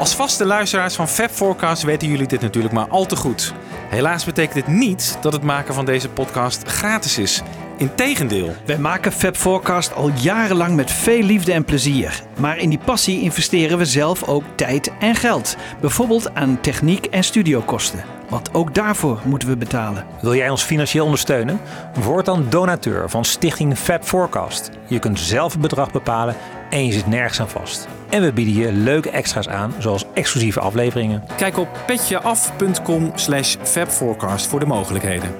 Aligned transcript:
Als 0.00 0.14
vaste 0.14 0.44
luisteraars 0.44 0.94
van 0.94 1.08
Fab 1.08 1.30
Forecast 1.30 1.82
weten 1.82 2.08
jullie 2.08 2.26
dit 2.26 2.40
natuurlijk 2.40 2.74
maar 2.74 2.88
al 2.88 3.06
te 3.06 3.16
goed. 3.16 3.54
Helaas 3.88 4.24
betekent 4.24 4.54
dit 4.54 4.66
niet 4.66 5.18
dat 5.20 5.32
het 5.32 5.42
maken 5.42 5.74
van 5.74 5.84
deze 5.84 6.08
podcast 6.08 6.68
gratis 6.68 7.18
is. 7.18 7.42
Integendeel. 7.76 8.54
Wij 8.66 8.78
maken 8.78 9.12
Fab 9.12 9.36
Forecast 9.36 9.94
al 9.94 10.10
jarenlang 10.14 10.76
met 10.76 10.90
veel 10.90 11.22
liefde 11.22 11.52
en 11.52 11.64
plezier. 11.64 12.22
Maar 12.38 12.58
in 12.58 12.68
die 12.68 12.78
passie 12.78 13.20
investeren 13.20 13.78
we 13.78 13.84
zelf 13.84 14.28
ook 14.28 14.44
tijd 14.54 14.92
en 15.00 15.14
geld. 15.14 15.56
Bijvoorbeeld 15.80 16.34
aan 16.34 16.60
techniek 16.60 17.06
en 17.06 17.24
studiokosten. 17.24 18.04
Want 18.28 18.54
ook 18.54 18.74
daarvoor 18.74 19.20
moeten 19.24 19.48
we 19.48 19.56
betalen. 19.56 20.06
Wil 20.20 20.34
jij 20.34 20.50
ons 20.50 20.62
financieel 20.62 21.04
ondersteunen? 21.04 21.60
Word 21.94 22.24
dan 22.24 22.46
donateur 22.48 23.10
van 23.10 23.24
Stichting 23.24 23.78
Fab 23.78 24.04
Forecast. 24.04 24.70
Je 24.86 24.98
kunt 24.98 25.20
zelf 25.20 25.52
het 25.52 25.60
bedrag 25.60 25.90
bepalen 25.90 26.36
en 26.70 26.86
je 26.86 26.92
zit 26.92 27.06
nergens 27.06 27.40
aan 27.40 27.48
vast. 27.48 27.88
En 28.08 28.22
we 28.22 28.32
bieden 28.32 28.54
je 28.54 28.72
leuke 28.72 29.10
extra's 29.10 29.48
aan, 29.48 29.74
zoals 29.78 30.04
exclusieve 30.14 30.60
afleveringen. 30.60 31.22
Kijk 31.36 31.58
op 31.58 31.68
petjeaf.com 31.86 33.12
slash 33.14 33.56
fabforecast 33.62 34.46
voor 34.46 34.60
de 34.60 34.66
mogelijkheden. 34.66 35.30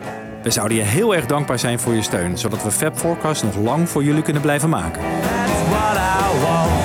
We 0.43 0.51
zouden 0.51 0.77
je 0.77 0.83
heel 0.83 1.15
erg 1.15 1.27
dankbaar 1.27 1.59
zijn 1.59 1.79
voor 1.79 1.95
je 1.95 2.03
steun, 2.03 2.39
zodat 2.39 2.63
we 2.63 2.71
Fab 2.71 2.99
Forecast 2.99 3.43
nog 3.43 3.57
lang 3.57 3.89
voor 3.89 4.05
jullie 4.05 4.23
kunnen 4.23 4.43
blijven 4.43 4.69
maken. 4.69 5.03
That's 5.03 5.69
what 5.69 5.97
I 5.97 6.41
want. 6.43 6.80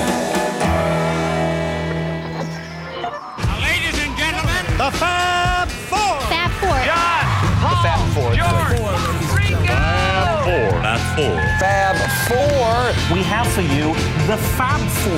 Fab 11.16 11.96
Four. 12.28 13.16
We 13.16 13.23
have 13.23 13.48
for 13.48 13.62
you 13.62 13.94
the 14.28 14.36
Fab 14.58 14.82
Four. 15.00 15.18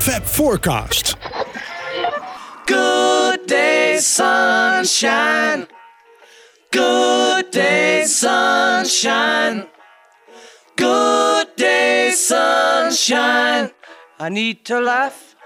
Fab 0.00 0.22
Forecast. 0.22 1.16
Good 2.66 3.46
day, 3.46 3.98
sunshine. 3.98 5.66
Good 6.70 7.50
day, 7.50 8.04
sunshine. 8.06 9.66
Good 10.76 11.56
day, 11.56 12.12
sunshine. 12.14 13.70
I 14.18 14.28
need 14.30 14.64
to 14.64 14.80
laugh, 14.80 15.36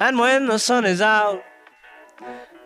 and 0.00 0.18
when 0.18 0.46
the 0.46 0.58
sun 0.58 0.84
is 0.84 1.00
out, 1.00 1.44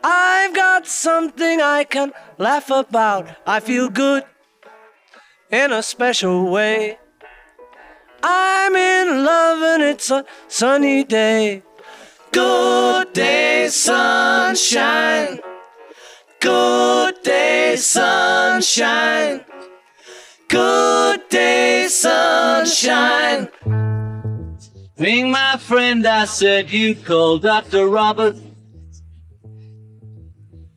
I've 0.07 0.55
got 0.55 0.87
something 0.87 1.63
I 1.63 1.85
can 1.85 2.13
laugh 2.37 2.69
about. 2.71 3.27
I 3.47 3.61
feel 3.61 3.89
good 3.89 4.25
in 5.51 5.73
a 5.73 5.83
special 5.83 6.51
way. 6.51 6.99
I'm 8.23 8.77
in 8.77 9.25
love, 9.25 9.63
and 9.63 9.83
it's 9.83 10.11
a 10.11 10.27
sunny 10.47 11.05
day. 11.05 11.63
Good 12.33 13.15
day, 13.15 13.69
sunshine. 13.71 15.41
Good 16.39 17.23
day, 17.23 17.77
sunshine. 17.77 19.43
Good 20.49 21.29
day, 21.31 21.87
sunshine. 21.89 23.49
Ring 24.99 25.31
my 25.31 25.57
friend, 25.57 26.07
I 26.07 26.27
said 26.27 26.71
you 26.71 26.95
called 26.95 27.43
Dr. 27.43 27.89
Robert. 27.89 28.37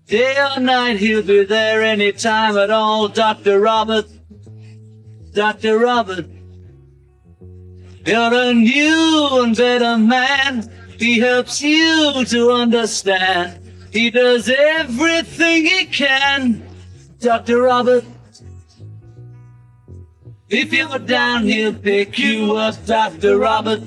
Day 0.08 0.38
or 0.38 0.62
night, 0.62 1.00
he'll 1.00 1.22
be 1.22 1.44
there 1.44 1.84
any 1.84 2.14
time 2.14 2.58
at 2.58 2.70
all. 2.70 3.10
Dr. 3.10 3.60
Robert. 3.60 4.06
Dr. 5.34 5.80
Robert. 5.80 6.26
You're 8.06 8.34
a 8.34 8.54
new 8.54 9.44
and 9.44 9.56
better 9.56 9.98
man. 9.98 10.72
He 10.98 11.20
helps 11.20 11.62
you 11.62 12.24
to 12.24 12.52
understand. 12.52 13.60
He 13.92 14.10
does 14.10 14.50
everything 14.50 15.66
he 15.66 15.86
can. 15.88 16.66
Dr. 17.20 17.64
Robert. 17.64 18.06
If 20.48 20.72
you're 20.72 21.00
down, 21.00 21.44
he'll 21.44 21.74
pick 21.74 22.18
you 22.18 22.56
up, 22.56 22.76
Dr. 22.86 23.40
Robert. 23.40 23.82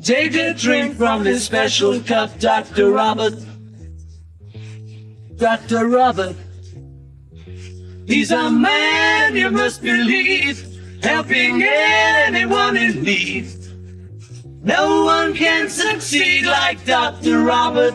Take 0.00 0.34
a 0.34 0.54
drink 0.54 0.96
from 0.96 1.24
his 1.24 1.44
special 1.44 2.00
cup, 2.00 2.38
Dr. 2.38 2.92
Robert. 2.92 3.34
Dr. 5.42 5.88
Robert. 5.88 6.36
He's 8.06 8.30
a 8.30 8.48
man 8.48 9.34
you 9.34 9.50
must 9.50 9.82
believe, 9.82 10.56
helping 11.02 11.64
anyone 11.64 12.76
in 12.76 13.02
need. 13.02 13.48
No 14.62 15.04
one 15.04 15.34
can 15.34 15.68
succeed 15.68 16.46
like 16.46 16.86
Dr. 16.86 17.42
Robert. 17.42 17.92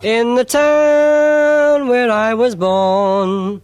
In 0.00 0.34
the 0.36 0.46
town 0.48 1.88
where 1.88 2.10
I 2.10 2.32
was 2.32 2.54
born 2.54 3.60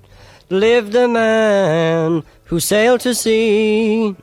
lived 0.51 0.95
a 0.97 1.09
man 1.09 2.25
who 2.45 2.61
sailed 2.61 3.01
to 3.01 3.15
sea, 3.15 4.15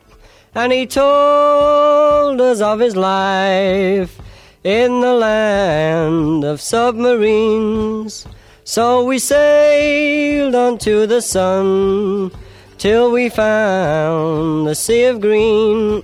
and 0.53 0.71
he 0.71 0.85
told 0.85 2.39
us 2.39 2.61
of 2.61 2.79
his 2.79 2.95
life 2.95 4.20
in 4.63 5.01
the 5.01 5.13
land 5.13 6.43
of 6.43 6.61
submarines. 6.61 8.27
So 8.63 9.03
we 9.03 9.17
sailed 9.17 10.53
onto 10.53 11.07
the 11.07 11.21
sun 11.21 12.31
till 12.77 13.11
we 13.11 13.29
found 13.29 14.67
the 14.67 14.75
sea 14.75 15.05
of 15.05 15.19
green, 15.19 16.03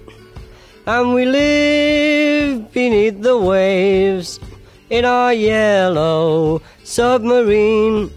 and 0.85 1.13
we 1.13 1.25
lived 1.25 2.71
beneath 2.71 3.21
the 3.21 3.37
waves 3.37 4.39
in 4.89 5.05
our 5.05 5.33
yellow 5.33 6.61
submarine. 6.83 8.11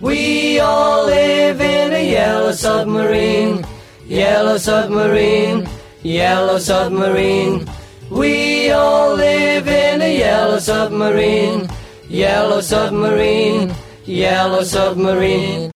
We 0.00 0.58
all 0.58 1.06
live 1.06 1.60
in 1.60 1.92
a 1.92 2.10
yellow 2.10 2.52
submarine, 2.52 3.64
yellow 4.06 4.56
submarine, 4.56 5.68
yellow 6.02 6.58
submarine. 6.58 7.68
We 8.12 8.70
all 8.70 9.14
live 9.14 9.66
in 9.66 10.02
a 10.02 10.18
yellow 10.18 10.58
submarine, 10.58 11.68
yellow 12.10 12.60
submarine, 12.60 13.74
yellow 14.04 14.64
submarine. 14.64 15.70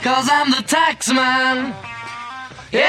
Cause 0.00 0.28
I'm 0.30 0.52
the 0.52 0.62
tax 0.62 1.12
man. 1.12 1.74
Yeah, 2.70 2.86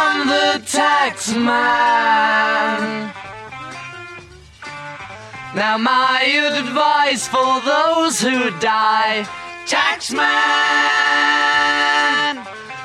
I'm 0.00 0.28
the 0.28 0.64
tax 0.64 1.34
man. 1.34 3.12
Now 5.56 5.76
my 5.76 6.22
advice 6.54 7.26
for 7.26 7.60
those 7.66 8.20
who 8.20 8.50
die, 8.60 9.26
tax 9.66 10.12
man, 10.12 11.16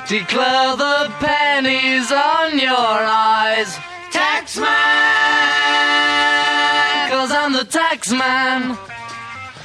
declare 0.08 0.74
the 0.76 1.12
pennies 1.20 2.10
on 2.10 2.58
your 2.58 2.74
eyes, 2.74 3.78
tax 4.10 4.56
man, 4.58 5.03
the 7.64 7.70
tax 7.70 8.10
man. 8.10 8.76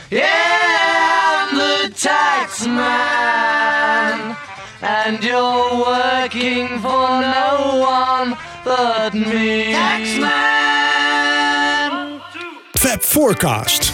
Yeah, 0.10 1.48
I'm 1.50 1.58
the 1.58 1.94
tax 1.96 2.66
man. 2.66 4.36
And 4.82 5.22
you're 5.24 5.86
working 5.86 6.80
for 6.80 7.22
no 7.22 7.78
one 7.80 8.36
but 8.64 9.14
me. 9.14 9.74
Tax 9.74 10.18
man. 10.20 12.22
Fab 12.76 13.02
Forecast. 13.02 13.94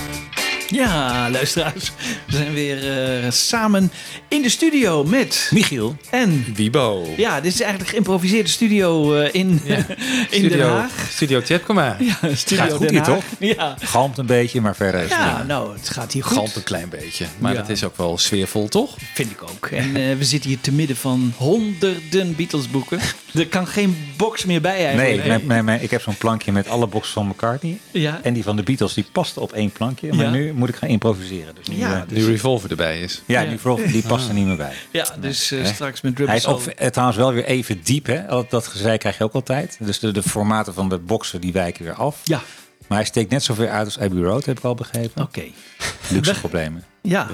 Ja, 0.70 1.30
luisteraars. 1.30 1.92
We 2.28 2.36
zijn 2.36 2.54
weer 2.54 2.98
eh, 3.24 3.32
samen 3.32 3.92
in 4.28 4.42
de 4.42 4.50
studio 4.50 5.04
met 5.04 5.50
Michiel. 5.54 5.96
en 6.10 6.46
Wibo. 6.56 7.08
ja, 7.18 7.42
dit 7.42 7.54
is 7.54 7.62
eigenlijk 7.62 7.92
geïmproviseerde 7.92 8.50
studio 8.50 9.16
eh, 9.16 9.30
in, 9.34 9.62
in 10.30 10.48
Den 10.48 10.62
Haag. 10.70 10.92
Studio 11.10 11.42
Tjepkema. 11.42 11.98
Ja, 12.00 12.36
studio 12.36 12.64
Gaat 12.64 12.72
goed 12.74 12.80
Den 12.80 12.90
hier, 12.90 13.04
toch? 13.04 13.24
Ja. 13.40 13.76
Galmt 13.80 14.18
een 14.18 14.26
beetje, 14.26 14.62
maar 14.62 14.76
verder 14.76 15.02
is 15.02 15.10
het 15.10 15.20
ja, 15.20 15.28
prima. 15.30 15.44
nou, 15.44 15.74
het 15.78 15.90
gaat 15.90 16.14
hier 16.14 16.24
goed. 16.24 16.34
Galmt 16.38 16.56
een 16.56 16.64
klein 16.64 16.90
beetje. 16.90 17.26
Maar 17.40 17.54
Ja. 17.54 17.60
dat 17.60 17.70
is 17.70 17.84
ook 17.84 17.98
wel 17.98 18.18
sfeervol, 18.18 18.68
toch? 18.68 18.96
Vind 19.14 19.32
ik 19.32 19.44
ook. 19.44 19.68
En 19.68 19.96
eh, 19.96 20.18
we 20.18 20.24
zitten 20.24 20.50
hier 20.50 20.60
te 20.62 20.72
midden 20.72 20.96
van 20.96 21.34
honderden 21.38 22.36
Beatles 22.36 22.70
boeken. 22.70 23.00
Er 23.34 23.48
kan 23.48 23.68
geen 23.68 23.98
box 24.18 24.46
meer 24.46 24.62
bij 24.62 24.78
Nee, 24.78 24.86
eigenlijk. 24.86 25.28
mijn, 25.28 25.46
mijn, 25.46 25.66
mijn- 25.66 25.84
ik 25.84 25.92
heb 25.92 26.02
zo'n 26.02 26.18
plankje 26.18 26.52
met 26.52 26.68
alle 26.70 26.88
boxen 26.88 27.14
van 27.14 27.28
McCartney. 27.28 27.78
Ja. 27.92 28.20
En 28.24 28.34
die 28.34 28.44
van 28.44 28.56
de 28.56 28.64
Beatles, 28.64 28.94
die 28.94 29.06
past 29.12 29.38
op 29.38 29.54
één 29.54 29.72
plankje. 29.72 30.14
Maar 30.14 30.26
Ja. 30.26 30.32
nu 30.32 30.54
moet 30.56 30.70
ik 30.70 30.76
gaan 30.76 30.90
improviseren. 30.90 31.56
Dus 31.56 31.68
nu, 31.68 31.76
Ja, 31.78 31.96
eh, 32.02 32.02
dus- 32.08 32.18
Nu 32.18 32.26
Revolver 32.26 32.70
erbij 32.70 33.00
is. 33.02 33.22
ja, 33.26 33.42
Ja. 33.42 33.50
die, 33.50 33.60
Vroeg, 33.60 33.82
die 33.96 34.02
past 34.08 34.28
er 34.28 34.34
niet 34.34 34.46
meer 34.46 34.56
bij. 34.56 34.74
Ja, 34.92 35.08
dus 35.20 35.52
eh, 35.52 35.66
straks 35.66 36.02
met 36.02 36.12
Rubber 36.18 36.28
Hij 36.28 36.38
is 36.38 36.48
ook 36.48 36.66
eh, 36.66 36.88
trouwens 36.90 37.18
wel 37.20 37.34
weer 37.34 37.46
even 37.46 37.80
diep. 37.84 38.06
Hè? 38.06 38.22
Dat, 38.50 38.68
gezeik 38.68 39.00
krijg 39.00 39.18
je 39.18 39.24
ook 39.24 39.34
altijd. 39.34 39.78
Dus 39.80 40.00
de, 40.00 40.12
de 40.12 40.24
formaten 40.24 40.74
van 40.74 40.90
de 40.90 40.98
boxen 40.98 41.42
die 41.42 41.52
wijken 41.54 41.84
weer 41.84 41.94
af. 41.94 42.20
Ja, 42.24 42.42
Maar 42.88 42.98
hij 42.98 43.08
steekt 43.08 43.30
net 43.32 43.44
zoveel 43.44 43.68
uit 43.68 43.86
als 43.86 44.00
Abbey 44.00 44.24
Road, 44.24 44.46
heb 44.46 44.58
ik 44.58 44.64
al 44.64 44.76
begrepen. 44.76 45.22
oké. 45.24 45.44
Luxe 46.10 46.40
problemen. 46.40 46.84
Ja. 47.02 47.28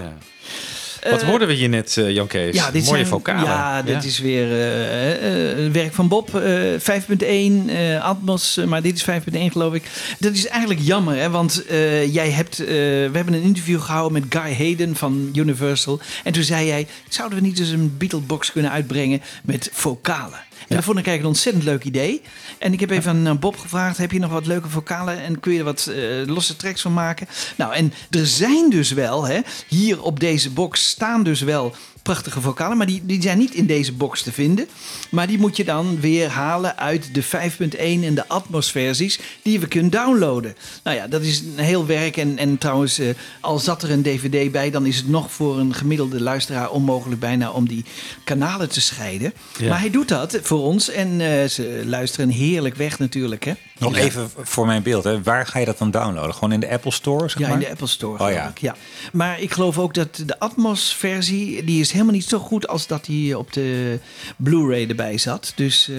Wat 1.10 1.22
hoorden 1.24 1.48
we 1.48 1.54
hier 1.54 1.70
net, 1.70 1.98
eh, 1.98 2.10
Jan 2.10 2.28
Kees? 2.28 2.56
Ja, 2.56 2.72
dit 2.72 2.84
Mooie 2.86 2.96
zijn, 2.96 3.08
vocalen. 3.08 3.44
Ja, 3.44 3.82
dit 3.82 4.04
is 4.04 4.20
weer 4.20 4.52
eh, 4.52 5.66
eh, 5.66 5.72
werk 5.72 5.94
van 5.94 6.08
Bob. 6.08 6.36
eh 6.36 6.52
5.1, 6.80 7.70
eh, 7.70 8.04
Atmos, 8.04 8.58
eh, 8.58 8.66
maar 8.66 8.82
dit 8.82 8.96
is 8.96 9.04
5.1 9.04 9.52
geloof 9.52 9.74
ik. 9.74 9.84
Dat 10.20 10.34
is 10.34 10.48
eigenlijk 10.48 10.82
jammer, 10.84 11.16
hè, 11.18 11.30
want 11.30 11.66
eh, 11.66 12.14
jij 12.14 12.30
hebt, 12.30 12.60
eh, 12.60 12.68
we 12.68 13.10
hebben 13.14 13.34
een 13.34 13.42
interview 13.42 13.82
gehouden 13.82 14.22
met 14.22 14.42
Guy 14.42 14.56
Hayden 14.56 14.96
van 14.96 15.30
Universal. 15.34 16.00
En 16.24 16.34
toen 16.34 16.44
zei 16.44 16.66
jij, 16.66 16.88
zouden 17.10 17.38
we 17.42 17.46
niet 17.48 17.60
eens 17.60 17.70
een 17.70 17.96
Beatlebox 17.98 18.52
kunnen 18.52 18.72
uitbrengen 18.72 19.22
met 19.44 19.70
vocalen? 19.74 20.40
En 20.72 20.78
dat 20.78 20.86
vond 20.86 20.98
ik 21.00 21.08
eigenlijk 21.08 21.22
een 21.22 21.44
ontzettend 21.44 21.64
leuk 21.64 21.84
idee. 21.84 22.22
En 22.58 22.74
ik 22.74 22.80
heb 22.80 22.90
even 22.90 23.12
aan 23.12 23.28
eh, 23.28 23.34
Bob 23.34 23.58
gevraagd: 23.58 23.98
heb 23.98 24.12
je 24.12 24.20
nog 24.20 24.32
wat 24.32 24.46
leuke 24.46 24.70
vocalen 24.70 25.22
en 25.22 25.40
kun 25.40 25.52
je 25.52 25.60
er 25.60 25.66
wat 25.66 25.86
eh, 25.86 25.96
losse 26.26 26.56
tracks 26.56 26.82
van 26.82 26.94
maken? 26.94 27.28
Nou, 27.56 27.74
en 27.74 27.94
er 28.10 28.28
zijn 28.28 28.70
dus 28.70 28.92
wel, 28.92 29.28
hè, 29.28 29.40
hier 29.68 30.02
op 30.02 30.20
deze 30.20 30.50
box 30.50 30.90
staan 30.90 31.24
dus 31.24 31.42
wel 31.42 31.76
prachtige 32.02 32.42
vocalen, 32.42 32.78
maar 32.78 32.86
die, 32.86 33.02
die 33.06 33.22
zijn 33.22 33.38
niet 33.38 33.54
in 33.54 33.66
deze 33.66 33.94
box 33.94 34.22
te 34.22 34.32
vinden. 34.32 34.68
Maar 35.10 35.28
die 35.28 35.38
moet 35.38 35.58
je 35.58 35.64
dan 35.64 36.00
weer 36.00 36.30
halen 36.30 36.78
uit 36.78 37.14
de 37.14 37.24
5.1 37.24 37.78
en 37.78 38.16
de 38.16 38.28
Atmos-versies 38.28 39.20
die 39.42 39.60
we 39.60 39.68
kunnen 39.68 39.92
downloaden. 39.92 40.56
Nou 40.84 40.98
ja, 40.98 41.08
dat 41.08 41.22
is 41.22 41.40
een 41.40 41.64
heel 41.64 41.86
werk. 41.86 42.18
En, 42.18 42.38
en 42.38 42.58
trouwens, 42.58 43.00
eh, 43.00 43.08
al 43.40 43.60
zat 43.60 43.84
er 43.84 43.92
een 43.92 44.02
DVD 44.02 44.52
bij, 44.52 44.72
dan 44.72 44.86
is 44.86 44.98
het 44.98 45.08
nog 45.08 45.32
voor 45.32 45.60
een 45.60 45.74
gemiddelde 45.74 46.22
luisteraar 46.22 46.70
onmogelijk 46.70 47.20
bijna 47.20 47.52
om 47.52 47.68
die 47.68 47.86
kanalen 48.24 48.70
te 48.70 48.82
scheiden. 48.82 49.34
Ja. 49.58 49.70
Maar 49.70 49.80
hij 49.80 49.90
doet 49.90 50.08
dat 50.08 50.40
voor 50.42 50.62
ons 50.62 50.90
en 50.90 51.22
eh, 51.22 51.48
ze 51.48 51.84
luisteren 51.86 52.30
heerlijk 52.30 52.76
weg 52.76 53.00
natuurlijk. 53.00 53.44
Hè? 53.44 53.54
Nog 53.82 53.96
even 53.96 54.30
voor 54.42 54.66
mijn 54.66 54.84
beeld. 54.84 55.04
Hè. 55.04 55.24
Waar 55.24 55.48
ga 55.48 55.60
je 55.60 55.66
dat 55.66 55.78
dan 55.78 55.92
downloaden? 55.92 56.34
Gewoon 56.34 56.52
in 56.52 56.60
de 56.60 56.70
Apple 56.70 56.92
Store? 56.92 57.30
Zeg 57.30 57.40
Ja, 57.40 57.48
maar? 57.48 57.58
in 57.58 57.64
de 57.64 57.70
Apple 57.70 57.88
Store. 57.88 58.24
Oh 58.24 58.32
ja. 58.32 58.48
ik, 58.48 58.58
ja. 58.58 58.76
Maar 59.12 59.40
ik 59.42 59.52
geloof 59.52 59.78
ook 59.78 59.94
dat 59.94 60.24
de 60.26 60.40
Atmos-versie, 60.40 61.64
die 61.64 61.80
is 61.80 61.92
helemaal 61.92 62.14
niet 62.14 62.26
zo 62.26 62.40
goed 62.40 62.68
als 62.68 62.88
dat 62.88 63.06
die 63.06 63.38
op 63.38 63.54
de 63.54 64.00
Blu-ray 64.38 64.88
erbij 64.90 65.18
zat. 65.18 65.52
Dus, 65.56 65.90
eh, 65.90 65.96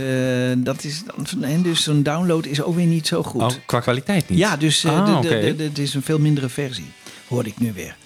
dat 0.57 0.85
is, 0.85 1.03
dan- 1.31 1.43
en 1.45 1.63
dus 1.63 1.83
zo'n 1.83 2.03
download 2.03 2.45
is 2.47 2.63
ook 2.63 2.75
weer 2.75 2.87
niet 2.87 3.07
zo 3.07 3.23
goed. 3.23 3.43
Oh, 3.43 3.51
qua 3.67 3.81
kwaliteit 3.81 4.29
niet? 4.29 4.39
Ja, 4.39 4.57
dus 4.57 4.85
eh, 4.85 5.01
Ah, 5.01 5.21
de- 5.23 5.55
het 5.59 5.79
is 5.79 5.95
een 5.95 6.03
veel 6.03 6.19
mindere 6.19 6.49
versie, 6.49 6.93
hoorde 7.29 7.49
ik 7.49 7.59
nu 7.59 7.73
weer. 7.73 7.97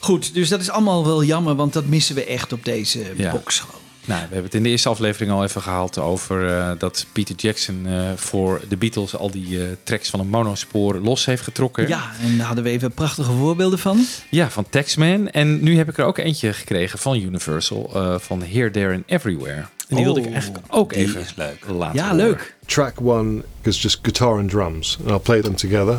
Goed, 0.00 0.34
dus 0.34 0.48
dat 0.48 0.60
is 0.60 0.70
allemaal 0.70 1.06
wel 1.06 1.24
jammer, 1.24 1.54
want 1.54 1.72
dat 1.72 1.86
missen 1.86 2.14
we 2.14 2.24
echt 2.24 2.52
op 2.52 2.64
deze 2.64 3.12
Ja. 3.16 3.30
box 3.30 3.58
gewoon. 3.60 3.80
Nou, 4.08 4.20
we 4.20 4.26
hebben 4.26 4.44
het 4.44 4.54
in 4.54 4.62
de 4.62 4.68
eerste 4.68 4.88
aflevering 4.88 5.32
al 5.32 5.44
even 5.44 5.62
gehaald 5.62 5.98
over 5.98 6.56
eh, 6.56 6.70
dat 6.78 7.06
Peter 7.12 7.34
Jackson 7.34 7.86
eh, 7.86 8.10
voor 8.16 8.60
de 8.68 8.76
Beatles 8.76 9.16
al 9.16 9.30
die 9.30 9.60
eh, 9.62 9.66
tracks 9.82 10.10
van 10.10 10.20
een 10.20 10.28
monospoor 10.28 10.94
los 10.98 11.24
heeft 11.24 11.42
getrokken. 11.42 11.88
Ja, 11.88 12.10
en 12.22 12.36
daar 12.36 12.46
hadden 12.46 12.64
we 12.64 12.70
even 12.70 12.92
prachtige 12.92 13.32
voorbeelden 13.32 13.78
van. 13.78 14.04
Ja, 14.30 14.50
van 14.50 14.66
Taxman. 14.70 15.28
En 15.30 15.62
nu 15.62 15.76
heb 15.76 15.88
ik 15.88 15.98
er 15.98 16.04
ook 16.04 16.18
eentje 16.18 16.52
gekregen 16.52 16.98
van 16.98 17.16
Universal, 17.16 17.90
eh, 17.94 18.18
van 18.18 18.42
Here, 18.42 18.70
There 18.70 18.94
and 18.94 19.02
Everywhere. 19.06 19.64
En 19.88 19.96
die 19.96 20.04
wilde 20.04 20.20
ik 20.20 20.26
Oh, 20.26 20.32
eigenlijk 20.32 20.64
ook 20.68 20.92
even 20.92 21.24
leuk. 21.36 21.64
laten 21.68 21.96
Ja, 21.96 22.02
horen. 22.10 22.16
leuk. 22.26 22.54
Track 22.66 23.00
one 23.00 23.42
is 23.62 23.82
just 23.82 23.98
guitar 24.02 24.38
and 24.38 24.50
drums, 24.50 24.98
and 25.00 25.10
I'll 25.10 25.18
play 25.18 25.40
them 25.40 25.54
together. 25.56 25.98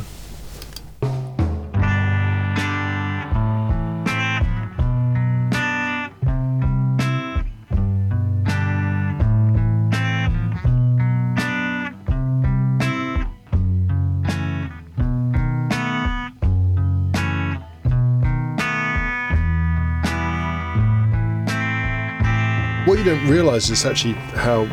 Realize 23.30 23.70
is 23.70 23.86
actually 23.86 24.14
how 24.14 24.66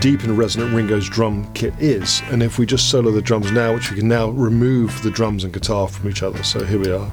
deep 0.00 0.24
and 0.24 0.36
resonant 0.36 0.74
Ringo's 0.74 1.08
drum 1.08 1.50
kit 1.54 1.72
is. 1.78 2.20
And 2.30 2.42
if 2.42 2.58
we 2.58 2.66
just 2.66 2.90
solo 2.90 3.12
the 3.12 3.22
drums 3.22 3.52
now, 3.52 3.74
which 3.74 3.90
we 3.90 3.96
can 3.96 4.08
now 4.08 4.30
remove 4.30 5.02
the 5.02 5.10
drums 5.10 5.44
and 5.44 5.52
guitar 5.52 5.86
from 5.86 6.10
each 6.10 6.22
other. 6.22 6.42
So 6.42 6.64
here 6.64 6.80
we 6.80 6.90
are. 6.90 7.10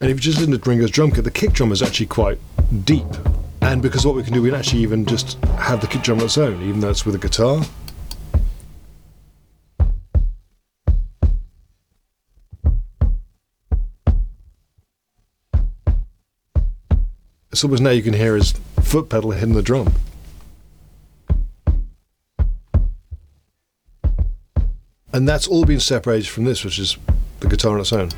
And 0.00 0.10
if 0.10 0.16
you 0.16 0.20
just 0.20 0.38
listen 0.38 0.58
to 0.58 0.58
Ringo's 0.58 0.90
drum 0.90 1.10
kit, 1.10 1.24
the 1.24 1.30
kick 1.30 1.52
drum 1.52 1.72
is 1.72 1.82
actually 1.82 2.06
quite 2.06 2.38
deep. 2.84 3.06
And 3.60 3.82
because 3.82 4.06
what 4.06 4.14
we 4.14 4.22
can 4.22 4.32
do, 4.32 4.40
we 4.40 4.48
can 4.48 4.58
actually 4.58 4.80
even 4.80 5.04
just 5.04 5.34
have 5.58 5.82
the 5.82 5.86
kick 5.86 6.02
drum 6.02 6.20
on 6.20 6.24
its 6.24 6.38
own, 6.38 6.62
even 6.62 6.80
though 6.80 6.90
it's 6.90 7.04
with 7.04 7.16
a 7.16 7.18
guitar. 7.18 7.62
It's 17.58 17.64
almost 17.64 17.82
now 17.82 17.90
you 17.90 18.04
can 18.04 18.12
hear 18.12 18.36
his 18.36 18.52
foot 18.84 19.08
pedal 19.08 19.32
hitting 19.32 19.54
the 19.54 19.62
drum. 19.62 19.92
And 25.12 25.28
that's 25.28 25.48
all 25.48 25.64
been 25.64 25.80
separated 25.80 26.28
from 26.28 26.44
this, 26.44 26.64
which 26.64 26.78
is 26.78 26.96
the 27.40 27.48
guitar 27.48 27.74
on 27.74 27.80
its 27.80 27.92
own. 27.92 28.10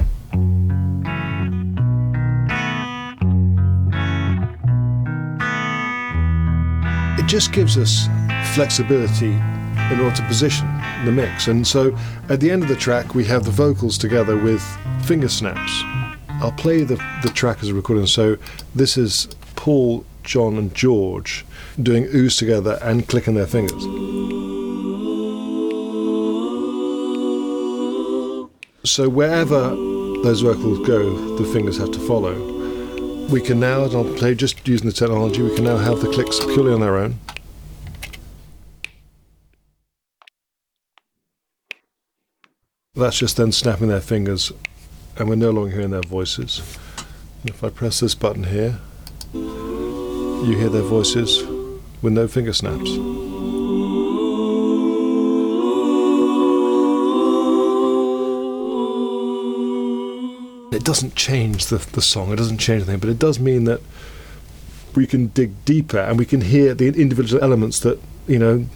It 7.18 7.26
just 7.26 7.54
gives 7.54 7.78
us 7.78 8.08
flexibility 8.54 9.30
in 9.30 10.00
order 10.00 10.16
to 10.16 10.22
position 10.26 10.66
the 11.06 11.12
mix. 11.12 11.48
And 11.48 11.66
so 11.66 11.96
at 12.28 12.40
the 12.40 12.50
end 12.50 12.62
of 12.62 12.68
the 12.68 12.76
track, 12.76 13.14
we 13.14 13.24
have 13.24 13.46
the 13.46 13.50
vocals 13.50 13.96
together 13.96 14.36
with 14.36 14.62
finger 15.06 15.30
snaps. 15.30 15.99
I'll 16.40 16.52
play 16.52 16.84
the, 16.84 16.96
the 17.22 17.28
track 17.28 17.62
as 17.62 17.68
a 17.68 17.74
recording. 17.74 18.06
So 18.06 18.38
this 18.74 18.96
is 18.96 19.28
Paul, 19.56 20.06
John, 20.22 20.56
and 20.56 20.74
George 20.74 21.44
doing 21.82 22.04
ooze 22.14 22.36
together 22.36 22.78
and 22.82 23.06
clicking 23.06 23.34
their 23.34 23.46
fingers. 23.46 23.82
So 28.84 29.10
wherever 29.10 29.68
those 30.22 30.40
vocals 30.40 30.86
go, 30.86 31.36
the 31.36 31.44
fingers 31.52 31.76
have 31.76 31.90
to 31.90 32.00
follow. 32.00 32.34
We 33.28 33.42
can 33.42 33.60
now, 33.60 33.84
and 33.84 33.94
I'll 33.94 34.14
play 34.16 34.34
just 34.34 34.66
using 34.66 34.86
the 34.86 34.94
technology, 34.94 35.42
we 35.42 35.54
can 35.54 35.64
now 35.64 35.76
have 35.76 36.00
the 36.00 36.08
clicks 36.08 36.40
purely 36.40 36.72
on 36.72 36.80
their 36.80 36.96
own. 36.96 37.18
That's 42.94 43.18
just 43.18 43.36
them 43.36 43.52
snapping 43.52 43.88
their 43.88 44.00
fingers, 44.00 44.52
and 45.16 45.28
we're 45.28 45.34
no 45.36 45.50
longer 45.50 45.70
hearing 45.70 45.90
their 45.90 46.00
voices. 46.02 46.58
If 47.44 47.64
I 47.64 47.70
press 47.70 48.00
this 48.00 48.14
button 48.14 48.44
here, 48.44 48.78
you 49.32 50.56
hear 50.58 50.68
their 50.68 50.82
voices 50.82 51.42
with 52.02 52.12
no 52.12 52.26
finger 52.26 52.52
snaps. 52.52 52.90
It 60.74 60.84
doesn't 60.84 61.14
change 61.14 61.66
the, 61.66 61.78
the 61.78 62.00
song, 62.00 62.32
it 62.32 62.36
doesn't 62.36 62.58
change 62.58 62.82
anything, 62.82 63.00
but 63.00 63.10
it 63.10 63.18
does 63.18 63.38
mean 63.38 63.64
that 63.64 63.80
we 64.94 65.06
can 65.06 65.28
dig 65.28 65.64
deeper 65.64 65.98
and 65.98 66.18
we 66.18 66.24
can 66.24 66.40
hear 66.40 66.74
the 66.74 66.88
individual 66.88 67.42
elements 67.42 67.80
that, 67.80 68.00
you 68.26 68.38
know, 68.38 68.66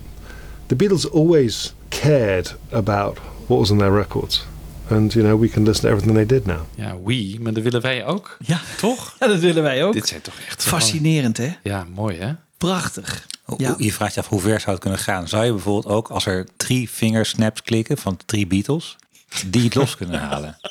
the 0.69 0.77
Beatles 0.77 1.07
always 1.13 1.73
cared 1.91 2.53
about 2.73 3.19
what 3.49 3.61
was 3.61 3.71
on 3.71 3.79
their 3.79 3.91
records. 3.91 4.45
And, 4.91 5.13
you 5.13 5.25
know, 5.25 5.41
we 5.41 5.49
can 5.49 5.63
listen 5.63 5.83
to 5.83 5.89
everything 5.97 6.15
they 6.15 6.27
did 6.39 6.47
now. 6.47 6.61
Ja, 6.75 6.97
we, 7.05 7.37
maar 7.41 7.53
dat 7.53 7.63
willen 7.63 7.81
wij 7.81 8.05
ook. 8.07 8.37
Ja, 8.47 8.61
Toch? 8.77 9.15
ja 9.21 9.27
dat 9.27 9.39
willen 9.39 9.63
wij 9.63 9.85
ook. 9.85 9.93
Dit 9.93 10.09
zijn 10.09 10.21
toch 10.21 10.35
echt... 10.49 10.65
Fascinerend, 10.65 11.37
hè? 11.37 11.53
Ja, 11.63 11.87
mooi 11.95 12.19
hè? 12.19 12.33
Prachtig. 12.59 13.27
Ja. 13.57 13.75
Je 13.79 13.93
vraagt 13.93 14.15
je 14.15 14.21
af 14.21 14.29
hoe 14.29 14.41
ver 14.41 14.61
zou 14.61 14.71
het 14.71 14.81
kunnen 14.81 14.99
gaan. 14.99 15.29
Zou 15.29 15.45
je 15.45 15.51
bijvoorbeeld 15.53 15.95
ook 15.95 16.09
als 16.09 16.27
er 16.27 16.47
drie 16.57 16.91
vingersnaps 16.91 17.63
klikken 17.63 17.99
van 17.99 18.17
drie 18.27 18.47
Beatles, 18.47 18.97
die 19.47 19.65
het 19.65 19.75
los 19.75 19.97
kunnen 19.97 20.21
halen? 20.21 20.57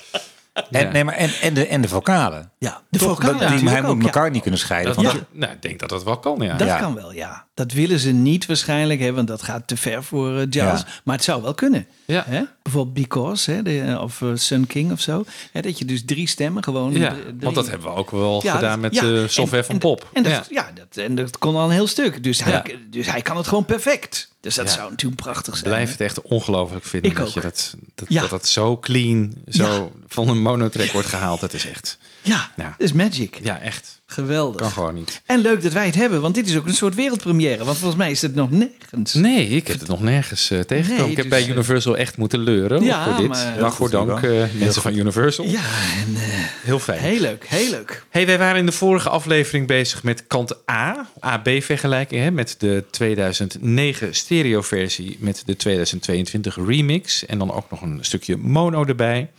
En, 0.71 0.91
nee, 0.91 1.03
maar 1.03 1.13
en, 1.15 1.29
en, 1.41 1.53
de, 1.53 1.67
en 1.67 1.81
de 1.81 1.87
vocalen. 1.87 2.51
Ja, 2.57 2.81
de 2.89 2.99
Toch? 2.99 3.09
vocalen 3.09 3.39
Dat- 3.49 3.59
die, 3.59 3.69
hij 3.69 3.81
moet 3.81 4.03
elkaar 4.03 4.31
niet 4.31 4.41
kunnen 4.41 4.59
scheiden. 4.59 4.95
Dat, 4.95 5.03
Van, 5.03 5.13
dat- 5.15 5.23
nou, 5.31 5.51
ik 5.53 5.61
denk 5.61 5.79
dat 5.79 5.89
dat 5.89 6.03
wel 6.03 6.17
kan, 6.19 6.37
ja. 6.39 6.57
Dat 6.57 6.67
Ja. 6.67 6.77
kan 6.79 6.93
wel, 6.95 7.13
ja. 7.13 7.45
Dat 7.55 7.71
willen 7.71 7.99
ze 7.99 8.11
niet 8.11 8.45
waarschijnlijk, 8.45 8.99
hè, 8.99 9.13
want 9.13 9.27
dat 9.27 9.41
gaat 9.43 9.67
te 9.67 9.77
ver 9.77 10.03
voor 10.03 10.37
eh, 10.37 10.45
jazz. 10.49 10.81
Ja. 10.83 10.87
Maar 11.03 11.15
het 11.15 11.23
zou 11.23 11.41
wel 11.41 11.53
kunnen. 11.53 11.87
Ja. 12.05 12.23
Hè? 12.27 12.41
Bijvoorbeeld 12.63 12.93
Because 12.93 13.51
hè, 13.51 13.61
de, 13.63 13.97
of 14.01 14.21
eh, 14.21 14.29
Sun 14.33 14.67
King 14.67 14.91
of 14.91 14.99
zo. 15.01 15.25
Hè, 15.51 15.61
dat 15.61 15.77
je 15.77 15.85
dus 15.85 16.05
drie 16.05 16.27
stemmen 16.27 16.63
gewoon... 16.63 16.93
Ja, 16.93 17.11
drie- 17.13 17.23
want 17.39 17.55
dat 17.55 17.69
hebben 17.69 17.87
we 17.87 17.95
ook 17.95 18.11
wel 18.11 18.39
Ja, 18.43 18.55
gedaan 18.55 18.81
dat- 18.81 18.91
met 18.91 19.01
de 19.01 19.25
software 19.27 19.57
en- 19.61 19.65
van 19.65 19.73
en- 19.75 19.81
Pop. 19.81 20.09
En 20.13 20.23
dat, 20.23 20.47
ja. 20.49 20.71
dat, 20.75 21.03
en 21.03 21.15
dat 21.15 21.37
kon 21.37 21.55
al 21.55 21.65
een 21.65 21.71
heel 21.71 21.87
stuk. 21.87 22.23
Dus 22.23 22.43
hij, 22.43 22.79
dus 22.89 23.05
hij 23.11 23.21
kan 23.21 23.37
het 23.37 23.47
gewoon 23.47 23.65
perfect. 23.65 24.31
Dus 24.39 24.55
dat 24.55 24.69
zou 24.71 24.89
natuurlijk 24.89 25.21
prachtig 25.21 25.53
Ik 25.53 25.59
zijn. 25.59 25.73
blijf 25.73 25.91
het 25.91 26.01
echt 26.01 26.21
ongelooflijk 26.21 26.85
vinden 26.85 27.11
Ik 27.11 27.17
dat, 27.17 27.27
ook. 27.27 27.33
je 27.33 27.41
dat, 27.41 27.75
dat, 27.95 28.07
dat 28.09 28.29
dat 28.29 28.47
zo 28.47 28.77
clean, 28.77 29.33
zo 29.47 29.91
van 30.07 30.27
een 30.27 30.41
monotrack 30.41 30.91
wordt 30.91 31.07
gehaald. 31.07 31.39
Dat 31.39 31.53
is 31.53 31.67
echt, 31.67 31.97
Ja, 32.21 32.51
Ja. 32.55 32.63
dat 32.77 32.87
is 32.87 32.93
magic. 32.93 33.39
ja 33.43 33.59
echt. 33.59 34.01
Geweldig. 34.13 34.61
Kan 34.61 34.71
gewoon 34.71 34.93
niet. 34.93 35.21
En 35.25 35.39
leuk 35.39 35.61
dat 35.63 35.73
wij 35.73 35.85
het 35.85 35.95
hebben, 35.95 36.21
want 36.21 36.35
dit 36.35 36.47
is 36.47 36.57
ook 36.57 36.65
een 36.67 36.73
soort 36.73 36.95
wereldpremière. 36.95 37.63
Want 37.63 37.77
volgens 37.77 37.99
mij 37.99 38.11
is 38.11 38.21
het 38.21 38.35
nog 38.35 38.51
nergens. 38.51 39.13
Nee, 39.13 39.47
ik 39.47 39.67
heb 39.67 39.79
het 39.79 39.87
nog 39.87 40.01
nergens 40.01 40.49
eh, 40.51 40.59
tegengekomen. 40.59 41.01
Nee, 41.03 41.11
ik 41.11 41.17
heb 41.17 41.29
dus, 41.29 41.39
bij 41.39 41.49
Universal 41.49 41.97
echt 41.97 42.17
moeten 42.17 42.39
leuren 42.39 42.83
Ja, 42.83 43.03
voor 43.05 43.15
dit. 43.21 43.27
maar- 43.27 43.59
Waarvoor 43.59 43.89
dank, 43.89 44.21
eh, 44.23 44.43
mensen 44.59 44.81
van 44.81 44.95
Universal. 44.97 45.45
Ja, 45.45 45.61
en, 46.05 46.15
eh, 46.15 46.21
Heel 46.63 46.79
fijn. 46.79 46.99
heel 46.99 47.19
leuk, 47.19 47.45
heel 47.47 47.69
leuk. 47.69 48.05
Hey, 48.09 48.25
wij 48.25 48.37
waren 48.37 48.57
in 48.59 48.65
de 48.65 48.71
vorige 48.71 49.09
aflevering 49.09 49.67
bezig 49.67 50.03
met 50.03 50.27
kant 50.27 50.69
A, 50.71 51.07
AB-vergelijking, 51.19 52.21
hè, 52.21 52.31
met 52.31 52.55
de 52.57 52.83
2009 52.91 54.15
stereoversie 54.15 55.17
met 55.19 55.43
de 55.45 55.55
2022 55.55 56.55
remix 56.65 57.25
en 57.25 57.37
dan 57.37 57.51
ook 57.53 57.69
nog 57.69 57.81
een 57.81 57.97
stukje 58.01 58.37
mono 58.37 58.85
erbij. 58.85 59.29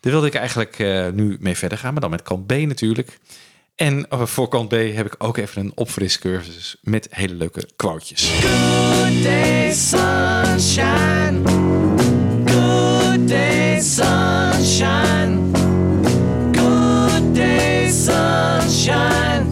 Daar 0.00 0.12
wilde 0.12 0.26
ik 0.26 0.34
eigenlijk 0.34 0.78
eh, 0.78 1.06
nu 1.14 1.36
mee 1.40 1.56
verder 1.56 1.78
gaan, 1.78 1.92
maar 1.92 2.00
dan 2.00 2.10
met 2.10 2.22
kant 2.22 2.46
B 2.46 2.52
natuurlijk. 2.52 3.18
En 3.74 4.06
voor 4.10 4.48
kant 4.48 4.68
B 4.68 4.72
heb 4.72 5.06
ik 5.06 5.14
ook 5.18 5.36
even 5.36 5.64
een 5.64 5.72
opfriscursus 5.74 6.76
met 6.82 7.06
hele 7.10 7.34
leuke 7.34 7.68
quotejes. 7.76 8.30
Good 8.40 9.22
day, 9.22 9.72
sunshine. 9.72 11.40
Good 12.44 13.28
day, 13.28 13.80
sunshine. 13.80 15.38
Good 16.52 17.34
day, 17.34 17.90
sunshine. 17.90 19.46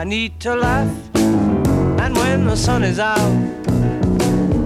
I 0.00 0.04
need 0.04 0.40
to 0.40 0.56
laugh, 0.56 0.90
and 1.96 2.16
when 2.16 2.46
the 2.46 2.56
sun 2.56 2.82
is 2.82 2.98
out, 2.98 3.32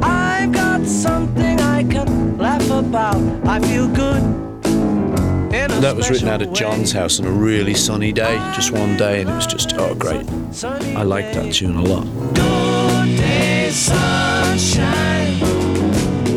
I've 0.02 0.52
got 0.52 0.88
something 0.88 1.60
I 1.60 1.84
can 1.88 2.36
laugh 2.38 2.70
about. 2.70 3.20
I 3.46 3.60
feel 3.60 3.88
good. 3.88 4.53
In 5.70 5.80
That 5.80 5.96
was 5.96 6.10
written 6.10 6.28
out 6.28 6.40
special 6.40 6.54
at 6.54 6.58
John's 6.58 6.92
house 6.92 7.20
on 7.20 7.26
a 7.26 7.30
really 7.30 7.74
sunny 7.74 8.12
day, 8.12 8.36
just 8.54 8.70
one 8.70 8.96
day, 8.96 9.20
and 9.20 9.30
it 9.30 9.34
was 9.34 9.46
just, 9.46 9.74
oh, 9.74 9.94
great. 9.94 10.26
I 10.96 11.02
like 11.02 11.32
that 11.34 11.52
tune 11.52 11.76
a 11.76 11.82
lot. 11.82 12.04
Good 12.34 13.16
day, 13.16 13.70
sunshine. 13.70 15.38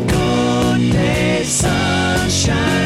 Good 0.06 0.92
day, 0.92 1.42
sunshine. 1.44 2.78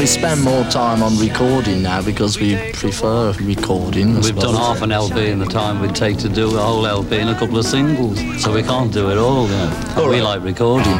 We 0.00 0.06
spend 0.06 0.42
more 0.42 0.64
time 0.64 1.02
on 1.02 1.18
recording 1.18 1.82
now 1.82 2.00
because 2.00 2.40
we 2.40 2.56
prefer 2.72 3.32
recording. 3.42 4.14
We've 4.14 4.34
done 4.34 4.54
half 4.54 4.80
an 4.80 4.92
LP 4.92 5.28
in 5.28 5.38
the 5.38 5.44
time 5.44 5.78
we'd 5.78 5.94
take 5.94 6.16
to 6.20 6.28
do 6.30 6.56
a 6.56 6.58
whole 6.58 6.86
LP 6.86 7.18
and 7.18 7.28
a 7.28 7.38
couple 7.38 7.58
of 7.58 7.66
singles, 7.66 8.18
so 8.42 8.50
we 8.50 8.62
can't 8.62 8.90
do 8.90 9.10
it 9.10 9.18
all. 9.18 9.42
You 9.42 9.56
know. 9.56 10.08
we 10.10 10.22
like 10.22 10.42
recording. 10.42 10.98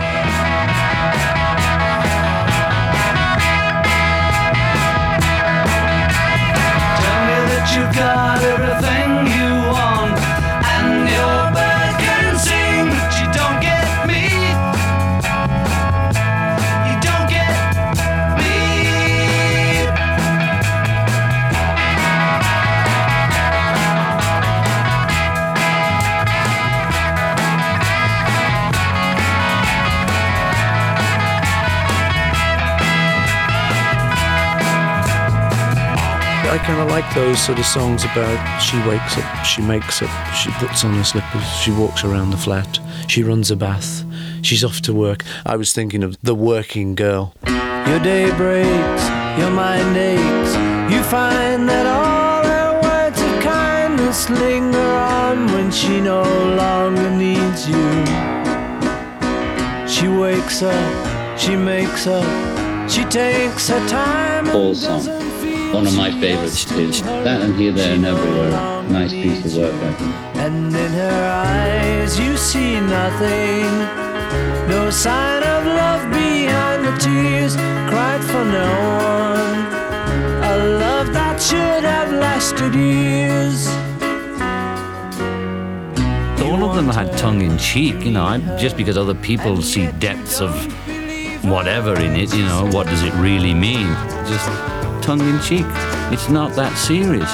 Kind 36.64 36.80
of 36.80 36.88
like 36.88 37.14
those 37.14 37.40
sort 37.40 37.58
of 37.58 37.66
songs 37.66 38.04
about 38.04 38.58
she 38.58 38.76
wakes 38.88 39.16
up, 39.18 39.44
she 39.44 39.62
makes 39.62 40.02
up, 40.02 40.34
she 40.34 40.50
puts 40.52 40.84
on 40.84 40.94
her 40.94 41.04
slippers, 41.04 41.46
she 41.58 41.70
walks 41.70 42.04
around 42.04 42.30
the 42.30 42.36
flat, 42.36 42.78
she 43.08 43.22
runs 43.22 43.50
a 43.50 43.56
bath, 43.56 44.04
she's 44.42 44.64
off 44.64 44.80
to 44.82 44.92
work. 44.92 45.24
I 45.46 45.56
was 45.56 45.72
thinking 45.72 46.02
of 46.02 46.16
the 46.22 46.34
working 46.34 46.94
girl. 46.94 47.34
Your 47.46 47.98
day 48.00 48.30
breaks, 48.36 49.04
your 49.38 49.50
mind 49.50 49.96
aches. 49.96 50.54
You 50.92 51.02
find 51.04 51.68
that 51.68 51.86
all 51.86 52.44
her 52.44 52.80
words 52.82 53.20
of 53.20 53.42
kindness 53.42 54.28
linger 54.28 54.78
on 54.78 55.46
when 55.46 55.70
she 55.70 56.00
no 56.00 56.22
longer 56.56 57.10
needs 57.10 57.68
you. 57.68 57.90
She 59.86 60.08
wakes 60.08 60.62
up, 60.62 61.38
she 61.38 61.56
makes 61.56 62.06
up, 62.06 62.90
she 62.90 63.04
takes 63.04 63.68
her 63.68 63.88
time. 63.88 64.46
and 64.46 65.29
Paul 65.72 65.86
song. 65.86 65.94
doesn't 65.94 66.10
feel 66.10 66.10
One 66.10 66.10
of 66.10 66.12
my 66.12 66.20
favourites 66.20 66.72
is 66.72 67.02
That 67.02 67.42
and 67.42 67.54
Here, 67.56 67.72
There 67.72 67.94
and 67.94 68.06
Everywhere. 68.06 68.48
along 68.48 68.92
Nice 68.92 69.12
piece 69.12 69.44
of 69.46 69.62
work, 69.62 69.74
I 69.74 69.92
think. 69.94 70.14
And 70.36 70.76
in 70.76 70.92
her 70.92 71.44
eyes 71.46 72.18
you 72.18 72.36
see 72.36 72.80
nothing. 72.80 73.70
No 74.68 74.90
sign 74.90 75.42
of 75.42 75.66
love 75.66 76.10
behind 76.10 76.84
the 76.84 76.96
tears 76.98 77.56
cried 77.88 78.22
for 78.24 78.44
no 78.44 78.70
one. 79.00 79.58
A 80.42 80.56
love 80.78 81.12
that 81.12 81.40
should 81.40 81.84
have 81.84 82.12
lasted 82.12 82.74
years. 82.74 83.68
All 86.42 86.64
of 86.64 86.74
them 86.74 86.88
had 86.88 87.16
tongue 87.16 87.42
in 87.42 87.58
cheek, 87.58 88.04
you 88.04 88.10
know, 88.10 88.24
I, 88.24 88.38
just 88.58 88.76
because 88.76 88.96
other 88.96 89.14
people 89.14 89.62
see 89.62 89.90
depths 89.98 90.40
of 90.40 90.52
whatever 91.44 91.98
in 91.98 92.16
it, 92.16 92.34
you 92.34 92.44
know, 92.44 92.68
what 92.72 92.86
does 92.86 93.02
it 93.02 93.14
really 93.14 93.54
mean? 93.54 93.86
Just 94.26 94.48
tongue 95.00 95.20
in 95.20 95.40
cheek. 95.40 95.66
It's 96.12 96.28
not 96.28 96.54
that 96.56 96.76
serious. 96.76 97.30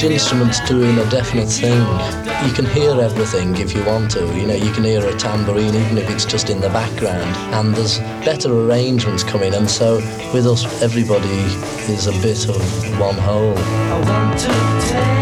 Each 0.00 0.06
instrument's 0.06 0.66
doing 0.66 0.98
a 0.98 1.04
definite 1.10 1.50
thing. 1.50 1.78
You 2.48 2.54
can 2.54 2.64
hear 2.64 2.98
everything 2.98 3.54
if 3.58 3.74
you 3.74 3.84
want 3.84 4.10
to. 4.12 4.20
You 4.34 4.46
know, 4.46 4.54
you 4.54 4.72
can 4.72 4.82
hear 4.82 5.06
a 5.06 5.14
tambourine 5.14 5.74
even 5.74 5.98
if 5.98 6.08
it's 6.08 6.24
just 6.24 6.48
in 6.48 6.58
the 6.58 6.70
background. 6.70 7.36
And 7.54 7.74
there's 7.74 7.98
better 8.24 8.50
arrangements 8.50 9.22
coming. 9.22 9.52
And 9.52 9.70
so 9.70 9.96
with 10.32 10.46
us, 10.46 10.82
everybody 10.82 11.28
is 11.92 12.06
a 12.06 12.12
bit 12.22 12.48
of 12.48 12.98
one 12.98 13.16
whole. 13.16 15.19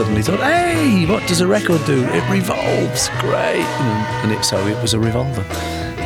Suddenly 0.00 0.22
thought, 0.22 0.40
hey, 0.40 1.04
what 1.04 1.28
does 1.28 1.42
a 1.42 1.46
record 1.46 1.84
do? 1.84 2.02
It 2.04 2.30
revolves, 2.30 3.10
great. 3.20 3.66
And, 4.24 4.32
it, 4.32 4.42
so 4.46 4.56
it 4.66 4.80
was 4.80 4.94
a 4.94 4.98
revolver. 4.98 5.44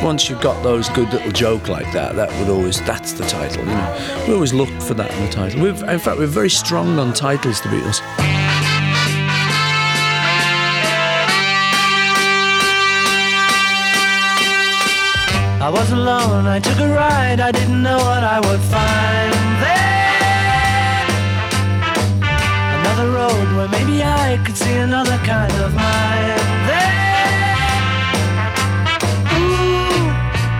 Once 0.03 0.29
you've 0.29 0.41
got 0.41 0.61
those 0.63 0.89
good 0.89 1.09
little 1.13 1.31
joke 1.31 1.69
like 1.69 1.89
that, 1.93 2.13
that 2.17 2.29
would 2.37 2.49
always, 2.49 2.81
that's 2.81 3.13
the 3.13 3.23
title, 3.25 3.63
you 3.63 3.71
know. 3.71 4.25
We 4.27 4.33
always 4.33 4.53
look 4.53 4.67
for 4.81 4.95
that 4.95 5.13
in 5.13 5.25
the 5.25 5.31
title. 5.31 5.61
We've, 5.61 5.81
in 5.81 5.99
fact, 5.99 6.19
we're 6.19 6.27
very 6.27 6.49
strong 6.49 6.99
on 6.99 7.13
titles, 7.13 7.61
the 7.61 7.69
Beatles. 7.69 8.01
I 15.61 15.69
was 15.71 15.89
alone, 15.93 16.47
I 16.47 16.59
took 16.59 16.79
a 16.79 16.89
ride, 16.89 17.39
I 17.39 17.53
didn't 17.53 17.81
know 17.81 17.95
what 17.95 18.25
I 18.25 18.41
would 18.41 18.59
find 18.59 19.63
there. 19.63 19.84
Another 22.97 23.11
road 23.11 23.57
where 23.57 23.67
maybe 23.67 24.01
I 24.03 24.41
could 24.45 24.55
see 24.55 24.71
another 24.71 25.17
kind 25.17 25.51
of 25.51 25.73
mind 25.75 26.39
there. 26.65 26.93
Ooh, 29.33 30.13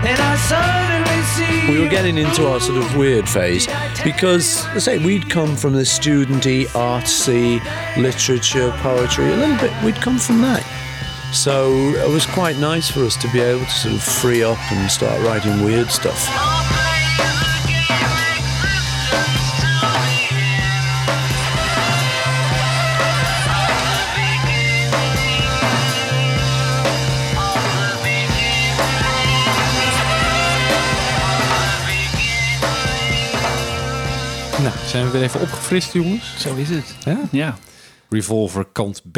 then 0.03 0.19
I 0.19 0.35
suddenly 0.35 1.21
see. 1.23 1.71
We 1.71 1.79
were 1.79 1.87
getting 1.87 2.17
into 2.17 2.45
our 2.49 2.59
sort 2.59 2.79
of 2.79 2.97
weird 2.97 3.29
phase 3.29 3.69
because, 4.03 4.65
I 4.65 4.79
say, 4.79 4.97
we'd 4.97 5.29
come 5.29 5.55
from 5.55 5.75
the 5.75 5.83
studenty, 5.83 6.65
artsy, 6.73 7.63
literature, 7.95 8.71
poetry, 8.79 9.31
a 9.31 9.37
little 9.37 9.57
bit. 9.57 9.71
We'd 9.81 9.95
come 9.95 10.17
from 10.19 10.41
that. 10.41 10.65
So 11.31 11.71
it 11.71 12.09
was 12.09 12.25
quite 12.25 12.57
nice 12.57 12.91
for 12.91 13.05
us 13.05 13.15
to 13.15 13.31
be 13.31 13.39
able 13.39 13.63
to 13.63 13.71
sort 13.71 13.93
of 13.93 14.03
free 14.03 14.43
up 14.43 14.59
and 14.73 14.91
start 14.91 15.21
writing 15.21 15.63
weird 15.63 15.87
stuff. 15.89 16.27
Zijn 34.71 35.05
we 35.05 35.11
weer 35.11 35.21
even 35.21 35.41
opgefrist, 35.41 35.93
jongens. 35.93 36.41
Zo 36.41 36.55
is 36.55 36.69
het. 36.69 36.95
Ja? 37.05 37.19
Ja. 37.31 37.57
Revolver 38.09 38.65
kant 38.71 39.01
B. 39.11 39.17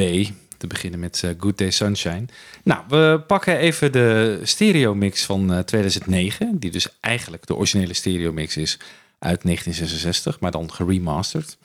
Te 0.57 0.67
beginnen 0.67 0.99
met 0.99 1.21
eh, 1.23 1.31
Good 1.37 1.57
Day 1.57 1.71
Sunshine. 1.71 2.25
Nou, 2.63 2.81
we 2.87 3.23
pakken 3.27 3.57
even 3.57 3.91
de 3.91 4.39
stereo 4.43 4.95
mix 4.95 5.25
van 5.25 5.53
eh, 5.53 5.59
2009. 5.59 6.59
Die 6.59 6.71
dus 6.71 6.87
eigenlijk 6.99 7.47
de 7.47 7.55
originele 7.55 7.93
stereo 7.93 8.31
mix 8.31 8.57
is 8.57 8.77
uit 9.19 9.43
1966, 9.43 10.39
maar 10.39 10.51
dan 10.51 10.73
geremasterd. 10.73 11.57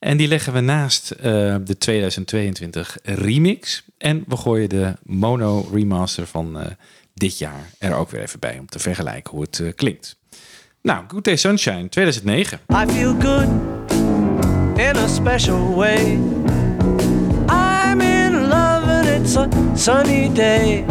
En 0.00 0.16
die 0.16 0.28
leggen 0.28 0.52
we 0.52 0.60
naast 0.60 1.10
eh, 1.10 1.56
de 1.64 1.78
2022 1.78 2.98
remix. 3.02 3.84
En 3.98 4.24
we 4.26 4.36
gooien 4.36 4.68
de 4.68 4.94
mono 5.02 5.68
remaster 5.72 6.26
van 6.26 6.60
eh, 6.60 6.66
dit 7.14 7.38
jaar 7.38 7.70
er 7.78 7.94
ook 7.94 8.10
weer 8.10 8.20
even 8.20 8.40
bij 8.40 8.58
om 8.58 8.66
te 8.66 8.78
vergelijken 8.78 9.32
hoe 9.32 9.42
het 9.42 9.60
eh, 9.60 9.68
klinkt. 9.74 10.16
Nou, 10.82 11.04
Good 11.08 11.24
Day 11.24 11.36
Sunshine 11.36 11.88
2009. 11.88 12.60
I 12.68 12.86
feel 12.92 13.14
good 13.18 13.48
in 14.78 14.96
a 14.96 15.08
special 15.08 15.74
way. 15.76 16.18
I'm 17.48 18.00
in 18.00 18.48
love 18.48 18.88
and 18.88 19.06
it's 19.06 19.36
a 19.36 19.48
sunny 19.74 20.28
day. 20.32 20.84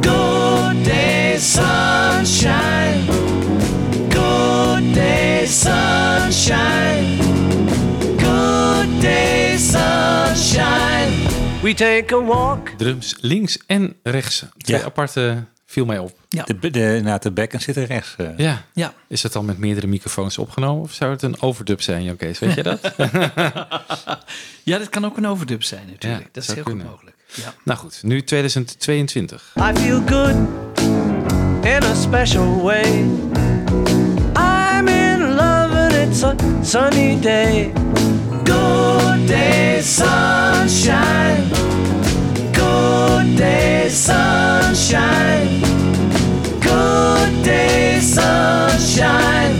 Good 0.00 0.84
day, 0.84 1.36
sunshine. 1.38 3.04
Good 4.08 4.92
day, 4.94 5.46
sunshine. 5.46 7.16
Good 8.18 9.00
day, 9.00 9.56
sunshine. 9.56 11.12
We 11.62 11.74
take 11.74 12.12
a 12.14 12.18
walk. 12.20 12.68
Drums 12.76 13.16
links 13.20 13.58
en 13.66 13.94
rechts. 14.02 14.44
Twee 14.58 14.78
Ja. 14.78 14.84
aparte 14.84 15.44
viel 15.66 15.84
mij 15.84 15.98
op. 15.98 16.12
Ja. 16.28 16.44
De, 16.44 16.70
de, 16.70 17.00
nou, 17.02 17.18
de 17.20 17.32
bekken 17.32 17.60
zitten 17.60 17.84
rechts. 17.84 18.14
eh. 18.16 18.26
Ja. 18.36 18.62
Ja. 18.72 18.94
Is 19.08 19.22
het 19.22 19.32
dan 19.32 19.44
met 19.44 19.58
meerdere 19.58 19.86
microfoons 19.86 20.38
opgenomen? 20.38 20.82
Of 20.82 20.92
zou 20.92 21.10
het 21.10 21.22
een 21.22 21.42
overdub 21.42 21.82
zijn, 21.82 22.02
Jan 22.04 22.16
Kees? 22.16 22.38
Weet 22.38 22.54
je 22.54 22.62
dat? 22.62 22.80
ja, 24.62 24.78
dat 24.78 24.88
kan 24.88 25.04
ook 25.04 25.16
een 25.16 25.26
overdub 25.26 25.62
zijn 25.62 25.86
natuurlijk. 25.90 26.22
Ja, 26.22 26.28
dat 26.32 26.42
is 26.42 26.54
heel 26.54 26.62
goed 26.62 26.84
mogelijk. 26.84 27.16
Ja. 27.34 27.54
nou 27.64 27.78
goed, 27.78 28.00
nu 28.02 28.22
2022. 28.24 29.54
I 29.58 29.72
feel 29.78 30.02
good 30.06 30.34
in 31.64 31.82
a 31.82 31.94
special 31.94 32.62
way. 32.62 32.84
I'm 34.36 34.88
in 34.88 35.34
love 35.34 35.74
and 35.76 35.92
it's 35.92 36.22
a 36.22 36.34
sunny 36.62 37.20
day. 37.20 37.72
Good 38.44 39.26
day, 39.26 39.80
sunshine. 39.82 41.42
Good 42.52 43.36
day, 43.36 43.88
sunshine. 43.88 45.53
Sunshine. 48.00 49.54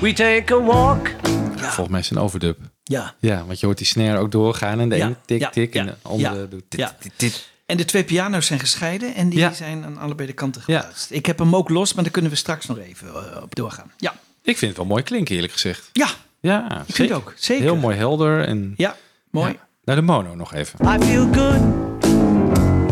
We 0.00 0.12
take 0.12 0.54
a 0.54 0.62
walk. 0.62 1.10
Volgens 1.56 1.88
mij 1.88 2.00
is 2.00 2.08
het 2.08 2.18
een 2.18 2.24
overdub. 2.24 2.58
Ja. 2.84 3.14
Ja, 3.18 3.44
want 3.46 3.60
je 3.60 3.66
hoort 3.66 3.78
die 3.78 3.86
snare 3.86 4.18
ook 4.18 4.30
doorgaan. 4.30 4.80
En 4.80 4.88
de 4.88 4.94
ene 4.94 5.16
tik, 5.26 5.48
tik. 5.52 5.74
En 5.74 5.86
de 5.86 5.94
andere 6.02 6.48
doet 6.48 6.62
tik. 6.68 7.32
En 7.66 7.76
de 7.76 7.84
twee 7.84 8.04
piano's 8.04 8.46
zijn 8.46 8.58
gescheiden 8.60 9.14
en 9.14 9.28
die 9.28 9.48
zijn 9.54 9.84
aan 9.84 9.98
allebei 9.98 10.28
de 10.28 10.34
kanten 10.34 10.62
geplaatst. 10.62 11.10
Ik 11.10 11.26
heb 11.26 11.38
hem 11.38 11.56
ook 11.56 11.68
los, 11.68 11.94
maar 11.94 12.02
daar 12.04 12.12
kunnen 12.12 12.30
we 12.30 12.36
straks 12.36 12.66
nog 12.66 12.78
even 12.78 13.08
eh, 13.08 13.42
op 13.42 13.54
doorgaan. 13.54 13.92
Ja, 13.96 14.14
Ik 14.42 14.56
vind 14.58 14.70
het 14.70 14.76
wel 14.76 14.86
mooi 14.86 15.02
klinken, 15.02 15.34
eerlijk 15.34 15.52
gezegd. 15.52 15.88
ja, 15.92 16.08
Ja, 16.40 16.84
ik 16.86 16.94
vind 16.94 17.12
ook. 17.12 17.34
Zeker. 17.36 17.64
Heel 17.64 17.76
mooi 17.76 17.96
helder. 17.96 18.44
En 18.44 18.74
Ja, 18.76 18.96
mooi. 19.30 19.58
Naar 19.84 19.96
de 19.96 20.02
mono 20.02 20.34
nog 20.34 20.54
even. 20.54 20.78
I 20.94 21.04
feel 21.04 21.28
good 21.32 21.60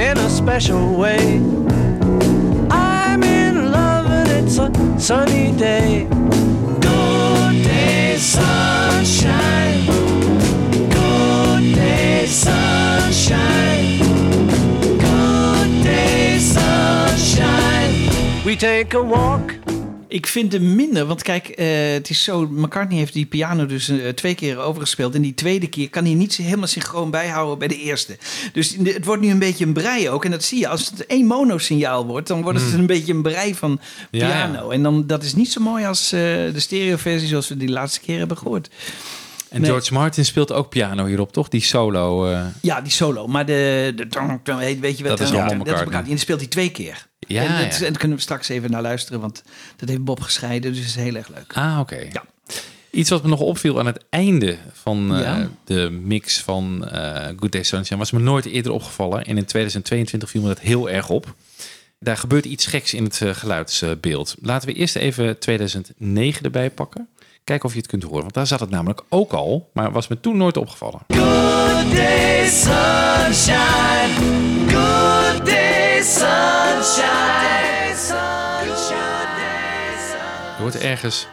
in 0.01 0.17
a 0.19 0.29
special 0.29 0.97
way. 0.97 1.41
It's 4.49 4.59
a 4.59 4.99
sunny 4.99 5.53
day. 5.53 6.07
Good 6.81 7.63
day, 7.63 8.17
sunshine. 8.17 9.85
Good 10.89 11.75
day, 11.75 12.25
sunshine. 12.27 13.99
Good 14.99 15.83
day, 15.85 16.39
sunshine. 16.39 18.45
We 18.47 18.57
take 18.57 18.95
a 18.95 19.03
walk. 19.03 19.58
Ik 20.09 20.27
vind 20.27 20.53
hem 20.53 20.75
minder, 20.75 21.07
want 21.07 21.23
kijk, 21.23 21.49
eh, 21.49 21.93
het 21.93 22.11
is 22.11 22.25
zo, 22.25 22.49
McCartney 22.51 22.99
heeft 22.99 23.13
die 23.13 23.27
piano 23.27 23.67
dus 23.67 23.89
eh, 23.89 24.09
twee 24.09 24.35
keer 24.35 24.59
overgespeeld. 24.59 25.15
En 25.15 25.23
die 25.23 25.35
tweede 25.35 25.69
keer 25.69 25.91
kan 25.91 26.05
hij 26.05 26.15
niet 26.15 26.37
helemaal 26.37 26.67
synchroon 26.67 27.11
bijhouden 27.11 27.59
bij 27.59 27.69
de 27.69 27.81
eerste. 27.81 28.17
Dus 28.53 28.77
het 28.83 29.05
wordt 29.05 29.23
nu 29.23 29.31
een 29.31 29.39
beetje 29.39 29.65
een 29.65 29.73
brei 29.73 30.11
ook. 30.11 30.25
En 30.25 30.31
dat 30.31 30.45
zie 30.45 30.59
je, 30.59 30.69
als 30.69 30.91
het 30.91 31.07
één 31.07 31.27
monosignaal 31.27 32.07
wordt, 32.07 32.29
dan 32.29 32.43
wordt 32.43 32.61
het 32.61 32.73
een 32.73 32.87
beetje 32.87 33.13
een 33.13 33.23
brei 33.23 33.55
van 33.55 33.69
Hmm. 33.69 34.21
Ja, 34.21 34.27
piano. 34.29 34.71
En 34.71 34.83
dan, 34.83 35.07
dat 35.07 35.23
is 35.23 35.35
niet 35.35 35.53
zo 35.53 35.61
mooi 35.61 35.85
als 35.85 36.13
eh, 36.13 36.21
de 36.21 36.61
stereoversie 36.61 37.29
zoals 37.29 37.49
we 37.49 37.57
die 37.57 37.69
laatste 37.69 38.01
keer 38.01 38.19
hebben 38.19 38.37
gehoord. 38.37 38.69
En 39.51 39.61
Nee. 39.61 39.71
George 39.71 39.93
Martin 39.93 40.25
speelt 40.25 40.53
ook 40.53 40.69
piano 40.69 41.05
hierop, 41.07 41.33
toch? 41.33 41.49
Die 41.49 41.61
solo. 41.63 42.27
eh, 42.31 42.47
Ja, 42.63 42.81
die 42.81 42.93
solo. 42.93 43.27
Maar 43.27 43.47
de, 43.47 43.93
de 43.97 44.77
weet 44.81 44.99
je 44.99 45.05
wat? 45.09 45.19
Dat 45.19 45.27
is 45.29 45.35
allemaal. 45.35 45.55
McCartney. 45.55 45.99
En 46.01 46.05
die 46.05 46.17
speelt 46.17 46.41
hij 46.41 46.49
twee 46.49 46.71
keer. 46.71 47.07
Ja, 47.19 47.43
en, 47.43 47.65
dat, 47.65 47.79
ja. 47.79 47.85
en 47.85 47.91
daar 47.93 47.99
kunnen 47.99 48.17
we 48.17 48.23
straks 48.23 48.49
even 48.49 48.71
naar 48.71 48.83
luisteren, 48.83 49.21
want 49.21 49.43
dat 49.77 49.89
heeft 49.89 50.05
Bob 50.05 50.21
gescheiden, 50.21 50.71
dus 50.73 50.81
het 50.81 50.89
is 50.89 50.95
heel 50.95 51.15
erg 51.15 51.29
leuk. 51.29 51.53
Ah, 51.55 51.79
oké. 51.81 52.07
Ja. 52.13 52.25
Iets 52.91 53.11
wat 53.11 53.23
me 53.23 53.29
nog 53.29 53.41
opviel 53.41 53.79
aan 53.79 53.87
het 53.87 54.05
einde 54.11 54.57
van 54.73 55.15
eh, 55.15 55.21
Ja. 55.23 55.49
de 55.65 55.91
mix 55.91 56.41
van 56.41 56.89
eh, 56.89 57.27
Good 57.37 57.53
Day 57.53 57.63
Sunshine 57.63 57.99
was 57.99 58.11
me 58.11 58.19
nooit 58.19 58.45
eerder 58.47 58.73
opgevallen. 58.73 59.25
En 59.25 59.37
in 59.37 59.45
2022 59.45 60.31
viel 60.31 60.43
me 60.43 60.49
dat 60.49 60.61
heel 60.61 60.91
erg 60.91 61.09
op. 61.09 61.35
Daar 62.01 62.17
gebeurt 62.17 62.45
iets 62.45 62.67
geks 62.67 62.95
in 62.95 63.05
het 63.05 63.21
geluidsbeeld. 63.25 64.35
Laten 64.43 64.69
we 64.69 64.75
eerst 64.75 64.97
even 64.97 65.39
2009 65.39 66.45
erbij 66.45 66.71
pakken. 66.71 67.09
Kijken 67.49 67.69
of 67.69 67.73
je 67.73 67.79
het 67.79 67.89
kunt 67.89 68.03
horen. 68.03 68.21
Want 68.21 68.35
daar 68.35 68.47
zat 68.47 68.61
het 68.61 68.71
namelijk 68.71 69.03
ook 69.09 69.33
al, 69.33 69.71
maar 69.73 69.93
was 69.93 70.09
me 70.09 70.21
toen 70.21 70.37
nooit 70.37 70.57
opgevallen. 70.57 71.01
Good 71.09 71.93
day, 71.93 72.49
sunshine. 72.49 74.15
Good 74.69 75.47
day, 75.47 76.03
sunshine. 76.03 77.17
Er 80.57 80.61
wordt 80.61 80.79
ergens 80.79 81.27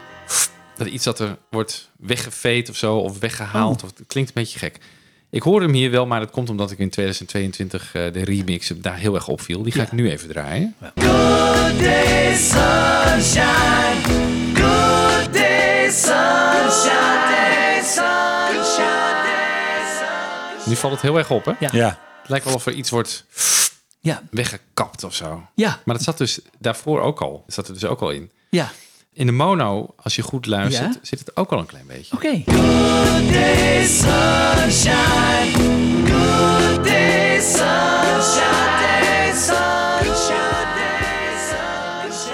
dat 0.76 0.86
iets 0.86 1.04
dat 1.04 1.20
er 1.20 1.36
wordt 1.50 1.90
weggeveed 1.98 2.70
of 2.70 2.76
zo, 2.76 2.96
of 2.96 3.18
weggehaald. 3.18 3.82
Of, 3.82 3.90
het 3.96 4.06
klinkt 4.06 4.28
een 4.28 4.42
beetje 4.42 4.58
gek. 4.58 4.78
Ik 5.30 5.42
hoor 5.42 5.60
hem 5.60 5.72
hier 5.72 5.90
wel, 5.90 6.06
maar 6.06 6.20
dat 6.20 6.30
komt 6.30 6.50
omdat 6.50 6.70
ik 6.70 6.78
in 6.78 6.90
2022 6.90 7.94
eh, 7.94 8.12
de 8.12 8.24
remix 8.24 8.72
daar 8.76 8.96
heel 8.96 9.14
erg 9.14 9.28
opviel. 9.28 9.62
Die 9.62 9.72
ga 9.72 9.82
ik 9.82 9.92
nu 9.92 10.10
even 10.10 10.28
draaien. 10.28 10.74
Good 10.94 11.78
day, 11.78 12.34
sunshine. 12.34 13.76
Nu 20.64 20.76
valt 20.76 20.92
het 20.92 21.02
heel 21.02 21.16
erg 21.16 21.30
op, 21.30 21.44
hè? 21.44 21.52
Ja. 21.60 21.68
Ja. 21.72 21.98
Het 22.20 22.28
lijkt 22.30 22.44
wel 22.44 22.54
of 22.54 22.66
er 22.66 22.72
iets 22.72 22.90
wordt 22.90 23.24
Ja, 24.00 24.22
weggekapt 24.30 25.04
of 25.04 25.14
zo. 25.14 25.46
ja, 25.54 25.80
Maar 25.84 25.94
dat 25.94 26.04
zat 26.04 26.18
dus 26.18 26.40
daarvoor 26.58 27.00
ook 27.00 27.20
al. 27.20 27.42
Dat 27.46 27.54
zat 27.54 27.68
er 27.68 27.74
dus 27.74 27.84
ook 27.84 28.00
al 28.00 28.10
in. 28.10 28.30
ja. 28.50 28.70
In 29.12 29.26
de 29.26 29.32
mono, 29.32 29.94
als 30.02 30.16
je 30.16 30.22
goed 30.22 30.46
luistert, 30.46 30.94
Ja? 30.94 31.00
zit 31.02 31.18
het 31.18 31.36
ook 31.36 31.52
al 31.52 31.58
een 31.58 31.66
klein 31.66 31.86
beetje. 31.86 32.14
Oké. 32.16 32.42
Good 32.46 33.32
day, 33.32 33.84
sunshine. 33.86 35.52
Good 36.12 36.84
day, 36.84 37.40
sunshine. 37.40 38.75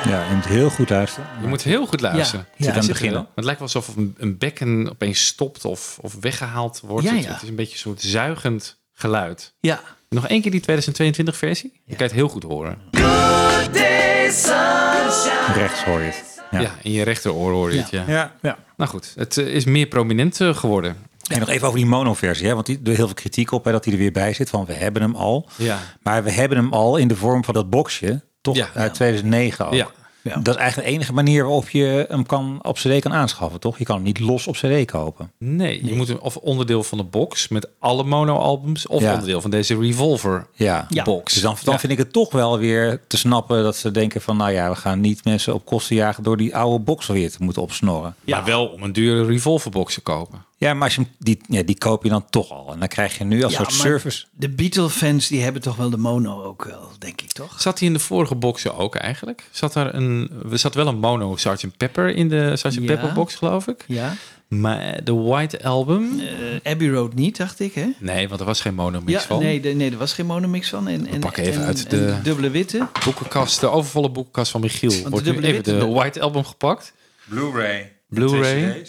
Ja, 0.05 0.29
je 0.29 0.35
moet 0.35 0.45
heel 0.47 0.71
goed 0.71 0.91
luisteren. 0.91 1.29
Je 1.41 1.47
moet 1.47 1.63
heel 1.63 1.87
goed 1.87 2.01
luisteren. 2.01 2.47
Ja, 2.51 2.55
ja. 2.57 2.67
Het 2.67 2.75
aan 2.75 2.81
het 2.81 2.89
begin. 2.93 3.15
Het 3.15 3.45
lijkt 3.45 3.61
wel 3.61 3.69
alsof 3.75 3.97
een, 3.97 4.15
een 4.19 4.39
bekken 4.39 4.91
opeens 4.91 5.27
stopt 5.27 5.65
of, 5.65 5.99
of 6.01 6.17
weggehaald 6.21 6.81
wordt. 6.85 7.07
Ja, 7.07 7.15
Het, 7.15 7.25
ja. 7.25 7.33
het 7.33 7.43
is 7.43 7.49
een 7.49 7.55
beetje 7.55 7.73
een 7.73 7.79
soort 7.79 8.01
zuigend 8.03 8.81
geluid. 8.93 9.55
Ja. 9.61 9.81
Nog 10.09 10.29
één 10.29 10.41
keer 10.43 10.51
die 10.51 10.61
2022 10.61 11.37
versie. 11.37 11.81
Je 11.85 11.95
kan 11.97 12.07
het 12.07 12.15
heel 12.15 12.29
goed 12.29 12.43
horen. 12.43 12.79
Good 12.91 13.75
day, 13.75 14.31
sunshine. 14.31 15.53
Rechts 15.55 15.85
hoor 15.85 16.01
je 16.01 16.07
het. 16.07 16.41
Ja, 16.51 16.61
Ja. 16.61 16.71
in 16.83 16.93
je 16.93 17.03
rechteroor 17.03 17.53
hoor 17.53 17.73
je 17.73 17.79
het. 17.81 17.91
Ja. 17.91 18.05
Ja. 18.07 18.33
ja. 18.43 18.59
Nou 18.77 18.91
goed, 18.91 19.13
het 19.17 19.37
eh, 19.39 19.47
is 19.47 19.65
meer 19.65 19.87
prominent 19.87 20.41
eh, 20.41 20.55
geworden. 20.57 20.97
En 21.29 21.39
nog 21.39 21.49
even 21.49 21.67
over 21.67 21.79
die 21.79 21.89
mono-versie, 21.89 22.47
hè? 22.47 22.55
want 22.55 22.67
die, 22.67 22.81
er 22.85 22.91
is 22.91 22.97
heel 22.97 23.07
veel 23.07 23.15
kritiek 23.15 23.53
op 23.53 23.65
hè, 23.65 23.73
dat 23.73 23.85
hij 23.85 23.93
er 23.95 23.99
weer 24.01 24.13
bij 24.13 24.33
zit. 24.33 24.51
Van 24.51 24.65
we 24.65 24.73
hebben 24.73 25.03
hem 25.03 25.15
al. 25.15 25.49
Ja. 25.57 25.79
Maar 26.03 26.25
we 26.25 26.31
hebben 26.31 26.59
hem 26.59 26.73
al 26.73 26.97
in 26.97 27.09
de 27.09 27.17
vorm 27.17 27.45
van 27.45 27.55
dat 27.55 27.71
boxje, 27.71 28.23
toch 28.43 28.57
Ja. 28.57 28.69
uit 28.75 28.95
2009 28.95 29.67
al. 29.67 29.75
Ja. 29.75 29.89
Ja. 30.25 30.37
Dat 30.37 30.55
is 30.55 30.61
eigenlijk 30.61 30.89
de 30.89 30.95
enige 30.95 31.13
manier 31.13 31.43
waarop 31.45 31.69
je 31.69 32.07
hem 32.09 32.27
kan 32.27 32.59
op 32.63 32.77
CD 32.77 33.01
kan 33.01 33.13
aanschaffen, 33.13 33.61
toch? 33.61 33.79
Je 33.79 33.85
kan 33.85 33.95
hem 33.95 34.05
niet 34.05 34.21
los 34.21 34.47
op 34.47 34.55
CD 34.55 34.85
kopen. 34.85 35.31
Nee, 35.39 35.87
je 35.87 35.95
moet 35.95 36.09
hem 36.09 36.17
of 36.21 36.37
onderdeel 36.37 36.83
van 36.83 36.99
de 36.99 37.05
box 37.05 37.49
met 37.49 37.69
alle 37.79 38.05
mono-albums... 38.05 38.87
of 38.87 39.01
Ja. 39.03 39.13
onderdeel 39.13 39.41
van 39.41 39.51
deze 39.51 39.79
Revolver 39.79 40.47
Ja. 40.53 40.87
Ja. 40.89 41.03
box. 41.05 41.33
Dus 41.33 41.43
dan, 41.43 41.57
dan 41.65 41.73
Ja. 41.75 41.81
vind 41.81 41.93
ik 41.93 41.99
het 41.99 42.13
toch 42.13 42.33
wel 42.33 42.59
weer 42.59 43.01
te 43.07 43.17
snappen 43.17 43.63
dat 43.63 43.77
ze 43.77 43.91
denken 43.91 44.21
van... 44.21 44.37
nou 44.37 44.51
ja, 44.53 44.69
we 44.69 44.77
gaan 44.77 45.01
niet 45.01 45.25
mensen 45.25 45.55
op 45.55 45.65
kosten 45.65 45.97
jagen 45.97 46.23
door 46.23 46.37
die 46.37 46.57
oude 46.57 46.85
box 46.85 47.07
weer 47.07 47.31
te 47.31 47.37
moeten 47.43 47.63
opsnorren. 47.63 48.15
Maar 48.25 48.45
wel 48.45 48.67
om 48.67 48.83
een 48.83 48.93
dure 48.93 49.25
Revolver-box 49.27 49.95
te 49.95 50.01
kopen. 50.01 50.45
Ja, 50.63 50.75
maar 50.75 50.85
als 50.85 50.95
je 50.95 51.05
die, 51.19 51.41
ja, 51.49 51.63
die 51.63 51.79
koop 51.79 52.03
je 52.03 52.09
dan 52.09 52.25
toch 52.31 52.51
al. 52.51 52.73
En 52.73 52.79
dan 52.79 52.89
krijg 52.89 53.19
je 53.19 53.25
nu 53.25 53.43
als 53.43 53.53
Ja, 53.53 53.59
soort 53.59 53.73
service... 53.73 54.25
De 54.31 54.49
Beatle-fans 54.49 55.29
die 55.29 55.43
hebben 55.43 55.63
toch 55.63 55.77
wel 55.77 55.91
de 55.91 55.97
mono 55.97 56.43
ook 56.43 56.65
wel, 56.65 56.91
denk 56.99 57.21
ik 57.21 57.33
toch? 57.33 57.61
Zat 57.61 57.79
hij 57.79 57.89
in 57.89 57.95
de 57.95 58.01
vorige 58.01 58.35
boxen 58.35 58.77
ook 58.77 58.95
eigenlijk? 58.95 59.43
Zat 59.51 59.75
er 59.75 59.95
een, 59.95 60.31
er 60.51 60.59
zat 60.59 60.75
wel 60.75 60.87
een 60.87 60.99
mono 60.99 61.37
Sgt. 61.37 61.77
Pepper 61.77 62.15
in 62.15 62.29
de 62.29 62.57
Sgt. 62.57 62.75
Ja. 62.75 62.81
Pepper 62.87 63.13
box, 63.13 63.35
geloof 63.35 63.67
ik. 63.67 63.85
Ja. 63.87 64.15
Maar 64.49 65.05
de 65.05 65.13
White 65.15 65.65
Album... 65.65 66.21
Eh, 66.21 66.73
Abbey 66.73 66.89
Road 66.91 67.15
niet, 67.15 67.37
dacht 67.37 67.61
ik, 67.61 67.75
hè? 67.75 67.87
Nee, 67.99 68.29
want 68.29 68.41
er 68.41 68.47
was 68.47 68.61
geen 68.61 68.75
monomix 68.75 69.13
Ja, 69.13 69.21
van. 69.27 69.39
nee, 69.39 69.61
de- 69.61 69.69
nee, 69.69 69.91
er 69.91 69.97
was 69.99 70.13
geen 70.13 70.27
monomix 70.27 70.69
van. 70.69 70.89
En, 70.89 71.07
en, 71.07 71.21
pakken 71.21 71.45
even 71.45 71.61
en- 71.61 71.67
uit 71.67 71.91
de- 71.91 72.19
dubbele 72.23 72.51
witte. 72.51 72.87
Boekenkast, 73.05 73.61
de 73.61 73.69
overvolle 73.69 74.11
boekenkast 74.11 74.51
van 74.51 74.61
Michiel. 74.61 74.91
de 74.91 75.09
Wordt 75.11 75.27
nu 75.27 75.33
dubbele 75.33 75.53
even 75.53 75.79
de 75.79 75.87
White 75.87 76.21
Album 76.21 76.45
gepakt. 76.45 76.93
Blu-ray. 77.25 77.93
Blu-ray. 78.09 78.87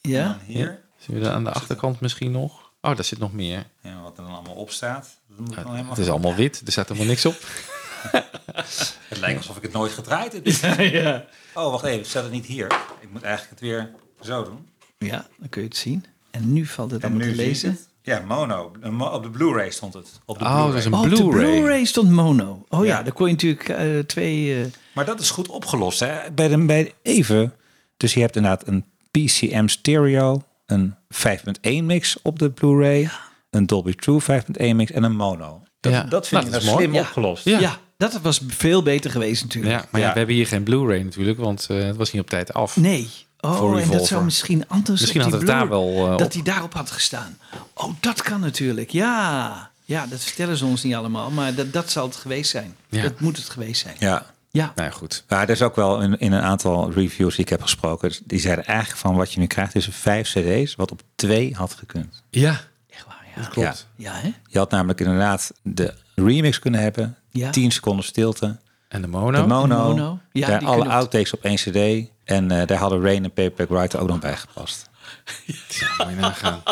Ja. 0.00 0.22
En 0.22 0.28
dan 0.28 0.38
hier. 0.46 0.84
Zien 1.06 1.18
we 1.20 1.30
aan 1.30 1.44
de 1.44 1.52
achterkant 1.52 2.00
misschien 2.00 2.30
nog? 2.30 2.70
Oh, 2.80 2.94
daar 2.94 3.04
zit 3.04 3.18
nog 3.18 3.32
meer. 3.32 3.66
Ja, 3.80 4.00
wat 4.02 4.18
er 4.18 4.24
dan 4.24 4.32
allemaal 4.32 4.54
op 4.54 4.70
staat. 4.70 5.16
Dat 5.28 5.38
moet 5.38 5.48
ik 5.48 5.54
dan 5.62 5.70
helemaal 5.70 5.90
Het 5.94 5.98
is 6.04 6.08
allemaal 6.10 6.34
wit, 6.34 6.62
er 6.66 6.72
staat 6.72 6.88
helemaal 6.88 7.08
niks 7.08 7.26
op. 7.26 7.34
Het 9.08 9.18
lijkt 9.18 9.38
alsof 9.38 9.56
ik 9.56 9.62
het 9.62 9.72
nooit 9.72 9.92
gedraaid 9.92 10.32
heb. 10.32 10.46
ja. 11.02 11.24
Oh, 11.54 11.70
wacht 11.70 11.84
even. 11.84 12.06
Staat 12.06 12.22
het 12.22 12.32
niet 12.32 12.46
hier? 12.46 12.66
Ik 13.00 13.10
moet 13.12 13.22
eigenlijk 13.22 13.50
het 13.60 13.68
weer 13.68 13.90
zo 14.20 14.44
doen. 14.44 14.68
Ja, 14.98 15.26
dan 15.38 15.48
kun 15.48 15.62
je 15.62 15.68
het 15.68 15.76
zien. 15.76 16.04
En 16.30 16.52
nu 16.52 16.66
valt 16.66 16.90
het 16.90 17.02
En 17.02 17.08
allemaal 17.08 17.26
nu 17.26 17.32
te 17.34 17.42
lezen. 17.42 17.70
het. 17.70 17.88
Ja, 18.02 18.20
mono. 18.26 18.72
Op 19.12 19.22
de 19.22 19.30
Blu-ray 19.30 19.70
stond 19.70 19.94
het. 19.94 20.20
Op 20.24 20.38
de 20.38 20.44
Oh, 20.44 20.50
Blu-ray. 20.50 20.68
dat 20.70 20.78
is 20.78 20.84
een 20.84 20.92
Oh, 20.94 21.00
op 21.02 21.08
de 21.10 21.14
Blu-ray. 21.16 21.50
Blu-ray 21.58 21.84
stond 21.84 22.10
mono. 22.10 22.64
Oh 22.68 22.84
ja, 22.84 22.96
Ja. 22.96 23.02
dan 23.02 23.12
kon 23.12 23.26
je 23.26 23.32
natuurlijk 23.32 23.68
eh, 23.68 23.98
twee... 23.98 24.60
eh, 24.62 24.66
Maar 24.94 25.04
dat 25.04 25.20
is 25.20 25.30
goed 25.30 25.48
opgelost. 25.48 26.00
Hè? 26.00 26.30
Bij, 26.30 26.48
de, 26.48 26.64
bij 26.64 26.94
even. 27.02 27.54
Dus 27.96 28.14
je 28.14 28.20
hebt 28.20 28.36
inderdaad 28.36 28.66
een 28.66 28.84
PCM 29.10 29.66
stereo, 29.66 30.42
een 30.66 30.94
5.1 31.14 31.84
mix 31.84 32.16
op 32.22 32.38
de 32.38 32.50
Blu-ray, 32.50 33.10
een 33.50 33.66
Dolby 33.66 33.94
True 33.94 34.20
5.1 34.20 34.74
mix 34.74 34.90
en 34.90 35.02
een 35.02 35.16
mono. 35.16 35.62
Dat, 35.80 35.92
Ja. 35.92 36.02
dat 36.02 36.28
vind 36.28 36.42
Nou, 36.42 36.46
ik 36.46 36.52
dat 36.52 36.62
nou 36.62 36.76
slim 36.76 36.90
mooi. 36.90 37.02
Opgelost. 37.02 37.44
Ja. 37.44 37.58
ja. 37.58 37.78
dat 37.96 38.20
was 38.20 38.40
veel 38.48 38.82
beter 38.82 39.10
geweest 39.10 39.42
natuurlijk. 39.42 39.74
Ja, 39.74 39.86
maar 39.90 40.00
ja, 40.00 40.06
Ja. 40.06 40.12
we 40.12 40.18
hebben 40.18 40.36
hier 40.36 40.46
geen 40.46 40.62
Blu-ray 40.62 41.02
natuurlijk, 41.02 41.38
want 41.38 41.66
eh, 41.70 41.78
het 41.78 41.96
was 41.96 42.12
niet 42.12 42.22
op 42.22 42.28
tijd 42.30 42.52
af. 42.52 42.76
Nee. 42.76 43.08
Voor 43.36 43.74
Oh, 43.74 43.80
en 43.80 43.90
dat 43.90 44.06
zou 44.06 44.24
misschien 44.24 44.68
anders 44.68 45.00
Misschien 45.00 45.20
had 45.20 45.32
het 45.32 45.46
daar 45.46 45.68
wel 45.68 46.06
eh, 46.10 46.16
Dat 46.18 46.32
hij 46.32 46.42
daarop 46.42 46.74
had 46.74 46.90
gestaan. 46.90 47.38
Oh, 47.74 47.92
dat 48.00 48.22
kan 48.22 48.40
natuurlijk. 48.40 48.90
Ja. 48.90 49.70
Ja, 49.84 50.06
dat 50.06 50.24
vertellen 50.24 50.56
ze 50.56 50.64
ons 50.64 50.82
niet 50.82 50.94
allemaal. 50.94 51.30
Maar 51.30 51.54
dat, 51.54 51.72
dat 51.72 51.90
zal 51.90 52.06
het 52.06 52.16
geweest 52.16 52.50
zijn. 52.50 52.76
Ja. 52.88 53.02
Dat 53.02 53.20
moet 53.20 53.36
het 53.36 53.48
geweest 53.48 53.80
zijn. 53.82 53.96
Ja. 53.98 54.26
Ja. 54.56 54.72
Nou 54.74 54.88
ja, 54.88 54.94
goed. 54.94 55.24
Maar 55.28 55.42
er 55.42 55.50
is 55.50 55.62
ook 55.62 55.76
wel 55.76 56.00
in, 56.00 56.18
in 56.18 56.32
een 56.32 56.42
aantal 56.42 56.92
reviews 56.92 57.34
die 57.36 57.44
ik 57.44 57.50
heb 57.50 57.62
gesproken, 57.62 58.12
die 58.24 58.40
zeiden 58.40 58.64
eigenlijk 58.64 58.98
van 58.98 59.16
wat 59.16 59.32
je 59.32 59.40
nu 59.40 59.46
krijgt 59.46 59.74
is 59.74 59.88
vijf 59.90 60.28
cd's, 60.28 60.74
wat 60.74 60.90
op 60.90 61.02
twee 61.14 61.54
had 61.54 61.74
gekund. 61.74 62.22
Ja, 62.30 62.60
Echt 62.90 63.06
waar, 63.06 63.26
ja. 63.36 63.48
klopt. 63.48 63.86
Ja, 63.96 64.12
hè? 64.12 64.32
Je 64.48 64.58
had 64.58 64.70
namelijk 64.70 65.00
inderdaad 65.00 65.52
de 65.62 65.94
remix 66.14 66.58
kunnen 66.58 66.80
hebben, 66.80 67.16
Ja. 67.30 67.50
10 67.50 67.70
seconden 67.70 68.04
stilte, 68.04 68.56
En 68.88 69.02
de 69.02 69.08
mono? 69.08 69.40
de 69.40 69.46
mono, 69.46 69.88
De 69.88 70.00
mono. 70.00 70.18
Ja, 70.32 70.46
daar 70.46 70.58
die 70.58 70.68
alle 70.68 70.88
outtakes 70.88 71.32
op 71.32 71.44
één 71.44 71.56
cd 71.56 72.08
en 72.24 72.50
eh, 72.50 72.66
daar 72.66 72.78
hadden 72.78 73.02
Rain 73.02 73.24
en 73.24 73.32
Paperback 73.32 73.68
Writer 73.68 74.00
ook 74.00 74.08
nog 74.08 74.18
bij 74.18 74.36
gepast. 74.36 74.88
Ja, 75.68 76.04
moet 76.04 76.08
je 76.14 76.20
nagaan. 76.20 76.62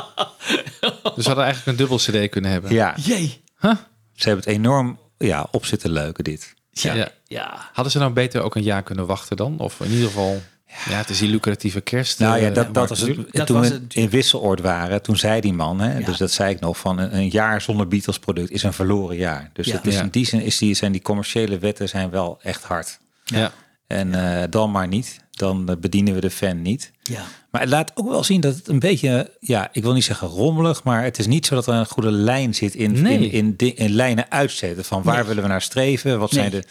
dus 0.81 1.01
we 1.15 1.23
hadden 1.23 1.45
eigenlijk 1.45 1.67
een 1.67 1.77
dubbel 1.77 1.97
cd 1.97 2.29
kunnen 2.31 2.51
hebben. 2.51 2.73
Ja, 2.73 2.95
Jee. 2.97 3.43
ze 3.61 4.29
hebben 4.29 4.45
het 4.45 4.47
enorm 4.47 4.99
ja, 5.19 5.47
op 5.51 5.65
zitten 5.65 5.91
leuken 5.91 6.25
dit. 6.25 6.55
Ja. 6.71 7.09
Ja. 7.35 7.71
Hadden 7.73 7.93
ze 7.93 7.99
nou 7.99 8.13
beter 8.13 8.43
ook 8.43 8.55
een 8.55 8.63
jaar 8.63 8.83
kunnen 8.83 9.07
wachten 9.07 9.37
dan? 9.37 9.59
Of 9.59 9.81
in 9.81 9.91
ieder 9.91 10.07
geval, 10.07 10.43
ja, 10.89 10.97
het 10.97 11.09
is 11.11 11.19
die 11.19 11.29
lucratieve 11.29 11.81
kerst. 11.81 12.19
Nou 12.19 12.41
ja, 12.41 12.49
eh, 12.49 12.55
dat, 12.55 12.75
dat 12.75 12.89
was 12.89 13.01
het. 13.01 13.33
Dat 13.33 13.47
toen 13.47 13.59
was 13.61 13.69
we 13.69 13.81
in 13.89 14.09
Wisseloord 14.11 14.61
waren, 14.61 15.03
toen 15.03 15.17
zei 15.17 15.41
die 15.41 15.53
man, 15.53 15.81
hè, 15.81 15.99
Ja. 15.99 16.05
dus 16.07 16.19
dat 16.19 16.31
zei 16.31 16.55
ik 16.55 16.61
nog, 16.61 16.79
van 16.79 16.99
een, 16.99 17.15
een 17.17 17.29
jaar 17.29 17.61
zonder 17.61 17.89
Beatles 17.89 18.19
product 18.19 18.51
is 18.51 18.63
een 18.63 18.73
verloren 18.73 19.17
jaar. 19.17 19.51
Dus 19.53 19.67
Ja. 19.67 19.73
het 19.77 19.87
is 19.87 19.97
in 19.99 20.09
die 20.09 20.27
zin 20.27 20.41
is 20.41 20.59
die, 20.59 20.75
zijn 20.75 20.93
die 20.93 21.03
commerciële 21.03 21.59
wetten 21.59 21.89
zijn 21.89 22.11
wel 22.11 22.39
echt 22.43 22.65
hard. 22.65 22.99
Ja. 23.25 23.53
En 23.87 24.15
eh, 24.15 24.43
dan 24.51 24.71
maar 24.71 24.89
niet. 24.89 25.23
Dan 25.31 25.69
eh, 25.69 25.77
bedienen 25.77 26.15
we 26.15 26.21
de 26.21 26.31
fan 26.31 26.63
niet. 26.63 26.93
Ja. 27.03 27.23
Maar 27.51 27.61
het 27.61 27.71
laat 27.71 27.93
ook 27.95 28.09
wel 28.09 28.25
zien 28.25 28.41
dat 28.41 28.55
het 28.55 28.69
een 28.69 28.79
beetje, 28.79 29.31
ja, 29.41 29.69
ik 29.73 29.83
wil 29.83 29.93
niet 29.93 30.05
zeggen 30.05 30.29
rommelig, 30.29 30.83
maar 30.85 31.03
het 31.03 31.19
is 31.19 31.27
niet 31.27 31.47
zo 31.47 31.55
dat 31.55 31.67
er 31.67 31.75
een 31.75 31.87
goede 31.87 32.11
lijn 32.11 32.55
zit 32.55 32.75
in, 32.75 33.03
Nee. 33.03 33.31
in, 33.31 33.55
in, 33.57 33.91
lijnen 33.91 34.31
uitzetten. 34.31 34.85
Van 34.85 35.03
waar 35.03 35.17
Nee. 35.17 35.25
willen 35.25 35.43
we 35.43 35.49
naar 35.49 35.63
streven? 35.63 36.19
Wat 36.19 36.33
Nee. 36.33 36.41
zijn 36.41 36.51
de, 36.61 36.67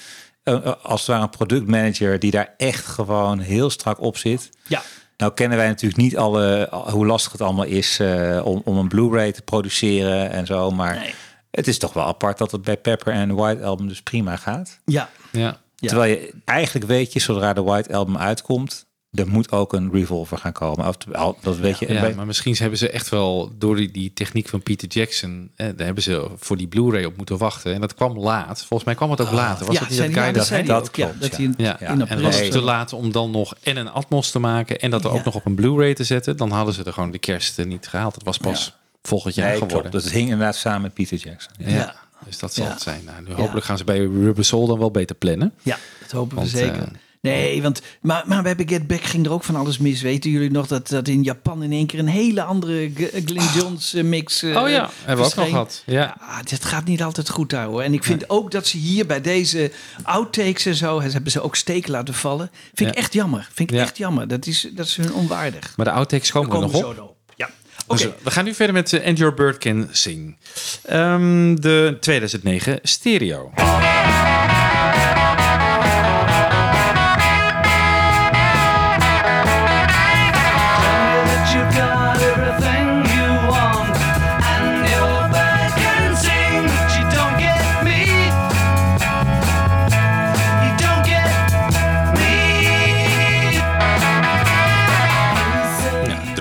als 0.82 1.00
het 1.00 1.06
ware 1.10 1.22
een 1.24 1.30
productmanager 1.30 2.20
die 2.20 2.32
daar 2.32 2.54
echt 2.58 2.86
gewoon 2.86 3.40
heel 3.40 3.70
strak 3.70 4.02
op 4.02 4.18
zit. 4.18 4.50
Ja. 4.68 4.82
Nou 5.18 5.34
kennen 5.34 5.58
wij 5.58 5.68
natuurlijk 5.68 6.02
niet 6.02 6.18
alle, 6.18 6.68
hoe 6.72 7.06
lastig 7.06 7.32
het 7.32 7.42
allemaal 7.42 7.66
is 7.66 8.00
eh, 8.00 8.42
om, 8.44 8.62
om 8.66 8.78
een 8.78 8.88
Blu-ray 8.88 9.32
te 9.32 9.42
produceren 9.42 10.30
en 10.32 10.46
zo. 10.46 10.72
Maar 10.72 10.96
Nee. 10.96 11.14
het 11.52 11.68
is 11.68 11.78
toch 11.78 11.94
wel 11.94 12.06
apart 12.06 12.38
dat 12.38 12.52
het 12.52 12.62
bij 12.62 12.78
Pepper 12.78 13.14
en 13.14 13.36
White 13.36 13.64
Album 13.64 13.88
dus 13.88 14.02
prima 14.02 14.36
gaat. 14.36 14.80
Ja. 14.86 15.10
Ja. 15.32 15.58
Terwijl 15.76 16.12
je 16.12 16.34
eigenlijk 16.46 16.86
weet 16.86 17.14
je, 17.14 17.20
zodra 17.20 17.54
de 17.54 17.62
White 17.64 17.94
Album 17.96 18.18
uitkomt, 18.18 18.86
er 19.14 19.28
moet 19.28 19.52
ook 19.52 19.74
een 19.74 19.92
Revolver 19.92 20.38
gaan 20.38 20.52
komen. 20.52 20.88
Of, 20.88 20.98
dat 21.42 21.58
weet 21.58 21.80
je. 21.80 21.94
Ja, 21.94 22.02
bij- 22.02 22.14
maar 22.14 22.26
misschien 22.26 22.56
hebben 22.60 22.78
ze 22.78 22.90
echt 22.90 23.10
wel 23.10 23.52
door 23.58 23.76
die, 23.76 23.92
die 23.92 24.12
techniek 24.14 24.48
van 24.50 24.62
Peter 24.64 24.88
Jackson, 24.88 25.50
eh, 25.56 25.68
daar 25.76 25.86
hebben 25.86 26.04
ze 26.04 26.28
voor 26.38 26.58
die 26.58 26.68
Blu-ray 26.68 27.04
op 27.06 27.18
moeten 27.18 27.38
wachten. 27.38 27.74
En 27.74 27.82
dat 27.82 27.94
kwam 27.94 28.20
laat. 28.20 28.58
Volgens 28.60 28.84
mij 28.84 28.96
kwam 28.96 29.12
het 29.12 29.22
ook 29.22 29.32
later. 29.32 29.66
Was 29.66 29.76
ja, 29.76 29.82
het 29.82 29.90
niet 29.90 30.00
dat 30.00 30.14
ja, 30.14 30.32
dat 30.32 30.46
zei 30.46 30.64
dat 30.64 30.92
klopt, 30.92 31.14
ja, 31.14 31.20
dat 31.30 31.40
in, 31.40 31.54
in 31.58 31.66
en 31.66 32.02
april 32.02 32.22
was 32.22 32.40
het 32.40 32.52
te 32.52 32.62
laat 32.62 32.94
om 32.94 33.12
dan 33.12 33.32
nog 33.32 33.56
en 33.64 33.78
een 33.78 33.90
Atmos 33.92 34.32
te 34.32 34.40
maken 34.40 34.80
en 34.80 34.92
dat 34.92 35.04
er 35.06 35.12
Ja. 35.12 35.18
ook 35.18 35.26
nog 35.26 35.36
op 35.36 35.46
een 35.46 35.56
Blu-ray 35.56 35.94
te 35.94 36.04
zetten. 36.04 36.38
Dan 36.38 36.52
hadden 36.52 36.74
ze 36.74 36.84
er 36.84 36.94
gewoon 36.94 37.12
de 37.12 37.20
kerst 37.20 37.60
eh, 37.60 37.66
niet 37.66 37.88
gehaald. 37.88 38.16
Het 38.16 38.24
was 38.24 38.38
pas 38.38 38.74
volgend 39.02 39.36
jaar 39.36 39.48
nee, 39.50 39.58
geworden. 39.58 39.90
klopt. 39.92 40.04
Dat 40.06 40.14
hing 40.14 40.30
inderdaad 40.30 40.56
samen 40.56 40.82
met 40.82 40.94
Peter 40.94 41.18
Jackson. 41.18 41.52
Ja. 41.58 41.96
Dus 42.26 42.38
dat 42.40 42.54
zal 42.54 42.66
Ja. 42.66 42.72
het 42.72 42.82
zijn. 42.82 43.02
Nou, 43.06 43.22
nu 43.28 43.34
hopelijk 43.34 43.66
gaan 43.66 43.78
ze 43.78 43.84
bij 43.84 43.98
Rubber 44.00 44.46
Soul 44.46 44.68
dan 44.68 44.80
wel 44.80 44.92
beter 44.92 45.16
plannen. 45.16 45.54
Ja, 45.62 45.78
dat 46.02 46.12
hopen 46.12 46.36
Want, 46.36 46.52
we 46.52 46.58
zeker. 46.58 46.82
eh, 46.82 46.88
nee, 47.32 47.62
want 47.62 47.82
maar, 48.02 48.24
maar 48.26 48.44
bij 48.44 48.56
Get 48.66 48.88
Back 48.88 49.02
ging 49.04 49.26
er 49.26 49.32
ook 49.32 49.44
van 49.44 49.56
alles 49.56 49.78
mis. 49.78 50.02
Weten 50.02 50.32
jullie 50.32 50.52
nog 50.52 50.68
dat, 50.68 50.88
dat 50.88 51.08
in 51.08 51.24
Japan 51.24 51.64
in 51.64 51.72
één 51.72 51.86
keer 51.88 52.00
een 52.00 52.08
hele 52.08 52.44
andere 52.44 52.90
G- 52.96 53.10
Glenn 53.26 53.50
Johns 53.56 53.94
eh, 53.94 54.04
mix 54.04 54.44
eh, 54.44 54.62
oh 54.62 54.70
ja, 54.70 54.90
hebben 55.04 55.26
we 55.26 55.32
ook 55.32 55.36
nog 55.38 55.48
gehad. 55.50 55.84
Ja. 55.86 56.16
Ja, 56.20 56.42
dit 56.44 56.66
gaat 56.66 56.86
niet 56.86 57.04
altijd 57.04 57.30
goed 57.30 57.50
daar 57.50 57.66
hoor. 57.66 57.82
En 57.82 57.94
ik 57.94 58.04
vind 58.04 58.30
ook 58.30 58.52
dat 58.52 58.68
ze 58.68 58.78
hier 58.78 59.06
bij 59.06 59.22
deze 59.22 59.72
outtakes 60.04 60.66
en 60.66 60.76
zo, 60.76 61.02
hebben 61.02 61.32
ze 61.32 61.42
ook 61.42 61.56
steken 61.56 61.92
laten 61.92 62.14
vallen. 62.14 62.52
Vind 62.74 62.90
ik 62.90 62.96
echt 62.96 63.14
jammer. 63.14 63.48
Vind 63.54 63.70
ik 63.72 63.76
Ja. 63.78 63.82
echt 63.84 63.98
jammer. 63.98 64.28
Dat 64.28 64.46
is, 64.46 64.68
dat 64.74 64.86
is 64.86 64.96
hun 64.96 65.14
onwaardig. 65.14 65.74
Maar 65.76 65.86
de 65.86 65.92
outtakes 65.92 66.32
komen, 66.32 66.50
komen 66.50 66.72
nog 66.72 66.82
we 66.82 67.02
op. 67.02 67.16
Ja. 67.36 67.50
Oké. 67.88 68.04
Dus, 68.04 68.12
we 68.24 68.32
gaan 68.32 68.46
nu 68.46 68.54
verder 68.54 68.76
met 68.76 68.94
eh, 68.94 69.08
And 69.08 69.18
Your 69.18 69.34
Bird 69.34 69.58
Can 69.58 69.88
Sing. 69.92 70.38
Ehm, 70.84 71.56
de 71.56 71.98
2009 72.00 72.80
stereo. 72.82 73.52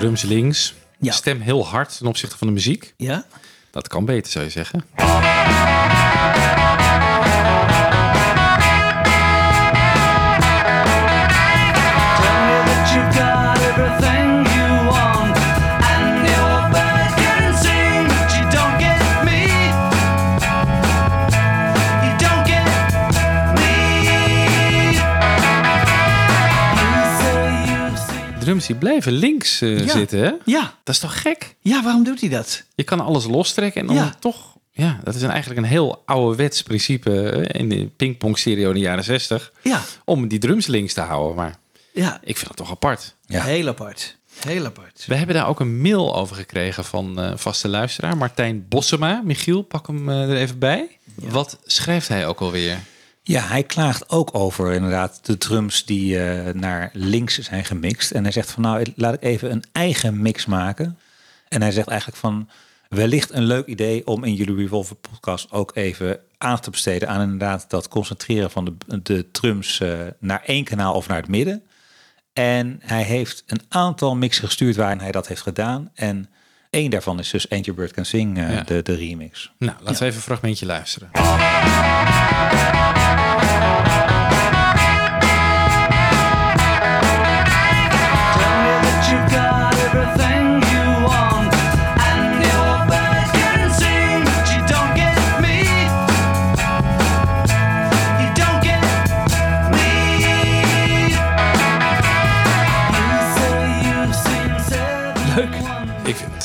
Drums 0.03 0.21
links. 0.21 0.73
Ja. 0.99 1.11
Stem 1.11 1.41
heel 1.41 1.67
hard 1.67 1.97
ten 1.97 2.07
opzichte 2.07 2.37
van 2.37 2.47
de 2.47 2.53
muziek. 2.53 2.93
Ja? 2.97 3.25
Dat 3.71 3.87
kan 3.87 4.05
beter, 4.05 4.31
zou 4.31 4.45
je 4.45 4.51
zeggen. 4.51 4.83
Drums 28.43 28.65
die 28.65 28.75
blijven 28.75 29.11
links 29.11 29.61
eh, 29.61 29.79
Ja. 29.85 29.91
zitten, 29.91 30.19
hè? 30.19 30.31
Ja. 30.45 30.73
Dat 30.83 30.95
is 30.95 31.01
toch 31.01 31.21
gek? 31.21 31.55
Ja, 31.61 31.83
waarom 31.83 32.03
doet 32.03 32.19
hij 32.19 32.29
dat? 32.29 32.63
Je 32.75 32.83
kan 32.83 32.99
alles 32.99 33.25
lostrekken 33.25 33.81
en 33.81 33.87
dan 33.87 33.95
Ja. 33.95 34.13
toch... 34.19 34.51
Ja, 34.75 34.99
dat 35.03 35.15
is 35.15 35.21
een, 35.21 35.29
eigenlijk 35.29 35.59
een 35.61 35.67
heel 35.67 36.01
ouderwets 36.05 36.63
principe 36.63 37.29
eh, 37.29 37.59
in 37.61 37.69
de 37.69 37.85
pingpong-stereo 37.95 38.67
in 38.69 38.73
de 38.75 38.79
jaren 38.81 39.03
60. 39.03 39.51
Ja. 39.61 39.81
Om 40.05 40.27
die 40.27 40.39
drums 40.39 40.67
links 40.67 40.93
te 40.93 41.01
houden. 41.01 41.35
Maar 41.35 41.55
Ja. 41.93 42.19
ik 42.23 42.35
vind 42.37 42.47
dat 42.47 42.57
toch 42.57 42.71
apart. 42.71 43.15
Ja. 43.25 43.43
Heel 43.43 43.67
apart. 43.67 44.17
Heel 44.47 44.65
apart. 44.65 45.03
We 45.07 45.15
hebben 45.15 45.35
daar 45.35 45.47
ook 45.47 45.59
een 45.59 45.81
mail 45.81 46.15
over 46.15 46.35
gekregen 46.35 46.85
van 46.85 47.19
eh 47.21 47.31
vaste 47.35 47.67
luisteraar. 47.67 48.17
Martijn 48.17 48.65
Bossema. 48.69 49.21
Michiel, 49.23 49.61
pak 49.61 49.87
hem 49.87 50.09
er 50.09 50.35
even 50.35 50.59
bij. 50.59 50.97
Wat 51.15 51.57
schrijft 51.65 52.07
hij 52.07 52.27
ook 52.27 52.39
alweer? 52.39 52.77
Ja, 53.25 53.41
hij 53.41 53.63
klaagt 53.63 54.09
ook 54.09 54.35
over 54.35 54.73
inderdaad 54.73 55.25
de 55.25 55.37
drums 55.37 55.85
die 55.85 56.19
eh, 56.19 56.53
naar 56.53 56.89
links 56.93 57.39
zijn 57.39 57.65
gemixt. 57.65 58.11
En 58.11 58.23
hij 58.23 58.31
zegt 58.31 58.51
van 58.51 58.61
nou, 58.63 58.85
laat 58.95 59.13
ik 59.13 59.23
even 59.23 59.51
een 59.51 59.63
eigen 59.71 60.21
mix 60.21 60.45
maken. 60.45 60.97
En 61.47 61.61
hij 61.61 61.71
zegt 61.71 61.87
eigenlijk 61.87 62.19
van 62.19 62.49
wellicht 62.89 63.31
een 63.31 63.43
leuk 63.43 63.65
idee 63.65 64.07
om 64.07 64.23
in 64.23 64.33
jullie 64.33 64.55
Revolver 64.55 64.95
podcast 64.95 65.51
ook 65.51 65.75
even 65.75 66.19
aandacht 66.37 66.63
te 66.63 66.69
besteden 66.69 67.09
aan 67.09 67.21
inderdaad 67.21 67.69
dat 67.69 67.87
concentreren 67.87 68.51
van 68.51 68.65
de, 68.65 69.01
de 69.01 69.31
drums 69.31 69.79
eh, 69.79 69.99
naar 70.19 70.43
één 70.45 70.63
kanaal 70.63 70.93
of 70.93 71.07
naar 71.07 71.17
het 71.17 71.27
midden. 71.27 71.63
En 72.33 72.79
hij 72.83 73.03
heeft 73.03 73.43
een 73.47 73.61
aantal 73.69 74.15
mixen 74.15 74.45
gestuurd 74.45 74.75
waarin 74.75 74.99
hij 74.99 75.11
dat 75.11 75.27
heeft 75.27 75.41
gedaan. 75.41 75.91
En 75.93 76.29
één 76.73 76.89
daarvan 76.89 77.19
is 77.19 77.29
dus 77.29 77.49
Ain't 77.49 77.65
Your 77.65 77.79
Bird 77.81 77.93
Can 77.93 78.05
Sing, 78.05 78.37
eh, 78.37 78.53
Ja. 78.53 78.61
de, 78.61 78.81
de 78.81 78.95
remix. 78.95 79.51
Nou, 79.57 79.73
laten 79.79 79.99
we 79.99 80.05
even 80.05 80.15
een 80.17 80.21
fragmentje 80.21 80.65
luisteren. 80.65 81.09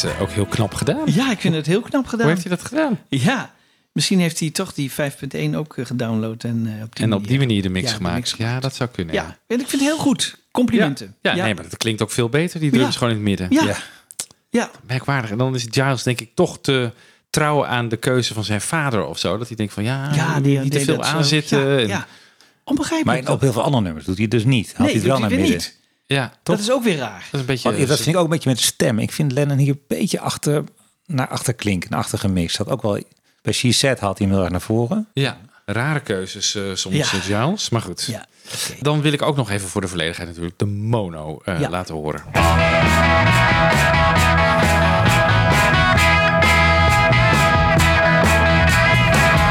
Het 0.02 0.12
eh, 0.12 0.20
ook 0.22 0.30
heel 0.30 0.46
knap 0.46 0.74
gedaan. 0.74 1.00
Ja, 1.12 1.30
ik 1.30 1.38
vind 1.40 1.54
het 1.54 1.66
heel 1.66 1.80
knap 1.80 2.06
gedaan. 2.06 2.26
Hoe 2.26 2.34
heeft 2.34 2.48
hij 2.48 2.56
dat 2.56 2.66
gedaan? 2.66 2.98
Ja, 3.08 3.54
misschien 3.92 4.18
heeft 4.20 4.38
hij 4.40 4.50
toch 4.50 4.72
die 4.74 4.90
5.1 4.90 5.54
ook 5.54 5.76
eh, 5.76 5.86
gedownload 5.86 6.44
en 6.44 6.74
eh, 6.76 6.82
op 6.84 6.96
die 6.96 7.04
En 7.04 7.12
op 7.12 7.26
die 7.28 7.38
manier 7.38 7.62
de 7.62 7.68
mix 7.68 7.84
Ja, 7.86 7.90
de 7.90 7.96
gemaakt. 8.04 8.34
Ja, 8.38 8.60
dat 8.60 8.74
zou 8.74 8.90
kunnen. 8.92 9.14
Ja, 9.14 9.22
Ja, 9.22 9.28
en 9.46 9.60
ik 9.60 9.68
vind 9.68 9.70
het 9.82 9.90
heel 9.90 9.98
goed. 9.98 10.38
Complimenten. 10.50 11.14
ja. 11.22 11.34
nee, 11.34 11.54
maar 11.54 11.62
dat 11.64 11.76
klinkt 11.76 12.02
ook 12.02 12.10
veel 12.10 12.28
beter. 12.28 12.60
Die 12.60 12.70
drums 12.70 12.86
Ja. 12.92 12.98
gewoon 12.98 13.08
in 13.08 13.14
het 13.18 13.24
midden. 13.28 13.46
Ja. 13.66 13.76
Ja. 14.50 14.70
Merkwaardig. 14.86 15.30
En 15.30 15.38
dan 15.38 15.54
is 15.54 15.66
Giles 15.70 16.02
denk 16.02 16.20
ik 16.20 16.30
toch 16.34 16.58
te 16.60 16.90
trouw 17.30 17.66
aan 17.66 17.88
de 17.88 17.96
keuze 17.96 18.34
van 18.34 18.44
zijn 18.44 18.60
vader 18.60 19.04
of 19.06 19.18
zo. 19.18 19.38
Dat 19.38 19.46
hij 19.48 19.56
denkt 19.56 19.72
van 19.72 19.84
ja, 19.84 20.14
Ja, 20.14 20.40
die- 20.40 20.58
niet 20.58 20.72
te 20.72 20.80
veel 20.80 20.94
zo. 20.94 21.00
aanzitten. 21.00 21.86
Ja, 21.88 21.96
En-. 21.96 22.04
Onbegrijpelijk. 22.64 23.22
Maar 23.24 23.32
op 23.32 23.40
heel 23.40 23.52
veel 23.52 23.62
andere 23.62 23.82
nummers 23.82 24.04
doet 24.04 24.14
hij 24.14 24.22
het 24.24 24.32
dus 24.32 24.44
niet. 24.44 24.66
Had 24.68 24.76
Nee, 24.78 24.86
hij 24.86 24.94
het 24.96 25.04
wel 25.04 25.18
naar 25.18 25.30
midden. 25.30 25.48
niet. 25.50 25.77
Ja, 26.14 26.22
Dat 26.22 26.38
toch? 26.42 26.58
is 26.58 26.70
ook 26.72 26.82
weer 26.82 26.96
raar. 26.96 27.18
Dat 27.24 27.32
is 27.32 27.40
een 27.40 27.46
beetje... 27.46 27.72
Want 27.72 27.88
dat 27.88 27.96
vind 27.96 28.08
ik 28.08 28.16
ook 28.16 28.24
een 28.24 28.30
beetje 28.30 28.48
met 28.48 28.58
de 28.58 28.64
stem. 28.64 28.98
Ik 28.98 29.12
vind 29.12 29.32
Lennon 29.32 29.58
hier 29.58 29.68
een 29.68 29.80
beetje 29.88 30.20
achter, 30.20 30.64
naar 31.06 31.28
achter 31.28 31.54
klinken, 31.54 31.90
naar 31.90 31.98
achter 31.98 32.18
gemixt. 32.18 32.56
Dat 32.58 32.68
ook 32.68 32.82
wel, 32.82 33.02
bij 33.42 33.52
She 33.52 33.72
Said 33.72 34.00
haalt 34.00 34.18
hij 34.18 34.26
hem 34.26 34.34
heel 34.36 34.44
erg 34.44 34.52
naar 34.52 34.60
voren. 34.60 35.08
Ja, 35.12 35.36
rare 35.64 36.00
keuzes 36.00 36.54
eh, 36.54 36.62
soms, 36.74 36.96
Ja. 36.96 37.04
Giles. 37.04 37.68
Maar 37.70 37.80
goed. 37.82 38.04
Ja, 38.04 38.26
Dan 38.80 39.00
wil 39.00 39.12
ik 39.12 39.22
ook 39.22 39.36
nog 39.36 39.50
even 39.50 39.68
voor 39.68 39.80
de 39.80 39.88
volledigheid 39.88 40.28
natuurlijk 40.28 40.58
de 40.58 40.66
mono 40.66 41.40
eh, 41.44 41.60
Ja. 41.60 41.68
laten 41.70 41.94
horen. 41.94 42.22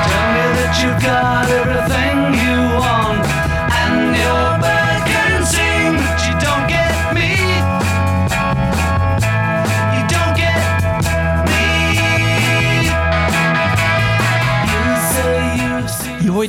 Tell 0.08 0.28
me 0.34 0.43
that 0.60 0.74
you 0.82 0.91
got 1.08 1.48
everything 1.60 2.20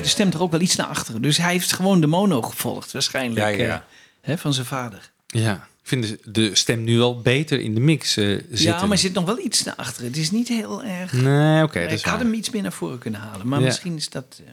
de 0.03 0.09
stem 0.09 0.31
er 0.33 0.43
ook 0.43 0.51
wel 0.51 0.61
iets 0.61 0.77
naar 0.77 0.87
achteren. 0.87 1.23
Dus 1.23 1.37
hij 1.37 1.53
heeft 1.53 1.73
gewoon 1.73 2.01
de 2.01 2.07
mono 2.07 2.43
gevolgd 2.43 2.93
waarschijnlijk. 2.93 3.57
Ja, 3.59 3.75
eh, 3.75 3.81
hè, 4.21 4.39
van 4.39 4.55
zijn 4.55 4.67
vader. 4.67 5.11
Ja, 5.27 5.55
ik 5.55 5.89
vind 5.89 6.17
de, 6.25 6.55
stem 6.55 6.85
nu 6.85 7.01
al 7.01 7.21
beter 7.21 7.61
in 7.61 7.75
de 7.75 7.81
mix 7.81 8.17
eh, 8.17 8.25
zitten. 8.27 8.59
Ja, 8.59 8.81
maar 8.81 8.91
er 8.91 8.99
zit 8.99 9.13
nog 9.13 9.25
wel 9.25 9.39
iets 9.39 9.65
naar 9.65 9.75
achteren. 9.77 10.09
Het 10.09 10.19
is 10.19 10.31
niet 10.31 10.49
heel 10.49 10.83
erg... 10.85 11.13
Nee, 11.13 11.63
oké, 11.63 11.81
dat 11.83 11.93
ik 11.93 12.05
had 12.05 12.15
waar. 12.15 12.19
hem 12.25 12.33
iets 12.33 12.51
meer 12.51 12.63
naar 12.63 12.73
voren 12.73 12.99
kunnen 12.99 13.21
halen. 13.21 13.49
Maar 13.49 13.59
Ja. 13.61 13.65
misschien 13.67 13.97
is 13.97 14.09
dat... 14.09 14.41
eh, 14.45 14.51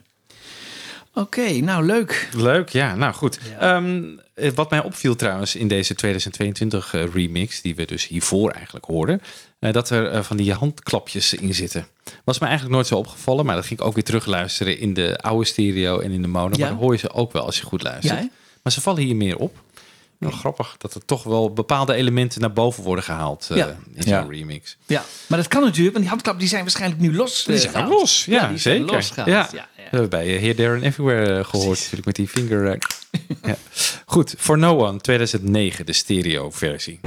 Oké, 1.14 1.52
nou 1.52 1.86
leuk. 1.86 2.30
Leuk, 2.34 2.70
ja, 2.70 2.96
nou 2.96 3.14
goed. 3.14 3.40
Ehm, 3.60 4.04
eh, 4.34 4.52
wat 4.56 4.70
mij 4.70 4.84
opviel 4.84 5.16
trouwens 5.16 5.56
in 5.56 5.68
deze 5.68 5.96
2022 5.96 6.94
eh, 6.94 7.04
remix, 7.14 7.62
die 7.62 7.76
we 7.76 7.86
dus 7.86 8.08
hiervoor 8.08 8.52
eigenlijk 8.52 8.86
hoorden, 8.86 9.22
dat 9.72 9.90
er 9.90 10.08
eh, 10.12 10.22
van 10.24 10.38
die 10.38 10.54
handklapjes 10.54 11.34
in 11.34 11.54
zitten. 11.54 11.88
Was 12.24 12.40
me 12.40 12.46
eigenlijk 12.46 12.76
nooit 12.76 12.88
zo 12.88 12.96
opgevallen, 12.96 13.46
maar 13.46 13.56
dat 13.56 13.66
ging 13.66 13.80
ik 13.80 13.86
ook 13.86 13.94
weer 13.94 14.04
terugluisteren 14.04 14.80
in 14.80 14.94
de 14.94 15.18
oude 15.18 15.46
stereo 15.46 16.00
en 16.00 16.12
in 16.12 16.22
de 16.22 16.28
mono. 16.28 16.50
Ja. 16.52 16.58
Maar 16.60 16.70
dan 16.70 16.78
hoor 16.78 16.94
je 16.94 17.00
ze 17.00 17.12
ook 17.14 17.32
wel 17.32 17.46
als 17.46 17.58
je 17.58 17.64
goed 17.66 17.84
luistert. 17.84 18.20
Ja, 18.22 18.30
maar 18.64 18.72
ze 18.74 18.82
vallen 18.82 19.04
hier 19.04 19.16
meer 19.16 19.38
op. 19.38 19.64
Wel 20.18 20.32
grappig 20.32 20.76
dat 20.78 20.94
er 20.94 21.06
toch 21.06 21.24
wel 21.24 21.54
bepaalde 21.54 21.94
elementen 21.94 22.42
naar 22.42 22.54
boven 22.54 22.84
worden 22.84 23.04
gehaald 23.04 23.48
eh, 23.52 23.58
Ja. 23.58 23.68
in 23.94 24.04
zo'n 24.04 24.12
Ja. 24.12 24.26
remix. 24.30 24.78
Ja, 24.86 25.04
maar 25.28 25.38
dat 25.38 25.48
kan 25.48 25.62
natuurlijk, 25.62 25.88
want 25.92 26.00
die 26.00 26.08
handklappen 26.08 26.42
die 26.44 26.50
zijn 26.52 26.62
waarschijnlijk 26.64 27.02
nu 27.02 27.16
los. 27.16 27.44
Die 27.44 27.56
eh, 27.56 27.62
zijn 27.72 27.88
los, 27.88 28.26
ja, 28.26 28.48
die 28.48 28.58
zijn 28.58 28.78
zeker. 28.80 28.96
losgehaald. 28.96 29.30
ja. 29.30 29.48
Ja. 29.52 29.68
Dat 29.76 29.84
hebben 29.84 30.02
we 30.02 30.08
bij 30.08 30.36
eh, 30.36 30.42
Here, 30.42 30.56
There 30.56 30.74
and 30.74 30.84
Everywhere 30.84 31.38
eh, 31.38 31.46
gehoord, 31.46 31.78
natuurlijk 31.80 32.06
met 32.06 32.16
die 32.16 32.28
finger. 32.28 32.68
eh, 32.72 32.80
ja. 33.50 33.56
Goed, 34.06 34.36
For 34.38 34.58
No 34.58 34.86
One 34.88 35.00
2009, 35.02 35.86
de 35.86 35.94
stereo 35.94 36.52
versie. 36.52 37.00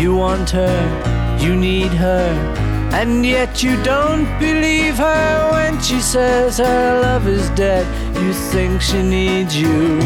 You 0.00 0.14
want 0.16 0.48
her, 0.50 1.38
you 1.38 1.54
need 1.54 1.92
her, 1.92 2.32
and 2.92 3.26
yet 3.26 3.62
you 3.62 3.76
don't 3.82 4.26
believe 4.38 4.96
her 4.96 5.50
when 5.52 5.78
she 5.82 6.00
says 6.00 6.56
her 6.56 7.00
love 7.02 7.28
is 7.28 7.50
dead. 7.50 7.84
You 8.16 8.32
think 8.32 8.80
she 8.80 9.02
needs 9.02 9.54
you. 9.54 10.00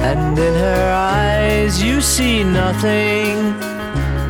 And 0.00 0.38
in 0.38 0.54
her 0.54 0.92
eyes 0.94 1.82
you 1.82 2.00
see 2.00 2.44
nothing, 2.44 3.58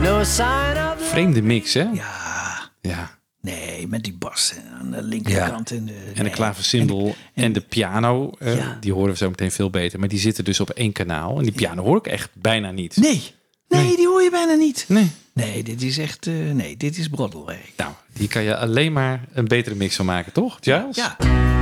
no 0.03 0.25
sign 0.25 0.79
of. 0.79 0.99
Vreemde 1.11 1.43
mix, 1.43 1.75
hè? 1.75 1.87
Ja. 1.93 2.71
Ja. 2.81 3.21
Nee, 3.43 3.89
met 3.89 4.03
die 4.05 4.13
bas 4.19 4.53
aan 4.81 4.91
de 4.91 5.03
linkerkant. 5.03 5.71
En 5.71 5.85
de, 5.85 5.93
En 5.93 6.15
de 6.15 6.23
nee. 6.23 6.31
klaversymbol 6.33 7.15
en, 7.35 7.53
de 7.53 7.61
piano, 7.61 8.33
eh, 8.39 8.57
Ja. 8.57 8.77
die 8.81 8.93
horen 8.93 9.11
we 9.11 9.17
zo 9.17 9.29
meteen 9.29 9.51
veel 9.51 9.71
beter. 9.71 9.99
Maar 9.99 10.09
die 10.09 10.19
zitten 10.19 10.45
dus 10.45 10.61
op 10.61 10.71
één 10.71 10.93
kanaal. 10.93 11.37
En 11.39 11.43
die 11.43 11.53
piano 11.53 11.83
hoor 11.83 11.97
ik 11.97 12.07
echt 12.07 12.31
bijna 12.33 12.71
niet. 12.71 12.97
Nee. 12.97 13.23
Nee, 13.69 13.97
die 13.97 14.07
hoor 14.07 14.23
je 14.23 14.31
bijna 14.31 14.55
niet. 14.55 14.85
Nee. 14.89 15.11
Nee, 15.35 15.63
dit 15.63 15.83
is 15.83 15.99
echt... 15.99 16.27
eh, 16.27 16.35
nee, 16.53 16.77
dit 16.77 16.99
is 16.99 17.09
broddelwerk. 17.09 17.73
Nou, 17.77 17.93
die 18.13 18.29
kan 18.29 18.43
je 18.43 18.57
alleen 18.57 18.93
maar 18.93 19.21
een 19.33 19.49
betere 19.49 19.75
mix 19.75 19.97
van 19.97 20.07
maken, 20.07 20.33
toch, 20.33 20.59
Giles? 20.61 20.97
Ja. 20.97 21.17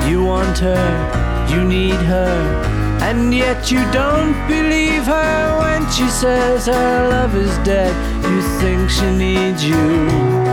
You 0.08 0.16
want 0.18 0.60
her, 0.60 1.08
you 1.48 1.62
need 1.66 2.00
her, 2.00 2.64
and 3.02 3.34
yet 3.34 3.68
you 3.68 3.90
don't 3.90 4.46
believe 4.46 5.10
her 5.10 5.56
when 5.58 5.92
she 5.92 6.08
says 6.08 6.64
her 6.66 7.08
love 7.08 7.40
is 7.40 7.64
dead. 7.64 7.92
You 8.22 8.42
think 8.60 8.90
she 8.90 9.10
needs 9.10 9.66
you. 9.66 10.49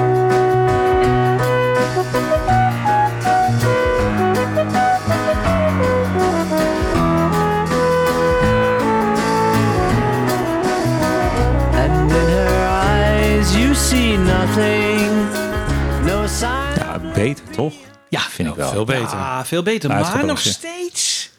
Beter 17.23 17.49
toch? 17.49 17.73
Ja, 18.09 18.19
vind 18.21 18.49
ik 18.49 18.55
wel. 18.55 18.69
Veel 18.71 18.85
beter. 18.85 19.17
Ja, 19.17 19.45
veel 19.45 19.63
beter. 19.63 19.89
Maar 19.89 20.25
nog 20.25 20.39
steeds... 20.39 21.29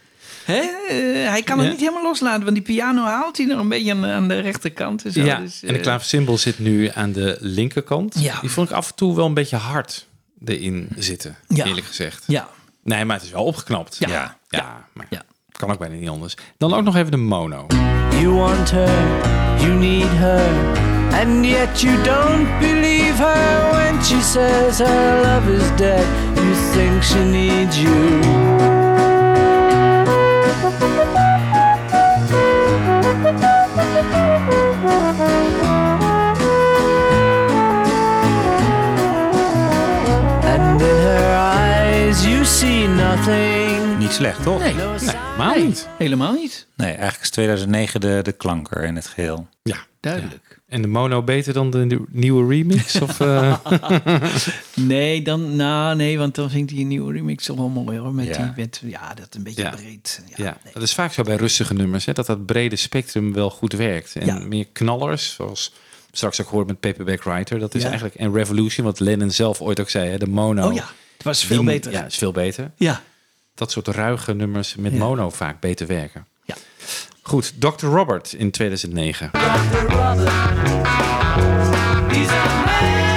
Hè? 0.44 0.54
eh, 0.88 1.28
hij 1.30 1.42
kan 1.42 1.56
het 1.58 1.66
Ja. 1.66 1.72
niet 1.72 1.80
helemaal 1.80 2.02
loslaten, 2.02 2.42
want 2.42 2.54
die 2.54 2.64
piano 2.64 3.04
haalt 3.04 3.36
hij 3.36 3.46
nog 3.46 3.60
een 3.60 3.68
beetje 3.68 3.92
aan, 3.92 4.06
aan 4.06 4.28
de 4.28 4.40
rechterkant. 4.40 5.04
En 5.04 5.12
zo. 5.12 5.20
Ja, 5.24 5.38
Dus, 5.40 5.62
en 5.62 5.68
de 5.68 5.74
eh, 5.74 5.82
klaversymbol 5.82 6.38
zit 6.38 6.58
nu 6.58 6.90
aan 6.94 7.12
de 7.12 7.36
linkerkant. 7.40 8.14
Ja. 8.18 8.40
Die 8.40 8.50
vond 8.50 8.70
ik 8.70 8.76
af 8.76 8.88
en 8.88 8.94
toe 8.94 9.16
wel 9.16 9.26
een 9.26 9.34
beetje 9.34 9.56
hard 9.56 10.06
erin 10.44 10.88
zitten, 10.96 11.36
Ja. 11.48 11.64
eerlijk 11.64 11.86
gezegd. 11.86 12.24
Ja. 12.26 12.48
Nee, 12.82 13.04
maar 13.04 13.16
het 13.16 13.24
is 13.24 13.30
wel 13.32 13.44
opgeknapt. 13.44 13.96
Ja. 13.98 14.08
ja, 14.08 14.36
ja, 14.48 14.84
maar 14.92 15.06
Ja. 15.10 15.22
kan 15.52 15.70
ook 15.70 15.78
bijna 15.78 15.94
niet 15.94 16.08
anders. 16.08 16.34
Dan 16.58 16.74
ook 16.74 16.84
nog 16.84 16.96
even 16.96 17.10
de 17.10 17.16
mono. 17.16 17.66
You 18.20 18.34
want 18.34 18.68
her, 18.70 19.58
you 19.62 19.74
need 19.76 20.12
her, 20.18 20.42
and 21.12 21.46
yet 21.46 21.84
you 21.84 21.94
don't 22.02 22.48
believe 22.60 23.14
her 23.14 23.72
when 23.72 24.02
she 24.02 24.20
says 24.20 24.80
her 24.80 25.22
love 25.22 25.48
is 25.48 25.70
dead. 25.78 26.06
You 26.36 26.54
think 26.74 27.02
she 27.02 27.24
needs 27.24 27.78
you. 27.78 28.87
Niet 44.08 44.16
slecht, 44.16 44.42
toch? 44.42 44.58
Nee. 44.60 44.74
Helemaal 44.74 45.56
niet. 45.56 45.88
helemaal 45.98 46.32
niet. 46.32 46.66
Nee, 46.76 46.88
eigenlijk 46.90 47.20
is 47.22 47.30
2009 47.30 48.00
de, 48.00 48.20
de 48.22 48.32
klanker 48.32 48.82
in 48.84 48.96
het 48.96 49.06
geheel. 49.06 49.48
Ja, 49.62 49.76
Duidelijk. 50.00 50.60
En 50.68 50.82
de 50.82 50.88
mono 50.88 51.22
beter 51.22 51.52
dan 51.52 51.70
de 51.70 51.78
nieuw- 51.84 52.06
nieuwe 52.10 52.48
remix? 52.54 53.00
of, 53.00 53.20
eh? 53.20 53.56
Nee, 54.74 55.22
dan, 55.22 55.56
nou, 55.56 55.96
nee, 55.96 56.18
want 56.18 56.34
dan 56.34 56.50
vind 56.50 56.70
ik 56.70 56.76
die 56.76 56.84
nieuwe 56.86 57.12
remix 57.12 57.44
toch 57.44 57.56
wel 57.56 57.68
mooi 57.68 57.98
hoor. 57.98 58.14
Met 58.14 58.26
Ja. 58.26 58.42
die, 58.42 58.52
met, 58.64 58.80
ja, 58.84 59.14
dat 59.14 59.34
een 59.34 59.42
beetje 59.42 59.62
Ja. 59.62 59.70
breed. 59.70 60.22
Ja, 60.36 60.44
Ja, 60.44 60.56
dat 60.72 60.82
is 60.82 60.94
vaak 60.94 61.12
zo 61.12 61.22
bij 61.22 61.36
rustige 61.36 61.74
nummers, 61.74 62.04
hè, 62.04 62.12
dat 62.12 62.26
dat 62.26 62.46
brede 62.46 62.76
spectrum 62.76 63.32
wel 63.32 63.50
goed 63.50 63.72
werkt. 63.72 64.16
En 64.16 64.26
Ja. 64.26 64.38
meer 64.38 64.66
knallers, 64.72 65.34
zoals 65.34 65.72
straks 66.12 66.40
ook 66.40 66.48
gehoord 66.48 66.66
met 66.66 66.80
Paperback 66.80 67.22
Writer. 67.22 67.58
Dat 67.58 67.74
is 67.74 67.82
Ja. 67.82 67.88
eigenlijk 67.88 68.20
een 68.20 68.32
revolution, 68.32 68.86
wat 68.86 69.00
Lennon 69.00 69.30
zelf 69.30 69.60
ooit 69.60 69.80
ook 69.80 69.90
zei. 69.90 70.10
Hè? 70.10 70.18
De 70.18 70.28
mono. 70.28 70.68
Oh 70.68 70.74
ja, 70.74 70.84
het 71.16 71.22
was 71.26 71.44
veel 71.44 71.56
Die- 71.56 71.66
beter. 71.66 71.92
Ja, 71.92 72.04
is 72.06 72.16
veel 72.18 72.32
beter. 72.32 72.70
Ja. 72.76 73.02
Dat 73.58 73.70
soort 73.70 73.88
ruige 73.88 74.34
nummers 74.34 74.74
met 74.76 74.92
Ja. 74.92 74.98
mono 74.98 75.30
vaak 75.30 75.60
beter 75.60 75.86
werken. 75.86 76.26
Ja. 76.44 76.54
Goed, 77.22 77.60
Dr. 77.60 77.86
Robert 77.86 78.32
in 78.32 78.50
2009. 78.50 79.30
He's 82.08 82.28
a 82.30 83.07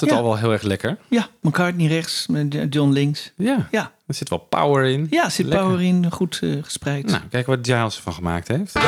altijd 0.00 0.10
Ja. 0.10 0.16
al 0.16 0.22
wel 0.24 0.36
heel 0.36 0.52
erg 0.52 0.62
lekker. 0.62 0.96
Ja, 1.08 1.26
McCartney 1.40 1.86
rechts, 1.86 2.26
John 2.70 2.90
links. 2.92 3.32
Ja, 3.36 3.68
Ja, 3.70 3.92
er 4.06 4.14
zit 4.14 4.28
wel 4.28 4.38
power 4.38 4.84
in. 4.84 5.06
ja 5.10 5.28
zit 5.30 5.46
Lekker. 5.46 5.66
power 5.66 5.82
in, 5.82 6.10
goed 6.10 6.38
eh, 6.42 6.50
gespreid. 6.62 7.06
Nou, 7.06 7.22
kijk 7.30 7.46
wat 7.46 7.58
Giles 7.62 7.96
ervan 7.96 8.12
gemaakt 8.12 8.48
heeft. 8.48 8.72
Dr. 8.72 8.80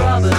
Robert. 0.00 0.36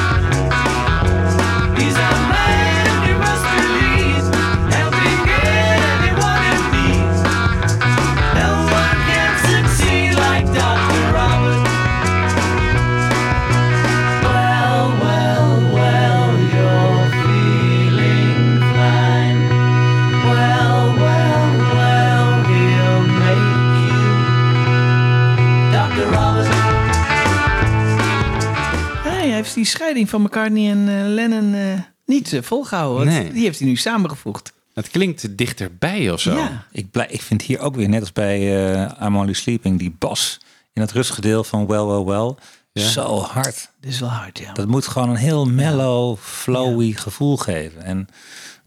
Die 29.59 29.67
scheiding 29.67 30.09
van 30.09 30.21
McCartney 30.21 30.71
en 30.71 30.87
eh, 30.87 31.07
Lennon 31.13 31.53
eh, 31.53 31.79
niet 32.05 32.33
eh, 32.33 32.41
volgehouden. 32.41 33.07
Nee. 33.07 33.31
Die 33.31 33.43
heeft 33.43 33.59
hij 33.59 33.67
nu 33.67 33.75
samengevoegd. 33.75 34.53
Het 34.73 34.89
klinkt 34.89 35.37
dichterbij 35.37 36.11
of 36.11 36.19
zo. 36.19 36.35
Ja. 36.37 36.65
Ik, 36.71 36.91
blij, 36.91 37.07
ik 37.09 37.21
vind 37.21 37.41
hier 37.41 37.59
ook 37.59 37.75
weer, 37.75 37.89
net 37.89 37.99
als 37.99 38.13
bij 38.13 38.39
I'm 39.01 39.17
Only 39.17 39.33
Sleeping, 39.33 39.79
die 39.79 39.95
bas 39.99 40.39
in 40.73 40.81
het 40.81 40.91
rustgedeel 40.91 41.43
van 41.43 41.67
Well, 41.67 41.83
Well, 41.83 42.03
Well. 42.03 42.35
Ja. 42.71 42.87
Zo 42.87 43.19
hard. 43.19 43.69
Dit 43.79 43.91
is 43.91 43.99
wel 43.99 44.09
hard, 44.09 44.39
ja. 44.39 44.53
Dat 44.53 44.67
moet 44.67 44.87
gewoon 44.87 45.09
een 45.09 45.15
heel 45.15 45.45
mellow, 45.45 46.17
flowy 46.17 46.93
gevoel 46.93 47.37
geven. 47.37 47.83
En 47.83 48.07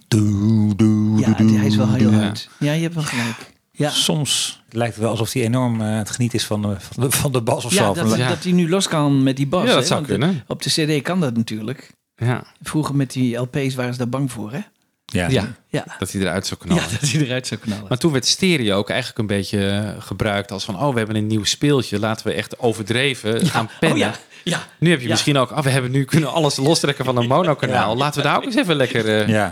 doe, 0.09 0.75
doe, 0.77 1.19
Ja, 1.21 1.33
doe, 1.33 1.57
hij 1.57 1.67
is 1.67 1.77
wel 1.77 1.93
heel 1.93 2.11
doe. 2.11 2.21
hard. 2.21 2.49
Ja, 2.59 2.73
je 2.73 2.83
hebt 2.83 2.95
wel 2.95 3.05
gelijk. 3.05 3.52
Ja, 3.75 3.91
Soms 3.91 4.63
lijkt 4.71 4.95
het 4.95 5.03
wel 5.03 5.11
alsof 5.11 5.33
hij 5.33 5.43
enorm 5.43 5.81
eh, 5.81 5.97
het 5.97 6.11
geniet 6.11 6.35
is 6.35 6.45
van 6.45 6.63
de, 6.63 6.77
van 6.79 7.03
de, 7.03 7.11
van 7.11 7.33
de 7.33 7.43
bas 7.43 7.65
of 7.65 7.73
ja, 7.73 7.95
zo. 7.95 7.95
dat, 7.95 8.17
Ja. 8.17 8.29
dat 8.29 8.43
hij 8.43 8.53
nu 8.53 8.69
los 8.69 8.89
kan 8.89 9.23
met 9.23 9.37
die 9.37 9.47
bas. 9.47 9.63
Ja, 9.63 9.69
dat 9.69 9.77
hè, 9.77 9.87
zou 9.87 9.95
want, 10.01 10.11
kunnen. 10.11 10.45
Op 10.47 10.63
de 10.63 10.71
cd 10.71 11.03
kan 11.03 11.21
dat 11.21 11.37
natuurlijk. 11.37 11.93
Ja. 12.17 12.45
Vroeger 12.63 12.95
met 12.95 13.13
die 13.13 13.37
LP's 13.37 13.75
waren 13.75 13.93
ze 13.93 13.99
daar 13.99 14.09
bang 14.09 14.33
voor, 14.33 14.53
hè? 14.53 14.61
ja. 15.05 15.29
ja, 15.29 15.55
Ja, 15.69 15.85
dat 15.99 16.13
hij 16.13 16.21
eruit 16.21 16.47
zou 16.47 16.61
knallen. 16.61 16.83
ja 16.83 16.89
dat 17.01 17.11
hij 17.11 17.21
eruit 17.21 17.47
zou 17.47 17.61
knallen. 17.61 17.85
Maar 17.89 17.99
toen 17.99 18.13
werd 18.13 18.27
stereo 18.27 18.77
ook 18.77 18.89
eigenlijk 18.91 19.19
een 19.19 19.27
beetje 19.27 19.69
eh, 19.69 20.03
gebruikt 20.03 20.53
als 20.53 20.65
van... 20.65 20.81
oh, 20.81 20.93
we 20.93 20.99
hebben 20.99 21.17
een 21.17 21.27
nieuw 21.27 21.45
speeltje. 21.45 21.99
Laten 21.99 22.27
we 22.27 22.33
echt 22.33 22.59
overdreven 22.59 23.47
gaan 23.47 23.71
pennen. 23.81 24.09
Oh 24.09 24.15
ja, 24.45 24.57
ja. 24.57 24.67
Nu 24.79 24.91
heb 24.91 24.99
je 24.99 25.05
Ja. 25.05 25.11
misschien 25.11 25.37
ook... 25.39 25.51
oh, 25.51 25.59
we 25.59 25.71
hebben 25.71 25.91
nu 25.91 26.05
kunnen 26.05 26.33
alles 26.33 26.57
lostrekken 26.57 27.05
van 27.05 27.17
een 27.17 27.27
monokanaal. 27.27 27.97
Laten 27.97 28.23
we 28.23 28.29
daar 28.29 28.37
ook 28.37 28.45
eens 28.45 28.57
even 28.57 28.77
lekker... 28.77 29.09
eh, 29.21 29.29
Ja. 29.29 29.51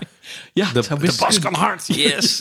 ja 0.53 0.69
de, 0.73 1.13
bas 1.19 1.39
kan 1.39 1.55
hard, 1.55 1.87
yes! 1.87 2.39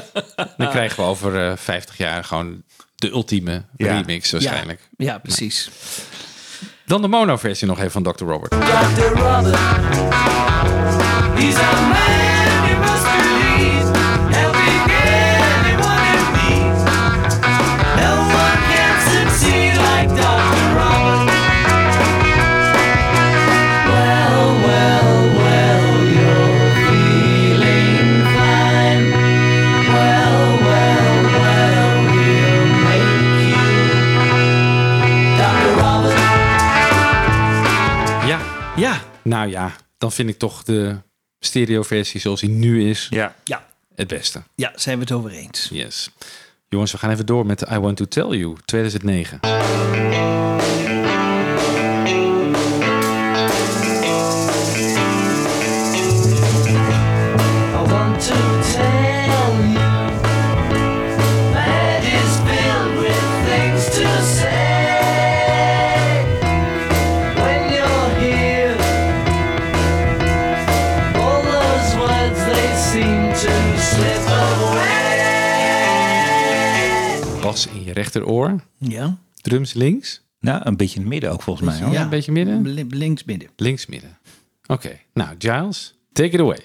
Dan 0.56 0.70
krijgen 0.70 0.96
we 0.96 1.02
over 1.10 1.48
eh 1.50 1.56
50 1.56 1.96
jaar 1.96 2.24
gewoon 2.24 2.62
de 2.96 3.10
ultieme 3.10 3.62
Ja. 3.76 3.92
remix 3.92 4.30
waarschijnlijk. 4.30 4.88
Ja, 4.96 5.18
precies. 5.18 5.70
Dan 6.86 7.02
de 7.02 7.08
mono-versie 7.08 7.66
nog 7.66 7.78
even 7.78 7.90
van 7.90 8.02
Dr. 8.02 8.24
Robert. 8.24 8.50
Dr. 8.50 9.02
Robert. 9.02 9.56
He's 11.34 11.56
a 11.56 11.80
man 11.80 12.41
nou 39.22 39.48
ja, 39.48 39.72
dan 39.98 40.12
vind 40.12 40.28
ik 40.28 40.38
toch 40.38 40.62
de 40.62 40.96
stereo-versie 41.38 42.20
zoals 42.20 42.40
die 42.40 42.50
nu 42.50 42.88
is 42.90 43.06
Ja. 43.10 43.34
ja, 43.44 43.66
het 43.94 44.08
beste. 44.08 44.42
ja, 44.54 44.72
zijn 44.74 44.96
we 44.96 45.02
het 45.02 45.12
over 45.12 45.30
eens. 45.30 45.68
Yes. 45.72 46.10
Jongens, 46.68 46.92
we 46.92 46.98
gaan 46.98 47.10
even 47.10 47.26
door 47.26 47.46
met 47.46 47.60
I 47.70 47.78
Want 47.78 47.96
To 47.96 48.04
Tell 48.04 48.28
You, 48.38 48.56
2009. 48.64 49.40
Je 77.94 78.00
rechteroor, 78.00 78.60
Ja, 78.78 79.16
drums 79.40 79.72
links. 79.72 80.20
Nou, 80.40 80.60
een 80.64 80.76
beetje 80.76 80.94
in 80.94 81.00
het 81.00 81.10
midden 81.10 81.30
ook 81.32 81.42
volgens 81.42 81.66
mij. 81.68 81.80
Hoor. 81.82 81.92
Ja, 81.92 82.02
een 82.02 82.08
beetje 82.08 82.32
midden. 82.32 82.68
Li- 82.68 82.86
links 82.90 83.24
midden. 83.24 83.48
Links 83.56 83.86
midden. 83.86 84.18
Oké, 84.66 84.98
nou 85.14 85.34
Giles, 85.38 85.98
take 86.12 86.28
it 86.30 86.40
away. 86.40 86.60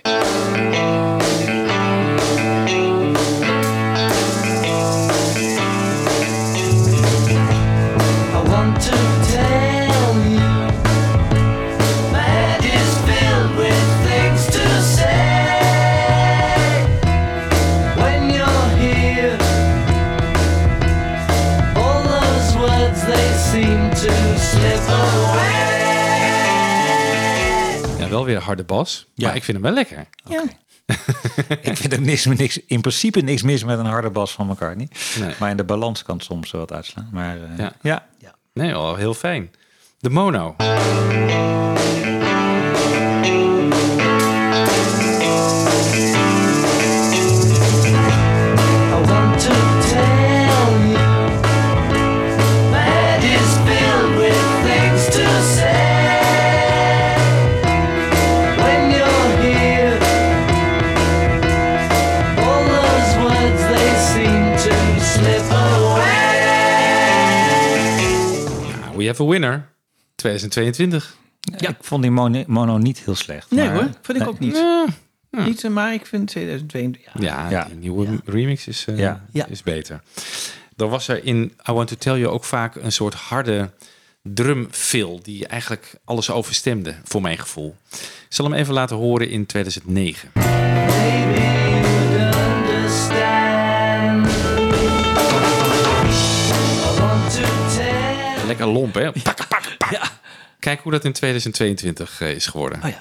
Weer 28.27 28.39
harde 28.41 28.63
bas, 28.63 29.07
Ja. 29.13 29.27
maar 29.27 29.35
ik 29.35 29.43
vind 29.43 29.57
hem 29.57 29.65
wel 29.65 29.75
lekker. 29.75 30.07
Ja. 30.29 30.43
Ik 31.61 31.77
vind 31.77 31.93
er 31.93 32.01
niks, 32.01 32.25
niks, 32.25 32.59
in 32.65 32.81
principe 32.81 33.19
niks 33.21 33.41
mis 33.41 33.63
met 33.63 33.79
een 33.79 33.85
harde 33.85 34.09
bas 34.09 34.31
van 34.31 34.47
McCartney. 34.47 34.89
Nee. 35.19 35.33
Maar 35.39 35.49
in 35.49 35.57
de 35.57 35.63
balans 35.63 36.03
kan 36.03 36.15
het 36.15 36.25
soms 36.25 36.51
wat 36.51 36.71
uitslaan. 36.73 37.09
Maar 37.11 37.35
eh, 37.35 37.57
Ja. 37.57 37.73
ja. 37.81 38.35
Nee, 38.53 38.71
wel 38.71 38.95
heel 38.95 39.13
fijn. 39.13 39.51
De 39.99 40.09
mono. 40.09 40.55
Have 69.07 69.23
a 69.23 69.25
winner. 69.25 69.67
2022. 70.15 71.15
Ik 71.57 71.75
vond 71.81 72.01
die 72.01 72.11
mono, 72.11 72.43
mono 72.47 72.77
niet 72.77 72.99
heel 72.99 73.15
slecht. 73.15 73.51
Nee 73.51 73.65
maar- 73.65 73.75
hoor, 73.75 73.89
vind 74.01 74.21
ik 74.21 74.27
ook 74.27 74.39
niet. 74.39 74.55
Ja, 74.55 74.85
Niet, 75.45 75.63
eh, 75.63 75.71
maar 75.71 75.93
ik 75.93 76.05
vind 76.05 76.27
2022... 76.27 77.21
Ja. 77.23 77.49
Ja, 77.49 77.63
die 77.63 77.75
nieuwe 77.75 78.07
remix 78.25 78.67
is, 78.67 78.85
eh, 78.87 78.97
Ja. 78.97 79.25
Ja. 79.31 79.45
is 79.45 79.63
beter. 79.63 80.01
Dan 80.75 80.89
was 80.89 81.07
er 81.07 81.23
in 81.25 81.53
I 81.69 81.71
Want 81.71 81.87
To 81.87 81.95
Tell 81.95 82.17
You 82.19 82.27
ook 82.27 82.43
vaak 82.43 82.75
een 82.75 82.91
soort 82.91 83.13
harde 83.13 83.69
drumfill... 84.23 85.19
die 85.21 85.47
eigenlijk 85.47 85.93
alles 86.05 86.29
overstemde, 86.31 86.95
voor 87.03 87.21
mijn 87.21 87.37
gevoel. 87.37 87.75
Ik 87.91 88.25
zal 88.29 88.45
hem 88.45 88.53
even 88.53 88.73
laten 88.73 88.95
horen 88.95 89.29
in 89.29 89.45
2009. 89.45 90.29
Lekker 98.47 98.67
lomp, 98.67 98.93
hè? 98.93 99.11
Pak, 99.11 99.47
pak, 99.47 99.75
pak. 99.77 100.01
Kijk 100.59 100.79
hoe 100.79 100.91
dat 100.91 101.05
in 101.05 101.11
2022 101.11 102.21
eh, 102.21 102.31
is 102.31 102.47
geworden. 102.47 102.79
Oh 102.83 102.89
ja. 102.89 102.99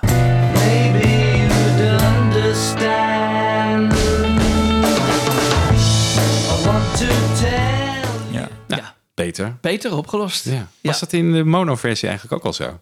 Ja. 8.31 8.49
Nou, 8.67 8.83
beter. 9.15 9.57
Beter 9.61 9.97
opgelost. 9.97 10.45
Ja. 10.45 10.67
Was 10.83 11.01
dat 11.01 11.13
in 11.13 11.33
de 11.33 11.45
mono-versie 11.45 12.09
eigenlijk 12.09 12.39
ook 12.39 12.47
al 12.47 12.53
zo? 12.53 12.77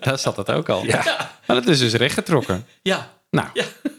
Daar 0.00 0.18
zat 0.18 0.36
het 0.36 0.50
ook 0.50 0.68
al. 0.68 0.84
Ja. 0.84 1.02
Maar 1.46 1.56
dat 1.56 1.66
is 1.66 1.78
dus 1.78 1.92
rechtgetrokken. 1.92 2.66
Ja. 2.82 3.10
Nou, 3.32 3.48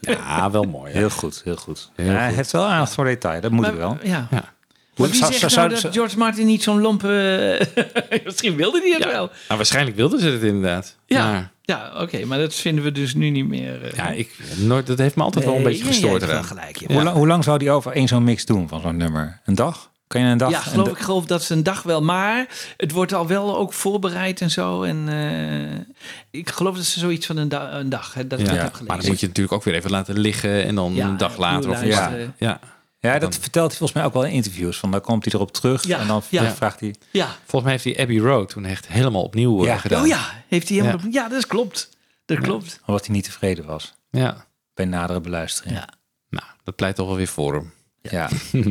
ja, 0.02 0.52
wel 0.52 0.64
mooi. 0.64 0.92
hè? 0.92 0.98
Heel 0.98 1.10
goed, 1.10 1.42
heel 1.44 1.56
goed. 1.56 1.90
Heel 1.96 2.06
ja, 2.06 2.12
hij 2.18 2.28
goed. 2.28 2.36
heeft 2.36 2.52
wel 2.52 2.66
aandacht 2.66 2.94
voor 2.94 3.06
detail, 3.06 3.42
dat 3.42 3.52
moet 3.52 3.62
Maar- 3.62 3.72
ik 3.72 3.78
wel. 3.78 3.98
Ja. 4.04 4.28
Ja. 4.32 4.54
Maar 4.96 5.08
wie 5.10 5.16
zegt 5.18 5.40
zou- 5.40 5.40
nou 5.40 5.70
zou- 5.72 5.82
dat 5.82 5.94
George 5.94 6.18
Martin 6.18 6.46
niet 6.46 6.64
zo'n 6.64 6.82
lompe... 6.82 7.68
Misschien 8.26 8.56
wilde 8.56 8.80
hij 8.82 8.90
het 8.92 9.04
Ja. 9.04 9.10
wel. 9.10 9.26
Nou, 9.26 9.58
waarschijnlijk 9.58 9.96
wilden 9.96 10.20
ze 10.20 10.30
het 10.30 10.42
inderdaad. 10.44 10.98
Ja, 11.06 11.32
Maar, 11.32 11.52
ja 11.62 11.92
oké, 12.02 12.26
maar 12.26 12.38
dat 12.40 12.56
vinden 12.56 12.84
we 12.84 12.92
dus 12.92 13.14
nu 13.14 13.30
niet 13.30 13.48
meer. 13.48 13.84
eh. 13.84 13.92
ja, 13.96 14.08
ik, 14.10 14.36
nooit, 14.56 14.88
dat 14.88 14.98
heeft 14.98 15.16
me 15.16 15.24
altijd 15.24 15.46
wel 15.46 15.56
een 15.56 15.64
beetje 15.64 15.84
gestoord 15.86 16.24
gelijk, 16.24 16.78
ja. 16.78 16.88
Hoe, 16.94 17.04
lang, 17.04 17.16
hoe 17.18 17.28
lang 17.28 17.44
zou 17.44 17.58
die 17.58 17.72
over 17.72 17.92
één 17.92 18.08
zo'n 18.08 18.24
mix 18.24 18.46
doen 18.46 18.68
van 18.68 18.82
zo'n 18.82 18.98
nummer? 18.98 19.40
Een 19.46 19.56
dag? 19.56 19.92
Kan 20.14 20.22
je 20.22 20.28
een 20.28 20.38
dag? 20.38 20.50
ja, 20.52 20.60
geloof 20.60 20.88
ik 20.88 20.98
geloof 20.98 21.26
dat 21.26 21.44
ze 21.44 21.54
een 21.54 21.64
dag 21.64 21.84
wel. 21.84 22.02
Maar 22.02 22.48
het 22.78 22.92
wordt 22.92 23.14
al 23.14 23.28
wel 23.28 23.58
ook 23.58 23.74
voorbereid 23.74 24.42
en 24.42 24.52
zo. 24.52 24.84
En 24.84 25.10
eh, 25.10 26.40
ik 26.42 26.50
geloof 26.50 26.76
dat 26.76 26.86
ze 26.86 27.00
zoiets 27.00 27.26
van 27.26 27.38
een, 27.38 27.50
da- 27.50 27.74
een 27.74 27.90
dag. 27.90 28.14
Hè, 28.14 28.28
dat 28.28 28.40
ik 28.40 28.46
Ja, 28.48 28.54
heb 28.54 28.72
maar 28.88 28.98
dan 28.98 29.08
moet 29.08 29.20
je 29.20 29.28
natuurlijk 29.28 29.56
ook 29.56 29.64
weer 29.64 29.74
even 29.74 29.90
laten 29.92 30.20
liggen 30.20 30.64
en 30.64 30.76
dan 30.76 30.94
Ja, 30.94 31.08
een 31.08 31.18
dag 31.18 31.38
later. 31.38 31.70
Of 31.70 31.84
ja. 31.86 32.12
Ja. 32.38 32.60
Ja, 33.00 33.20
dat 33.20 33.38
vertelt 33.38 33.68
hij 33.70 33.78
volgens 33.78 33.98
mij 34.00 34.08
ook 34.08 34.14
wel 34.14 34.26
in 34.26 34.32
interviews. 34.32 34.78
Van 34.78 34.92
dan 34.92 35.02
komt 35.02 35.24
hij 35.26 35.34
erop 35.34 35.52
terug 35.54 35.84
Ja, 35.88 36.00
en 36.00 36.08
dan 36.08 36.22
ja. 36.30 36.52
vraagt 36.52 36.80
hij... 36.80 36.96
Ja. 37.12 37.28
Volgens 37.46 37.62
mij 37.64 37.72
heeft 37.72 37.84
hij 37.84 38.00
Abbey 38.00 38.18
Road 38.18 38.50
toen 38.50 38.66
echt 38.66 38.88
helemaal 38.88 39.24
opnieuw 39.24 39.60
eh, 39.60 39.66
Ja. 39.66 39.78
gedaan. 39.78 40.02
Oh 40.02 40.08
ja, 40.08 40.20
heeft 40.48 40.70
hij 40.70 40.78
helemaal. 40.78 41.00
Ja. 41.04 41.22
Ja, 41.24 41.30
dat 41.30 41.48
klopt. 41.48 41.90
Dat 42.26 42.40
klopt. 42.40 42.80
Omdat 42.86 43.06
hij 43.06 43.16
niet 43.16 43.24
tevreden 43.24 43.66
was 43.66 43.94
Ja. 44.12 44.46
bij 44.74 44.86
nadere 44.86 45.22
beluistering. 45.22 45.76
Ja. 45.78 45.88
Nou, 46.30 46.46
dat 46.64 46.76
pleit 46.76 46.96
toch 46.96 47.08
wel 47.08 47.16
weer 47.16 47.28
voor 47.28 47.54
hem. 47.54 47.72
Ja. 48.02 48.30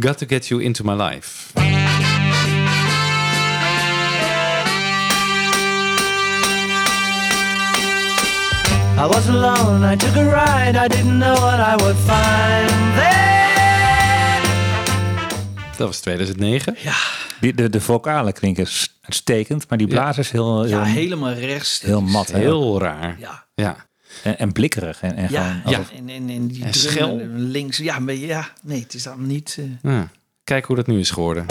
Got 0.00 0.18
to 0.18 0.26
get 0.26 0.48
you 0.48 0.58
into 0.58 0.84
my 0.84 0.94
life. 0.94 1.52
I 8.98 9.06
was 9.06 9.28
alone, 9.28 9.84
I 9.84 9.96
took 9.96 10.16
a 10.16 10.24
ride, 10.24 10.76
I 10.76 10.88
didn't 10.88 11.18
know 11.18 11.34
what 11.34 11.60
I 11.60 11.76
would 11.82 11.96
find 11.96 12.94
there. 12.96 13.10
Dat 15.76 15.86
was 15.88 16.00
2009. 16.00 16.76
Ja, 16.78 16.94
Die, 17.40 17.54
de, 17.54 17.68
de 17.70 17.80
vocalen 17.80 18.32
klinken 18.32 18.66
uitstekend, 19.00 19.68
maar 19.68 19.78
die 19.78 19.86
blazers 19.86 20.30
heel, 20.30 20.62
heel, 20.62 20.70
ja 20.70 20.82
helemaal 20.82 21.32
rechts. 21.32 21.80
heel 21.80 22.00
mat. 22.00 22.32
Heel 22.32 22.80
raar. 22.80 23.16
Ja. 23.18 23.44
Ja. 23.54 23.76
En, 24.22 24.38
en 24.38 24.52
blikkerig. 24.52 25.00
En, 25.02 25.16
en 25.16 25.26
Ja, 25.30 25.42
gewoon 25.42 25.60
ja. 25.72 25.78
alsof- 25.78 25.90
En, 25.96 26.08
en, 26.08 26.28
en 26.28 26.46
die 26.48 26.64
En 26.64 26.74
schel. 26.74 27.20
en 27.20 27.40
links. 27.50 27.76
Ja, 27.76 27.98
maar 27.98 28.14
ja, 28.14 28.48
nee, 28.62 28.80
het 28.80 28.94
is 28.94 29.02
dan 29.02 29.26
niet. 29.26 29.58
eh, 29.82 29.92
Ja. 29.92 30.08
Kijk 30.44 30.64
hoe 30.64 30.76
dat 30.76 30.86
nu 30.86 30.98
is 30.98 31.10
geworden. 31.10 31.46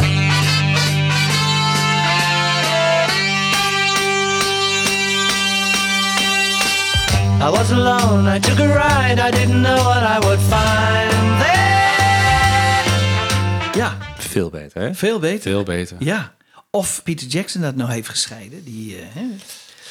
I 7.44 7.50
was 7.50 7.72
alone, 7.72 8.36
I 8.36 8.40
took 8.40 8.60
a 8.60 8.68
ride, 8.68 9.20
I 9.20 9.32
didn't 9.32 9.64
know 9.64 9.78
what 9.84 10.04
I 10.04 10.20
would 10.26 10.40
find 10.40 11.40
there. 11.42 11.60
ja, 13.82 13.98
veel 14.18 14.50
beter. 14.50 14.82
Hè? 14.82 14.94
veel 14.96 15.20
beter. 15.20 15.52
Veel 15.52 15.64
beter. 15.64 15.98
Ja. 16.00 16.34
Of 16.70 17.04
Peter 17.04 17.28
Jackson 17.28 17.62
dat 17.62 17.76
nou 17.76 17.92
heeft 17.92 18.10
gescheiden. 18.10 18.64
Die, 18.64 18.96
hè? 19.14 19.22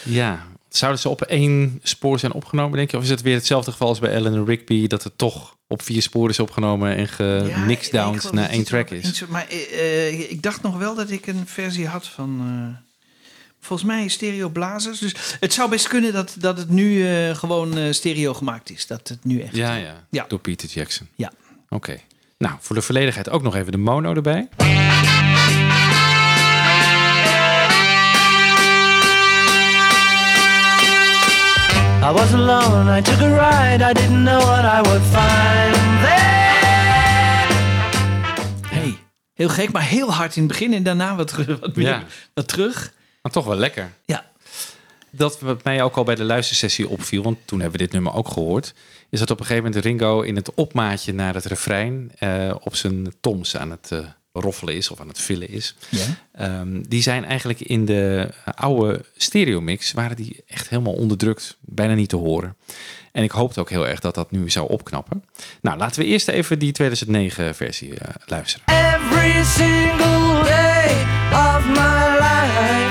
Ja. 0.05 0.43
Zouden 0.71 1.01
ze 1.01 1.09
op 1.09 1.23
één 1.23 1.81
spoor 1.83 2.19
zijn 2.19 2.33
opgenomen, 2.33 2.77
denk 2.77 2.91
je? 2.91 2.97
Of 2.97 3.03
is 3.03 3.11
het 3.11 3.23
weer 3.23 3.35
hetzelfde 3.35 3.71
geval 3.71 3.89
als 3.89 3.99
bij 3.99 4.13
Ellen 4.13 4.45
Rigby... 4.45 4.87
dat 4.87 5.05
het 5.05 5.19
toch 5.19 5.57
op 5.67 5.83
vier 5.83 6.03
sporen 6.03 6.31
is 6.31 6.39
opgenomen 6.41 6.97
en 6.97 7.09
Ja, 7.47 7.55
gemixed 7.59 7.93
down 7.93 8.19
geloof 8.19 8.35
naar 8.35 8.49
één 8.49 8.65
track 8.65 8.91
is? 8.91 9.25
Maar 9.29 9.47
eh, 9.49 10.31
ik 10.31 10.43
dacht 10.43 10.63
nog 10.63 10.79
wel 10.79 10.95
dat 10.95 11.11
ik 11.11 11.27
een 11.27 11.47
versie 11.47 11.87
had 11.87 12.07
van... 12.07 12.41
eh, 12.41 12.83
volgens 13.61 13.89
mij 13.89 14.09
stereo 14.09 14.49
blazers. 14.49 14.99
Dus 14.99 15.15
het 15.41 15.53
zou 15.53 15.71
best 15.71 15.89
kunnen 15.89 16.13
dat, 16.13 16.35
dat 16.39 16.59
het 16.59 16.69
nu 16.69 17.09
eh, 17.09 17.35
gewoon 17.37 17.95
stereo 17.95 18.35
gemaakt 18.35 18.71
is. 18.71 18.87
Dat 18.87 19.09
het 19.09 19.25
nu 19.25 19.41
echt... 19.41 19.57
Ja, 19.57 19.75
ja, 19.75 20.05
Ja. 20.11 20.25
Door 20.29 20.41
Peter 20.41 20.69
Jackson. 20.69 21.09
Ja. 21.15 21.33
Oké. 21.69 21.97
Nou, 22.39 22.55
voor 22.61 22.77
de 22.77 22.83
volledigheid 22.83 23.31
ook 23.31 23.43
nog 23.43 23.55
even 23.55 23.73
de 23.73 23.79
mono 23.79 24.15
erbij. 24.15 24.49
I 32.03 32.13
was 32.13 32.33
alone, 32.33 32.99
I 32.99 33.03
took 33.03 33.21
a 33.21 33.29
ride, 33.29 33.83
I 33.91 33.93
didn't 33.93 34.25
know 34.25 34.41
what 34.43 34.65
I 34.65 34.81
would 34.89 35.03
find 35.03 35.75
there. 36.03 37.49
Hey, 38.79 38.97
heel 39.35 39.49
gek, 39.49 39.73
maar 39.73 39.83
heel 39.83 40.13
hard 40.13 40.37
in 40.37 40.43
het 40.43 40.51
begin 40.53 40.73
en 40.75 40.83
daarna 40.83 41.17
wat, 41.17 41.29
terug- 41.29 41.61
wat, 41.61 41.77
meer, 41.77 41.87
Ja. 41.87 42.03
wat 42.35 42.49
terug. 42.49 42.93
Maar 43.23 43.33
toch 43.33 43.45
wel 43.45 43.57
lekker. 43.57 43.93
Ja. 44.05 44.25
Dat 45.11 45.41
wat 45.41 45.65
mij 45.65 45.83
ook 45.83 45.97
al 45.97 46.05
bij 46.05 46.15
de 46.15 46.25
luistersessie 46.25 46.89
opviel, 46.89 47.23
want 47.23 47.39
toen 47.45 47.61
hebben 47.61 47.79
we 47.79 47.85
dit 47.85 47.95
nummer 47.95 48.13
ook 48.15 48.29
gehoord, 48.29 48.75
is 49.11 49.19
dat 49.19 49.31
op 49.31 49.41
een 49.41 49.47
gegeven 49.47 49.65
moment 49.71 49.85
Ringo 49.85 50.21
in 50.21 50.37
het 50.37 50.55
opmaatje 50.55 51.13
naar 51.15 51.35
het 51.35 51.45
refrein 51.45 52.13
eh, 52.19 52.55
op 52.61 52.77
zijn 52.77 53.15
toms 53.21 53.57
aan 53.57 53.71
het 53.71 53.89
eh, 53.93 53.99
roffelen 54.33 54.75
is 54.75 54.91
of 54.91 55.01
aan 55.01 55.09
het 55.09 55.21
vullen 55.21 55.49
is. 55.49 55.75
Ja. 55.89 56.05
Ehm, 56.33 56.83
die 56.89 57.03
zijn 57.03 57.25
eigenlijk 57.25 57.61
in 57.61 57.85
de 57.85 58.29
oude 58.55 59.05
stereomix, 59.17 59.93
waren 59.93 60.17
die 60.17 60.43
echt 60.47 60.69
helemaal 60.69 60.93
onderdrukt, 60.93 61.57
bijna 61.61 61.95
niet 61.95 62.09
te 62.09 62.17
horen. 62.17 62.57
En 63.13 63.23
ik 63.23 63.31
hoopte 63.31 63.61
ook 63.61 63.71
heel 63.71 63.89
erg 63.89 64.01
dat 64.01 64.15
dat 64.15 64.31
nu 64.31 64.51
zou 64.51 64.69
opknappen. 64.69 65.25
Nou, 65.61 65.79
laten 65.79 66.01
we 66.01 66.07
eerst 66.07 66.29
even 66.29 66.59
die 66.59 66.73
2009 66.73 67.55
versie 67.55 67.95
eh, 67.95 68.15
luisteren. 68.27 68.67
Every 68.67 69.45
single 69.45 70.43
day 70.45 71.03
of 71.33 71.67
my 71.67 72.19
life. 72.19 72.90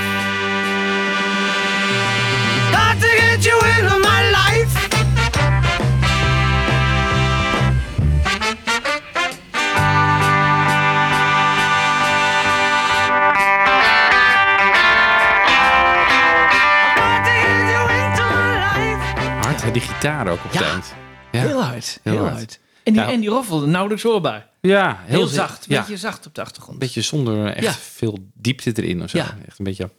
Die 19.80 19.88
gitaar 19.90 20.28
ook 20.28 20.40
op 20.46 20.52
Ja. 20.54 20.60
het 20.60 20.68
eind. 20.72 20.94
Ja. 21.32 21.40
Heel 21.42 21.64
hard, 21.64 22.00
Heel 22.04 22.14
heel, 22.14 22.22
hard. 22.22 22.34
hard. 22.36 22.60
En 22.84 22.94
die, 22.94 23.02
Nou. 23.02 23.14
en 23.14 23.20
die 23.20 23.30
roffelde 23.30 23.66
nauwelijks 23.68 24.04
hoorbaar. 24.04 24.48
Ja, 24.62 25.00
Heel, 25.06 25.18
heel, 25.18 25.28
zacht, 25.28 25.66
Ja, 25.68 25.80
beetje 25.80 25.98
zacht 25.98 26.26
op 26.26 26.36
de 26.36 26.42
achtergrond. 26.42 26.74
een 26.74 26.80
beetje 26.80 27.02
zonder 27.02 27.46
echt 27.48 27.66
Ja. 27.66 27.74
veel 27.74 28.18
diepte 28.34 28.72
erin 28.76 29.04
of 29.04 29.10
zo. 29.10 29.18
Ja. 29.18 29.38
Echt 29.48 29.60
een 29.60 29.66
beetje 29.66 29.90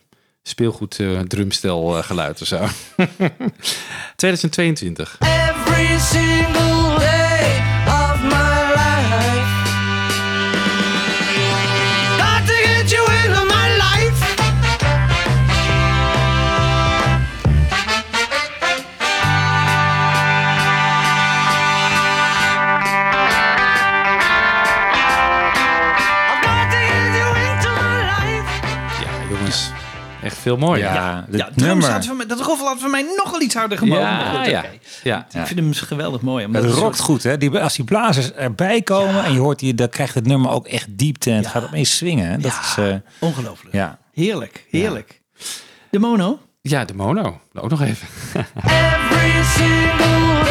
speelgoed 0.42 0.98
eh, 1.00 1.18
drumstel 1.20 2.02
geluid 2.02 2.40
of 2.40 2.46
zo. 2.46 2.66
2022. 4.16 5.18
Every 5.20 5.98
single 5.98 6.69
veel 30.56 30.66
mooier. 30.68 30.84
Ja, 30.84 31.24
ja, 31.30 31.48
had 31.92 32.04
van 32.06 32.16
mij, 32.16 32.26
dat 32.26 32.40
roffel 32.40 32.66
had 32.66 32.80
voor 32.80 32.90
mij 32.90 33.02
nogal 33.16 33.40
iets 33.40 33.54
harder 33.54 33.78
gemogen. 33.78 34.02
Ja, 34.04 34.34
goed, 34.42 34.46
ja. 35.02 35.26
Ik 35.40 35.46
vind 35.46 35.58
hem 35.58 35.72
geweldig 35.72 36.20
mooi. 36.20 36.44
omdat 36.44 36.62
Het 36.62 36.72
rokt 36.72 36.96
soort- 36.96 37.08
goed, 37.08 37.22
hè? 37.22 37.36
Die, 37.38 37.58
als 37.58 37.74
die 37.76 37.84
blazers 37.84 38.32
erbij 38.32 38.82
komen 38.82 39.24
en 39.24 39.32
je 39.32 39.38
hoort 39.38 39.58
die, 39.58 39.74
dan 39.74 39.88
krijgt 39.88 40.14
het 40.14 40.26
nummer 40.26 40.50
ook 40.50 40.66
echt 40.66 40.86
diepte 40.90 41.30
en 41.30 41.36
het 41.36 41.46
gaat 41.46 41.64
opeens 41.64 41.96
swingen. 41.96 42.40
Dat 42.40 42.52
is, 42.62 42.74
eh, 42.84 42.94
Ongelooflijk. 43.18 43.74
ja. 43.74 43.98
Heerlijk, 44.12 44.66
heerlijk. 44.70 45.20
De 45.90 45.98
mono? 45.98 46.38
Ja, 46.60 46.84
de 46.84 46.94
mono. 46.94 47.40
Ook 47.54 47.70
nog 47.70 47.82
even. 47.82 48.06
Every 48.64 49.44
single 49.44 50.49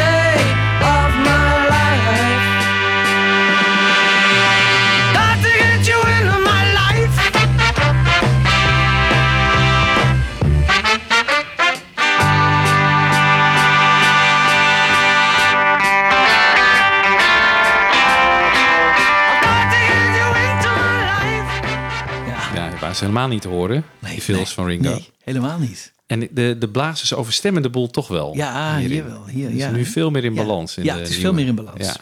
Ja, 23.00 23.06
die 23.06 23.16
helemaal 23.16 23.28
niet 23.28 23.42
te 23.42 23.48
horen. 23.48 23.84
die 24.00 24.22
films 24.22 24.54
van 24.54 24.66
Ringo. 24.66 24.90
Nee, 24.90 25.10
helemaal 25.24 25.60
niet. 25.60 25.94
En 26.08 26.28
de, 26.32 26.56
de 26.60 26.70
blazers 26.70 27.14
overstemmen 27.14 27.62
de 27.62 27.70
boel 27.70 27.90
toch 27.90 28.08
wel. 28.08 28.36
Ja, 28.36 28.78
hierin. 28.78 28.92
hier 28.92 29.06
wel. 29.10 29.26
Hier, 29.28 29.44
Het 29.46 29.54
is 29.54 29.60
ja. 29.60 29.72
nu 29.72 29.86
veel 29.86 30.10
meer 30.12 30.24
in 30.24 30.34
Ja. 30.34 30.42
balans. 30.44 30.78
In 30.78 30.84
Ja, 30.84 30.94
de 30.94 31.00
het 31.00 31.10
is 31.10 31.16
nieuwe. 31.18 31.32
veel 31.34 31.40
meer 31.40 31.48
in 31.50 31.56
balans. 31.56 31.86
Ja. 31.86 31.96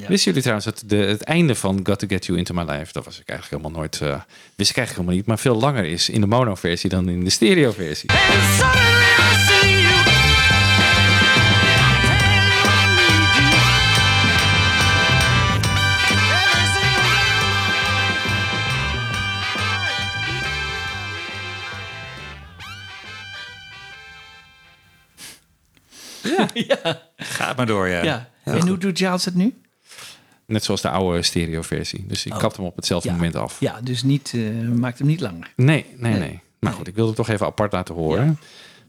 Ja. 0.00 0.08
Wisten 0.08 0.24
jullie 0.24 0.40
trouwens 0.40 0.64
dat 0.66 0.82
de, 0.86 0.96
het 0.96 1.22
einde 1.22 1.54
van 1.54 1.80
Got 1.82 1.98
to 1.98 2.06
Get 2.06 2.26
You 2.26 2.38
Into 2.38 2.54
My 2.54 2.62
Life, 2.62 2.92
dat 2.92 3.04
was 3.04 3.20
ik 3.20 3.28
eigenlijk 3.28 3.62
helemaal 3.62 3.80
nooit, 3.82 4.00
eh, 4.00 4.20
wist 4.56 4.70
ik 4.70 4.76
eigenlijk 4.76 4.88
helemaal 4.88 5.14
niet, 5.14 5.26
maar 5.26 5.38
veel 5.38 5.54
langer 5.56 5.84
is 5.84 6.08
in 6.08 6.20
de 6.20 6.26
mono-versie 6.26 6.90
dan 6.90 7.08
in 7.08 7.24
de 7.24 7.30
stereo-versie. 7.30 8.10
You. 26.28 26.48
ja. 26.54 27.02
Gaat 27.16 27.56
maar 27.56 27.66
door, 27.66 27.88
ja. 27.88 28.02
ja. 28.02 28.28
En 28.44 28.68
hoe 28.68 28.78
doet 28.78 28.98
Giles 28.98 29.24
het 29.24 29.34
nu? 29.34 29.54
Net 30.46 30.64
zoals 30.64 30.80
de 30.80 30.90
oude 30.90 31.22
stereo-versie. 31.22 32.04
Dus 32.08 32.26
ik 32.26 32.32
Oh. 32.32 32.38
kapt 32.38 32.56
hem 32.56 32.66
op 32.66 32.76
hetzelfde 32.76 33.08
Ja. 33.08 33.14
moment 33.14 33.36
af. 33.36 33.60
Ja, 33.60 33.80
dus 33.80 34.02
niet, 34.02 34.32
eh, 34.34 34.68
maakt 34.68 34.98
hem 34.98 35.06
niet 35.06 35.20
langer. 35.20 35.52
Nee, 35.56 35.86
nee, 35.96 36.10
nee, 36.12 36.20
Nee. 36.20 36.40
Maar 36.58 36.72
goed, 36.72 36.86
ik 36.88 36.94
wilde 36.94 37.08
het 37.08 37.18
toch 37.18 37.28
even 37.28 37.46
apart 37.46 37.72
laten 37.72 37.94
horen. 37.94 38.38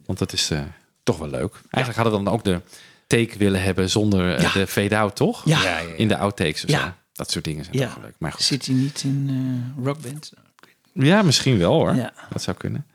Want 0.05 0.19
dat 0.19 0.33
is 0.33 0.49
eh, 0.49 0.59
toch 1.03 1.17
wel 1.17 1.29
leuk. 1.29 1.53
Eigenlijk 1.69 1.95
hadden 2.03 2.19
we 2.19 2.25
dan 2.25 2.33
ook 2.33 2.43
de 2.43 2.61
take 3.07 3.37
willen 3.37 3.61
hebben 3.63 3.89
zonder 3.89 4.35
eh, 4.35 4.41
Ja. 4.41 4.51
de 4.51 4.67
fade-out, 4.67 5.15
toch? 5.15 5.41
Ja. 5.45 5.63
Ja, 5.63 5.79
ja, 5.79 5.87
ja. 5.87 5.93
In 5.95 6.07
de 6.07 6.17
outtakes 6.17 6.63
of 6.63 6.69
Ja. 6.69 6.79
zo. 6.85 6.91
Dat 7.13 7.31
soort 7.31 7.45
dingen 7.45 7.63
zijn 7.63 7.77
Ja. 7.77 7.85
toch 7.85 7.95
wel 7.95 8.03
leuk. 8.03 8.15
Maar 8.19 8.31
goed. 8.31 8.41
Zit 8.41 8.65
hij 8.65 8.75
niet 8.75 9.01
in 9.03 9.25
eh, 9.77 9.85
rockband? 9.85 10.31
Ja, 10.99 11.21
misschien 11.21 11.57
wel 11.57 11.73
hoor. 11.73 11.95
Ja. 11.95 12.13
Dat 12.29 12.41
zou 12.41 12.57
kunnen. 12.57 12.85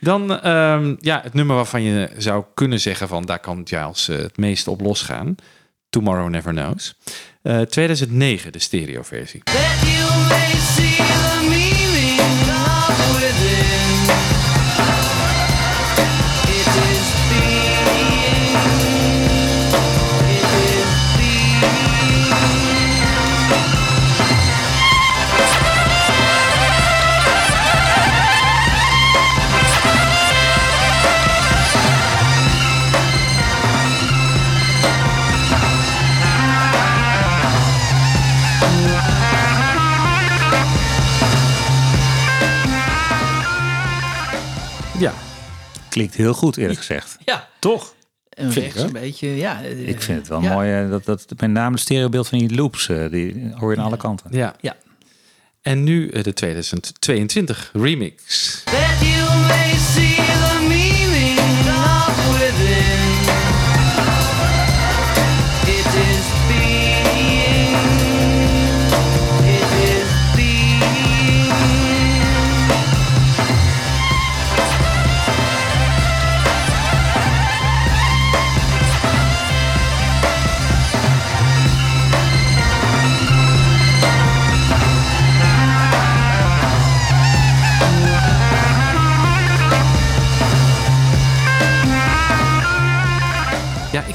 Dan 0.00 0.40
ehm, 0.40 0.94
ja, 1.00 1.20
het 1.22 1.34
nummer 1.34 1.56
waarvan 1.56 1.82
je 1.82 2.10
zou 2.16 2.44
kunnen 2.54 2.80
zeggen 2.80 3.08
van 3.08 3.24
daar 3.24 3.38
kan 3.38 3.60
Giles 3.64 4.08
eh, 4.08 4.16
het 4.16 4.36
meeste 4.36 4.70
op 4.70 4.80
losgaan. 4.80 5.34
Tomorrow 5.90 6.28
Never 6.28 6.52
Knows. 6.52 6.94
Eh, 7.42 7.60
2009, 7.60 8.52
de 8.52 8.58
stereo-versie. 8.58 9.42
Klinkt 45.90 46.14
heel 46.14 46.34
goed, 46.34 46.56
eerlijk 46.56 46.78
gezegd. 46.78 47.16
Ja. 47.24 47.48
Toch? 47.58 47.94
En 48.28 48.52
Vind 48.52 48.64
rechts 48.64 48.74
ik, 48.74 48.80
hè? 48.80 48.86
een 48.86 48.92
beetje, 48.92 49.36
ja. 49.36 49.62
eh, 49.62 49.88
Ik 49.88 50.02
vind 50.02 50.18
het 50.18 50.28
wel 50.28 50.42
ja. 50.42 50.52
mooi. 50.52 50.72
eh, 50.84 50.90
dat, 50.90 51.04
dat, 51.04 51.26
met 51.36 51.50
name 51.50 51.70
het 51.72 51.80
stereobeeld 51.80 52.28
van 52.28 52.38
die 52.38 52.54
loops, 52.54 52.88
eh, 52.88 53.10
die 53.10 53.52
hoor 53.54 53.72
je 53.72 53.78
aan 53.78 53.84
alle 53.84 53.96
kanten. 53.96 54.26
ja. 54.32 54.54
Ja. 54.60 54.76
En 55.62 55.84
nu 55.84 56.08
de 56.22 56.32
2022 56.32 57.70
remix. 57.72 58.62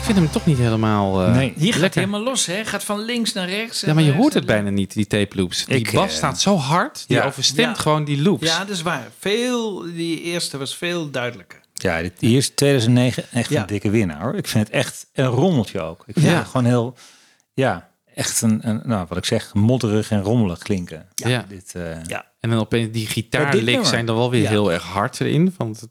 Vind 0.06 0.18
hem 0.18 0.30
toch 0.30 0.46
niet 0.46 0.58
helemaal 0.58 1.24
eh, 1.24 1.36
Nee. 1.36 1.54
Hier 1.58 1.72
gaat 1.72 1.82
lekker. 1.82 2.00
helemaal 2.00 2.24
los, 2.24 2.46
hè? 2.46 2.66
Gaat 2.66 2.84
van 2.84 3.00
links 3.00 3.34
naar 3.34 3.50
rechts. 3.50 3.82
Ja, 3.82 3.94
maar 3.94 4.04
je 4.04 4.12
en 4.12 4.18
hoort 4.18 4.34
het 4.34 4.46
bijna 4.46 4.70
niet, 4.70 4.94
die 4.94 5.08
tape 5.08 5.36
loops. 5.36 5.66
Die 5.66 5.76
Ik, 5.76 5.92
bas 5.92 6.10
eh, 6.10 6.16
staat 6.16 6.42
zo 6.42 6.56
hard, 6.58 7.04
die 7.08 7.18
ja. 7.18 7.26
overstemt 7.26 7.76
Ja. 7.76 7.82
gewoon 7.82 8.04
die 8.04 8.22
loops. 8.22 8.48
Ja, 8.48 8.60
dat 8.60 8.70
is 8.70 8.82
waar. 8.82 9.08
Veel, 9.20 9.82
die 9.94 10.22
eerste 10.22 10.58
was 10.58 10.76
veel 10.76 11.10
duidelijker. 11.12 11.60
Ja, 11.74 12.02
dit, 12.02 12.14
hier 12.20 12.38
is 12.38 12.50
2009 12.50 13.24
echt 13.32 13.50
Ja. 13.50 13.62
een 13.62 13.68
dikke 13.68 13.90
winnaar 13.90 14.22
hoor. 14.22 14.36
Ik 14.36 14.48
vind 14.48 14.68
het 14.68 14.76
echt 14.76 15.08
een 15.14 15.26
rommeltje 15.26 15.82
ook. 15.82 16.04
Ik 16.08 16.14
vind 16.14 16.26
Ja. 16.26 16.38
het 16.38 16.48
gewoon 16.48 16.66
heel, 16.66 16.96
ja, 17.54 17.90
echt 18.16 18.42
een, 18.42 18.60
een, 18.70 18.82
nou 18.84 19.06
wat 19.10 19.18
ik 19.18 19.26
zeg, 19.26 19.54
modderig 19.54 20.12
en 20.12 20.22
rommelig 20.22 20.60
klinken. 20.60 21.06
Ja. 21.16 21.46
Dit, 21.48 21.72
eh, 21.76 22.04
Ja. 22.08 22.26
En 22.40 22.50
dan 22.50 22.60
opeens 22.60 22.92
die 22.92 23.08
gitaarlicks 23.08 23.90
zijn 23.90 24.06
dan 24.06 24.16
wel 24.16 24.30
weer 24.30 24.42
Ja. 24.42 24.50
heel 24.50 24.72
erg 24.72 24.84
hard 24.84 25.20
erin. 25.22 25.54
Want 25.58 25.88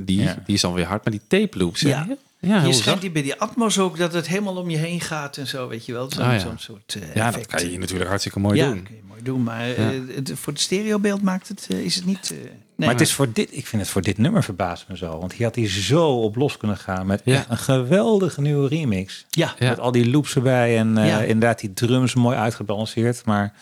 die, 0.00 0.22
Ja. 0.22 0.36
die 0.44 0.54
is 0.54 0.60
dan 0.60 0.72
weer 0.72 0.86
hard. 0.86 1.04
Maar 1.04 1.12
die 1.12 1.22
tape 1.28 1.58
loops, 1.58 1.80
Ja. 1.80 1.88
ja, 2.08 2.16
ja 2.40 2.64
je 2.64 2.72
schijnt 2.72 3.00
die 3.00 3.10
bij 3.10 3.22
die 3.22 3.34
Atmos 3.40 3.78
ook 3.78 3.96
dat 3.98 4.12
het 4.12 4.28
helemaal 4.28 4.56
om 4.56 4.70
je 4.70 4.76
heen 4.76 5.00
gaat 5.00 5.36
en 5.36 5.46
zo, 5.46 5.68
weet 5.68 5.86
je 5.86 5.92
wel. 5.92 6.10
Zo'n 6.10 6.24
Ah, 6.24 6.32
ja. 6.32 6.38
zo'n 6.38 6.58
soort 6.58 6.96
eh, 7.00 7.14
Ja, 7.14 7.30
dat 7.30 7.46
kan 7.46 7.70
je 7.70 7.78
natuurlijk 7.78 8.08
hartstikke 8.08 8.38
mooi 8.40 8.56
ja, 8.56 8.66
doen. 8.68 8.82
kun 8.82 8.94
je 8.94 9.02
mooi 9.08 9.22
doen. 9.22 9.42
Maar 9.42 9.68
Ja. 9.68 9.74
eh, 9.74 9.98
het, 10.14 10.32
voor 10.34 10.52
het 10.52 10.62
stereobeeld 10.62 11.22
maakt 11.22 11.48
het, 11.48 11.66
eh, 11.70 11.78
is 11.84 11.94
het 11.94 12.04
niet... 12.04 12.30
nee, 12.30 12.48
maar 12.76 12.88
het 12.88 13.00
is 13.00 13.12
voor 13.12 13.32
dit, 13.32 13.56
ik 13.56 13.66
vind 13.66 13.82
het 13.82 13.90
voor 13.90 14.02
dit 14.02 14.18
nummer 14.18 14.44
verbaast 14.44 14.84
me 14.88 14.96
zo. 14.96 15.18
Want 15.18 15.32
hier 15.32 15.46
had 15.46 15.54
hij 15.54 15.68
zo 15.68 16.08
op 16.22 16.36
los 16.36 16.56
kunnen 16.56 16.76
gaan 16.76 17.06
met 17.06 17.22
een 17.24 17.58
geweldige 17.58 18.40
nieuwe 18.40 18.68
remix. 18.68 19.26
Ja. 19.30 19.54
Met 19.58 19.78
al 19.78 19.92
die 19.92 20.10
loops 20.10 20.34
erbij 20.34 20.78
en 20.78 20.96
inderdaad 20.98 21.60
die 21.60 21.72
drums 21.72 22.14
mooi 22.14 22.36
uitgebalanceerd. 22.36 23.24
Maar 23.24 23.52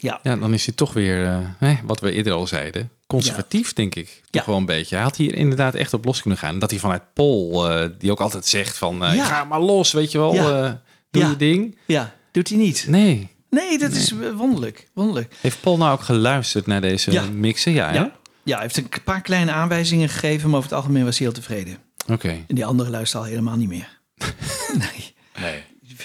ja. 0.00 0.20
Ja, 0.22 0.36
dan 0.36 0.54
is 0.54 0.66
hij 0.66 0.74
toch 0.74 0.92
weer, 0.92 1.24
eh, 1.26 1.38
hè, 1.58 1.74
wat 1.84 2.00
we 2.00 2.12
eerder 2.12 2.32
al 2.32 2.46
zeiden, 2.46 2.90
conservatief, 3.06 3.72
denk 3.72 3.94
ik. 3.94 4.06
Toch 4.30 4.42
Ja. 4.44 4.50
wel 4.50 4.56
een 4.56 4.66
beetje. 4.66 4.94
Hij 4.94 5.04
had 5.04 5.16
hier 5.16 5.34
inderdaad 5.34 5.74
echt 5.74 5.92
op 5.94 6.04
los 6.04 6.20
kunnen 6.20 6.38
gaan. 6.38 6.58
Dat 6.58 6.70
hij 6.70 6.78
vanuit 6.78 7.02
Paul, 7.14 7.70
eh, 7.70 7.88
die 7.98 8.10
ook 8.10 8.20
altijd 8.20 8.46
zegt 8.46 8.76
van, 8.78 9.04
eh, 9.04 9.14
Ja. 9.14 9.24
ga 9.24 9.44
maar 9.44 9.60
los, 9.60 9.92
weet 9.92 10.12
je 10.12 10.18
wel. 10.18 10.32
Doe 11.10 11.26
je 11.26 11.36
ding. 11.36 11.78
ja, 11.86 12.14
doet 12.32 12.48
hij 12.48 12.58
niet. 12.58 12.84
Nee. 12.88 13.28
Nee, 13.50 13.78
dat 13.78 13.92
is 13.92 14.12
wonderlijk. 14.36 14.88
wonderlijk. 14.94 15.34
Heeft 15.40 15.60
Paul 15.60 15.76
nou 15.76 15.92
ook 15.92 16.02
geluisterd 16.02 16.66
naar 16.66 16.80
deze 16.80 17.30
mixen? 17.32 17.72
Ja? 17.72 17.92
Ja. 17.92 18.12
ja, 18.42 18.54
hij 18.54 18.62
heeft 18.62 18.76
een 18.76 18.88
paar 19.04 19.20
kleine 19.20 19.50
aanwijzingen 19.52 20.08
gegeven, 20.08 20.48
maar 20.48 20.58
over 20.58 20.70
het 20.70 20.78
algemeen 20.78 21.04
was 21.04 21.18
hij 21.18 21.26
heel 21.26 21.36
tevreden. 21.36 21.76
Oké. 22.12 22.28
En 22.28 22.54
die 22.54 22.64
andere 22.66 22.90
luistert 22.90 23.22
al 23.22 23.28
helemaal 23.28 23.56
niet 23.56 23.68
meer. 23.68 23.98
nee. 24.78 25.14
nee. 25.40 25.62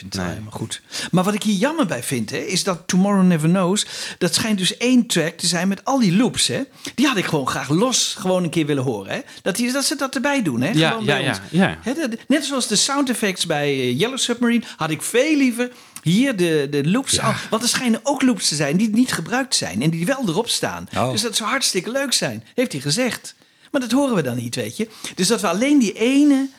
Wel 0.10 0.26
helemaal 0.26 0.51
goed. 0.51 0.82
Maar 1.12 1.24
wat 1.24 1.34
ik 1.34 1.43
hier 1.43 1.56
jammer 1.56 1.86
bij 1.86 2.04
vind, 2.04 2.30
hè, 2.30 2.38
is 2.38 2.64
dat 2.64 2.84
Tomorrow 2.88 3.24
Never 3.24 3.49
Knows... 3.49 3.86
dat 4.18 4.34
schijnt 4.36 4.58
dus 4.58 4.78
één 4.78 5.08
track 5.08 5.38
te 5.38 5.47
zijn 5.47 5.68
met 5.68 5.86
al 5.86 5.99
die 5.99 6.16
loops. 6.16 6.47
Hè. 6.47 6.62
Die 6.95 7.08
had 7.08 7.18
ik 7.18 7.26
gewoon 7.26 7.47
graag 7.47 7.70
los 7.70 8.16
gewoon 8.20 8.43
een 8.43 8.49
keer 8.49 8.66
willen 8.66 8.84
horen. 8.84 9.14
Hè. 9.14 9.20
Dat, 9.41 9.56
die, 9.56 9.72
dat 9.72 9.86
ze 9.86 9.95
dat 9.95 10.16
erbij 10.16 10.41
doen. 10.43 10.62
Hè, 10.62 10.70
Ja, 10.72 10.89
gewoon 10.89 11.06
ja, 11.06 11.14
bij 11.14 11.24
ja, 11.24 11.30
ons. 11.30 11.39
ja. 11.49 11.78
Hè, 11.82 11.93
dat- 11.93 12.20
net 12.28 12.45
zoals 12.45 12.68
de 12.68 12.76
sound 12.76 13.10
effects 13.10 13.45
bij 13.45 13.68
eh, 13.70 13.99
Yellow 13.99 14.18
Submarine... 14.18 14.64
had 14.78 14.89
ik 14.89 15.01
veel 15.01 15.36
liever 15.38 15.72
hier 16.04 16.36
de, 16.36 16.68
de 16.72 16.89
loops. 16.89 17.12
Ja. 17.14 17.22
al- 17.24 17.34
want 17.49 17.64
er 17.64 17.70
schijnen 17.70 17.99
ook 18.04 18.22
loops 18.22 18.47
te 18.47 18.56
zijn 18.56 18.78
die 18.78 18.89
niet 18.89 19.12
gebruikt 19.14 19.56
zijn 19.56 19.82
en 19.82 19.89
die 19.89 20.06
wel 20.06 20.24
erop 20.28 20.49
staan. 20.49 20.88
Oh. 20.95 21.12
Dus 21.12 21.22
dat 21.22 21.36
zou 21.36 21.49
hartstikke 21.49 21.91
leuk 21.91 22.14
zijn, 22.14 22.43
heeft 22.56 22.72
hij 22.72 22.82
gezegd. 22.82 23.36
Maar 23.72 23.82
dat 23.82 23.91
horen 23.91 24.16
we 24.16 24.22
dan 24.22 24.36
niet, 24.36 24.56
weet 24.56 24.78
je. 24.78 24.88
Dus 25.16 25.28
dat 25.28 25.41
we 25.41 25.47
alleen 25.47 25.80
die 25.80 25.93
ene 25.93 26.49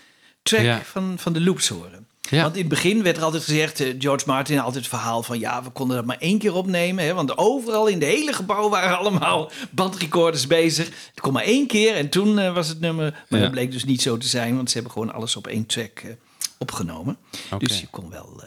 track 0.43 0.63
Ja. 0.63 0.83
van, 0.85 1.15
van 1.19 1.33
de 1.33 1.41
loops 1.41 1.69
horen. 1.69 2.04
Ja. 2.31 2.43
Want 2.43 2.55
in 2.55 2.61
het 2.61 2.69
begin 2.69 3.03
werd 3.03 3.17
er 3.17 3.23
altijd 3.23 3.45
gezegd, 3.45 3.81
eh, 3.81 3.95
George 3.99 4.25
Martin 4.27 4.59
altijd 4.59 4.75
het 4.77 4.87
verhaal 4.89 5.23
van 5.23 5.39
ja, 5.39 5.63
we 5.63 5.71
konden 5.71 5.97
dat 5.97 6.05
maar 6.07 6.19
één 6.19 6.39
keer 6.39 6.55
opnemen. 6.55 7.05
Hè, 7.05 7.15
want 7.15 7.39
overal 7.39 7.87
in 7.87 7.99
de 7.99 8.05
hele 8.07 8.33
gebouw 8.33 8.69
waren 8.69 8.99
allemaal 8.99 9.51
bandrecorders 9.71 10.47
bezig. 10.47 10.87
Het 10.87 11.21
kon 11.21 11.33
maar 11.33 11.43
één 11.45 11.67
keer 11.67 11.95
en 11.95 12.09
toen 12.09 12.39
eh, 12.39 12.55
was 12.55 12.69
het 12.69 12.81
nummer. 12.81 13.11
Maar 13.29 13.39
Ja. 13.39 13.45
dat 13.45 13.55
bleek 13.55 13.73
dus 13.73 13.85
niet 13.85 14.03
zo 14.03 14.17
te 14.17 14.29
zijn, 14.29 14.57
want 14.57 14.69
ze 14.69 14.75
hebben 14.75 14.93
gewoon 14.93 15.13
alles 15.13 15.37
op 15.37 15.47
één 15.47 15.67
track 15.67 15.99
eh, 15.99 16.11
opgenomen. 16.59 17.17
Dus 17.59 17.81
je 17.81 17.87
kon 17.91 18.11
wel 18.11 18.43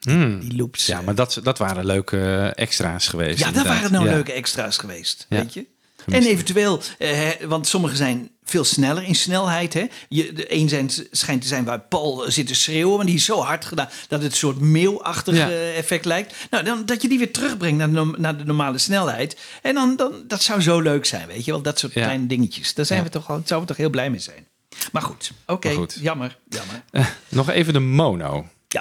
Hmm. 0.00 0.40
die 0.40 0.56
loops. 0.56 0.86
Ja, 0.86 1.00
maar 1.00 1.14
dat, 1.14 1.40
dat 1.42 1.58
waren 1.58 1.86
leuke 1.86 2.52
extra's 2.54 3.06
geweest. 3.08 3.38
ja, 3.38 3.50
dat 3.50 3.66
waren 3.66 3.92
nou 3.92 4.04
Ja. 4.04 4.10
leuke 4.12 4.32
extra's 4.32 4.76
geweest, 4.78 5.26
weet 5.28 5.54
je. 5.54 5.66
Gemist. 6.04 6.26
En 6.26 6.32
eventueel, 6.32 6.82
eh, 6.98 7.28
want 7.46 7.66
sommige 7.66 7.96
zijn 7.96 8.30
veel 8.44 8.64
sneller 8.64 9.02
in 9.02 9.14
snelheid. 9.14 9.74
Hè? 9.74 9.86
Je, 10.08 10.32
de 10.32 10.54
een 10.54 10.68
zijn, 10.68 10.90
schijnt 11.10 11.42
te 11.42 11.48
zijn 11.48 11.64
waar 11.64 11.80
Paul 11.80 12.24
zit 12.30 12.46
te 12.46 12.54
schreeuwen, 12.54 12.96
maar 12.96 13.06
die 13.06 13.14
is 13.14 13.24
zo 13.24 13.40
hard 13.40 13.64
gedaan 13.64 13.88
dat 14.08 14.22
het 14.22 14.32
een 14.32 14.38
soort 14.38 14.60
meeuwachtig 14.60 15.36
Ja. 15.36 15.48
eh, 15.50 15.78
effect 15.78 16.04
lijkt. 16.04 16.34
Nou, 16.50 16.64
dan, 16.64 16.84
dat 16.86 17.02
je 17.02 17.08
die 17.08 17.18
weer 17.18 17.32
terugbrengt 17.32 17.78
naar 17.78 17.90
de, 17.92 18.14
naar 18.18 18.36
de 18.36 18.44
normale 18.44 18.78
snelheid. 18.78 19.36
En 19.62 19.74
dan, 19.74 19.96
dan, 19.96 20.12
dat 20.26 20.42
zou 20.42 20.60
zo 20.60 20.80
leuk 20.80 21.04
zijn, 21.04 21.26
weet 21.26 21.44
je 21.44 21.50
wel. 21.50 21.62
Dat 21.62 21.78
soort 21.78 21.92
Ja. 21.92 22.02
kleine 22.02 22.26
dingetjes. 22.26 22.74
Daar 22.74 22.84
zijn 22.86 22.98
Ja. 22.98 23.04
we 23.04 23.10
toch, 23.10 23.28
al- 23.30 23.42
zouden 23.44 23.60
we 23.60 23.66
toch 23.66 23.76
heel 23.76 23.90
blij 23.90 24.10
mee 24.10 24.20
zijn. 24.20 24.46
Maar 24.92 25.02
goed, 25.02 25.30
oké, 25.46 25.86
jammer, 26.00 26.38
jammer. 26.48 26.82
Eh, 26.90 27.06
nog 27.28 27.50
even 27.50 27.72
de 27.72 27.78
mono. 27.80 28.46
Ja. 28.68 28.80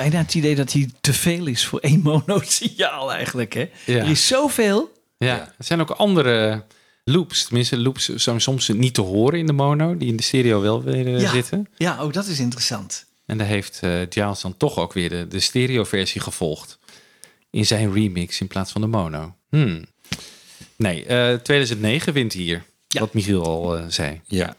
Bijna 0.00 0.18
het 0.18 0.34
idee 0.34 0.54
dat 0.54 0.72
hij 0.72 0.90
te 1.00 1.12
veel 1.12 1.46
is 1.46 1.64
voor 1.66 1.80
één 1.80 2.00
mono-signaal 2.08 3.12
eigenlijk. 3.12 3.54
Hè? 3.54 3.70
Ja. 3.86 3.96
Er 3.98 4.10
is 4.10 4.26
zoveel. 4.26 4.92
Ja, 5.18 5.38
er 5.58 5.64
zijn 5.64 5.80
ook 5.80 5.90
andere 5.90 6.64
loops. 7.04 7.44
Tenminste, 7.44 7.78
loops 7.78 8.08
zijn 8.14 8.40
soms 8.40 8.68
niet 8.68 8.94
te 8.94 9.00
horen 9.00 9.38
in 9.38 9.46
de 9.46 9.52
mono, 9.52 9.96
die 9.96 10.08
in 10.08 10.16
de 10.16 10.22
stereo 10.22 10.60
wel 10.60 10.82
weer 10.82 11.06
eh, 11.06 11.20
Ja. 11.20 11.30
zitten. 11.30 11.66
Ja, 11.76 11.98
ook 11.98 12.12
dat 12.12 12.26
is 12.26 12.38
interessant. 12.40 13.04
En 13.26 13.38
daar 13.38 13.46
heeft 13.46 13.78
eh 13.82 14.00
Giles 14.08 14.40
dan 14.40 14.56
toch 14.56 14.76
ook 14.78 14.92
weer 14.92 15.08
de, 15.08 15.28
de 15.28 15.40
stereo-versie 15.40 16.20
gevolgd. 16.20 16.78
In 17.50 17.66
zijn 17.66 17.92
remix 17.92 18.40
in 18.40 18.46
plaats 18.46 18.72
van 18.72 18.80
de 18.80 18.86
mono. 18.86 19.34
Hmm. 19.50 19.84
Nee, 20.76 21.04
eh 21.06 21.34
2009 21.34 22.12
wint 22.12 22.32
hier. 22.32 22.62
Wat 22.88 23.14
Michiel 23.14 23.44
al 23.44 23.76
eh, 23.76 23.84
zei. 23.88 24.20
Ja. 24.26 24.56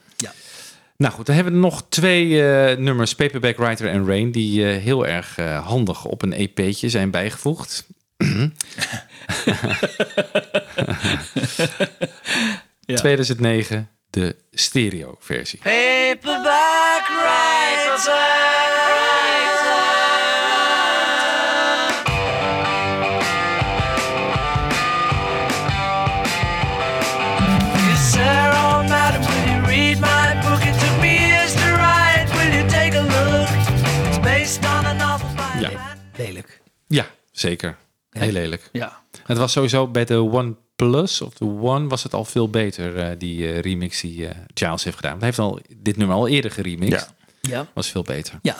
Nou 1.04 1.14
goed, 1.14 1.26
dan 1.26 1.36
hebben 1.36 1.54
we 1.54 1.60
nog 1.60 1.84
twee 1.90 2.44
eh, 2.44 2.78
nummers, 2.78 3.16
Paperback 3.16 3.58
Writer 3.58 3.88
en 3.88 4.06
Rain, 4.08 4.32
die 4.32 4.66
eh, 4.66 4.82
heel 4.82 5.08
erg 5.08 5.38
eh, 5.38 5.68
handig 5.68 6.06
op 6.06 6.22
een 6.22 6.34
EP'tje 6.34 6.90
zijn 6.90 7.12
bijgevoegd. 7.12 7.88
Ja. 12.86 12.96
2009, 12.96 13.90
de 14.10 14.36
stereo-versie. 14.52 15.60
Paperback 15.60 17.08
writer. 17.08 18.39
Zeker. 37.40 37.78
Heel 38.10 38.32
lelijk. 38.32 38.70
Ja. 38.72 39.02
Het 39.26 39.38
was 39.38 39.52
sowieso 39.52 39.88
bij 39.88 40.06
de 40.06 40.18
One 40.18 40.56
Plus 40.76 41.22
of 41.22 41.34
de 41.34 41.46
One 41.46 41.88
was 41.88 42.04
het 42.04 42.14
al 42.14 42.26
veel 42.26 42.50
beter, 42.50 42.98
eh, 42.98 43.10
die 43.18 43.48
eh, 43.52 43.60
remix 43.60 44.02
die 44.02 44.28
eh 44.28 44.36
Giles 44.54 44.84
heeft 44.84 44.96
gedaan. 44.96 45.18
Hij 45.18 45.26
heeft 45.26 45.40
al 45.40 45.60
dit 45.78 45.98
nummer 45.98 46.16
al 46.16 46.28
eerder 46.28 46.52
geremixed. 46.52 47.14
Ja. 47.42 47.50
Ja. 47.56 47.68
Was 47.74 47.88
veel 47.90 48.02
beter. 48.04 48.40
Ja. 48.42 48.56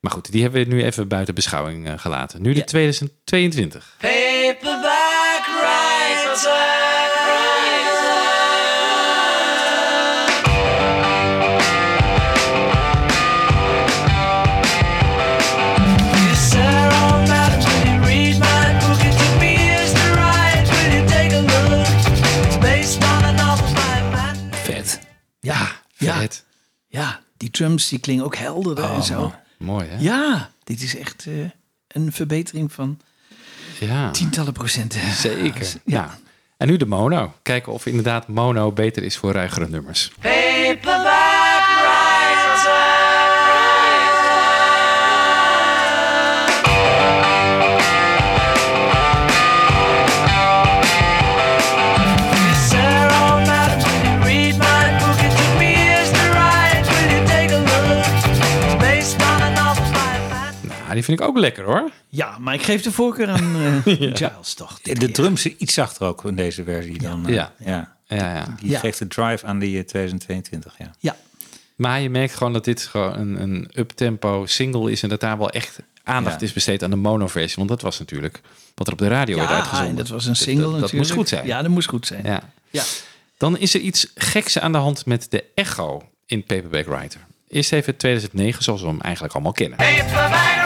Maar 0.00 0.12
goed, 0.12 0.32
die 0.32 0.42
hebben 0.42 0.64
we 0.68 0.74
nu 0.74 0.84
even 0.84 1.08
buiten 1.08 1.34
beschouwing 1.34 1.86
eh, 1.88 1.98
gelaten. 1.98 2.42
Nu 2.42 2.52
de 2.52 2.58
Ja. 2.58 2.64
2022. 2.64 3.94
Paperback 3.98 4.97
drums 27.58 27.88
die 27.88 27.98
klingen 27.98 28.24
ook 28.24 28.36
helderder 28.36 28.90
en 28.90 29.02
zo. 29.02 29.32
Mooi 29.58 29.86
hè? 29.88 29.96
Ja. 29.98 30.50
Dit 30.64 30.82
is 30.82 30.96
echt 30.98 31.26
eh, 31.26 31.34
een 31.88 32.12
verbetering 32.12 32.72
van 32.72 33.00
Ja. 33.80 34.10
tientallen 34.10 34.52
procenten. 34.52 35.00
Zeker. 35.12 35.66
Ja. 35.66 35.78
Ja. 35.84 36.18
En 36.56 36.68
nu 36.68 36.76
de 36.76 36.86
mono. 36.86 37.34
Kijken 37.42 37.72
of 37.72 37.86
inderdaad 37.86 38.28
mono 38.28 38.72
beter 38.72 39.02
is 39.02 39.16
voor 39.16 39.32
ruigere 39.32 39.68
nummers. 39.68 40.12
Die 60.98 61.06
vind 61.06 61.20
ik 61.20 61.26
ook 61.26 61.38
lekker 61.38 61.64
hoor. 61.64 61.90
Ja, 62.08 62.38
maar 62.38 62.54
ik 62.54 62.62
geef 62.62 62.82
de 62.82 62.92
voorkeur 62.92 63.28
aan 63.28 63.56
eh, 63.56 63.72
Giles 64.16 64.54
toch. 64.54 64.80
De 64.80 64.92
keer. 64.92 65.12
drums 65.12 65.42
zijn 65.42 65.54
iets 65.58 65.74
zachter 65.74 66.06
ook 66.06 66.24
in 66.24 66.36
deze 66.36 66.64
versie 66.64 66.98
dan. 66.98 67.26
eh, 67.26 67.34
Ja. 67.34 67.52
ja. 67.64 67.96
Ja, 68.06 68.34
ja. 68.34 68.54
Die 68.60 68.70
Ja. 68.70 68.78
geeft 68.78 68.98
de 68.98 69.06
drive 69.06 69.46
aan 69.46 69.58
die 69.58 69.78
eh, 69.78 69.84
2022, 69.84 70.74
ja. 70.78 70.90
Ja. 70.98 71.16
Maar 71.76 72.00
je 72.00 72.10
merkt 72.10 72.34
gewoon 72.34 72.52
dat 72.52 72.64
dit 72.64 72.82
gewoon 72.82 73.18
een, 73.18 73.42
een 73.42 73.70
uptempo 73.74 74.46
single 74.46 74.90
is 74.90 75.02
en 75.02 75.08
dat 75.08 75.20
daar 75.20 75.38
wel 75.38 75.50
echt 75.50 75.78
aandacht 76.04 76.40
Ja. 76.40 76.46
is 76.46 76.52
besteed 76.52 76.82
aan 76.82 76.90
de 76.90 76.96
mono-versie. 76.96 77.56
Want 77.56 77.68
dat 77.68 77.82
was 77.82 77.98
natuurlijk 77.98 78.40
wat 78.74 78.86
er 78.86 78.92
op 78.92 78.98
de 78.98 79.08
radio 79.08 79.36
werd 79.36 79.48
Ja, 79.48 79.54
uitgezonden. 79.54 79.90
en 79.90 79.96
dat 79.96 80.08
was 80.08 80.26
een 80.26 80.36
single 80.36 80.62
dat, 80.62 80.70
dat 80.72 80.80
natuurlijk. 80.80 81.02
moest 81.08 81.18
goed 81.18 81.28
zijn. 81.28 81.46
Ja, 81.46 81.62
dat 81.62 81.70
moest 81.70 81.88
goed 81.88 82.06
zijn. 82.06 82.24
Ja. 82.24 82.42
Ja. 82.70 82.82
Dan 83.36 83.58
is 83.58 83.74
er 83.74 83.80
iets 83.80 84.12
geks 84.14 84.58
aan 84.58 84.72
de 84.72 84.78
hand 84.78 85.06
met 85.06 85.26
de 85.30 85.44
echo 85.54 86.02
in 86.26 86.44
Paperback 86.44 86.86
Writer. 86.86 87.20
Eerst 87.48 87.72
even 87.72 87.96
2009, 87.96 88.62
zoals 88.62 88.80
we 88.80 88.86
hem 88.86 89.00
eigenlijk 89.00 89.34
allemaal 89.34 89.52
kennen. 89.52 89.76
Paperback 89.78 90.57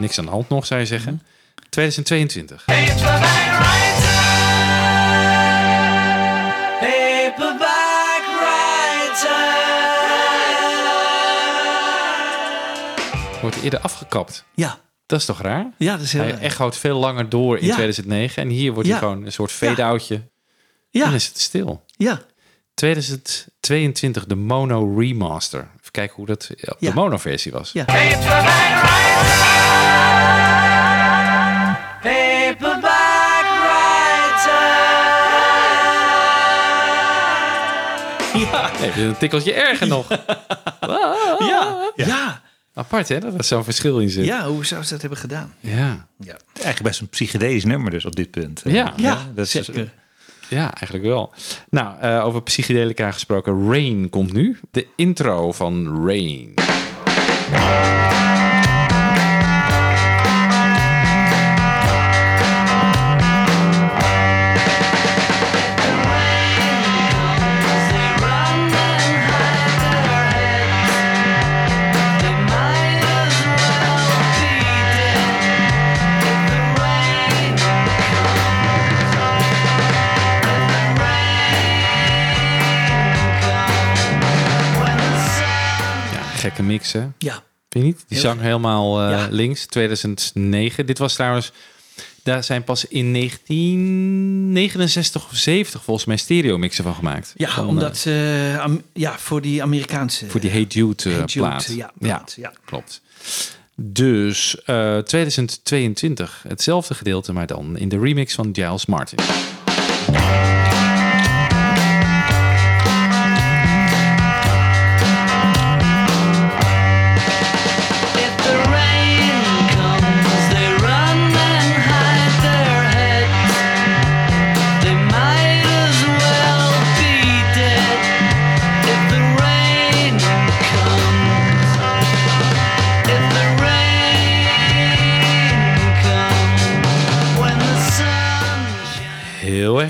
niks 0.00 0.18
aan 0.18 0.24
de 0.24 0.30
hand 0.30 0.48
nog, 0.48 0.66
zou 0.66 0.80
je 0.80 0.86
zeggen. 0.86 1.22
2022. 1.68 2.64
Paperback 2.64 3.58
writer. 3.58 4.20
Paperback 6.80 8.22
writer. 8.40 9.38
Wordt 13.40 13.62
eerder 13.62 13.80
afgekapt. 13.80 14.44
Ja. 14.54 14.78
Dat 15.06 15.20
is 15.20 15.24
toch 15.26 15.42
raar? 15.42 15.70
Ja, 15.78 15.92
dat 15.96 16.04
is 16.04 16.12
heel 16.12 16.22
Hij 16.22 16.30
raar. 16.30 16.40
echoot 16.40 16.76
veel 16.76 16.98
langer 16.98 17.28
door 17.28 17.58
in 17.58 17.66
Ja. 17.66 17.74
2009. 17.74 18.42
En 18.42 18.48
hier 18.48 18.72
wordt 18.72 18.88
hij 18.88 18.98
gewoon 18.98 19.24
een 19.24 19.32
soort 19.32 19.52
fade-outje. 19.52 20.22
Ja. 20.90 21.04
dan 21.04 21.14
is 21.14 21.26
het 21.26 21.40
stil. 21.40 21.84
Ja. 21.96 22.20
2022, 22.74 24.26
de 24.26 24.34
mono 24.34 24.94
remaster. 24.98 25.68
Even 25.80 25.90
kijken 25.90 26.16
hoe 26.16 26.26
dat 26.26 26.48
op 26.64 26.76
de 26.80 26.94
mono 26.94 27.16
versie 27.16 27.52
was. 27.52 27.72
Ja. 27.72 27.84
Nee, 38.80 39.04
een 39.06 39.16
tikkeltje 39.16 39.52
erger 39.52 39.86
nog. 39.86 40.06
Ja, 41.38 41.90
ja. 41.96 42.42
Apart 42.74 43.08
hè, 43.08 43.18
dat 43.20 43.34
er 43.34 43.44
zo'n 43.44 43.64
verschil 43.64 43.98
in 43.98 44.10
zit. 44.10 44.24
Ja, 44.24 44.46
hoe 44.46 44.66
zou 44.66 44.82
ze 44.82 44.90
dat 44.90 45.00
hebben 45.00 45.18
gedaan? 45.18 45.54
Ja. 45.60 46.06
Ja, 46.18 46.36
Eigenlijk 46.52 46.82
best 46.82 47.00
een 47.00 47.08
psychedelisch 47.08 47.64
nummer 47.64 47.90
dus 47.90 48.04
op 48.04 48.16
dit 48.16 48.30
punt. 48.30 48.60
Ja. 48.64 48.92
ja 48.96 49.18
dat 49.34 49.44
is- 49.44 49.50
zeker. 49.50 49.92
Ja, 50.48 50.62
eigenlijk 50.74 51.04
wel. 51.04 51.32
Nou, 51.70 52.00
eh, 52.00 52.24
over 52.26 52.42
psychedelica 52.42 53.10
gesproken. 53.10 53.70
Rain 53.70 54.08
komt 54.08 54.32
nu. 54.32 54.58
De 54.70 54.86
intro 54.96 55.52
van 55.52 56.04
Rain. 56.06 56.54
Gekke 86.40 86.62
mixen. 86.62 87.14
Ja. 87.18 87.32
Vind 87.68 87.84
je 87.84 87.90
niet? 87.90 88.04
Die 88.08 88.18
zang 88.18 88.40
helemaal 88.40 89.02
eh, 89.02 89.10
Ja. 89.10 89.28
links. 89.30 89.66
2009. 89.66 90.86
Dit 90.86 90.98
was 90.98 91.14
trouwens... 91.14 91.52
Daar 92.22 92.44
zijn 92.44 92.64
pas 92.64 92.84
in 92.84 93.12
1969 93.12 95.24
of 95.30 95.36
70 95.36 95.84
volgens 95.84 96.06
mij 96.06 96.16
stereo 96.16 96.58
mixen 96.58 96.84
van 96.84 96.94
gemaakt. 96.94 97.32
Ja, 97.36 97.48
Van, 97.50 97.66
omdat 97.66 98.06
am- 98.58 98.82
ja, 98.92 99.18
voor 99.18 99.40
die 99.40 99.62
Amerikaanse... 99.62 100.28
voor 100.28 100.40
die 100.40 100.50
Hey 100.50 100.62
Jude, 100.68 101.10
eh, 101.10 101.16
Hey 101.16 101.24
Jude, 101.24 101.46
plaat. 101.48 101.66
ja, 101.74 101.90
plaat, 101.98 102.34
ja. 102.36 102.52
klopt. 102.64 103.00
Dus 103.74 104.62
eh, 104.64 104.98
2022, 104.98 106.44
hetzelfde 106.48 106.94
gedeelte, 106.94 107.32
maar 107.32 107.46
dan 107.46 107.76
in 107.78 107.88
de 107.88 107.98
remix 107.98 108.34
van 108.34 108.48
Giles 108.52 108.86
Martin. 108.86 109.18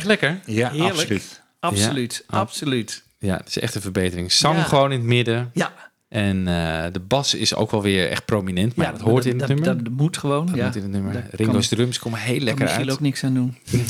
Erg 0.00 0.08
lekker. 0.08 0.40
Ja, 0.46 0.70
Heerlijk. 0.70 0.92
absoluut. 0.98 1.40
Absoluut, 1.60 2.24
Ja. 2.28 2.38
absoluut. 2.38 3.02
Ja, 3.18 3.36
het 3.36 3.48
is 3.48 3.58
echt 3.58 3.74
een 3.74 3.80
verbetering. 3.80 4.32
Zang 4.32 4.56
Ja. 4.56 4.62
gewoon 4.62 4.92
in 4.92 4.98
het 4.98 5.06
midden. 5.08 5.50
Ja. 5.54 5.72
En 6.08 6.36
eh, 6.48 6.92
de 6.92 7.00
bas 7.00 7.34
is 7.34 7.54
ook 7.54 7.70
wel 7.70 7.82
weer 7.82 8.08
echt 8.10 8.24
prominent. 8.24 8.74
Maar 8.76 8.86
ja, 8.86 8.92
dat 8.92 9.00
hoort 9.00 9.24
in 9.24 9.30
het 9.30 9.38
dat, 9.40 9.48
nummer. 9.48 9.64
Dat, 9.66 9.84
dat 9.84 9.92
moet 9.94 10.16
gewoon. 10.16 10.46
Dat 10.46 10.54
ja. 10.56 10.64
moet 10.66 10.76
in 10.76 10.82
het 10.82 10.90
nummer. 10.90 11.26
Ringo's 11.30 11.68
kan- 11.68 11.78
drums 11.78 11.98
komen 11.98 12.18
heel 12.18 12.40
lekker 12.40 12.68
uit. 12.68 12.90
ook 12.90 13.00
niks 13.00 13.24
aan 13.24 13.34
doen. 13.34 13.56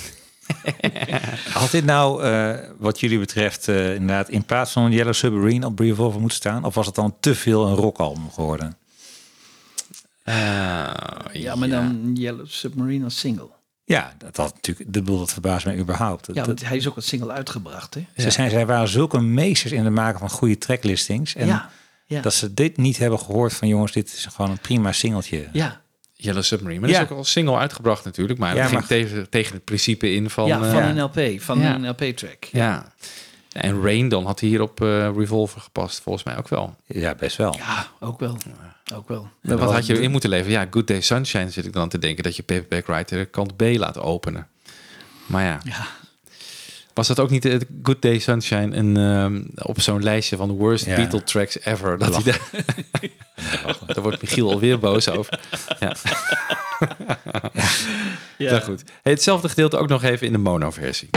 Had 1.52 1.70
dit 1.70 1.84
nou, 1.84 2.22
eh, 2.24 2.58
wat 2.78 3.00
jullie 3.00 3.18
betreft, 3.18 3.68
eh, 3.68 3.94
inderdaad 3.94 4.28
in 4.28 4.44
plaats 4.44 4.72
van 4.72 4.92
Yellow 4.92 5.14
Submarine 5.14 5.66
op 5.66 5.78
Revolver 5.78 6.20
moeten 6.20 6.38
staan? 6.38 6.64
Of 6.64 6.74
was 6.74 6.86
het 6.86 6.94
dan 6.94 7.14
te 7.20 7.34
veel 7.34 7.66
een 7.66 7.74
rockalbum 7.74 8.30
geworden? 8.30 8.76
Eh, 10.22 10.34
Ja, 11.32 11.54
maar 11.54 11.68
dan 11.68 12.10
Yellow 12.14 12.46
Submarine 12.46 13.04
als 13.04 13.18
single. 13.18 13.48
Ja, 13.90 14.12
dat 14.18 14.36
had 14.36 14.54
natuurlijk, 14.54 14.92
dat 14.92 15.04
bedoel, 15.04 15.18
dat 15.18 15.32
verbaast 15.32 15.64
mij 15.66 15.76
überhaupt. 15.78 16.26
Dat- 16.26 16.36
Ja, 16.36 16.44
want 16.44 16.66
hij 16.66 16.76
is 16.76 16.88
ook 16.88 16.96
als 16.96 17.06
single 17.06 17.32
uitgebracht, 17.32 17.94
hè? 17.94 18.06
Ze 18.16 18.30
zijn, 18.30 18.50
zij 18.50 18.66
waren 18.66 18.88
zulke 18.88 19.20
meesters 19.20 19.72
in 19.72 19.84
het 19.84 19.94
maken 19.94 20.18
van 20.18 20.30
goede 20.30 20.58
tracklistings. 20.58 21.34
En 21.34 21.46
Ja, 21.46 21.70
ja. 22.06 22.20
dat 22.20 22.34
ze 22.34 22.54
dit 22.54 22.76
niet 22.76 22.98
hebben 22.98 23.18
gehoord 23.18 23.54
van 23.54 23.68
jongens, 23.68 23.92
dit 23.92 24.06
is 24.12 24.26
gewoon 24.34 24.50
een 24.50 24.58
prima 24.60 24.92
singeltje. 24.92 25.48
Ja, 25.52 25.80
Yellow 26.14 26.42
Submarine. 26.42 26.80
Maar 26.80 26.88
dat 26.88 26.98
Ja. 26.98 27.04
is 27.04 27.10
ook 27.10 27.16
al 27.18 27.24
single 27.24 27.56
uitgebracht 27.56 28.04
natuurlijk. 28.04 28.38
Maar 28.38 28.48
Ja, 28.48 28.54
dat 28.54 28.66
ging 28.68 28.78
maar- 28.80 28.88
tegen, 28.88 29.30
tegen 29.30 29.54
het 29.54 29.64
principe 29.64 30.12
in 30.12 30.30
van... 30.30 30.46
ja, 30.46 30.60
eh, 30.62 30.72
van 30.72 30.82
een 30.82 31.00
LP, 31.02 31.40
van 31.42 31.58
Ja. 31.60 31.74
een 31.74 31.88
LP-track. 31.88 32.44
Ja. 32.44 32.92
En 33.52 33.82
Rain 33.82 34.08
dan 34.08 34.26
had 34.26 34.40
hier 34.40 34.60
op 34.60 34.80
eh, 34.82 35.10
Revolver 35.16 35.60
gepast. 35.60 36.00
Volgens 36.00 36.24
mij 36.24 36.38
ook 36.38 36.48
wel. 36.48 36.76
Ja, 36.86 37.14
best 37.14 37.36
wel. 37.36 37.54
Ja, 37.56 37.86
ook 38.00 38.20
wel. 38.20 38.36
Ook 38.94 39.08
wel. 39.08 39.28
Wat 39.40 39.72
had 39.72 39.86
je 39.86 40.00
in 40.00 40.10
moeten 40.10 40.30
leveren? 40.30 40.52
Ja, 40.52 40.66
Good 40.70 40.86
Day 40.86 41.00
Sunshine 41.00 41.50
zit 41.50 41.66
ik 41.66 41.72
dan 41.72 41.88
te 41.88 41.98
denken 41.98 42.24
dat 42.24 42.36
je 42.36 42.42
Paperback 42.42 42.86
Writer 42.86 43.26
kant 43.26 43.56
B 43.56 43.62
laat 43.62 43.98
openen. 43.98 44.46
Maar 45.26 45.44
ja. 45.44 45.60
Ja. 45.64 45.86
Was 46.94 47.08
dat 47.08 47.20
ook 47.20 47.30
niet 47.30 47.44
eh, 47.44 47.60
Good 47.82 48.02
Day 48.02 48.18
Sunshine 48.18 48.76
een, 48.76 48.96
ehm, 48.96 49.42
op 49.66 49.80
zo'n 49.80 50.02
lijstje 50.02 50.36
van 50.36 50.48
de 50.48 50.54
worst 50.54 50.84
Ja. 50.84 50.96
Beatle 50.96 51.22
tracks 51.22 51.60
ever? 51.60 51.98
Dat 51.98 52.14
hij 52.14 52.22
daar... 52.22 52.40
daar 53.86 54.02
wordt 54.02 54.22
Michiel 54.22 54.50
alweer 54.50 54.78
boos 54.78 55.08
over. 55.08 55.40
Ja. 55.80 55.96
Ja. 58.36 58.50
Nou 58.50 58.62
goed. 58.62 58.82
Hey, 59.02 59.12
hetzelfde 59.12 59.48
gedeelte 59.48 59.76
ook 59.76 59.88
nog 59.88 60.02
even 60.02 60.26
in 60.26 60.32
de 60.32 60.38
mono-versie. 60.38 61.08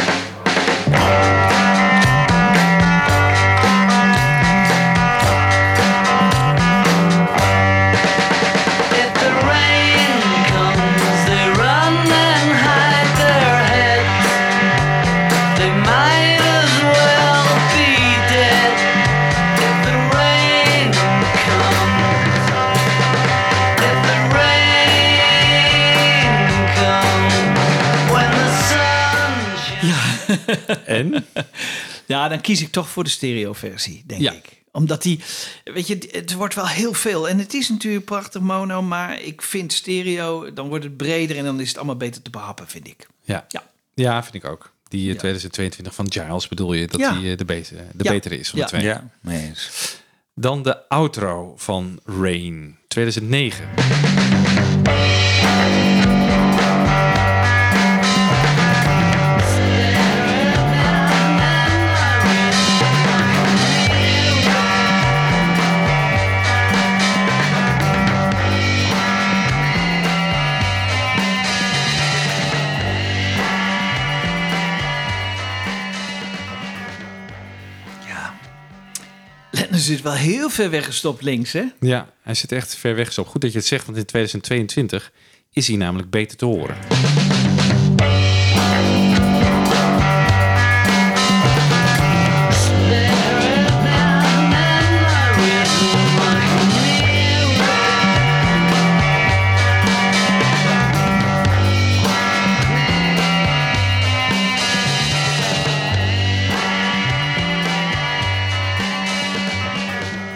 En? 30.85 31.13
Ja, 32.05 32.27
dan 32.27 32.41
kies 32.41 32.61
ik 32.61 32.71
toch 32.71 32.89
voor 32.89 33.03
de 33.03 33.09
stereo-versie, 33.09 34.03
denk 34.05 34.21
Ja. 34.21 34.31
ik. 34.31 34.61
Omdat 34.71 35.01
die, 35.01 35.19
weet 35.63 35.87
je, 35.87 36.09
het 36.11 36.33
wordt 36.33 36.55
wel 36.55 36.67
heel 36.67 36.93
veel. 36.93 37.29
En 37.29 37.37
het 37.39 37.53
is 37.53 37.69
natuurlijk 37.69 38.05
prachtig 38.05 38.41
mono, 38.41 38.81
maar 38.81 39.21
ik 39.21 39.41
vind 39.41 39.73
stereo, 39.73 40.53
dan 40.53 40.67
wordt 40.67 40.83
het 40.83 40.97
breder 40.97 41.37
en 41.37 41.43
dan 41.43 41.59
is 41.59 41.67
het 41.67 41.77
allemaal 41.77 41.95
beter 41.97 42.21
te 42.21 42.29
behappen, 42.29 42.67
vind 42.67 42.87
ik. 42.87 43.07
Ja. 43.21 43.45
Ja. 43.47 43.63
ja, 43.93 44.23
vind 44.23 44.35
ik 44.35 44.45
ook. 44.45 44.71
Die 44.87 45.11
eh, 45.11 45.17
2022 45.17 45.95
van 45.95 46.11
Giles 46.11 46.47
bedoel 46.47 46.73
je 46.73 46.87
dat 46.87 46.99
Ja. 46.99 47.19
die 47.19 47.31
eh, 47.31 47.37
de, 47.37 47.45
betere, 47.45 47.81
de 47.93 48.03
Ja. 48.03 48.11
betere 48.11 48.39
is 48.39 48.49
van 48.49 48.59
Ja. 48.59 48.65
de 48.65 48.71
twee. 48.71 48.83
Ja, 48.83 49.09
eens. 49.27 49.95
Dan 50.35 50.63
de 50.63 50.89
outro 50.89 51.53
van 51.57 51.99
Rain 52.05 52.77
2009. 52.87 53.65
Zit 79.84 80.01
wel 80.01 80.13
heel 80.13 80.49
ver 80.49 80.69
weggestopt 80.69 81.21
links, 81.21 81.51
hè? 81.51 81.63
Ja, 81.79 82.13
hij 82.21 82.34
zit 82.34 82.51
echt 82.51 82.75
ver 82.75 82.95
weg 82.95 83.13
zo. 83.13 83.23
Goed 83.23 83.41
dat 83.41 83.51
je 83.51 83.57
het 83.57 83.67
zegt, 83.67 83.86
want 83.86 83.97
in 83.97 84.05
2022 84.05 85.11
is 85.51 85.67
hij 85.67 85.77
namelijk 85.77 86.09
beter 86.09 86.38
te 86.38 86.45
horen. 86.45 86.77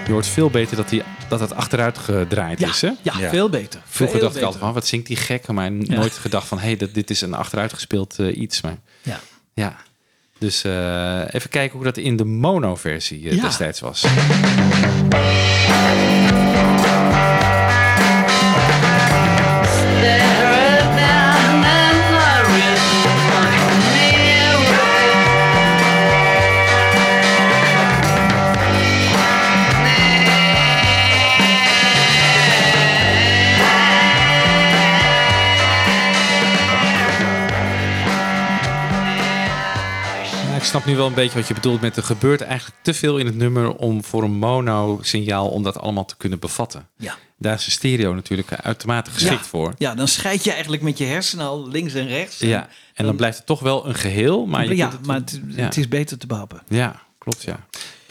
Je 0.07 0.13
hoort 0.13 0.27
veel 0.27 0.49
beter 0.49 0.75
dat, 0.75 0.89
hij, 0.89 1.03
dat 1.29 1.39
het 1.39 1.53
achteruit 1.53 1.97
gedraaid 1.97 2.59
Ja, 2.59 2.67
is. 2.69 2.81
Hè? 2.81 2.91
ja, 3.01 3.13
veel 3.29 3.49
beter. 3.49 3.81
Vroeger 3.85 4.17
Veel 4.17 4.25
dacht 4.27 4.37
ik 4.39 4.43
altijd 4.43 4.63
van, 4.63 4.73
wat 4.73 4.87
zingt 4.87 5.07
die 5.07 5.15
gek? 5.15 5.47
Maar 5.47 5.71
nooit 5.71 6.13
gedacht 6.13 6.47
van, 6.47 6.59
hé, 6.59 6.65
hey, 6.65 6.75
dat 6.77 6.93
dit 6.93 7.09
is 7.09 7.21
een 7.21 7.33
achteruitgespeeld 7.33 8.19
eh, 8.19 8.37
iets. 8.37 8.61
Maar 8.61 8.77
Ja. 9.01 9.19
ja, 9.53 9.75
Dus 10.37 10.63
eh, 10.63 11.21
even 11.33 11.49
kijken 11.49 11.75
hoe 11.75 11.83
dat 11.83 11.97
in 11.97 12.15
de 12.17 12.25
mono-versie 12.25 13.29
eh, 13.29 13.35
Ja. 13.35 13.41
destijds 13.41 13.79
was. 13.79 14.05
Ja, 20.01 20.46
snap 40.77 40.89
nu 40.91 40.97
wel 40.97 41.07
een 41.07 41.13
beetje 41.13 41.37
wat 41.39 41.47
je 41.47 41.53
bedoelt 41.53 41.81
met 41.81 41.97
er 41.97 42.03
gebeurt 42.03 42.41
eigenlijk 42.41 42.77
te 42.81 42.93
veel 42.93 43.17
in 43.17 43.25
het 43.25 43.35
nummer 43.35 43.75
om 43.75 44.03
voor 44.03 44.23
een 44.23 44.31
mono-signaal 44.37 45.49
om 45.49 45.63
dat 45.63 45.79
allemaal 45.79 46.05
te 46.05 46.15
kunnen 46.17 46.39
bevatten. 46.39 46.87
Ja. 46.97 47.15
Daar 47.37 47.53
is 47.53 47.65
een 47.65 47.71
stereo 47.71 48.13
natuurlijk 48.13 48.51
uitermate 48.53 49.11
geschikt 49.11 49.33
ja. 49.43 49.47
voor. 49.47 49.73
Ja, 49.77 49.95
dan 49.95 50.07
scheid 50.07 50.43
je 50.43 50.51
eigenlijk 50.51 50.81
met 50.81 50.97
je 50.97 51.03
hersenen 51.05 51.45
al 51.45 51.67
links 51.69 51.93
en 51.93 52.07
rechts. 52.07 52.39
Ja, 52.39 52.67
en 52.93 53.05
dan 53.05 53.15
blijft 53.15 53.37
het 53.37 53.45
toch 53.45 53.59
wel 53.59 53.87
een 53.87 53.95
geheel. 53.95 54.45
Maar 54.45 54.65
je 54.67 54.75
ja, 54.75 54.87
kunt 54.87 54.97
het- 54.97 55.07
maar 55.07 55.15
het, 55.15 55.41
ja. 55.47 55.63
het 55.63 55.77
is 55.77 55.87
beter 55.87 56.17
te 56.17 56.27
behappen. 56.27 56.61
Ja, 56.67 57.01
klopt 57.17 57.43
ja. 57.43 57.59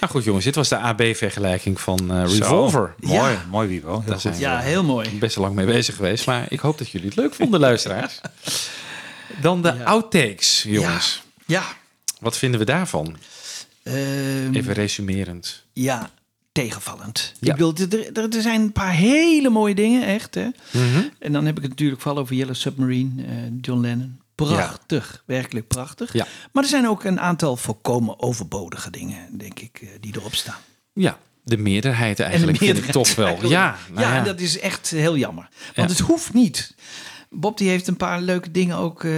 Nou 0.01 0.13
goed 0.13 0.25
jongens, 0.25 0.45
dit 0.45 0.55
was 0.55 0.69
de 0.69 0.79
AB-vergelijking 0.79 1.81
van 1.81 2.11
eh, 2.11 2.25
Zo, 2.27 2.39
Revolver. 2.39 2.95
Mooi, 3.01 3.31
Ja. 3.31 3.45
mooi 3.51 3.69
Wiebo. 3.69 3.91
Heel 3.91 4.01
Daar 4.01 4.13
goed. 4.13 4.21
zijn 4.21 4.39
Ja, 4.39 4.59
heel 4.59 4.85
mooi. 4.85 5.19
best 5.19 5.37
lang 5.37 5.55
mee 5.55 5.67
bezig 5.67 5.97
geweest. 5.97 6.27
Maar 6.27 6.47
ik 6.49 6.61
hoop 6.61 6.79
dat 6.79 6.91
jullie 6.91 7.07
het 7.07 7.17
leuk 7.17 7.35
vonden, 7.35 7.61
luisteraars. 7.61 8.21
Dan 9.41 9.63
de 9.63 9.85
outtakes, 9.85 10.65
jongens. 10.69 11.23
Ja. 11.47 11.63
Wat 12.21 12.37
vinden 12.37 12.61
we 12.61 12.67
daarvan? 12.67 13.17
Ehm, 13.83 14.55
Even 14.55 14.73
resumerend. 14.73 15.65
Ja, 15.73 16.11
tegenvallend. 16.53 17.33
Ja. 17.41 17.53
Ik 17.53 17.59
bedoel, 17.59 18.01
er, 18.13 18.35
er, 18.35 18.43
zijn 18.43 18.61
een 18.61 18.73
paar 18.73 18.93
hele 18.93 19.49
mooie 19.49 19.75
dingen, 19.75 20.07
echt. 20.07 20.35
Hè? 20.35 20.49
Mhm. 20.71 21.03
En 21.19 21.33
dan 21.33 21.47
heb 21.47 21.57
ik 21.57 21.63
het 21.63 21.71
natuurlijk 21.71 22.01
vooral 22.01 22.23
over 22.23 22.35
Yellow 22.35 22.55
Submarine, 22.55 23.23
eh, 23.23 23.33
John 23.61 23.81
Lennon. 23.81 24.21
Prachtig, 24.35 25.23
werkelijk 25.27 25.67
prachtig. 25.67 26.13
Ja. 26.13 26.27
Maar 26.53 26.63
er 26.63 26.69
zijn 26.69 26.89
ook 26.89 27.05
een 27.05 27.21
aantal 27.21 27.57
volkomen 27.57 28.21
overbodige 28.21 28.91
dingen, 28.91 29.39
denk 29.39 29.61
ik, 29.61 29.79
eh, 29.83 29.89
die 30.01 30.17
erop 30.17 30.35
staan. 30.35 30.59
Ja, 30.93 31.19
de 31.45 31.57
meerderheid 31.57 32.21
eigenlijk 32.21 32.59
vind 32.59 32.79
ik 32.79 32.85
toch 32.85 33.15
wel. 33.15 33.49
Ja, 33.49 33.77
nou 33.89 34.01
ja, 34.01 34.13
ja. 34.13 34.19
en 34.19 34.25
dat 34.25 34.41
is 34.41 34.59
echt 34.59 34.91
heel 34.91 35.17
jammer. 35.17 35.49
Want 35.75 35.91
het 35.91 35.99
hoeft 35.99 36.33
niet. 36.33 36.75
Bob 37.31 37.59
die 37.59 37.69
heeft 37.69 37.87
een 37.87 37.97
paar 37.97 38.21
leuke 38.21 38.51
dingen 38.51 38.77
ook 38.77 39.05
eh, 39.05 39.13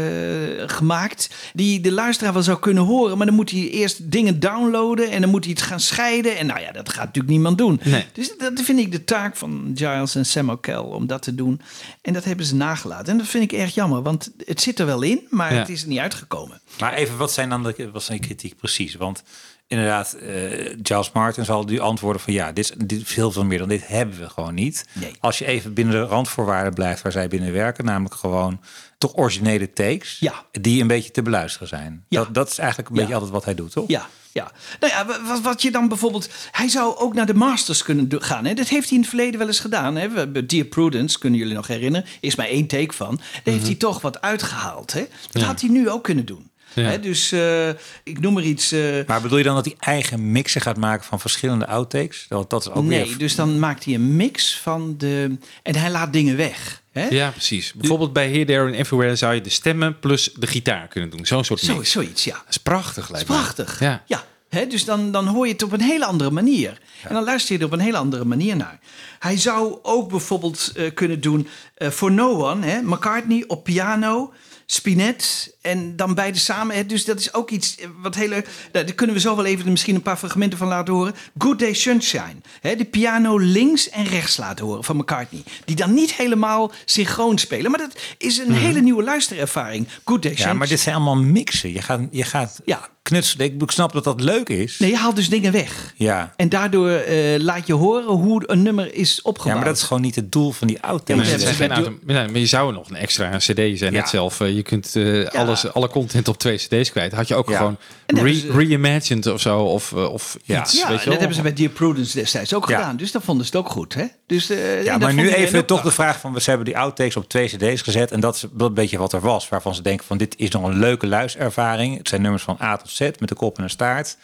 gemaakt. 0.66 1.34
Die 1.54 1.80
de 1.80 1.92
luisteraar 1.92 2.32
wel 2.32 2.42
zou 2.42 2.58
kunnen 2.58 2.82
horen. 2.82 3.16
Maar 3.16 3.26
dan 3.26 3.34
moet 3.34 3.50
hij 3.50 3.68
eerst 3.70 4.10
dingen 4.10 4.40
downloaden. 4.40 5.10
En 5.10 5.20
dan 5.20 5.30
moet 5.30 5.44
hij 5.44 5.52
het 5.52 5.62
gaan 5.62 5.80
scheiden. 5.80 6.36
En 6.36 6.46
nou 6.46 6.60
ja, 6.60 6.72
dat 6.72 6.88
gaat 6.88 7.04
natuurlijk 7.04 7.28
niemand 7.34 7.58
doen. 7.58 7.80
Nee. 7.84 8.04
Dus 8.12 8.32
dat 8.38 8.60
vind 8.60 8.78
ik 8.78 8.92
de 8.92 9.04
taak 9.04 9.36
van 9.36 9.72
Giles 9.74 10.14
en 10.14 10.26
Sam 10.26 10.50
O'Kell 10.50 10.76
om 10.76 11.06
dat 11.06 11.22
te 11.22 11.34
doen. 11.34 11.60
En 12.02 12.12
dat 12.12 12.24
hebben 12.24 12.46
ze 12.46 12.54
nagelaten. 12.54 13.12
En 13.12 13.18
dat 13.18 13.26
vind 13.26 13.52
ik 13.52 13.58
erg 13.58 13.74
jammer. 13.74 14.02
Want 14.02 14.30
het 14.44 14.60
zit 14.60 14.78
er 14.78 14.86
wel 14.86 15.02
in. 15.02 15.26
Maar 15.30 15.52
Ja. 15.52 15.58
het 15.58 15.68
is 15.68 15.82
er 15.82 15.88
niet 15.88 15.98
uitgekomen. 15.98 16.60
Maar 16.80 16.92
even, 16.92 17.16
wat 17.16 17.32
zijn 17.32 17.48
dan 17.48 17.62
de, 17.62 17.90
wat 17.92 18.02
zijn 18.02 18.20
de 18.20 18.26
kritiek 18.26 18.56
precies? 18.56 18.94
Want 18.94 19.22
inderdaad, 19.68 20.12
eh 20.12 20.74
Giles 20.82 21.12
Martin 21.12 21.44
zal 21.44 21.64
nu 21.64 21.78
antwoorden 21.78 22.22
van 22.22 22.32
ja, 22.32 22.52
dit 22.52 22.64
is, 22.64 22.72
dit 22.86 23.02
veel 23.04 23.30
veel 23.32 23.44
meer 23.44 23.58
dan 23.58 23.68
dit 23.68 23.86
hebben 23.88 24.18
we 24.18 24.28
gewoon 24.28 24.54
niet. 24.54 24.86
Als 25.20 25.38
je 25.38 25.46
even 25.46 25.74
binnen 25.74 25.94
de 25.94 26.02
randvoorwaarden 26.06 26.74
blijft 26.74 27.02
waar 27.02 27.12
zij 27.12 27.28
binnen 27.28 27.52
werken, 27.52 27.84
namelijk 27.84 28.14
gewoon 28.14 28.60
toch 28.98 29.16
originele 29.16 29.72
takes, 29.72 30.22
die 30.52 30.80
een 30.80 30.86
beetje 30.86 31.10
te 31.10 31.22
beluisteren 31.22 31.68
zijn. 31.68 32.04
Dat, 32.08 32.34
dat 32.34 32.50
is 32.50 32.58
eigenlijk 32.58 32.88
een 32.88 32.96
beetje 32.96 33.14
altijd 33.14 33.30
wat 33.32 33.44
hij 33.44 33.54
doet, 33.54 33.72
toch? 33.72 33.88
Ja, 33.88 34.06
ja. 34.32 34.50
Nou 34.80 34.92
ja, 34.92 35.06
wa- 35.06 35.24
wat, 35.26 35.40
wat 35.40 35.62
je 35.62 35.70
dan 35.70 35.88
bijvoorbeeld... 35.88 36.28
Hij 36.52 36.68
zou 36.68 36.96
ook 36.96 37.14
naar 37.14 37.26
de 37.26 37.34
Masters 37.34 37.82
kunnen 37.82 38.08
gaan. 38.22 38.44
Hè? 38.44 38.54
Dat 38.54 38.68
heeft 38.68 38.84
hij 38.88 38.94
in 38.96 39.00
het 39.00 39.08
verleden 39.08 39.38
wel 39.38 39.46
eens 39.48 39.60
gedaan. 39.60 39.96
Hè? 39.96 40.08
We 40.08 40.46
Dear 40.46 40.64
Prudence, 40.64 41.18
kunnen 41.18 41.38
jullie 41.38 41.54
nog 41.54 41.66
herinneren? 41.66 42.08
Is 42.20 42.34
maar 42.34 42.46
één 42.46 42.66
take 42.66 42.92
van. 42.92 43.16
Daar 43.16 43.26
heeft 43.44 43.56
Mhm. 43.56 43.66
hij 43.66 43.74
toch 43.74 44.00
wat 44.00 44.20
uitgehaald. 44.20 44.92
Hè? 44.92 45.04
Dat 45.32 45.42
Ja. 45.42 45.46
had 45.48 45.60
hij 45.60 45.70
nu 45.70 45.90
ook 45.90 46.04
kunnen 46.04 46.26
doen. 46.26 46.50
Ja. 46.78 46.88
Hè? 46.88 47.00
Dus 47.00 47.32
eh, 47.32 47.68
ik 48.02 48.20
noem 48.20 48.36
er 48.36 48.42
iets... 48.44 48.72
eh, 48.72 49.06
Maar 49.06 49.20
bedoel 49.20 49.38
je 49.38 49.44
dan 49.44 49.54
dat 49.54 49.64
hij 49.64 49.74
eigen 49.78 50.32
mixen 50.32 50.60
gaat 50.60 50.76
maken 50.76 51.04
van 51.06 51.20
verschillende 51.20 51.66
outtakes? 51.66 52.26
Dat, 52.28 52.50
dat 52.50 52.60
is 52.60 52.70
ook 52.70 52.84
nee, 52.84 53.04
weer... 53.04 53.18
dus 53.18 53.34
dan 53.34 53.58
maakt 53.58 53.84
hij 53.84 53.94
een 53.94 54.16
mix 54.16 54.56
van 54.58 54.94
de... 54.98 55.36
En 55.62 55.76
hij 55.76 55.90
laat 55.90 56.12
dingen 56.12 56.36
weg. 56.36 56.82
Hè? 56.92 57.06
Ja, 57.08 57.30
precies. 57.30 57.72
Bijvoorbeeld 57.72 58.12
bij 58.12 58.30
Here, 58.30 58.44
There 58.44 58.66
and 58.66 58.74
Everywhere 58.74 59.16
zou 59.16 59.34
je 59.34 59.40
de 59.40 59.50
stemmen 59.50 59.98
plus 59.98 60.30
de 60.34 60.46
gitaar 60.46 60.88
kunnen 60.88 61.10
doen. 61.10 61.26
Zo'n 61.26 61.44
soort 61.44 61.60
Zo, 61.60 61.76
mix. 61.76 61.90
zoiets, 61.90 62.24
ja. 62.24 62.34
Dat 62.34 62.44
is 62.48 62.56
prachtig, 62.56 63.10
lijkt 63.10 63.28
me. 63.28 63.34
prachtig. 63.34 63.80
Ja. 63.80 64.02
Ja. 64.06 64.24
Hè, 64.48 64.66
dus 64.66 64.84
dan, 64.84 65.12
dan 65.12 65.26
hoor 65.26 65.46
je 65.46 65.52
het 65.52 65.62
op 65.62 65.72
een 65.72 65.80
hele 65.80 66.04
andere 66.04 66.30
manier. 66.30 66.80
En 67.02 67.14
dan 67.14 67.24
luister 67.24 67.52
je 67.54 67.60
er 67.60 67.66
op 67.66 67.72
een 67.72 67.78
hele 67.80 67.96
andere 67.96 68.24
manier 68.24 68.56
naar. 68.56 68.78
Hij 69.18 69.36
zou 69.36 69.78
ook 69.82 70.08
bijvoorbeeld 70.08 70.72
eh, 70.76 70.94
kunnen 70.94 71.20
doen 71.20 71.48
eh, 71.74 71.88
For 71.88 72.12
No 72.12 72.46
One, 72.50 72.66
hè, 72.66 72.82
McCartney 72.82 73.44
op 73.46 73.64
piano, 73.64 74.32
Spinet 74.66 75.54
en 75.68 75.96
dan 75.96 76.14
beide 76.14 76.38
samen. 76.38 76.76
Hè, 76.76 76.86
dus 76.86 77.04
dat 77.04 77.20
is 77.20 77.34
ook 77.34 77.50
iets 77.50 77.76
eh, 77.76 77.86
wat 78.02 78.14
hele. 78.14 78.44
Nou, 78.72 78.84
daar 78.84 78.94
kunnen 78.94 79.14
we 79.16 79.20
zo 79.22 79.36
wel 79.36 79.44
even 79.44 79.70
misschien 79.70 79.94
een 79.94 80.02
paar 80.02 80.16
fragmenten 80.16 80.58
van 80.58 80.68
laten 80.68 80.94
horen. 80.94 81.14
Good 81.38 81.58
Day 81.58 81.74
Sunshine. 81.74 82.36
Hè, 82.60 82.76
de 82.76 82.84
piano 82.84 83.38
links 83.38 83.90
en 83.90 84.04
rechts 84.04 84.36
laten 84.36 84.64
horen 84.64 84.84
van 84.84 84.96
McCartney. 84.96 85.42
Die 85.64 85.76
dan 85.76 85.94
niet 85.94 86.12
helemaal 86.14 86.72
synchroon 86.84 87.38
spelen. 87.38 87.70
Maar 87.70 87.80
dat 87.80 87.98
is 88.18 88.38
een 88.38 88.52
hele 88.52 88.80
nieuwe 88.80 89.02
luisterervaring. 89.02 89.88
Good 90.04 90.22
Day 90.22 90.30
Ja, 90.30 90.36
Sunshine. 90.36 90.58
maar 90.58 90.68
dit 90.68 90.80
zijn 90.80 90.94
allemaal 90.94 91.16
mixen. 91.16 91.72
Je 91.72 91.82
gaat, 91.82 92.00
je 92.10 92.24
gaat 92.24 92.60
knutselen. 93.02 93.46
Ik 93.46 93.62
ik 93.62 93.70
snap 93.70 93.92
dat 93.92 94.04
dat 94.04 94.20
leuk 94.20 94.48
is. 94.48 94.78
Nee, 94.78 94.90
je 94.90 94.96
haalt 94.96 95.16
dus 95.16 95.28
dingen 95.28 95.52
weg. 95.52 95.92
Ja. 95.96 96.32
En 96.36 96.48
daardoor 96.48 96.90
eh, 96.90 97.40
laat 97.40 97.66
je 97.66 97.72
horen 97.72 98.04
hoe 98.06 98.42
een 98.46 98.62
nummer 98.62 98.94
is 98.94 99.22
opgebouwd. 99.22 99.48
ja, 99.48 99.54
maar 99.54 99.64
dat 99.72 99.76
is 99.76 99.82
gewoon 99.82 100.02
niet 100.02 100.14
het 100.14 100.32
doel 100.32 100.50
van 100.52 100.66
die 100.66 100.78
Ja, 100.82 100.88
outtakes. 100.88 101.44
maar, 101.44 101.54
zijn 101.54 101.70
auto- 101.72 101.98
ja, 102.06 102.26
maar 102.26 102.38
je 102.38 102.46
zou 102.46 102.72
nog 102.72 102.90
een 102.90 102.96
extra 102.96 103.32
een 103.32 103.38
cd, 103.38 103.46
je 103.56 103.76
zei 103.76 103.90
net 103.90 104.00
Ja. 104.02 104.06
zelf, 104.06 104.40
eh, 104.40 104.54
je 104.54 104.62
kunt 104.62 104.96
eh, 104.96 105.26
alles, 105.26 105.57
alle 105.66 105.88
content 105.88 106.28
op 106.28 106.38
twee 106.38 106.56
cd's 106.56 106.90
kwijt. 106.90 107.12
Had 107.12 107.28
je 107.28 107.34
ook 107.34 107.48
Ja. 107.50 107.56
gewoon 107.56 107.76
re- 108.06 108.50
reimagined 108.52 109.26
of 109.26 109.40
zo, 109.40 109.58
of, 109.60 109.92
eh, 109.92 110.12
of 110.12 110.36
ja, 110.44 110.60
iets. 110.62 110.72
ja 110.72 110.78
weet 110.78 110.88
je 110.88 110.94
dat 110.96 111.04
wel? 111.04 111.18
hebben 111.18 111.36
ze 111.36 111.42
bij 111.42 111.52
Dear 111.52 111.70
Prudence 111.70 112.18
destijds 112.18 112.54
ook 112.54 112.68
Ja. 112.68 112.76
gedaan. 112.78 112.96
Dus 112.96 113.12
dat 113.12 113.22
vonden 113.24 113.46
ze 113.46 113.56
het 113.56 113.66
ook 113.66 113.72
goed. 113.72 113.94
Hè? 113.94 114.04
Dus, 114.26 114.50
eh, 114.50 114.84
Ja, 114.84 114.98
maar 114.98 115.14
nu 115.14 115.32
even 115.32 115.64
toch 115.64 115.82
de 115.82 115.90
vraag 115.90 116.20
van... 116.20 116.40
Ze 116.40 116.48
hebben 116.48 116.66
die 116.66 116.78
outtakes 116.78 117.16
op 117.16 117.28
twee 117.28 117.48
cd's 117.48 117.82
gezet... 117.82 118.10
en 118.10 118.20
dat 118.20 118.34
is 118.34 118.44
een 118.58 118.74
beetje 118.74 118.98
wat 118.98 119.12
er 119.12 119.20
was. 119.20 119.48
Waarvan 119.48 119.74
ze 119.74 119.82
denken 119.82 120.06
van 120.06 120.18
dit 120.18 120.34
is 120.38 120.50
nog 120.50 120.64
een 120.64 120.78
leuke 120.78 121.06
luisterervaring. 121.06 121.96
Het 121.98 122.08
zijn 122.08 122.22
nummers 122.22 122.42
van 122.42 122.58
A 122.62 122.76
tot 122.76 122.90
Z 122.90 123.00
met 123.00 123.28
de 123.28 123.34
kop 123.34 123.56
en 123.58 123.62
een 123.64 123.70
staart. 123.70 124.16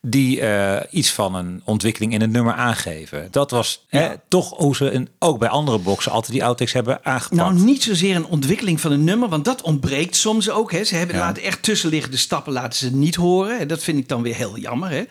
Die 0.00 0.40
eh, 0.40 0.82
iets 0.90 1.12
van 1.12 1.34
een 1.34 1.62
ontwikkeling 1.64 2.12
in 2.12 2.20
het 2.20 2.30
nummer 2.30 2.54
aangeven. 2.54 3.28
Dat 3.30 3.50
was 3.50 3.84
hè, 3.88 4.08
toch 4.28 4.50
hoe 4.56 4.76
ze 4.76 4.90
in, 4.90 5.08
ook 5.18 5.38
bij 5.38 5.48
andere 5.48 5.78
boxen... 5.78 6.12
altijd 6.12 6.32
die 6.32 6.44
outtakes 6.44 6.72
hebben 6.72 7.04
aangepakt. 7.04 7.40
Nou, 7.40 7.54
niet 7.54 7.82
zozeer 7.82 8.16
een 8.16 8.26
ontwikkeling 8.26 8.80
van 8.80 8.92
een 8.92 9.04
nummer, 9.04 9.28
want 9.28 9.44
dat 9.44 9.62
ontbreekt 9.62 10.16
soms 10.16 10.50
ook. 10.50 10.72
Hè. 10.72 10.84
Ze 10.84 10.94
hebben 10.96 11.16
Ja. 11.16 11.22
laten 11.22 11.42
echt 11.42 11.62
tussenliggende 11.62 12.16
stappen 12.16 12.52
laten 12.52 12.78
ze 12.78 12.94
niet 12.94 13.14
horen. 13.14 13.58
En 13.58 13.68
dat 13.68 13.82
vind 13.82 13.98
ik 13.98 14.08
dan 14.08 14.22
weer 14.22 14.34
heel 14.34 14.58
jammer. 14.58 14.90
Hè. 14.90 15.02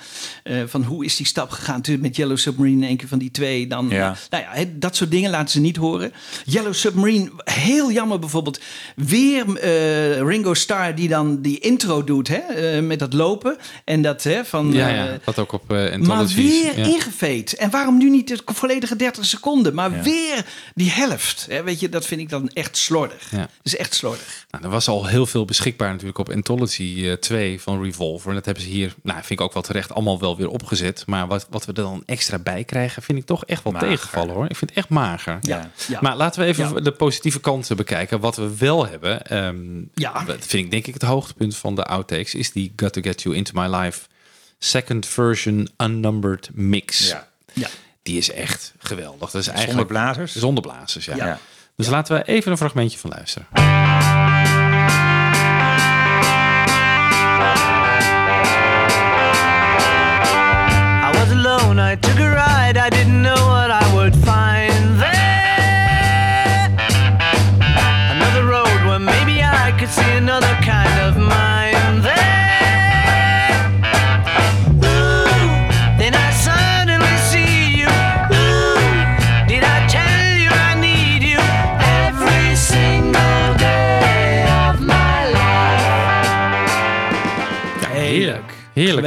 Eh, 0.44 0.64
van 0.68 0.84
hoe 0.84 1.06
is 1.06 1.16
die 1.16 1.26
stap 1.26 1.50
gegaan 1.50 1.82
met 2.00 2.16
Yellow 2.16 2.38
Submarine, 2.38 2.88
een 2.90 2.98
keer 2.98 3.08
van 3.08 3.20
die 3.20 3.32
twee. 3.32 3.68
Dan, 3.68 3.88
Ja. 3.90 4.16
Nou 4.30 4.44
ja, 4.44 4.50
hè, 4.52 4.78
dat 4.78 4.96
soort 4.96 5.12
dingen 5.12 5.32
laten 5.32 5.50
ze 5.50 5.60
niet 5.60 5.78
horen. 5.78 6.14
Yellow 6.46 6.74
Submarine, 6.74 7.30
heel 7.44 7.92
jammer 7.92 8.20
bijvoorbeeld. 8.20 8.60
Weer 8.96 9.58
eh, 9.58 10.22
Ringo 10.22 10.54
Starr 10.54 10.96
die 10.96 11.08
dan 11.08 11.42
die 11.42 11.60
intro 11.60 12.04
doet 12.04 12.28
hè, 12.28 12.82
met 12.82 13.00
dat 13.00 13.14
lopen. 13.14 13.58
En 13.86 14.02
dat 14.02 14.24
hè, 14.24 14.46
van... 14.46 14.75
ja, 14.78 14.90
eh, 14.90 14.96
ja, 14.96 15.18
dat 15.26 15.40
ook 15.40 15.52
op 15.52 15.72
uh, 15.72 15.96
maar 15.96 16.26
weer 16.28 16.80
ja. 16.80 16.86
ingeveed. 16.86 17.54
En 17.56 17.70
waarom 17.70 17.98
nu 17.98 18.10
niet 18.10 18.28
de 18.28 18.40
volledige 18.46 18.96
30 18.96 19.26
seconden, 19.26 19.74
maar 19.74 19.92
Ja. 19.96 20.02
weer 20.02 20.46
die 20.76 20.92
helft? 20.92 21.46
Hè, 21.50 21.64
weet 21.64 21.80
je, 21.80 21.90
dat 21.90 22.06
vind 22.06 22.22
ik 22.22 22.30
dan 22.30 22.50
echt 22.50 22.78
slordig. 22.78 23.32
Ja. 23.32 23.38
Dat 23.38 23.50
is 23.64 23.76
echt 23.76 23.94
slordig. 23.96 24.46
Nou, 24.52 24.64
er 24.64 24.70
was 24.70 24.88
al 24.88 25.06
heel 25.06 25.26
veel 25.26 25.46
beschikbaar 25.46 25.90
natuurlijk 25.92 26.18
op 26.18 26.30
Anthology 26.30 27.04
eh, 27.06 27.14
2 27.14 27.62
van 27.62 27.84
Revolver. 27.84 28.30
En 28.30 28.36
dat 28.36 28.46
hebben 28.46 28.64
ze 28.64 28.70
hier, 28.70 28.94
nou, 29.04 29.18
vind 29.18 29.40
ik 29.40 29.42
ook 29.42 29.54
wel 29.54 29.64
terecht, 29.64 29.94
allemaal 29.94 30.20
wel 30.20 30.38
weer 30.38 30.50
opgezet. 30.50 31.04
Maar 31.06 31.28
wat, 31.28 31.48
wat 31.50 31.66
we 31.66 31.74
er 31.74 31.84
dan 31.84 32.04
extra 32.06 32.40
bij 32.40 32.64
krijgen, 32.64 33.02
vind 33.04 33.18
ik 33.18 33.26
toch 33.26 33.46
echt 33.46 33.64
wel 33.64 33.74
Mager. 33.74 33.88
tegenvallen 33.90 34.34
hoor. 34.36 34.46
Ik 34.50 34.56
vind 34.56 34.70
het 34.70 34.80
echt 34.80 34.90
mager. 34.90 35.38
Ja. 35.42 35.72
Ja. 35.88 36.00
Maar 36.02 36.16
laten 36.16 36.42
we 36.42 36.48
even 36.48 36.74
Ja. 36.74 36.80
de 36.80 36.92
positieve 36.92 37.40
kanten 37.40 37.76
bekijken. 37.78 38.20
Wat 38.20 38.36
we 38.36 38.58
wel 38.58 38.88
hebben, 38.88 39.26
ehm, 39.28 39.56
Ja. 39.94 40.24
dat 40.26 40.46
vind 40.46 40.66
ik 40.66 40.72
denk 40.72 40.88
ik 40.88 40.94
het 40.94 41.04
hoogtepunt 41.04 41.56
van 41.56 41.76
de 41.76 41.84
outtakes, 41.86 42.36
is 42.36 42.52
die 42.52 42.74
Got 42.76 42.94
to 42.94 43.02
Get 43.02 43.22
You 43.22 43.36
Into 43.36 43.52
My 43.62 43.76
Life 43.76 44.00
second 44.66 45.06
version 45.06 45.70
unnumbered 45.78 46.50
mix. 46.54 47.08
Ja. 47.08 47.28
Ja. 47.54 47.68
Die 48.04 48.18
is 48.18 48.32
echt 48.32 48.74
geweldig. 48.78 49.32
Dat 49.32 49.42
is 49.42 49.46
Zonder 49.46 49.64
eigenlijk 49.64 49.88
blazers? 49.88 50.36
Zonder 50.36 50.64
blazers, 50.64 51.06
ja. 51.06 51.16
Ja. 51.16 51.40
Dus 51.76 51.88
laten 51.88 52.18
we 52.18 52.24
even 52.24 52.52
een 52.52 52.58
fragmentje 52.58 52.98
van 52.98 53.10
luisteren. 53.10 53.48
I 61.04 61.12
was 61.18 61.30
alone, 61.30 61.92
I 61.92 62.00
took 62.00 62.20
a 62.20 62.30
ride, 62.34 62.80
I 62.80 62.90
didn't 62.90 63.22
know 63.22 63.48
what 63.48 63.84
I 63.84 63.85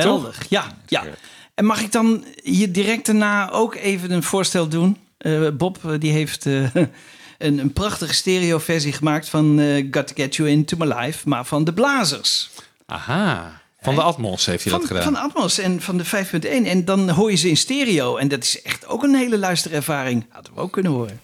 Geweldig. 0.03 0.47
Ja, 0.49 0.65
ja. 0.87 1.05
En 1.55 1.65
mag 1.65 1.81
ik 1.81 1.93
dan 1.93 2.25
je 2.43 2.71
direct 2.71 3.07
daarna 3.07 3.51
ook 3.51 3.75
even 3.75 4.11
een 4.11 4.23
voorstel 4.23 4.69
doen? 4.69 4.97
Eh, 5.19 5.49
Bob 5.53 5.79
die 5.99 6.13
heeft 6.13 6.47
eh, 6.47 6.75
een, 7.39 7.59
een 7.59 7.73
prachtige 7.73 8.15
stereo-versie 8.15 8.93
gemaakt 8.93 9.29
van 9.29 9.59
eh, 9.59 9.87
Got 9.91 10.07
to 10.07 10.15
Get 10.15 10.37
You 10.37 10.49
Into 10.49 10.77
My 10.77 10.95
Life, 10.95 11.29
maar 11.29 11.45
van 11.45 11.65
de 11.65 11.73
Blazers. 11.73 12.51
Aha. 12.87 13.61
Van 13.81 13.95
de 13.95 14.03
Atmos 14.03 14.47
heeft 14.47 14.63
hij 14.63 14.73
Van, 14.73 14.81
dat 14.81 14.89
gedaan. 14.89 15.03
van 15.03 15.17
Atmos 15.17 15.59
en 15.59 15.81
van 15.81 15.97
de 15.97 16.05
5.1. 16.07 16.67
En 16.67 16.85
dan 16.85 17.11
hoor 17.11 17.31
je 17.31 17.37
ze 17.37 17.49
in 17.49 17.57
stereo. 17.57 18.17
En 18.17 18.29
dat 18.29 18.43
is 18.43 18.63
echt 18.63 18.87
ook 18.87 19.03
een 19.03 19.15
hele 19.15 19.39
luisterervaring. 19.39 20.27
Hadden 20.29 20.55
we 20.55 20.61
ook 20.61 20.73
kunnen 20.73 20.93
horen. 20.93 21.21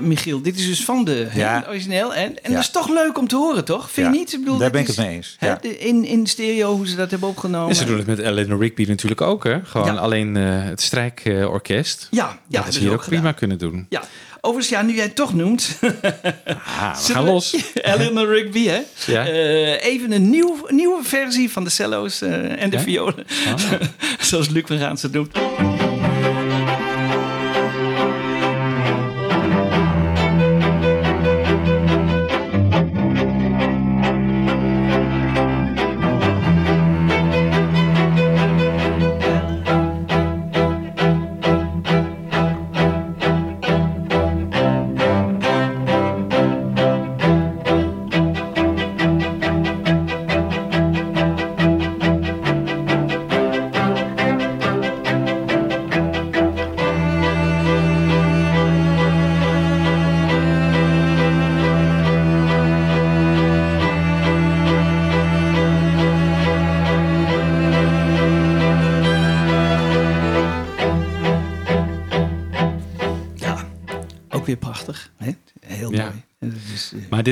Michiel, 0.00 0.42
dit 0.42 0.58
is 0.58 0.66
dus 0.66 0.84
van 0.84 1.04
de 1.04 1.28
Ja. 1.34 1.64
origineel. 1.68 2.14
En, 2.14 2.24
en 2.42 2.50
Ja. 2.50 2.54
dat 2.56 2.58
is 2.64 2.70
toch 2.70 2.88
leuk 2.88 3.18
om 3.18 3.28
te 3.28 3.36
horen, 3.36 3.64
toch? 3.64 3.90
Vind 3.90 4.06
je 4.12 4.18
niet? 4.18 4.32
Ik 4.32 4.38
bedoel, 4.40 4.58
daar 4.58 4.70
ben 4.70 4.80
ik 4.80 4.88
is, 4.88 4.96
het 4.96 5.06
mee 5.06 5.14
eens, 5.16 5.36
hè, 5.38 5.54
in, 5.62 6.04
in 6.04 6.26
stereo, 6.26 6.76
hoe 6.76 6.86
ze 6.88 6.96
dat 6.96 7.10
hebben 7.10 7.28
opgenomen. 7.28 7.68
En 7.68 7.74
ze 7.76 7.84
doen 7.84 7.96
het 7.98 8.06
met 8.06 8.18
Eleanor 8.18 8.58
Rigby 8.60 8.84
natuurlijk 8.88 9.20
ook, 9.20 9.44
hè? 9.44 9.58
Gewoon 9.64 9.94
Ja. 9.94 10.00
alleen 10.00 10.36
eh, 10.36 10.44
het 10.64 10.80
strijkorkest. 10.82 12.08
Ja, 12.10 12.18
ja, 12.18 12.28
dat 12.28 12.38
hebben 12.50 12.68
is 12.68 12.74
ze 12.74 12.80
hier 12.80 12.92
ook 12.92 13.00
prima 13.04 13.16
gedaan. 13.18 13.34
kunnen 13.34 13.58
doen. 13.58 13.86
Ja, 13.88 14.02
overigens, 14.40 14.68
ja, 14.78 14.82
nu 14.82 14.94
jij 14.94 15.04
het 15.04 15.14
toch 15.16 15.34
noemt. 15.34 15.78
Ah, 15.80 16.96
we 17.06 17.12
gaan 17.12 17.24
los. 17.24 17.56
Eleanor 17.74 18.28
Rigby, 18.34 18.66
hè? 18.66 18.80
Ja. 19.06 19.26
Eh, 19.26 19.84
even 19.84 20.12
een 20.12 20.30
nieuw, 20.30 20.56
nieuwe 20.68 21.02
versie 21.04 21.50
van 21.50 21.64
de 21.64 21.70
cello's 21.70 22.20
eh, 22.22 22.62
en 22.62 22.70
de 22.70 22.76
Ja? 22.76 22.82
violen. 22.82 23.24
Ah. 23.46 23.72
Zoals 24.20 24.48
Luc 24.48 24.62
van 24.66 24.78
Gaans 24.78 25.02
het 25.02 25.12
doet. 25.12 25.38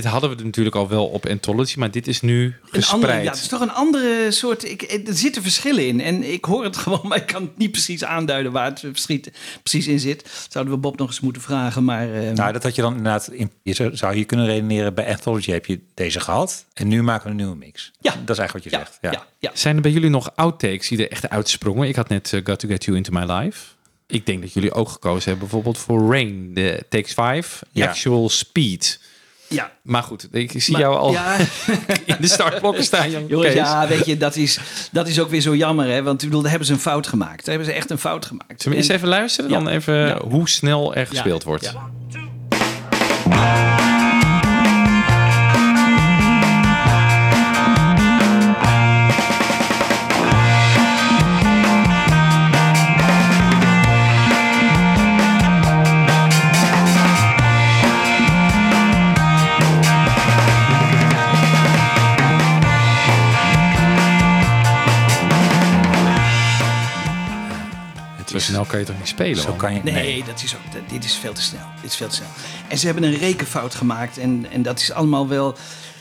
Dit 0.02 0.10
hadden 0.10 0.36
we 0.36 0.42
natuurlijk 0.44 0.76
al 0.76 0.88
wel 0.88 1.06
op 1.06 1.26
Anthology, 1.26 1.78
maar 1.78 1.90
dit 1.90 2.06
is 2.06 2.20
nu 2.20 2.54
gespreid. 2.62 2.92
andere, 2.92 3.12
ja, 3.22 3.30
het 3.30 3.40
is 3.40 3.48
toch 3.48 3.60
een 3.60 3.70
andere 3.72 4.26
soort. 4.30 4.64
Ik, 4.70 4.82
er 5.06 5.14
zitten 5.14 5.42
verschillen 5.42 5.86
in. 5.86 6.00
En 6.00 6.32
ik 6.32 6.44
hoor 6.44 6.64
het 6.64 6.76
gewoon, 6.82 7.00
maar 7.08 7.18
ik 7.18 7.26
kan 7.26 7.42
het 7.42 7.56
niet 7.58 7.70
precies 7.70 8.04
aanduiden 8.04 8.52
waar 8.52 8.64
het 8.64 8.80
verschiet 8.80 9.30
precies 9.62 9.86
in 9.86 10.00
zit. 10.00 10.46
Zouden 10.48 10.74
we 10.74 10.80
Bob 10.80 10.98
nog 10.98 11.08
eens 11.08 11.20
moeten 11.20 11.42
vragen. 11.42 11.84
Maar 11.84 12.14
eh, 12.14 12.30
Nou, 12.32 12.52
dat 12.52 12.62
had 12.62 12.74
je 12.74 12.82
dan 12.82 12.96
inderdaad... 12.96 13.28
In, 13.28 13.50
je 13.62 13.74
zou- 13.74 13.96
zou 13.96 14.14
hier 14.14 14.26
kunnen 14.26 14.46
redeneren, 14.46 14.94
bij 14.94 15.08
Anthology 15.08 15.50
heb 15.50 15.66
je 15.66 15.80
deze 15.94 16.20
gehad. 16.20 16.64
En 16.74 16.88
nu 16.88 17.02
maken 17.02 17.24
we 17.24 17.30
een 17.30 17.36
nieuwe 17.36 17.56
mix. 17.56 17.90
Ja. 18.00 18.10
Dat 18.24 18.30
is 18.36 18.38
eigenlijk 18.38 18.52
wat 18.52 18.62
je 18.62 18.70
zegt. 18.70 18.98
Ja. 19.00 19.26
ja. 19.38 19.50
Zijn 19.54 19.76
er 19.76 19.82
bij 19.82 19.90
jullie 19.90 20.10
nog 20.10 20.30
outtakes 20.36 20.88
die 20.88 20.98
er 20.98 21.10
echt 21.10 21.28
uitsprongen? 21.28 21.88
Ik 21.88 21.96
had 21.96 22.08
net 22.08 22.32
eh, 22.32 22.40
Got 22.44 22.58
to 22.58 22.68
Get 22.68 22.84
You 22.84 22.96
Into 22.96 23.12
My 23.12 23.32
Life. 23.32 23.60
Ik 24.06 24.26
denk 24.26 24.40
dat 24.40 24.52
jullie 24.52 24.72
ook 24.72 24.88
gekozen 24.88 25.22
hebben 25.30 25.38
bijvoorbeeld 25.38 25.78
voor 25.78 26.10
Rain, 26.12 26.54
de 26.54 26.82
Takes 26.88 27.12
5, 27.14 27.62
Ja. 27.72 27.86
Actual 27.88 28.28
Speed. 28.28 29.00
Ja. 29.48 29.70
Maar 29.82 30.02
goed, 30.02 30.28
ik 30.30 30.52
zie 30.56 30.72
Maar- 30.72 30.80
jou 30.80 30.96
al 30.96 31.10
ja. 31.12 31.36
in 32.04 32.16
de 32.20 32.26
startblokken 32.28 32.84
staan. 32.84 33.10
Jongens, 33.28 33.54
ja, 33.54 33.86
weet 33.88 34.06
je, 34.06 34.16
dat 34.16 34.36
is, 34.36 34.58
dat 34.92 35.08
is 35.08 35.20
ook 35.20 35.30
weer 35.30 35.40
zo 35.40 35.56
jammer. 35.56 35.86
Hè? 35.90 36.02
Want 36.02 36.18
ik 36.22 36.26
bedoel, 36.28 36.40
daar 36.42 36.50
hebben 36.50 36.68
ze 36.68 36.74
een 36.74 36.80
fout 36.80 37.06
gemaakt. 37.06 37.44
Daar 37.44 37.54
hebben 37.54 37.66
ze 37.72 37.72
echt 37.78 37.90
een 37.90 37.98
fout 37.98 38.26
gemaakt. 38.26 38.62
Zullen 38.62 38.70
we 38.78 38.82
eens 38.84 38.88
En- 38.92 38.96
even 38.96 39.08
luisteren? 39.08 39.50
Ja. 39.50 39.56
Dan 39.56 39.68
even 39.68 39.94
Ja. 39.94 40.18
hoe 40.28 40.48
snel 40.48 40.94
er 40.94 41.06
gespeeld 41.06 41.44
wordt. 41.44 41.72
Zo 68.40 68.50
snel 68.52 68.64
kan 68.64 68.78
je 68.78 68.84
toch 68.84 68.98
niet 68.98 69.08
spelen? 69.08 69.42
Zo 69.42 69.48
man? 69.48 69.56
kan 69.58 69.74
je... 69.74 69.80
Nee, 69.82 70.24
Dat 70.24 70.42
is 70.42 70.54
ook, 70.54 70.72
dat- 70.72 70.88
dit 70.88 71.04
is 71.04 71.14
veel 71.14 71.32
te 71.32 71.42
snel. 71.42 71.66
Dit 71.82 71.90
is 71.90 71.96
veel 71.96 72.08
te 72.08 72.14
snel. 72.14 72.28
En 72.68 72.78
ze 72.78 72.86
hebben 72.86 73.04
een 73.04 73.14
rekenfout 73.16 73.74
gemaakt. 73.74 74.18
En, 74.18 74.46
en 74.50 74.62
dat 74.62 74.80
is 74.80 74.92
allemaal 74.92 75.28
wel... 75.28 75.56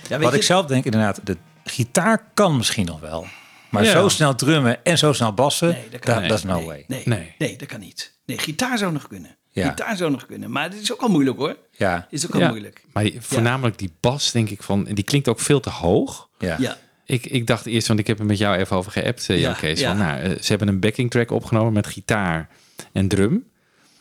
Ja, 0.07 0.15
weet 0.15 0.21
Wat 0.23 0.31
je, 0.31 0.37
ik 0.37 0.43
zelf 0.45 0.65
denk, 0.65 0.85
inderdaad, 0.85 1.19
de 1.23 1.37
gitaar 1.63 2.23
kan 2.33 2.57
misschien 2.57 2.85
nog 2.85 2.99
wel. 2.99 3.27
Maar 3.69 3.83
Ja. 3.83 3.91
zo 3.91 4.07
snel 4.09 4.35
drummen 4.35 4.83
en 4.85 4.97
zo 4.97 5.13
snel 5.13 5.33
bassen, 5.33 5.67
Nee, 5.69 5.89
dat 5.89 5.99
kan 5.99 6.27
no 6.43 6.55
nee, 6.57 6.65
way. 6.65 6.83
Nee, 6.87 7.01
Nee. 7.05 7.35
nee. 7.37 7.55
dat 7.57 7.67
kan 7.67 7.79
niet. 7.79 8.13
Nee, 8.25 8.37
gitaar 8.37 8.77
zou 8.77 8.91
nog 8.91 9.07
kunnen. 9.07 9.35
Ja. 9.51 9.67
Gitaar 9.69 9.97
zou 9.97 10.11
nog 10.11 10.25
kunnen. 10.25 10.51
Maar 10.51 10.69
dit 10.69 10.81
is 10.81 10.93
ook 10.93 11.01
al 11.01 11.09
moeilijk 11.09 11.37
hoor. 11.37 11.57
Ja, 11.71 12.07
Is 12.09 12.25
ook 12.25 12.33
al 12.33 12.39
Ja. 12.39 12.47
moeilijk. 12.47 12.83
Maar 12.93 13.03
die- 13.03 13.17
voornamelijk 13.21 13.77
die 13.77 13.93
bas, 13.99 14.31
denk 14.31 14.49
ik 14.49 14.63
van, 14.63 14.87
en 14.87 14.95
die 14.95 15.03
klinkt 15.03 15.27
ook 15.27 15.39
veel 15.39 15.59
te 15.59 15.69
hoog. 15.69 16.29
ja. 16.39 16.55
Ja. 16.59 16.77
Ik, 17.07 17.25
ik 17.25 17.47
dacht 17.47 17.65
eerst, 17.65 17.87
want 17.87 17.99
ik 17.99 18.07
heb 18.07 18.19
er 18.19 18.25
met 18.25 18.37
jou 18.37 18.57
even 18.57 18.75
over 18.77 18.91
geappt, 18.91 19.29
eh, 19.29 19.39
Jan 19.39 19.51
Ja, 19.51 19.57
Kees. 19.57 19.79
ja. 19.79 19.87
Van, 19.95 20.05
nou, 20.05 20.19
eh, 20.19 20.29
ze 20.41 20.47
hebben 20.47 20.67
een 20.67 20.79
backing 20.79 21.11
track 21.11 21.31
opgenomen 21.31 21.73
met 21.73 21.87
gitaar 21.87 22.49
en 22.91 23.07
drum. 23.07 23.43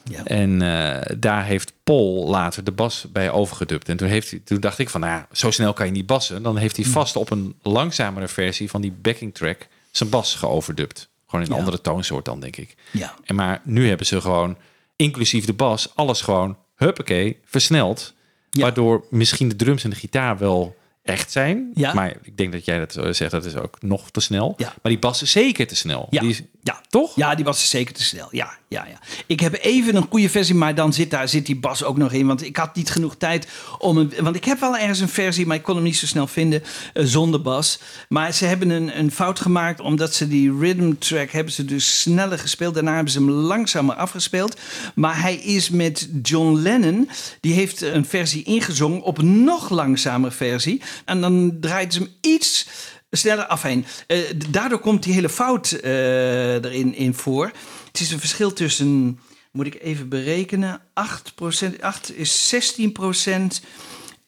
Ja. 0.04 0.24
En 0.24 0.62
eh, 0.62 1.16
daar 1.18 1.44
heeft 1.44 1.72
Paul 1.84 2.28
later 2.28 2.64
de 2.64 2.72
bas 2.72 3.06
bij 3.12 3.30
overgedubt. 3.30 3.88
En 3.88 3.96
toen, 3.96 4.08
heeft 4.08 4.30
hij, 4.30 4.40
toen 4.44 4.60
dacht 4.60 4.78
ik 4.78 4.88
van, 4.90 5.00
nou, 5.00 5.12
ja, 5.12 5.26
zo 5.32 5.50
snel 5.50 5.72
kan 5.72 5.86
je 5.86 5.92
niet 5.92 6.06
bassen. 6.06 6.42
Dan 6.42 6.56
heeft 6.56 6.76
hij 6.76 6.84
Hm. 6.84 6.90
vast 6.90 7.16
op 7.16 7.30
een 7.30 7.54
langzamere 7.62 8.28
versie 8.28 8.70
van 8.70 8.80
die 8.80 8.92
backing 9.02 9.34
track 9.34 9.66
zijn 9.90 10.08
bas 10.10 10.34
geoverdubt. 10.34 11.08
Gewoon 11.26 11.44
in 11.44 11.50
een 11.50 11.56
Ja. 11.56 11.62
andere 11.64 11.82
toonsoort 11.82 12.24
dan, 12.24 12.40
denk 12.40 12.56
ik. 12.56 12.74
Ja. 12.90 13.14
En 13.24 13.34
maar 13.34 13.60
nu 13.64 13.88
hebben 13.88 14.06
ze 14.06 14.20
gewoon, 14.20 14.56
inclusief 14.96 15.44
de 15.44 15.52
bas, 15.52 15.88
alles 15.94 16.20
gewoon, 16.20 16.56
huppakee, 16.76 17.38
versneld. 17.44 18.14
Waardoor 18.50 19.04
misschien 19.10 19.48
de 19.48 19.56
drums 19.56 19.84
en 19.84 19.90
de 19.90 19.96
gitaar 19.96 20.38
wel 20.38 20.76
echt 21.06 21.30
zijn. 21.32 21.70
Ja. 21.74 21.94
Maar 21.94 22.14
ik 22.22 22.36
denk 22.36 22.52
dat 22.52 22.64
jij 22.64 22.78
dat 22.78 22.96
eh, 22.96 23.12
zegt, 23.12 23.30
dat 23.30 23.44
is 23.44 23.56
ook 23.56 23.82
nog 23.82 24.10
te 24.10 24.20
snel. 24.20 24.54
Ja. 24.56 24.66
Maar 24.82 24.92
die 24.92 24.98
bas 24.98 25.22
is 25.22 25.30
zeker 25.30 25.66
te 25.66 25.76
snel. 25.76 26.06
Ja. 26.10 26.20
Die 26.20 26.30
is, 26.30 26.42
Ja. 26.62 26.80
Toch? 26.88 27.16
Ja, 27.16 27.34
die 27.34 27.44
was 27.44 27.70
zeker 27.70 27.94
te 27.94 28.02
snel. 28.04 28.28
Ja, 28.30 28.56
ja, 28.68 28.86
ja. 28.86 28.98
Ik 29.26 29.40
heb 29.40 29.58
even 29.60 29.96
een 29.96 30.06
goede 30.10 30.28
versie, 30.28 30.54
maar 30.54 30.74
dan 30.74 30.92
zit 30.92 31.10
daar 31.10 31.28
zit 31.28 31.46
die 31.46 31.56
bas 31.56 31.84
ook 31.84 31.96
nog 31.96 32.12
in. 32.12 32.26
Want 32.26 32.44
ik 32.44 32.56
had 32.56 32.74
niet 32.74 32.90
genoeg 32.90 33.16
tijd 33.16 33.48
om 33.78 33.96
een. 33.96 34.12
Want 34.20 34.36
ik 34.36 34.44
heb 34.44 34.60
wel 34.60 34.76
ergens 34.76 35.00
een 35.00 35.08
versie, 35.08 35.46
maar 35.46 35.56
ik 35.56 35.62
kon 35.62 35.74
hem 35.74 35.84
niet 35.84 35.96
zo 35.96 36.06
snel 36.06 36.26
vinden 36.26 36.62
eh, 36.92 37.04
zonder 37.04 37.42
bas. 37.42 37.80
Maar 38.08 38.32
ze 38.32 38.44
hebben 38.44 38.70
een, 38.70 38.98
een 38.98 39.10
fout 39.10 39.40
gemaakt, 39.40 39.80
omdat 39.80 40.14
ze 40.14 40.28
die 40.28 40.58
rhythm 40.58 40.92
track 40.98 41.30
hebben 41.30 41.52
ze 41.52 41.64
dus 41.64 42.00
sneller 42.00 42.38
gespeeld. 42.38 42.74
Daarna 42.74 42.94
hebben 42.94 43.12
ze 43.12 43.18
hem 43.18 43.30
langzamer 43.30 43.94
afgespeeld. 43.94 44.60
Maar 44.94 45.20
hij 45.20 45.36
is 45.36 45.70
met 45.70 46.08
John 46.22 46.54
Lennon, 46.56 47.10
die 47.40 47.52
heeft 47.52 47.82
een 47.82 48.06
versie 48.06 48.42
ingezongen 48.42 49.02
op 49.02 49.18
een 49.18 49.44
nog 49.44 49.70
langzamer 49.70 50.32
versie. 50.32 50.82
En 51.04 51.20
dan 51.20 51.56
draait 51.60 51.92
ze 51.92 51.98
hem 51.98 52.10
iets 52.20 52.66
Sneller, 53.10 53.46
afheen. 53.46 53.84
Eh, 54.06 54.18
daardoor 54.50 54.78
komt 54.78 55.02
die 55.02 55.12
hele 55.12 55.28
fout 55.28 55.72
eh, 55.72 56.54
erin 56.54 56.94
in 56.94 57.14
voor. 57.14 57.52
Het 57.96 58.04
is 58.04 58.12
een 58.12 58.20
verschil 58.20 58.52
tussen, 58.52 59.20
moet 59.50 59.66
ik 59.66 59.82
even 59.82 60.08
berekenen, 60.08 60.80
8%, 60.80 61.80
8 61.80 62.16
is 62.16 62.54
16% 62.54 62.58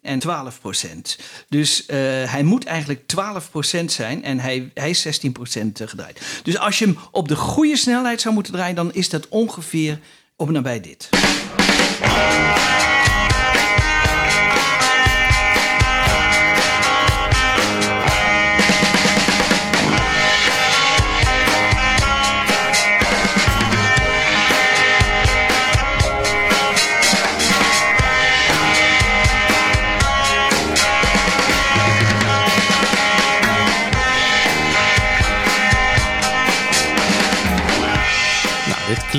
en 0.02 0.20
12%. 0.26 0.28
Dus 1.48 1.86
eh, 1.86 1.96
hij 2.30 2.42
moet 2.42 2.64
eigenlijk 2.64 3.02
12% 3.80 3.84
zijn 3.84 4.24
en 4.24 4.38
hij, 4.38 4.70
hij 4.74 4.90
is 4.90 5.06
16% 5.06 5.10
gedraaid. 5.72 6.40
Dus 6.42 6.58
als 6.58 6.78
je 6.78 6.84
hem 6.84 6.98
op 7.10 7.28
de 7.28 7.36
goede 7.36 7.76
snelheid 7.76 8.20
zou 8.20 8.34
moeten 8.34 8.52
draaien, 8.52 8.76
dan 8.76 8.92
is 8.92 9.08
dat 9.08 9.28
ongeveer 9.28 10.00
op 10.36 10.50
nabij 10.50 10.80
dit. 10.80 11.08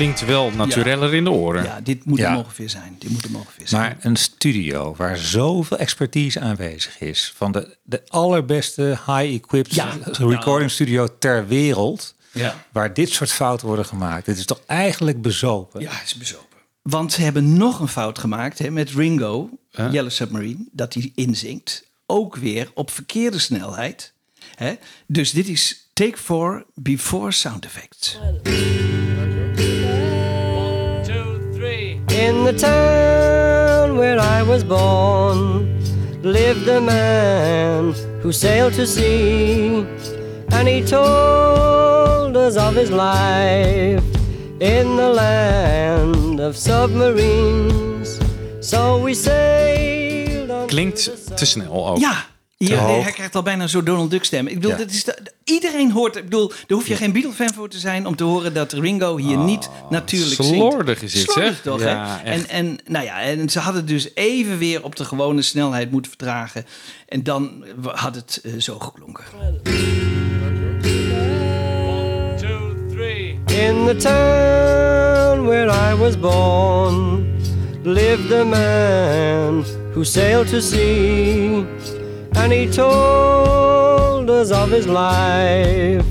Klinkt 0.00 0.24
wel 0.24 0.50
natureller 0.50 1.14
in 1.14 1.24
de 1.24 1.30
oren. 1.30 1.62
Ja, 1.64 1.80
dit 1.80 2.04
moet 2.04 2.18
Ja. 2.18 2.28
hem 2.28 2.38
ongeveer 2.38 2.70
zijn. 2.70 2.96
Dit 2.98 3.10
moet 3.10 3.22
hem 3.24 3.34
ongeveer 3.36 3.68
zijn. 3.68 3.82
Maar 3.82 3.96
een 4.00 4.16
studio 4.16 4.94
waar 4.96 5.16
zoveel 5.16 5.78
expertise 5.78 6.40
aanwezig 6.40 7.00
is. 7.00 7.32
Van 7.36 7.52
de, 7.52 7.76
de 7.82 8.02
allerbeste 8.08 8.82
high-equipped 9.06 9.74
Ja. 9.74 9.96
recording 10.18 10.70
studio 10.70 11.08
ter 11.18 11.46
wereld. 11.46 12.14
Ja. 12.32 12.64
Waar 12.72 12.94
dit 12.94 13.08
soort 13.10 13.32
fouten 13.32 13.66
worden 13.66 13.84
gemaakt. 13.84 14.26
Dit 14.26 14.38
is 14.38 14.44
toch 14.44 14.60
eigenlijk 14.66 15.22
bezopen? 15.22 15.80
Ja, 15.80 16.02
is 16.04 16.14
bezopen. 16.14 16.58
Want 16.82 17.12
ze 17.12 17.22
hebben 17.22 17.56
nog 17.56 17.80
een 17.80 17.88
fout 17.88 18.18
gemaakt 18.18 18.58
hè, 18.58 18.70
met 18.70 18.90
Ringo, 18.90 19.50
Yellow 19.70 20.10
Submarine, 20.10 20.64
dat 20.72 20.94
hij 20.94 21.12
inzinkt. 21.14 21.84
Ook 22.06 22.36
weer 22.36 22.70
op 22.74 22.90
verkeerde 22.90 23.38
snelheid. 23.38 24.12
Hè? 24.54 24.74
Dus 25.06 25.30
dit 25.30 25.48
is 25.48 25.88
take 25.92 26.16
4 26.16 26.64
before 26.74 27.32
sound 27.32 27.64
effects. 27.64 28.18
In 32.26 32.44
the 32.44 32.52
town 32.52 33.96
where 33.96 34.18
I 34.38 34.42
was 34.42 34.62
born 34.64 35.38
lived 36.22 36.68
a 36.68 36.80
man 36.80 37.94
who 38.22 38.30
sailed 38.32 38.74
to 38.74 38.86
sea, 38.86 39.86
and 40.52 40.68
he 40.68 40.82
told 40.82 42.36
us 42.36 42.56
of 42.56 42.74
his 42.74 42.90
life 42.90 44.04
in 44.60 44.96
the 44.96 45.10
land 45.22 46.40
of 46.40 46.56
submarines. 46.56 48.18
So 48.60 49.02
we 49.04 49.14
sailed 49.14 50.50
on. 50.50 50.66
Klinkt 50.66 51.10
te 51.36 51.46
snel 51.46 51.88
ook. 51.88 51.98
Ja, 51.98 52.24
hoog. 52.68 53.02
hij 53.02 53.12
krijgt 53.12 53.34
al 53.34 53.42
bijna 53.42 53.66
zo'n 53.66 53.84
Donald 53.84 54.10
Duck 54.10 54.24
stem. 54.24 54.46
Ik 54.46 54.54
bedoel, 54.54 54.70
Ja. 54.70 54.76
dit 54.76 54.90
is 54.90 55.04
de- 55.04 55.32
iedereen 55.44 55.90
hoort, 55.92 56.16
ik 56.16 56.24
bedoel, 56.24 56.48
daar 56.48 56.56
hoef 56.78 56.86
je 56.88 56.96
geen 56.96 57.12
Beatle-fan 57.12 57.52
voor 57.54 57.68
te 57.68 57.78
zijn 57.78 58.06
om 58.06 58.16
te 58.16 58.24
horen 58.24 58.54
dat 58.54 58.72
Ringo 58.72 59.16
hier 59.16 59.36
niet 59.38 59.68
natuurlijk 59.90 60.42
zingt. 60.42 60.54
slordig 60.54 61.02
is 61.02 61.20
Slordig 61.22 61.44
zeg. 61.46 61.60
toch, 61.62 61.80
Ja, 61.80 62.20
hè? 62.22 62.30
En, 62.30 62.48
en, 62.48 62.78
nou 62.86 63.04
ja, 63.04 63.20
en 63.22 63.48
ze 63.48 63.58
hadden 63.58 63.86
dus 63.86 64.08
even 64.14 64.58
weer 64.58 64.84
op 64.84 64.96
de 64.96 65.04
gewone 65.04 65.42
snelheid 65.42 65.90
moeten 65.90 66.10
vertragen. 66.10 66.66
En 67.08 67.22
dan 67.22 67.64
had 67.82 68.14
het 68.14 68.40
eh, 68.42 68.52
zo 68.58 68.78
geklonken. 68.78 69.24
In 73.46 73.86
the 73.86 73.96
town 73.98 75.44
where 75.46 75.68
I 75.70 75.94
was 75.94 76.16
born 76.18 77.26
lived 77.82 78.32
a 78.32 78.44
man 78.44 79.64
who 79.92 80.02
sailed 80.04 80.48
to 80.48 80.60
sea, 80.60 81.64
and 82.32 82.52
he 82.52 82.68
told 82.68 84.30
us 84.30 84.50
of 84.50 84.70
his 84.70 84.86
life 84.86 86.04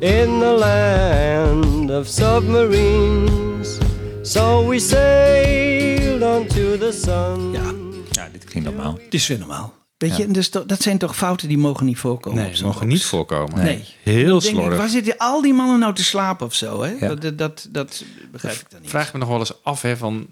in 0.00 0.38
the 0.38 0.56
land 0.58 1.90
of 1.90 2.06
submarines. 2.06 3.78
So 4.22 4.68
we 4.68 4.78
sailed 4.78 6.22
on 6.22 6.46
to 6.46 6.78
the 6.78 6.92
sun. 7.04 7.52
Ja, 7.52 7.72
Ja, 8.10 8.28
dit 8.32 8.44
klinkt 8.44 8.68
normaal. 8.70 8.98
het 9.04 9.14
is 9.14 9.26
weer 9.26 9.38
normaal. 9.38 9.74
Weet 9.96 10.10
Ja. 10.10 10.16
je, 10.16 10.30
dus 10.30 10.50
dat 10.50 10.82
zijn 10.82 10.98
toch 10.98 11.16
fouten 11.16 11.48
die 11.48 11.58
mogen 11.58 11.86
niet 11.86 11.98
voorkomen? 11.98 12.42
Nee, 12.42 12.62
mogen 12.62 12.80
box? 12.80 12.92
niet 12.92 13.04
voorkomen. 13.04 13.64
Nee. 13.64 13.84
Heel 14.02 14.24
denk 14.40 14.42
ik, 14.42 14.48
slordig. 14.50 14.78
waar 14.78 14.88
zitten 14.88 15.14
al 15.16 15.42
die 15.42 15.52
mannen 15.54 15.78
nou 15.78 15.94
te 15.94 16.04
slapen 16.04 16.46
of 16.46 16.54
zo? 16.54 16.82
Hè? 16.82 16.90
Ja. 17.00 17.08
Dat, 17.08 17.22
dat, 17.22 17.38
dat, 17.38 17.66
dat 17.70 18.04
begrijp 18.32 18.56
ik 18.56 18.70
dan 18.70 18.80
niet. 18.80 18.90
vraag 18.90 19.12
me 19.12 19.18
nog 19.18 19.28
wel 19.28 19.38
eens 19.38 19.62
af 19.64 19.82
hè, 19.82 19.96
van 19.96 20.26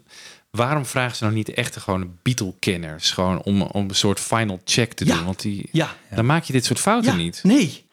waarom 0.54 0.86
vragen 0.86 1.16
ze 1.16 1.22
nou 1.24 1.34
niet 1.36 1.48
echt 1.54 1.76
gewoon 1.76 2.16
Beatle-kenners? 2.22 3.10
Gewoon 3.10 3.42
om, 3.42 3.62
om 3.62 3.88
een 3.88 3.94
soort 3.94 4.20
final 4.20 4.60
check 4.64 4.92
te 4.92 5.06
Ja. 5.06 5.14
doen. 5.16 5.24
Want 5.24 5.42
die, 5.42 5.68
Ja. 5.72 5.94
dan 6.14 6.26
maak 6.26 6.44
je 6.44 6.52
dit 6.52 6.64
soort 6.64 6.80
fouten 6.80 7.10
Ja, 7.10 7.16
niet. 7.16 7.40
Nee. 7.42 7.83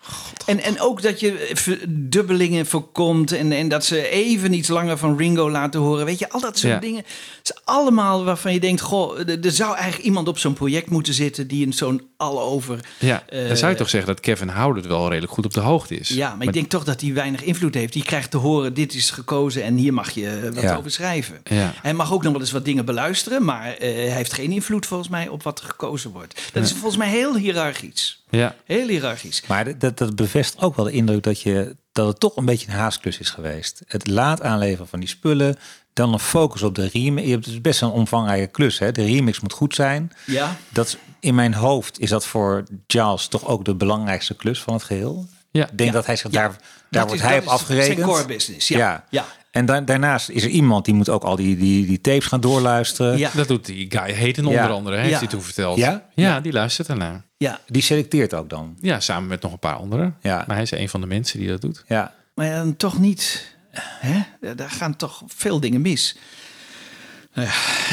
En, 0.46 0.60
en 0.60 0.82
ook 0.82 1.02
dat 1.02 1.20
je 1.20 1.50
verdubbelingen 1.54 2.66
voorkomt 2.66 3.32
en, 3.32 3.52
en 3.52 3.68
dat 3.68 3.86
ze 3.86 4.10
even 4.10 4.54
iets 4.54 4.68
langer 4.68 4.98
van 4.98 5.18
Ringo 5.18 5.50
laten 5.50 5.80
horen. 5.80 6.06
Weet 6.06 6.20
je, 6.20 6.30
al 6.30 6.40
dat 6.40 6.58
soort 6.58 6.74
Ja. 6.74 6.80
dingen. 6.80 7.04
Het 7.38 7.50
is 7.56 7.62
allemaal 7.66 8.24
waarvan 8.24 8.54
je 8.54 8.60
denkt, 8.60 8.82
goh, 8.82 9.20
er 9.30 9.52
zou 9.52 9.76
eigenlijk 9.76 10.04
iemand 10.04 10.28
op 10.28 10.38
zo'n 10.38 10.54
project 10.54 10.90
moeten 10.90 11.14
zitten 11.14 11.48
die 11.48 11.66
een 11.66 11.74
zo'n 11.74 12.02
al 12.18 12.42
over... 12.42 12.80
Ja, 13.00 13.24
eh, 13.30 13.48
dan 13.48 13.58
zou 13.58 13.72
je 13.72 13.78
toch 13.78 13.90
zeggen 13.90 14.14
dat 14.14 14.20
Kevin 14.24 14.50
Howard 14.50 14.88
wel 14.88 15.10
redelijk 15.10 15.34
goed 15.34 15.46
op 15.46 15.54
de 15.54 15.60
hoogte 15.60 15.96
is. 15.96 16.10
Ja, 16.10 16.36
maar, 16.36 16.48
ik 16.48 16.54
denk 16.54 16.70
toch 16.70 16.84
dat 16.84 17.02
hij 17.02 17.14
weinig 17.14 17.44
invloed 17.44 17.74
heeft. 17.74 17.94
Die 17.94 18.04
krijgt 18.04 18.32
te 18.32 18.38
horen, 18.38 18.74
dit 18.74 18.94
is 18.94 19.10
gekozen 19.10 19.64
en 19.64 19.76
hier 19.76 19.94
mag 19.94 20.12
je 20.12 20.50
wat 20.54 20.64
Ja. 20.64 20.76
over 20.76 20.92
schrijven. 20.92 21.42
Ja. 21.44 21.74
Hij 21.82 21.94
mag 21.94 22.14
ook 22.14 22.24
nog 22.24 22.32
wel 22.32 22.42
eens 22.42 22.52
wat 22.52 22.66
dingen 22.66 22.86
beluisteren, 22.86 23.44
maar 23.46 23.66
eh, 23.74 23.80
hij 23.94 24.10
heeft 24.10 24.34
geen 24.34 24.52
invloed 24.52 24.86
volgens 24.86 25.10
mij 25.10 25.28
op 25.28 25.44
wat 25.44 25.60
er 25.60 25.66
gekozen 25.66 26.12
wordt. 26.12 26.42
Dat 26.54 26.64
is 26.64 26.72
volgens 26.72 26.98
mij 26.98 27.10
heel 27.10 27.36
hiërarchisch. 27.36 28.21
Ja. 28.32 28.56
Heel 28.66 28.88
hiërarchisch. 28.88 29.44
Maar 29.48 29.78
dat, 29.78 29.98
dat 29.98 30.16
bevestigt 30.16 30.64
ook 30.64 30.76
wel 30.76 30.86
de 30.86 30.92
indruk 30.92 31.24
dat, 31.24 31.42
je, 31.42 31.76
dat 31.92 32.08
het 32.08 32.20
toch 32.20 32.36
een 32.36 32.46
beetje 32.46 32.68
een 32.68 32.74
haasklus 32.74 33.18
is 33.20 33.30
geweest. 33.30 33.82
Het 33.88 34.08
laat 34.08 34.42
aanleveren 34.42 34.88
van 34.88 35.00
die 35.00 35.10
spullen, 35.10 35.56
dan 35.94 36.14
een 36.14 36.20
focus 36.20 36.62
op 36.62 36.76
de 36.76 36.90
remix. 36.94 37.30
Het 37.30 37.48
is 37.48 37.62
best 37.62 37.82
een 37.82 37.90
omvangrijke 37.90 38.52
klus. 38.52 38.80
Hè? 38.80 38.92
De 38.92 39.04
remix 39.06 39.40
moet 39.40 39.54
goed 39.54 39.76
zijn. 39.76 40.12
Ja. 40.26 40.56
Dat, 40.70 40.88
is- 40.88 40.98
in 41.20 41.36
mijn 41.36 41.54
hoofd 41.54 42.00
is 42.00 42.10
dat 42.10 42.26
voor 42.26 42.64
Giles 42.88 43.28
toch 43.28 43.46
ook 43.48 43.66
de 43.66 43.76
belangrijkste 43.76 44.36
klus 44.36 44.62
van 44.62 44.74
het 44.74 44.84
geheel. 44.84 45.28
Ja. 45.52 45.64
Ik 45.64 45.78
denk 45.78 45.90
Ja. 45.90 45.96
dat 45.96 46.06
hij 46.06 46.16
zich 46.16 46.32
Ja. 46.32 46.42
daar, 46.42 46.50
daar 46.50 46.60
Dat 46.90 47.02
wordt 47.08 47.14
is- 47.22 47.28
hij 47.28 47.32
dat 47.40 47.40
op 47.48 47.54
is 47.54 47.60
afgerekend. 47.60 47.96
zijn 47.98 48.08
core 48.10 48.26
business, 48.26 48.68
ja. 48.68 49.06
Ja. 49.10 49.26
En 49.52 49.66
da- 49.66 49.82
daarnaast 49.82 50.30
is 50.30 50.44
er 50.44 50.50
iemand 50.50 50.86
die 50.86 50.94
moet 50.94 51.10
ook 51.10 51.24
al 51.24 51.36
die, 51.36 51.58
die, 51.58 51.86
die 51.86 52.02
tapes 52.02 52.26
gaan 52.26 52.42
doorluisteren. 52.42 53.18
Ja. 53.18 53.30
Dat 53.36 53.48
doet 53.48 53.66
die 53.66 53.86
guy 53.92 54.16
Hayden 54.16 54.44
Ja. 54.48 54.50
onder 54.62 54.72
andere, 54.76 54.98
heeft 54.98 55.10
Ja. 55.10 55.18
hij 55.18 55.28
toen 55.28 55.42
verteld. 55.42 55.78
Ja? 55.78 56.06
Ja, 56.16 56.40
die 56.40 56.52
luistert 56.52 56.88
ernaar. 56.88 57.24
Ja, 57.42 57.60
Die 57.68 57.82
selecteert 57.82 58.34
ook 58.34 58.50
dan. 58.50 58.78
Ja, 58.82 59.00
samen 59.00 59.30
met 59.30 59.42
nog 59.42 59.52
een 59.52 59.60
paar 59.60 59.76
anderen. 59.76 60.18
Ja. 60.22 60.44
Maar 60.48 60.56
hij 60.56 60.62
is 60.64 60.72
een 60.72 60.90
van 60.90 61.02
de 61.02 61.08
mensen 61.08 61.40
die 61.40 61.48
dat 61.48 61.62
doet. 61.62 61.84
Ja. 61.88 62.14
maar 62.36 62.46
ja, 62.46 62.56
dan 62.58 62.76
toch 62.76 63.00
niet. 63.00 63.54
Hè? 63.80 64.22
Daar 64.56 64.70
gaan 64.70 64.96
toch 64.96 65.24
veel 65.28 65.60
dingen 65.60 65.82
mis. 65.82 66.18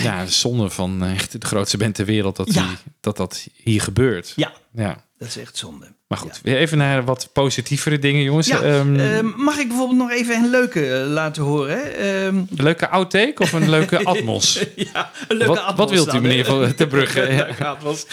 Ja, 0.03 0.27
zonde 0.27 0.71
van 0.71 1.05
echt 1.05 1.41
de 1.41 1.47
grootste 1.47 1.77
band 1.77 1.95
ter 1.95 2.05
wereld 2.05 2.37
dat, 2.37 2.55
Ja. 2.55 2.67
die, 2.67 2.77
dat 3.01 3.17
dat 3.17 3.49
hier 3.55 3.83
gebeurt. 3.83 4.33
Ja, 4.37 4.53
Ja. 4.73 4.97
Dat 5.19 5.29
is 5.29 5.37
echt 5.37 5.57
zonde. 5.57 5.87
Maar 6.09 6.19
goed, 6.19 6.41
weer 6.43 6.57
even 6.57 6.79
naar 6.79 7.05
wat 7.05 7.29
positievere 7.33 7.99
dingen, 7.99 8.23
jongens. 8.23 8.47
Ja, 8.47 8.61
Ehm, 8.63 8.97
ehm, 8.99 9.27
mag 9.37 9.59
ik 9.59 9.69
bijvoorbeeld 9.69 9.99
nog 9.99 10.11
even 10.11 10.35
een 10.37 10.51
leuke 10.51 10.95
eh, 10.95 11.07
laten 11.07 11.43
horen? 11.43 11.97
Ehm, 11.99 12.37
een 12.37 12.49
leuke 12.51 12.89
outtake 12.89 13.35
of 13.43 13.53
een 13.53 13.71
leuke 13.71 14.05
atmos? 14.13 14.65
ja, 14.77 15.11
een 15.29 15.37
leuke 15.37 15.53
Wat- 15.55 15.59
atmos 15.63 15.77
wat 15.79 15.91
wilt 15.91 16.15
u, 16.15 16.21
meneer? 16.21 16.45
Van 16.45 16.75
ter 16.75 16.87
Brugge? 16.87 17.47
Atmos? 17.65 18.07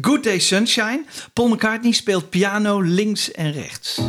Good 0.00 0.24
Day 0.24 0.38
Sunshine. 0.38 1.04
Paul 1.32 1.48
McCartney 1.48 1.92
speelt 1.92 2.30
piano 2.30 2.80
links 2.80 3.30
en 3.32 3.52
rechts. 3.52 4.00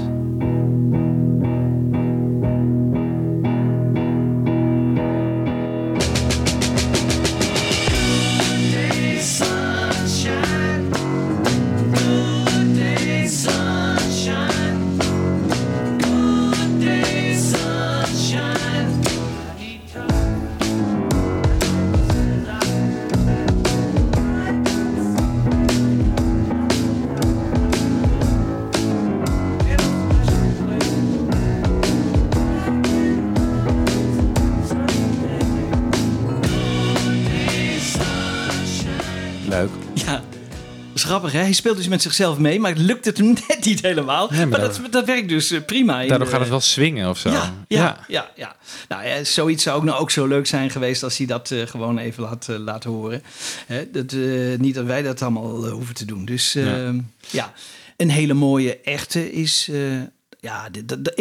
Hij 41.50 41.58
speelt 41.58 41.78
dus 41.78 41.88
met 41.88 42.02
zichzelf 42.02 42.38
mee, 42.38 42.60
maar 42.60 42.72
het 42.72 42.80
lukt 42.80 43.06
het 43.06 43.18
hem 43.18 43.28
net 43.48 43.66
niet 43.66 43.82
helemaal. 43.82 44.28
Nee, 44.30 44.40
maar 44.40 44.48
maar 44.48 44.60
dat, 44.60 44.82
dat 44.92 45.06
werkt 45.06 45.30
dus 45.30 45.52
eh, 45.52 45.62
prima. 45.66 45.98
Daardoor 45.98 46.20
de- 46.20 46.26
gaat 46.26 46.40
het 46.40 46.50
wel 46.50 46.60
swingen 46.60 47.10
of 47.10 47.18
zo. 47.18 47.30
Ja, 47.30 47.54
ja, 47.68 48.06
ja. 48.08 48.32
ja, 48.36 48.56
Nou 48.88 49.06
ja, 49.08 49.24
zoiets 49.24 49.64
zou 49.64 49.78
ook, 49.78 49.84
nou 49.84 50.00
ook 50.00 50.12
zo 50.12 50.26
leuk 50.28 50.48
zijn 50.48 50.70
geweest 50.70 51.04
als 51.04 51.18
hij 51.18 51.28
dat 51.28 51.52
eh, 51.52 51.68
gewoon 51.68 51.98
even 51.98 52.24
laat, 52.24 52.50
eh, 52.50 52.58
laten 52.58 52.90
horen. 52.90 53.24
Hè, 53.66 53.92
dat, 53.92 54.12
eh, 54.14 54.58
niet 54.58 54.76
dat 54.76 54.86
wij 54.86 55.02
dat 55.02 55.22
allemaal 55.22 55.66
eh, 55.66 55.72
hoeven 55.72 55.96
te 55.96 56.06
doen. 56.06 56.26
Dus 56.26 56.56
eh, 56.56 56.66
Ja. 56.66 56.94
ja. 57.30 57.54
een 57.98 58.10
hele 58.10 58.34
mooie 58.34 58.80
echte 58.80 59.32
is... 59.32 59.68
eh, 59.72 59.80
ja, 60.42 60.70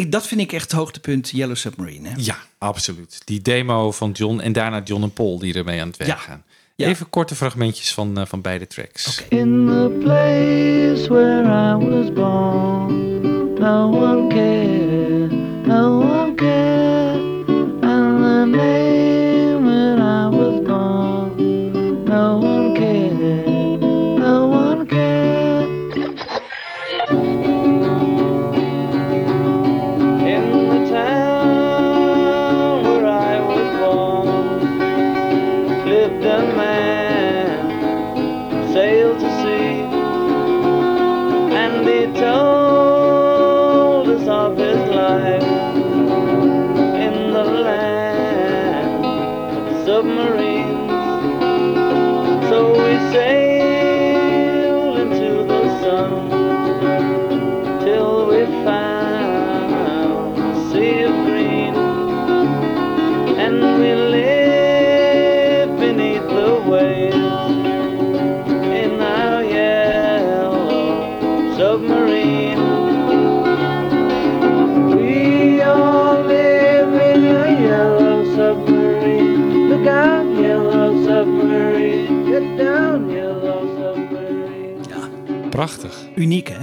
dat, 0.09 0.27
vind 0.27 0.41
ik 0.41 0.53
echt 0.53 0.63
het 0.63 0.73
hoogtepunt 0.73 1.31
Yellow 1.31 1.57
Submarine. 1.57 2.09
Hè? 2.09 2.15
Ja, 2.19 2.37
absoluut. 2.59 3.21
Die 3.25 3.43
demo 3.43 3.93
van 3.93 4.11
John 4.11 4.41
en 4.41 4.53
daarna 4.53 4.81
John 4.85 5.03
en 5.03 5.13
Paul 5.13 5.39
die 5.39 5.55
ermee 5.55 5.81
aan 5.81 5.89
het 5.89 5.97
werk 5.97 6.11
Ja. 6.11 6.17
gaan. 6.17 6.43
Ja. 6.79 6.89
Even 6.89 7.11
korte 7.11 7.35
fragmentjes 7.35 7.93
van, 7.93 8.19
eh, 8.19 8.27
van 8.27 8.41
beide 8.41 8.67
tracks. 8.67 9.25
In 9.29 9.67
the 9.67 9.99
place 10.01 11.09
where 11.09 11.45
I 11.45 11.75
was 11.75 12.13
born, 12.13 13.55
no 13.55 13.89
one 13.89 14.29
cared, 14.29 15.33
no 15.67 15.99
one 15.99 16.35
cared. 16.35 17.49
And 17.83 18.23
the 18.23 18.45
name 18.57 18.98
Prachtig. 85.59 85.95
Uniek, 86.15 86.49
hè? 86.49 86.59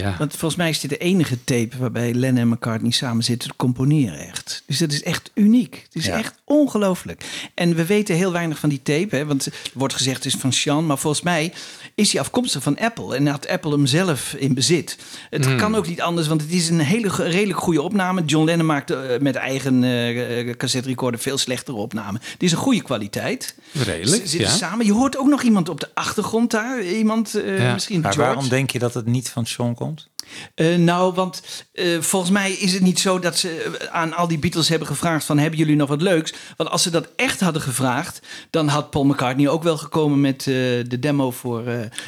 Ja. 0.00 0.14
Want 0.18 0.30
volgens 0.30 0.56
mij 0.56 0.68
is 0.70 0.80
dit 0.80 0.90
de 0.90 0.96
enige 0.98 1.44
tape 1.44 1.76
waarbij 1.78 2.14
Lennon 2.14 2.40
en 2.40 2.48
McCartney 2.48 2.90
samen 2.90 3.24
zitten 3.24 3.48
te 3.48 3.56
componeren 3.56 4.18
echt. 4.28 4.62
Dus 4.66 4.78
dat 4.78 4.92
is 4.92 5.02
echt 5.02 5.30
uniek. 5.34 5.80
Het 5.84 5.94
is 5.94 6.06
Ja. 6.06 6.18
echt 6.18 6.34
ongelooflijk. 6.44 7.24
En 7.54 7.74
we 7.74 7.86
weten 7.86 8.14
heel 8.14 8.32
weinig 8.32 8.58
van 8.58 8.68
die 8.68 8.82
tape, 8.82 9.16
hè, 9.16 9.26
want 9.26 9.46
er 9.46 9.52
wordt 9.74 9.94
gezegd 9.94 10.16
het 10.24 10.34
is 10.34 10.40
van 10.40 10.52
Sean, 10.52 10.86
maar 10.86 10.98
volgens 10.98 11.22
mij 11.22 11.52
is 11.94 12.12
hij 12.12 12.20
afkomstig 12.20 12.62
van 12.62 12.78
Apple 12.78 13.16
en 13.16 13.26
had 13.26 13.48
Apple 13.48 13.70
hem 13.70 13.86
zelf 13.86 14.34
in 14.34 14.54
bezit. 14.54 14.98
Het 15.30 15.44
Hmm. 15.44 15.56
kan 15.56 15.74
ook 15.74 15.86
niet 15.88 16.00
anders, 16.00 16.26
want 16.26 16.40
het 16.40 16.52
is 16.52 16.68
een 16.68 16.78
hele 16.80 17.08
redelijk 17.16 17.58
goede 17.58 17.82
opname. 17.82 18.24
John 18.24 18.44
Lennon 18.44 18.66
maakte 18.66 18.94
eh, 18.96 19.20
met 19.20 19.34
eigen 19.36 19.84
eh 19.84 20.54
cassette 20.56 20.88
recorder 20.88 21.20
veel 21.20 21.38
slechtere 21.38 21.76
opnamen. 21.76 22.20
Het 22.32 22.42
is 22.42 22.52
een 22.52 22.58
goede 22.58 22.82
kwaliteit. 22.82 23.54
Redelijk, 23.72 24.22
Ze 24.22 24.28
zitten 24.28 24.50
ja. 24.50 24.56
samen. 24.56 24.86
Je 24.86 24.92
hoort 24.92 25.16
ook 25.18 25.28
nog 25.28 25.42
iemand 25.42 25.68
op 25.68 25.80
de 25.80 25.88
achtergrond 25.94 26.50
daar. 26.50 26.82
Iemand, 26.82 27.34
eh, 27.34 27.58
Ja. 27.58 27.72
misschien 27.72 28.00
Maar 28.00 28.12
George. 28.12 28.30
waarom 28.30 28.48
denk 28.50 28.70
je 28.70 28.78
dat 28.78 28.94
het 28.94 29.06
niet 29.06 29.28
van 29.28 29.46
Sean 29.46 29.74
komt? 29.74 30.08
Eh, 30.54 30.76
nou, 30.76 31.14
want 31.14 31.42
eh, 31.72 32.00
volgens 32.00 32.32
mij 32.32 32.52
is 32.52 32.72
het 32.72 32.82
niet 32.82 33.00
zo 33.00 33.18
dat 33.18 33.38
ze 33.38 33.76
eh, 33.80 33.86
aan 33.86 34.12
al 34.14 34.28
die 34.28 34.38
Beatles 34.38 34.68
hebben 34.68 34.88
gevraagd 34.88 35.24
van 35.24 35.38
hebben 35.38 35.58
jullie 35.58 35.76
nog 35.76 35.88
wat 35.88 36.02
leuks? 36.02 36.32
Want 36.56 36.70
als 36.70 36.82
ze 36.82 36.90
dat 36.90 37.08
echt 37.16 37.40
hadden 37.40 37.62
gevraagd, 37.62 38.20
dan 38.50 38.68
had 38.68 38.90
Paul 38.90 39.04
McCartney 39.04 39.48
ook 39.48 39.62
wel 39.62 39.76
gekomen 39.76 40.20
met 40.20 40.42
de 40.42 40.96
demo 41.00 41.30
voor 41.30 41.62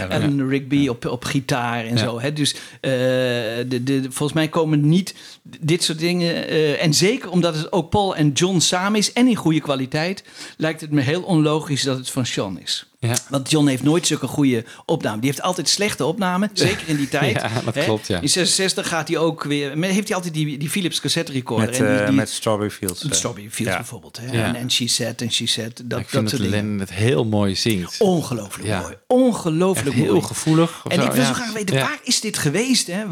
Alan 0.09 0.49
Rigby 0.49 0.89
op, 0.89 1.07
op 1.07 1.25
gitaar 1.25 1.85
en 1.85 1.99
zo. 1.99 2.21
Hè? 2.21 2.33
Dus 2.33 2.55
de, 2.81 3.81
de, 3.85 4.03
volgens 4.03 4.33
mij 4.33 4.49
komen 4.49 4.89
niet 4.89 5.15
dit 5.59 5.83
soort 5.83 5.99
dingen. 5.99 6.49
en 6.79 6.95
zeker 6.95 7.31
omdat 7.31 7.57
het 7.57 7.73
ook 7.73 7.91
Paul 7.91 8.17
en 8.17 8.33
John 8.33 8.59
samen 8.59 8.99
is 8.99 9.13
en 9.13 9.29
in 9.29 9.37
goede 9.37 9.61
kwaliteit, 9.61 10.25
lijkt 10.57 10.81
het 10.81 10.91
me 10.91 11.01
heel 11.01 11.23
onlogisch 11.23 11.83
dat 11.83 11.97
het 11.97 12.11
van 12.11 12.27
Sean 12.27 12.61
is. 12.61 12.87
Ja. 13.05 13.15
Want 13.29 13.51
John 13.51 13.67
heeft 13.67 13.83
nooit 13.83 14.07
zulke 14.07 14.27
goede 14.27 14.65
opnamen. 14.87 15.21
Die 15.21 15.31
heeft 15.31 15.43
altijd 15.43 15.69
slechte 15.69 16.05
opnamen, 16.05 16.51
zeker 16.53 16.89
in 16.89 16.97
die 16.97 17.09
tijd. 17.19 17.33
Ja, 17.41 17.51
dat 17.65 17.75
Hè? 17.75 17.85
klopt, 17.85 18.07
ja. 18.07 18.21
In 18.21 18.29
66 18.29 18.89
gaat 18.89 19.09
hij 19.09 19.19
ook 19.19 19.45
weer. 19.45 19.77
Heeft 19.77 20.07
hij 20.09 20.17
altijd 20.17 20.35
die, 20.35 20.59
die 20.59 20.71
Philips 20.71 21.01
cassette 21.01 21.33
recorder. 21.33 21.67
Met, 21.67 21.79
en 21.79 21.85
die, 21.87 21.97
eh, 21.99 22.07
die, 22.07 22.15
met 22.17 22.31
Strawberry 22.31 22.71
Fields. 22.71 23.03
met 23.03 23.13
eh. 23.13 23.19
Strawberry 23.19 23.51
Fields 23.51 23.73
Ja. 23.73 23.79
bijvoorbeeld. 23.79 24.19
Hè? 24.21 24.33
Ja. 24.33 24.45
En, 24.45 24.55
en 24.55 24.71
She 24.71 24.89
Said 24.89 25.23
en 25.23 25.33
She 25.33 25.47
Said. 25.47 25.77
Dat, 25.77 25.85
ik 25.85 25.89
dat 25.89 26.07
vind 26.09 26.31
dat. 26.31 26.41
Lennon 26.41 26.79
het 26.79 26.93
heel 26.93 27.25
mooi 27.25 27.57
zingt. 27.57 28.01
Ongelooflijk 28.01 28.69
Ja. 28.69 28.81
mooi. 28.81 28.95
Ongelooflijk 29.07 29.89
Echt 29.89 30.05
heel 30.05 30.13
mooi. 30.13 30.25
gevoelig. 30.27 30.83
En 30.89 30.97
zo, 31.01 31.05
ik 31.07 31.13
wil 31.13 31.21
ja. 31.23 31.27
zo 31.29 31.35
graag 31.35 31.53
weten, 31.53 31.77
Ja. 31.77 31.83
waar 31.83 31.99
is 32.03 32.21
dit 32.21 32.39
geweest? 32.39 32.87
Hè? 32.87 33.03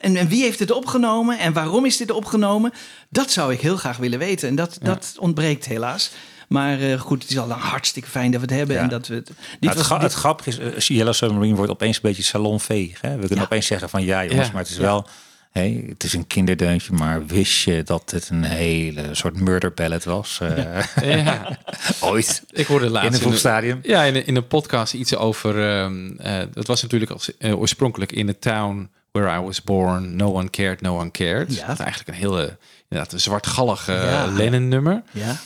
En, 0.00 0.16
en 0.16 0.28
wie 0.28 0.42
heeft 0.42 0.58
het 0.58 0.70
opgenomen? 0.70 1.38
En 1.38 1.52
waarom 1.52 1.84
is 1.84 1.96
dit 1.96 2.10
opgenomen? 2.10 2.72
Dat 3.10 3.30
zou 3.30 3.52
ik 3.52 3.60
heel 3.60 3.76
graag 3.76 3.96
willen 3.96 4.18
weten. 4.18 4.48
En 4.48 4.54
dat, 4.54 4.78
dat 4.82 5.14
ontbreekt 5.18 5.66
helaas. 5.66 6.10
Maar 6.48 6.80
eh, 6.80 7.00
goed, 7.00 7.22
het 7.22 7.30
is 7.30 7.38
al 7.38 7.46
lang 7.46 7.60
hartstikke 7.60 8.08
fijn 8.08 8.30
dat 8.30 8.40
we 8.40 8.46
het 8.46 8.56
hebben. 8.56 8.76
Ja. 8.76 8.82
En 8.82 8.88
dat 8.88 9.06
we 9.06 9.14
het, 9.14 9.26
dit 9.26 9.36
Nou, 9.36 9.48
het, 9.60 9.74
was, 9.76 9.86
gra- 9.86 9.94
dit- 9.98 10.02
het 10.10 10.12
grappige 10.14 10.50
is, 10.50 10.58
eh, 10.90 10.96
Yellow 10.96 11.14
Submarine 11.14 11.56
wordt 11.56 11.70
opeens 11.70 11.96
een 11.96 12.02
beetje 12.02 12.22
salonveeg. 12.22 13.00
Hè? 13.00 13.10
We 13.12 13.18
kunnen 13.18 13.36
Ja. 13.38 13.42
opeens 13.44 13.66
zeggen 13.66 13.88
van 13.88 14.04
ja 14.04 14.24
jongens, 14.24 14.46
Ja. 14.46 14.52
maar 14.52 14.62
het 14.62 14.70
is 14.70 14.76
Ja. 14.76 14.82
wel... 14.82 15.06
Hey, 15.50 15.84
het 15.88 16.04
is 16.04 16.12
een 16.12 16.26
kinderdeuntje, 16.26 16.92
maar 16.92 17.26
wist 17.26 17.62
je 17.64 17.82
dat 17.82 18.10
het 18.10 18.28
een 18.28 18.44
hele 18.44 19.02
soort 19.12 19.40
murder 19.40 19.72
ballad 19.74 20.04
was? 20.04 20.38
Eh, 20.42 20.82
Ja. 21.24 21.58
Ooit. 22.00 22.42
Ik 22.50 22.66
hoorde 22.66 22.90
laatst 22.90 23.08
In 23.08 23.14
een 23.14 23.20
vroegstadium. 23.20 23.78
Ja, 23.82 24.02
in, 24.02 24.14
een- 24.16 24.26
in 24.26 24.36
een 24.36 24.46
podcast 24.46 24.94
iets 24.94 25.16
over. 25.16 25.68
ehm, 25.80 26.10
eh, 26.18 26.38
dat 26.52 26.66
was 26.66 26.82
natuurlijk 26.82 27.10
als, 27.10 27.30
oorspronkelijk 27.40 28.12
in 28.12 28.26
the 28.26 28.38
town 28.38 28.90
where 29.12 29.38
I 29.38 29.40
was 29.40 29.62
born. 29.62 30.16
No 30.16 30.32
one 30.32 30.50
cared, 30.50 30.80
no 30.80 30.98
one 30.98 31.10
cared. 31.10 31.54
Ja. 31.56 31.66
Dat 31.66 31.78
eigenlijk 31.78 32.08
een 32.08 32.14
hele, 32.14 32.56
inderdaad, 32.88 33.12
een 33.12 33.20
zwartgallig 33.20 33.86
Ja. 33.86 34.26
Lennon-nummer. 34.26 35.02
ja. 35.10 35.36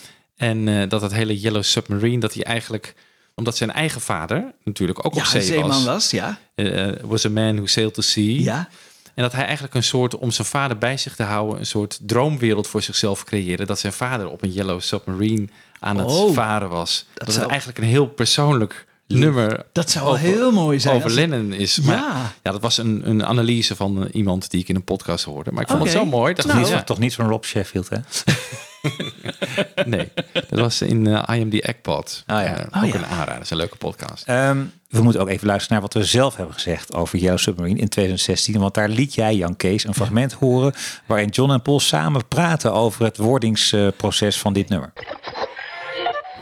En 0.41 0.69
eh, 0.69 0.89
dat 0.89 1.03
het 1.03 1.13
hele 1.13 1.41
Yellow 1.41 1.63
Submarine, 1.63 2.21
dat 2.21 2.35
hij 2.35 2.43
eigenlijk, 2.45 2.95
omdat 3.35 3.57
zijn 3.57 3.73
eigen 3.73 4.01
vader 4.01 4.53
natuurlijk 4.65 5.07
ook 5.07 5.15
ja, 5.15 5.19
op 5.21 5.25
een 5.27 5.31
zee 5.31 5.43
zeeman 5.43 5.69
was, 5.69 5.85
was, 5.85 6.11
ja. 6.11 6.39
eh, 6.55 6.89
was 7.03 7.25
a 7.25 7.29
man 7.31 7.55
who 7.57 7.67
sailed 7.67 7.95
to 7.95 8.03
sea. 8.03 8.41
Ja, 8.43 8.69
En 9.15 9.23
dat 9.23 9.33
hij 9.33 9.45
eigenlijk 9.45 9.75
een 9.75 9.83
soort, 9.83 10.17
om 10.19 10.31
zijn 10.31 10.47
vader 10.47 10.79
bij 10.79 10.97
zich 10.97 11.17
te 11.17 11.23
houden, 11.23 11.59
een 11.59 11.67
soort 11.67 11.99
droomwereld 12.03 12.67
voor 12.67 12.83
zichzelf 12.83 13.25
creëerde. 13.25 13.67
Dat 13.67 13.79
zijn 13.79 13.93
vader 13.93 14.29
op 14.29 14.43
een 14.43 14.53
Yellow 14.53 14.81
Submarine 14.81 15.49
aan 15.81 15.97
het 15.99 16.07
Oh. 16.11 16.35
varen 16.35 16.69
was. 16.69 17.07
Dat, 17.15 17.29
zou- 17.29 17.41
het 17.41 17.51
eigenlijk 17.51 17.79
een 17.79 17.85
heel 17.89 18.07
persoonlijk 18.07 18.87
nummer 19.07 19.65
dat 19.73 19.91
zou 19.91 20.05
wel 20.05 20.13
over- 20.15 20.27
heel 20.27 20.53
mooi 20.53 20.81
zijn. 20.81 20.97
over 20.97 21.11
Lennon 21.11 21.53
is. 21.53 21.81
Maar 21.81 21.97
Ja. 21.97 22.33
ja, 22.43 22.51
dat 22.53 22.61
was 22.61 22.79
een, 22.79 23.09
een 23.09 23.25
analyse 23.27 23.77
van 23.77 24.05
eh, 24.05 24.15
iemand 24.15 24.51
die 24.51 24.61
ik 24.61 24.69
in 24.69 24.75
een 24.75 24.85
podcast 24.85 25.25
hoorde. 25.25 25.53
Maar 25.53 25.63
ik 25.63 25.69
vond 25.69 25.83
het 25.83 25.93
zo 25.93 26.05
mooi. 26.05 26.35
Dat 26.35 26.47
Nou. 26.47 26.59
Ja, 26.61 26.67
van- 26.67 26.85
Toch 26.85 26.99
niet 26.99 27.15
van 27.15 27.29
Rob 27.29 27.45
Sheffield, 27.45 27.89
hè? 27.89 27.97
nee, 29.87 30.09
dat 30.49 30.59
was 30.61 30.83
in 30.83 31.07
eh 31.07 31.37
I 31.37 31.41
Am 31.43 31.51
The 31.51 31.63
Eggpot. 31.63 32.23
Ah, 32.27 32.43
ja. 32.43 32.57
Eh, 32.59 32.67
Oh, 32.77 32.83
ook 32.85 32.93
ja. 32.93 32.99
een 32.99 33.07
aanrader. 33.07 33.35
Dat 33.35 33.43
is 33.43 33.51
een 33.51 33.57
leuke 33.57 33.77
podcast. 33.77 34.27
Ehm, 34.27 34.59
we 34.89 35.03
moeten 35.03 35.21
ook 35.21 35.29
even 35.29 35.47
luisteren 35.47 35.73
naar 35.81 35.89
wat 35.93 36.03
we 36.03 36.09
zelf 36.09 36.37
hebben 36.37 36.55
gezegd 36.55 36.95
over 36.95 37.19
Yellow 37.19 37.39
Submarine 37.39 37.81
in 37.81 37.89
2016. 37.89 38.61
Want 38.61 38.75
daar 38.75 38.89
liet 38.89 39.15
jij, 39.15 39.35
Jan 39.35 39.57
Kees, 39.57 39.85
een 39.85 39.95
fragment 39.95 40.33
horen 40.33 40.73
waarin 41.07 41.29
John 41.29 41.51
en 41.53 41.63
Paul 41.63 41.81
samen 41.81 42.29
praten 42.29 42.73
over 42.73 43.05
het 43.05 43.17
wordingsproces 43.17 44.39
van 44.39 44.53
dit 44.53 44.69
nummer. 44.69 44.93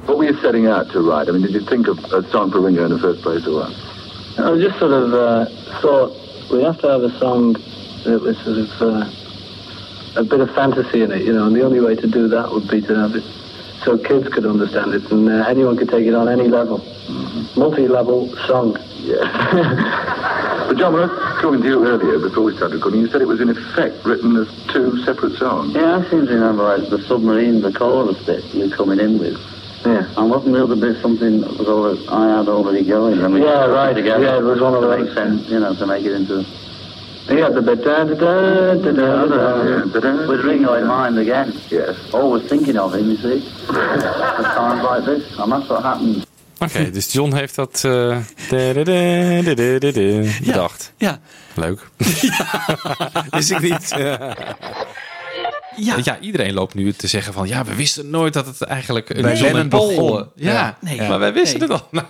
What 0.04 0.16
were 0.16 0.24
you 0.24 0.38
setting 0.42 0.68
out 0.68 0.90
to 0.92 1.00
write? 1.08 1.28
I 1.28 1.32
mean, 1.32 1.42
did 1.42 1.50
you 1.52 1.64
think 1.64 1.88
of 1.88 2.12
a 2.12 2.22
song 2.30 2.50
for 2.52 2.64
Ringo 2.64 2.82
in 2.84 2.88
the 2.90 2.98
first 2.98 3.20
place 3.20 3.48
or 3.48 3.54
what? 3.54 3.70
I 4.38 4.60
just 4.64 4.78
sort 4.78 4.92
of 4.92 5.12
uh, 5.12 5.44
thought 5.80 6.12
we 6.50 6.62
have 6.62 6.78
to 6.80 6.88
have 6.88 7.02
a 7.04 7.18
song 7.18 7.56
that 8.04 8.20
was 8.20 8.36
sort 8.44 8.58
of 8.58 8.80
uh, 8.80 9.04
a 10.16 10.24
bit 10.24 10.40
of 10.40 10.54
fantasy 10.54 11.02
in 11.02 11.12
it, 11.12 11.22
you 11.22 11.32
know, 11.32 11.46
and 11.46 11.54
the 11.56 11.62
only 11.62 11.80
way 11.80 11.94
to 11.94 12.06
do 12.06 12.28
that 12.28 12.50
would 12.50 12.68
be 12.68 12.80
to 12.82 12.94
have 12.94 13.14
it 13.14 13.24
so 13.84 13.96
kids 13.96 14.28
could 14.28 14.44
understand 14.44 14.92
it 14.94 15.10
and 15.12 15.28
uh, 15.28 15.44
anyone 15.48 15.76
could 15.76 15.88
take 15.88 16.06
it 16.06 16.14
on 16.14 16.28
any 16.28 16.48
level. 16.48 16.78
Multi-level 17.56 18.34
song. 18.46 18.76
But 20.68 20.76
John, 20.76 20.92
when 20.92 21.04
I 21.04 21.06
was 21.06 21.40
talking 21.40 21.62
to 21.62 21.66
you 21.66 21.86
earlier, 21.86 22.18
before 22.18 22.44
we 22.44 22.54
started 22.54 22.74
recording, 22.76 23.00
you 23.00 23.08
said 23.08 23.22
it 23.22 23.26
was 23.26 23.40
in 23.40 23.48
effect 23.48 24.04
written 24.04 24.36
as 24.36 24.48
two 24.70 25.02
separate 25.02 25.32
songs. 25.38 25.72
Yeah, 25.74 25.96
I 25.96 26.10
seem 26.10 26.26
to 26.26 26.34
remember 26.34 26.64
like, 26.64 26.90
the 26.90 27.00
submarine, 27.08 27.62
the 27.62 27.72
chorus 27.72 28.22
bit 28.26 28.44
you're 28.52 28.68
coming 28.76 29.00
in 29.00 29.18
with. 29.18 29.40
Yeah. 29.86 30.04
And 30.18 30.28
wasn't 30.30 30.52
the 30.52 30.62
other 30.64 30.76
bit 30.76 31.00
something 31.00 31.40
that 31.40 31.56
was 31.56 31.68
already, 31.68 32.06
I 32.08 32.36
had 32.36 32.48
already 32.50 32.84
going? 32.84 33.24
I 33.24 33.28
mean, 33.28 33.44
Yeah, 33.44 33.64
right. 33.64 33.94
Together, 33.94 34.22
Yeah, 34.22 34.36
it 34.40 34.42
was 34.42 34.60
one 34.60 34.74
of 34.74 34.82
to 34.82 34.88
those. 34.88 35.06
make 35.06 35.14
sense, 35.16 35.48
you 35.48 35.58
know, 35.58 35.74
to 35.74 35.86
make 35.86 36.04
it 36.04 36.12
into. 36.12 36.44
Yeah, 37.28 37.52
the 37.54 37.62
bit 37.62 37.82
da 37.84 38.04
da 38.04 38.14
da 38.14 38.92
da 38.92 39.26
da 39.26 40.00
da. 40.00 40.26
With 40.26 40.40
Ringo 40.44 40.74
in 40.74 40.86
mind 40.86 41.18
again. 41.18 41.52
Yes. 41.68 41.96
Always 42.12 42.46
thinking 42.48 42.78
of 42.78 42.92
him, 42.94 43.04
you 43.10 43.16
see. 43.16 43.42
At 43.68 44.54
times 44.54 44.82
like 44.82 45.04
this, 45.04 45.38
and 45.38 45.52
that's 45.52 45.66
what 45.68 45.82
happens. 45.82 46.24
Oké, 46.58 46.90
dus 46.90 47.12
John 47.12 47.34
heeft 47.34 47.54
dat 47.54 47.82
eh, 47.84 48.16
da-da-da-da, 48.48 50.22
bedacht. 50.44 50.92
Ja. 50.96 51.18
Leuk. 51.54 51.88
Wist 53.30 53.50
ik 53.50 53.60
niet. 53.60 53.94
Ja. 55.76 55.96
ja, 56.02 56.18
iedereen 56.20 56.52
loopt 56.54 56.74
nu 56.74 56.92
te 56.92 57.06
zeggen 57.06 57.32
van... 57.32 57.48
ja, 57.48 57.64
we 57.64 57.74
wisten 57.74 58.10
nooit 58.10 58.32
dat 58.32 58.46
het 58.46 58.62
eigenlijk 58.62 59.10
een 59.10 59.22
Bij 59.22 59.32
John 59.34 59.46
en 59.46 59.52
Lennon 59.52 59.68
Paul... 59.68 59.88
begon. 59.88 60.28
Ja, 60.34 60.52
Ja. 60.52 60.76
nee, 60.80 60.98
Nee. 60.98 61.08
maar 61.08 61.18
wij 61.18 61.32
wisten 61.32 61.58
Nee. 61.60 61.68
het 61.68 61.80
al. 61.92 62.02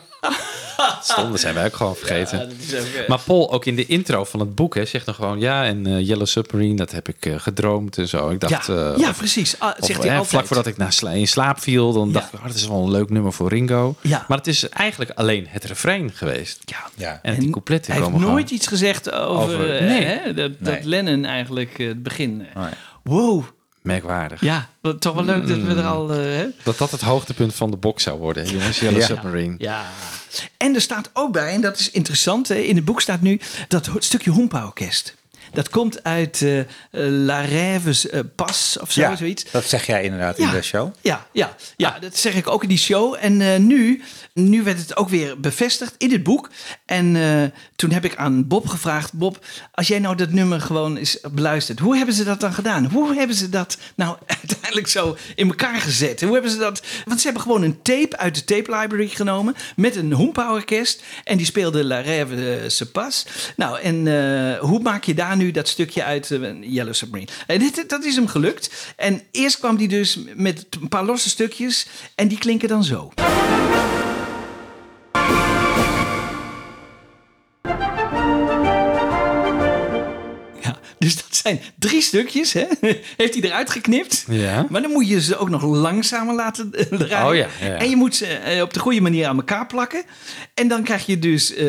Stom, 1.02 1.30
dat 1.30 1.40
zijn 1.40 1.54
wij 1.54 1.64
ook 1.66 1.76
gewoon 1.76 1.96
vergeten. 1.96 2.38
Ja, 2.38 2.44
dat 2.44 2.54
is 2.66 2.74
ook, 2.74 2.86
eh, 3.02 3.08
maar 3.08 3.20
Paul, 3.26 3.52
ook 3.52 3.64
in 3.64 3.76
de 3.76 3.86
intro 3.86 4.24
van 4.24 4.40
het 4.40 4.54
boek, 4.54 4.74
hè, 4.74 4.84
zegt 4.84 5.06
dan 5.06 5.14
gewoon... 5.14 5.40
ja, 5.40 5.64
en 5.64 5.86
eh, 5.86 6.06
Yellow 6.06 6.26
Submarine, 6.26 6.76
dat 6.76 6.90
heb 6.90 7.08
ik 7.08 7.26
eh, 7.26 7.34
gedroomd 7.38 7.98
en 7.98 8.08
zo. 8.08 8.28
Ik 8.30 8.40
dacht... 8.40 8.66
ja, 8.66 8.74
eh, 8.92 8.98
ja, 8.98 9.08
of- 9.08 9.16
precies. 9.16 9.58
Ah, 9.58 9.68
of, 9.80 9.86
zegt 9.86 9.98
hij 10.00 10.08
hè, 10.08 10.12
altijd. 10.12 10.28
Vlak 10.30 10.46
voordat 10.46 10.66
ik 10.66 10.76
naar 10.76 10.92
sla- 10.92 11.10
in 11.10 11.28
slaap 11.28 11.60
viel, 11.60 11.92
dan 11.92 12.12
dacht 12.12 12.32
ik... 12.32 12.38
Oh, 12.38 12.46
dat 12.46 12.54
is 12.54 12.68
wel 12.68 12.82
een 12.82 12.90
leuk 12.90 13.10
nummer 13.10 13.32
voor 13.32 13.48
Ringo. 13.48 13.94
Ja. 14.00 14.24
Maar 14.28 14.38
het 14.38 14.46
is 14.46 14.68
eigenlijk 14.68 15.10
alleen 15.14 15.46
het 15.48 15.64
refrein 15.64 16.10
geweest. 16.14 16.62
Ja. 16.64 16.76
Ja. 16.94 17.18
En, 17.22 17.38
die 17.40 17.50
coupletten 17.50 17.92
Hij 17.92 18.00
heeft 18.02 18.12
nooit 18.14 18.24
gewoon... 18.24 18.44
iets 18.50 18.66
gezegd 18.66 19.12
over, 19.12 19.54
Over- 19.54 19.82
nee. 19.82 20.04
hè, 20.04 20.34
dat. 20.34 20.52
Lennon 20.82 21.24
eigenlijk 21.24 21.78
het 21.78 22.02
begin. 22.02 22.46
Wow, 23.02 23.44
Merkwaardig. 23.82 24.40
ja, 24.40 24.68
wat, 24.80 25.00
toch 25.00 25.14
wel 25.14 25.24
leuk 25.24 25.46
dat 25.48 25.58
we 25.60 25.74
er 25.74 25.86
al... 25.86 26.12
eh? 26.14 26.44
Dat 26.62 26.78
dat 26.78 26.90
het 26.90 27.00
hoogtepunt 27.00 27.54
van 27.54 27.70
de 27.70 27.76
box 27.76 28.02
zou 28.02 28.18
worden, 28.18 28.46
jongens. 28.46 28.80
Yellow 28.80 29.00
Ja. 29.00 29.06
Submarine. 29.06 29.54
Ja. 29.58 29.84
En 30.56 30.74
er 30.74 30.80
staat 30.80 31.10
ook 31.12 31.32
bij, 31.32 31.52
en 31.52 31.60
dat 31.60 31.78
is 31.78 31.90
interessant, 31.90 32.48
hè, 32.48 32.54
in 32.54 32.76
het 32.76 32.84
boek 32.84 33.00
staat 33.00 33.20
nu 33.20 33.40
dat 33.68 33.90
stukje 33.98 34.30
Hoempa-orkest. 34.30 35.14
Dat 35.52 35.68
komt 35.68 36.04
uit 36.04 36.42
eh, 36.42 36.60
La 37.00 37.44
Rêve's 37.44 38.08
eh, 38.08 38.20
Pas 38.34 38.78
of 38.80 38.92
zo, 38.92 39.00
Ja, 39.00 39.16
zoiets. 39.16 39.44
dat 39.50 39.64
zeg 39.64 39.86
jij 39.86 40.02
inderdaad 40.02 40.38
in 40.38 40.50
de 40.50 40.62
show. 40.62 40.92
Ja, 41.00 41.26
ja, 41.32 41.56
ja, 41.76 41.98
dat 41.98 42.16
zeg 42.16 42.34
ik 42.34 42.48
ook 42.48 42.62
in 42.62 42.68
die 42.68 42.78
show. 42.78 43.16
En 43.20 43.66
nu, 43.66 44.02
nu 44.34 44.62
werd 44.62 44.78
het 44.78 44.96
ook 44.96 45.08
weer 45.08 45.40
bevestigd 45.40 45.94
in 45.98 46.12
het 46.12 46.22
boek. 46.22 46.50
En 46.86 47.16
toen 47.76 47.90
heb 47.90 48.04
ik 48.04 48.16
aan 48.16 48.46
Bob 48.46 48.66
gevraagd: 48.68 49.12
Bob, 49.12 49.44
als 49.72 49.88
jij 49.88 49.98
nou 49.98 50.16
dat 50.16 50.30
nummer 50.30 50.60
gewoon 50.60 50.96
eens 50.96 51.18
beluistert, 51.32 51.78
hoe 51.78 51.96
hebben 51.96 52.14
ze 52.14 52.24
dat 52.24 52.40
dan 52.40 52.52
gedaan? 52.52 52.84
Hoe 52.84 53.14
hebben 53.14 53.36
ze 53.36 53.48
dat 53.48 53.78
nou 53.94 54.16
uiteindelijk 54.40 54.88
zo 54.88 55.16
in 55.34 55.48
elkaar 55.48 55.80
gezet? 55.80 56.20
Hoe 56.20 56.32
hebben 56.32 56.50
ze 56.50 56.58
dat? 56.58 56.82
Want 57.04 57.18
ze 57.20 57.24
hebben 57.24 57.42
gewoon 57.42 57.62
een 57.62 57.82
tape 57.82 58.16
uit 58.16 58.34
de 58.34 58.44
tape 58.44 58.76
library 58.76 59.08
genomen 59.08 59.54
met 59.76 59.96
een 59.96 60.12
hoempa-orkest. 60.12 61.02
En 61.24 61.36
die 61.36 61.46
speelde 61.46 61.84
La 61.84 62.02
Rêve 62.02 62.66
se 62.66 62.90
Pas. 62.90 63.26
Nou, 63.56 63.80
en 63.80 63.96
hoe 64.58 64.80
maak 64.80 65.04
je 65.04 65.14
daar 65.14 65.36
nu 65.38 65.50
dat 65.50 65.68
stukje 65.68 66.04
uit 66.04 66.30
eh, 66.30 66.40
Yellow 66.60 66.94
Submarine? 66.94 67.30
En 67.46 67.58
dit, 67.58 67.88
dat 67.88 68.04
is 68.04 68.16
hem 68.16 68.26
gelukt. 68.26 68.92
En 68.96 69.22
eerst 69.30 69.58
kwam 69.58 69.76
die 69.76 69.88
dus 69.88 70.18
met 70.34 70.66
een 70.80 70.88
paar 70.88 71.04
losse 71.04 71.28
stukjes. 71.28 71.86
En 72.14 72.28
die 72.28 72.38
klinken 72.38 72.68
dan 72.68 72.84
zo. 72.84 73.12
Dus 81.14 81.16
dat 81.16 81.36
zijn 81.36 81.60
drie 81.78 82.02
stukjes, 82.02 82.52
hè? 82.52 82.64
Heeft 83.16 83.34
hij 83.34 83.42
eruit 83.42 83.70
geknipt. 83.70 84.24
Ja. 84.28 84.66
Maar 84.68 84.82
dan 84.82 84.90
moet 84.90 85.08
je 85.08 85.20
ze 85.20 85.36
ook 85.36 85.48
nog 85.48 85.62
langzamer 85.62 86.34
laten 86.34 86.72
eh, 86.74 86.98
draaien. 86.98 87.46
Oh 87.46 87.50
ja. 87.60 87.74
En 87.74 87.90
je 87.90 87.96
moet 87.96 88.16
ze 88.16 88.26
eh, 88.26 88.62
op 88.62 88.74
de 88.74 88.80
goede 88.80 89.00
manier 89.00 89.26
aan 89.26 89.36
elkaar 89.36 89.66
plakken. 89.66 90.02
En 90.54 90.68
dan 90.68 90.82
krijg 90.82 91.06
je 91.06 91.18
dus 91.18 91.54
eh, 91.54 91.66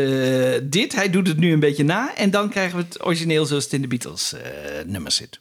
dit. 0.63 0.95
Hij 0.95 1.09
doet 1.09 1.27
het 1.27 1.37
nu 1.37 1.51
een 1.53 1.59
beetje 1.59 1.83
na. 1.83 2.15
En 2.15 2.29
dan 2.31 2.49
krijgen 2.49 2.77
we 2.77 2.83
het 2.89 3.05
origineel 3.05 3.45
zoals 3.45 3.63
het 3.63 3.73
in 3.73 3.81
de 3.81 3.87
Beatles 3.87 4.33
eh 4.33 4.41
nummers 4.85 5.15
zit. 5.15 5.37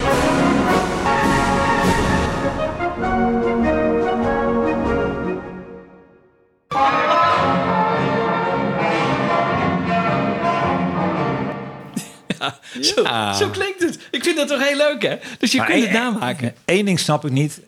Ja, 12.38 12.58
Zo, 12.80 13.04
zo 13.44 13.50
klinkt 13.50 13.82
het. 13.82 13.98
Ik 14.10 14.24
vind 14.24 14.36
dat 14.36 14.48
toch 14.48 14.66
heel 14.68 14.76
leuk, 14.76 15.02
hè? 15.02 15.16
Dus 15.38 15.52
je 15.52 15.58
Maar 15.58 15.66
kunt 15.66 15.82
het 15.82 15.92
namaken. 15.92 16.54
Eén 16.64 16.84
ding 16.84 17.00
snap 17.00 17.24
ik 17.24 17.30
niet. 17.30 17.60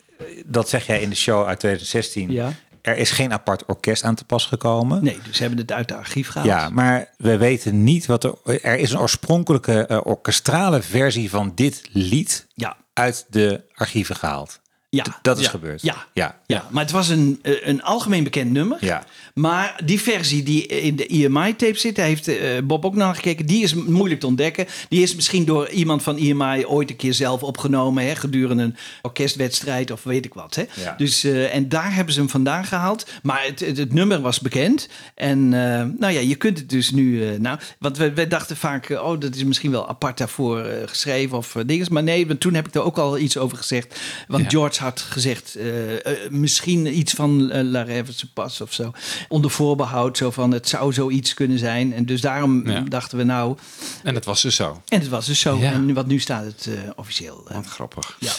Dat 0.45 0.69
zeg 0.69 0.85
jij 0.85 1.01
in 1.01 1.09
de 1.09 1.15
show 1.15 1.47
uit 1.47 1.59
2016. 1.59 2.31
Ja. 2.31 2.53
Er 2.81 2.97
is 2.97 3.11
geen 3.11 3.33
apart 3.33 3.65
orkest 3.65 4.03
aan 4.03 4.15
te 4.15 4.23
pas 4.25 4.45
gekomen. 4.45 5.03
Nee, 5.03 5.19
dus 5.25 5.35
ze 5.35 5.41
hebben 5.41 5.59
het 5.59 5.71
uit 5.71 5.87
de 5.87 5.95
archief 5.95 6.27
gehaald. 6.27 6.49
Ja, 6.49 6.69
maar 6.69 7.09
we 7.17 7.37
weten 7.37 7.83
niet 7.83 8.05
wat 8.05 8.23
er. 8.23 8.33
Er 8.61 8.77
is 8.79 8.91
een 8.91 8.99
oorspronkelijke 8.99 9.85
eh, 9.85 9.99
orkestrale 10.03 10.81
versie 10.81 11.29
van 11.29 11.51
dit 11.55 11.81
lied 11.91 12.47
Ja. 12.53 12.77
uit 12.93 13.25
de 13.29 13.61
archieven 13.73 14.15
gehaald. 14.15 14.59
Ja, 14.95 15.05
dat 15.21 15.37
is 15.37 15.43
ja, 15.43 15.49
gebeurd. 15.49 15.81
Ja, 15.81 16.05
ja. 16.13 16.39
ja, 16.45 16.67
maar 16.69 16.83
het 16.83 16.91
was 16.91 17.09
een, 17.09 17.39
een 17.41 17.83
algemeen 17.83 18.23
bekend 18.23 18.51
nummer. 18.51 18.77
Ja. 18.81 19.03
Maar 19.33 19.81
die 19.85 20.01
versie 20.01 20.43
die 20.43 20.65
in 20.65 20.95
de 20.95 21.07
EMI-tape 21.07 21.77
zit, 21.77 21.95
daar 21.95 22.05
heeft 22.05 22.27
eh, 22.27 22.49
Bob 22.63 22.85
ook 22.85 22.95
naar 22.95 23.15
gekeken. 23.15 23.45
Die 23.45 23.63
is 23.63 23.73
moeilijk 23.73 24.19
te 24.19 24.27
ontdekken. 24.27 24.67
Die 24.89 25.01
is 25.01 25.15
misschien 25.15 25.45
door 25.45 25.69
iemand 25.69 26.03
van 26.03 26.17
EMI 26.17 26.65
ooit 26.65 26.89
een 26.89 26.95
keer 26.95 27.13
zelf 27.13 27.43
opgenomen. 27.43 28.05
Hè, 28.05 28.15
gedurende 28.15 28.63
een 28.63 28.75
orkestwedstrijd 29.01 29.91
of 29.91 30.03
weet 30.03 30.25
ik 30.25 30.33
wat. 30.33 30.55
Hè. 30.55 30.63
Ja. 30.83 30.95
Dus, 30.97 31.23
eh, 31.23 31.55
en 31.55 31.69
daar 31.69 31.95
hebben 31.95 32.13
ze 32.13 32.19
hem 32.19 32.29
vandaan 32.29 32.65
gehaald. 32.65 33.07
Maar 33.23 33.43
het, 33.43 33.59
het, 33.59 33.77
het 33.77 33.93
nummer 33.93 34.21
was 34.21 34.39
bekend. 34.39 34.89
En 35.15 35.37
eh, 35.53 35.85
nou 35.97 36.13
ja, 36.13 36.19
je 36.19 36.35
kunt 36.35 36.57
het 36.57 36.69
dus 36.69 36.91
nu... 36.91 37.37
nou, 37.39 37.59
want 37.79 37.97
we, 37.97 38.13
we 38.13 38.27
dachten 38.27 38.57
vaak, 38.57 38.89
oh, 38.89 39.19
dat 39.19 39.35
is 39.35 39.43
misschien 39.43 39.71
wel 39.71 39.89
apart 39.89 40.17
daarvoor 40.17 40.65
geschreven 40.85 41.37
of 41.37 41.55
dingen. 41.65 41.87
Maar 41.91 42.03
nee, 42.03 42.27
want 42.27 42.39
toen 42.39 42.53
heb 42.53 42.67
ik 42.67 42.75
er 42.75 42.83
ook 42.83 42.97
al 42.97 43.17
iets 43.17 43.37
over 43.37 43.57
gezegd. 43.57 43.99
Want. 44.27 44.49
George 44.51 44.80
had 44.81 44.99
gezegd, 44.99 45.55
eh, 45.55 46.05
eh, 46.05 46.31
misschien 46.31 46.97
iets 46.97 47.13
van 47.13 47.51
eh, 47.51 47.63
La 47.63 47.85
Rêve 47.85 48.33
Pas 48.33 48.61
of 48.61 48.73
zo. 48.73 48.91
Onder 49.27 49.51
voorbehoud, 49.51 50.17
zo 50.17 50.31
van 50.31 50.51
het 50.51 50.67
zou 50.69 50.93
zoiets 50.93 51.33
kunnen 51.33 51.59
zijn. 51.59 51.93
En 51.93 52.05
dus 52.05 52.21
daarom 52.21 52.69
Ja. 52.69 52.79
dachten 52.81 53.17
we 53.17 53.23
nou... 53.23 53.57
En 54.03 54.13
dat 54.13 54.25
was 54.25 54.41
dus 54.41 54.55
zo. 54.55 54.81
En 54.87 54.99
het 54.99 55.09
was 55.09 55.25
dus 55.25 55.39
zo. 55.39 55.57
Ja. 55.57 55.71
En 55.71 55.93
wat 55.93 56.07
nu 56.07 56.19
staat 56.19 56.43
het 56.45 56.69
officieel. 56.95 57.47
Wat 57.53 57.65
grappig. 57.65 58.17
Ja. 58.19 58.31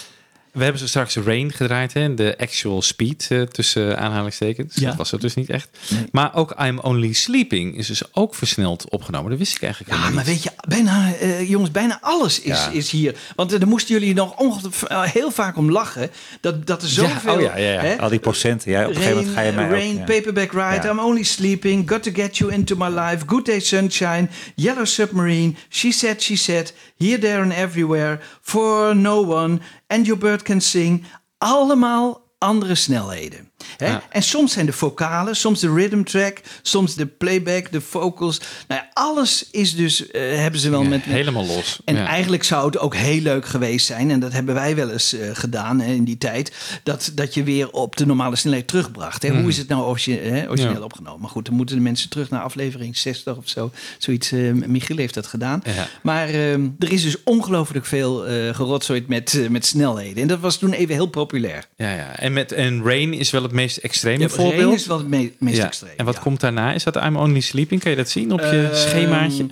We 0.52 0.62
hebben 0.62 0.80
zo 0.80 0.86
straks 0.86 1.16
Rain 1.16 1.52
gedraaid, 1.52 1.92
hè? 1.92 2.14
de 2.14 2.34
actual 2.38 2.82
speed 2.82 3.26
eh, 3.30 3.42
tussen 3.42 3.98
aanhalingstekens. 3.98 4.74
Ja. 4.76 4.88
Dat 4.88 4.96
was 4.96 5.10
het 5.10 5.20
dus 5.20 5.34
niet 5.34 5.50
echt. 5.50 5.68
Nee. 5.90 6.04
Maar 6.12 6.34
ook 6.34 6.54
I'm 6.60 6.78
Only 6.78 7.12
Sleeping 7.12 7.76
is 7.76 7.86
dus 7.86 8.02
ook 8.14 8.34
versneld 8.34 8.90
opgenomen. 8.90 9.30
Dat 9.30 9.38
wist 9.38 9.54
ik 9.56 9.62
eigenlijk 9.62 9.94
Ja, 9.94 10.10
maar 10.10 10.24
weet 10.24 10.42
je, 10.42 10.50
bijna, 10.68 11.14
eh, 11.14 11.48
jongens, 11.50 11.70
bijna 11.70 11.98
alles 12.00 12.40
is, 12.40 12.46
Ja. 12.64 12.70
is 12.70 12.90
hier. 12.90 13.14
Want 13.36 13.52
eh, 13.52 13.58
daar 13.58 13.68
moesten 13.68 13.94
jullie 13.98 14.14
nog 14.14 14.36
onge- 14.38 14.60
eh, 14.88 15.02
heel 15.02 15.30
vaak 15.30 15.56
om 15.56 15.70
lachen. 15.70 16.10
Dat, 16.40 16.66
dat 16.66 16.82
er 16.82 16.88
zoveel... 16.88 17.34
oh 17.34 17.40
ja, 17.40 17.56
ja, 17.56 17.72
ja. 17.72 17.80
hè, 17.80 17.98
Al 17.98 18.08
die 18.08 18.18
procenten. 18.18 18.70
Ja, 18.70 18.82
op 18.82 18.88
een 18.88 18.94
gegeven 18.96 19.16
moment 19.16 19.34
ga 19.34 19.40
je 19.40 19.52
mij 19.52 19.64
ook- 19.64 19.70
Rain, 19.70 19.96
ja. 19.96 20.04
Paperback 20.04 20.52
Ride, 20.52 20.86
Ja. 20.86 20.90
I'm 20.92 20.98
Only 20.98 21.22
Sleeping, 21.22 21.88
Got 21.90 22.02
to 22.02 22.10
Get 22.14 22.36
You 22.38 22.52
Into 22.52 22.76
My 22.76 22.88
Life, 22.88 23.24
Good 23.26 23.44
Day 23.46 23.60
Sunshine, 23.60 24.28
Yellow 24.54 24.84
Submarine, 24.84 25.54
She 25.68 25.90
Said, 25.92 26.22
She 26.22 26.36
Said, 26.36 26.72
Here, 26.98 27.18
There 27.18 27.42
and 27.42 27.52
Everywhere, 27.52 28.20
For 28.40 28.96
No 28.96 29.20
One, 29.26 29.60
And 29.92 30.06
Your 30.06 30.18
Bird 30.18 30.42
Can 30.42 30.60
Sing. 30.60 31.04
Allemaal 31.38 32.34
andere 32.38 32.74
snelheden. 32.74 33.51
Hè? 33.76 33.86
Ja. 33.86 34.02
En 34.10 34.22
soms 34.22 34.52
zijn 34.52 34.66
de 34.66 34.72
vocalen, 34.72 35.36
soms 35.36 35.60
de 35.60 35.72
rhythm 35.74 36.02
track, 36.02 36.40
soms 36.62 36.94
de 36.94 37.06
playback, 37.06 37.72
de 37.72 37.80
vocals. 37.80 38.40
Nou 38.68 38.80
ja, 38.80 38.90
alles 38.92 39.46
is 39.50 39.74
dus, 39.76 40.10
eh, 40.10 40.20
hebben 40.36 40.60
ze 40.60 40.70
wel 40.70 40.82
Ja, 40.82 40.88
met... 40.88 41.02
helemaal 41.02 41.46
los. 41.46 41.78
En 41.84 41.96
eigenlijk 41.96 42.44
zou 42.44 42.66
het 42.66 42.78
ook 42.78 42.94
heel 42.94 43.20
leuk 43.20 43.46
geweest 43.46 43.86
zijn, 43.86 44.10
en 44.10 44.20
dat 44.20 44.32
hebben 44.32 44.54
wij 44.54 44.76
wel 44.76 44.90
eens 44.90 45.12
eh, 45.12 45.28
gedaan 45.32 45.80
hè, 45.80 45.92
in 45.92 46.04
die 46.04 46.18
tijd, 46.18 46.52
dat, 46.82 47.12
dat 47.14 47.34
je 47.34 47.42
weer 47.42 47.70
op 47.70 47.96
de 47.96 48.06
normale 48.06 48.36
snelheid 48.36 48.68
terugbracht. 48.68 49.22
Hè. 49.22 49.40
Hoe 49.40 49.48
is 49.48 49.56
het 49.58 49.68
nou 49.68 49.82
origineel 49.82 50.56
Ja. 50.56 50.80
opgenomen? 50.80 51.20
Maar 51.20 51.30
goed, 51.30 51.46
dan 51.46 51.54
moeten 51.54 51.76
de 51.76 51.82
mensen 51.82 52.08
terug 52.10 52.30
naar 52.30 52.42
aflevering 52.42 52.96
60 52.96 53.36
of 53.36 53.48
zo. 53.48 53.70
Zoiets, 53.98 54.32
eh, 54.32 54.52
Michiel 54.52 54.96
heeft 54.96 55.14
dat 55.14 55.26
gedaan. 55.26 55.62
Maar 56.02 56.28
eh, 56.28 56.52
er 56.52 56.92
is 56.92 57.02
dus 57.02 57.16
ongelooflijk 57.24 57.86
veel 57.86 58.26
eh 58.26 58.54
gerotzooid 58.54 59.08
met, 59.08 59.46
met 59.50 59.66
snelheden. 59.66 60.22
En 60.22 60.28
dat 60.28 60.40
was 60.40 60.58
toen 60.58 60.72
even 60.72 60.94
heel 60.94 61.06
populair. 61.06 61.64
Ja, 61.76 61.94
ja. 61.94 62.16
En, 62.18 62.32
met, 62.32 62.52
en 62.52 62.82
Rain 62.84 63.12
is 63.14 63.30
wel 63.30 63.42
het 63.42 63.51
meest 63.52 63.76
extreme 63.76 64.22
Ja, 64.22 64.28
voorbeeld. 64.28 64.74
Is 64.74 64.86
wel 64.86 64.98
het 64.98 65.08
me- 65.08 65.32
meest 65.38 65.56
Ja. 65.56 65.66
extreem. 65.66 65.92
En 65.96 66.04
wat 66.04 66.14
ja. 66.14 66.20
komt 66.20 66.40
daarna? 66.40 66.72
Is 66.72 66.84
dat 66.84 66.96
I'm 66.96 67.16
Only 67.16 67.40
Sleeping? 67.40 67.80
Kan 67.82 67.90
je 67.90 67.96
dat 67.96 68.08
zien 68.08 68.32
op 68.32 68.40
je 68.40 68.68
Ehm, 68.72 68.74
schemaatje? 68.74 69.46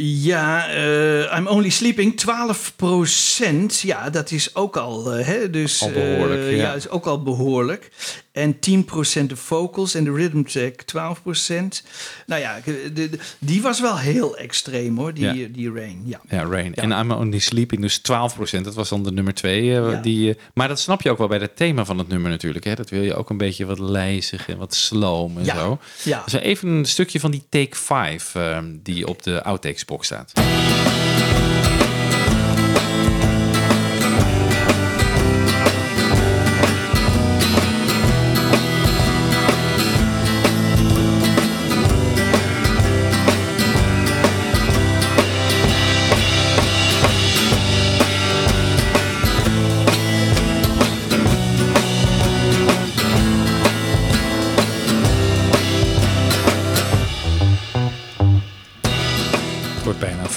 Ja, 0.00 0.68
eh, 0.68 1.38
I'm 1.38 1.46
Only 1.46 1.68
Sleeping, 1.70 2.16
12% 2.16 3.80
Ja, 3.80 4.10
dat 4.10 4.30
is 4.30 4.54
ook 4.54 4.76
al, 4.76 5.12
eh, 5.12 5.26
hè, 5.26 5.50
dus, 5.50 5.82
Al 5.82 5.90
behoorlijk, 5.90 6.40
eh, 6.40 6.50
ja. 6.56 6.62
ja. 6.62 6.74
is 6.74 6.88
ook 6.88 7.06
al 7.06 7.22
behoorlijk. 7.22 7.90
En 8.38 8.54
10% 8.54 9.26
de 9.28 9.36
vocals 9.36 9.94
en 9.94 10.04
de 10.04 10.12
rhythm 10.12 10.42
track 10.42 10.82
12%. 10.82 11.82
Nou 12.26 12.40
ja, 12.40 12.60
de- 12.64 12.92
de- 12.92 13.18
die 13.38 13.62
was 13.62 13.80
wel 13.80 13.98
heel 13.98 14.36
extreem 14.36 14.96
hoor, 14.98 15.14
die, 15.14 15.24
Ja. 15.24 15.48
die 15.52 15.72
Rain. 15.72 16.02
Ja. 16.04 16.20
Ja, 16.28 16.44
Rain. 16.44 16.74
En 16.74 16.90
I'm 16.90 17.10
Only 17.10 17.38
Sleeping, 17.38 17.82
dus 17.82 17.98
12%. 17.98 18.64
Dat 18.64 18.74
was 18.74 18.88
dan 18.88 19.02
de 19.02 19.12
nummer 19.12 19.34
2. 19.34 19.64
Ja. 19.64 20.00
die, 20.00 20.30
eh, 20.30 20.40
maar 20.54 20.68
dat 20.68 20.80
snap 20.80 21.02
je 21.02 21.10
ook 21.10 21.18
wel 21.18 21.28
bij 21.28 21.38
het 21.38 21.56
thema 21.56 21.84
van 21.84 21.98
het 21.98 22.08
nummer 22.08 22.30
natuurlijk. 22.30 22.64
Hè? 22.64 22.74
Dat 22.74 22.90
wil 22.90 23.02
je 23.02 23.14
ook 23.14 23.30
een 23.30 23.36
beetje 23.36 23.66
wat 23.66 23.78
lijzig 23.78 24.48
en 24.48 24.58
wat 24.58 24.74
sloom 24.74 25.38
en 25.38 25.44
Ja. 25.44 25.54
zo. 25.54 25.78
Ja. 26.04 26.22
Dus 26.24 26.32
even 26.32 26.68
een 26.68 26.84
stukje 26.84 27.20
van 27.20 27.30
die 27.30 27.44
take 27.48 27.76
5 27.76 28.34
eh, 28.34 28.58
die 28.82 29.06
op 29.06 29.22
de 29.22 29.42
outtakes 29.42 29.84
box 29.84 30.06
staat. 30.06 30.32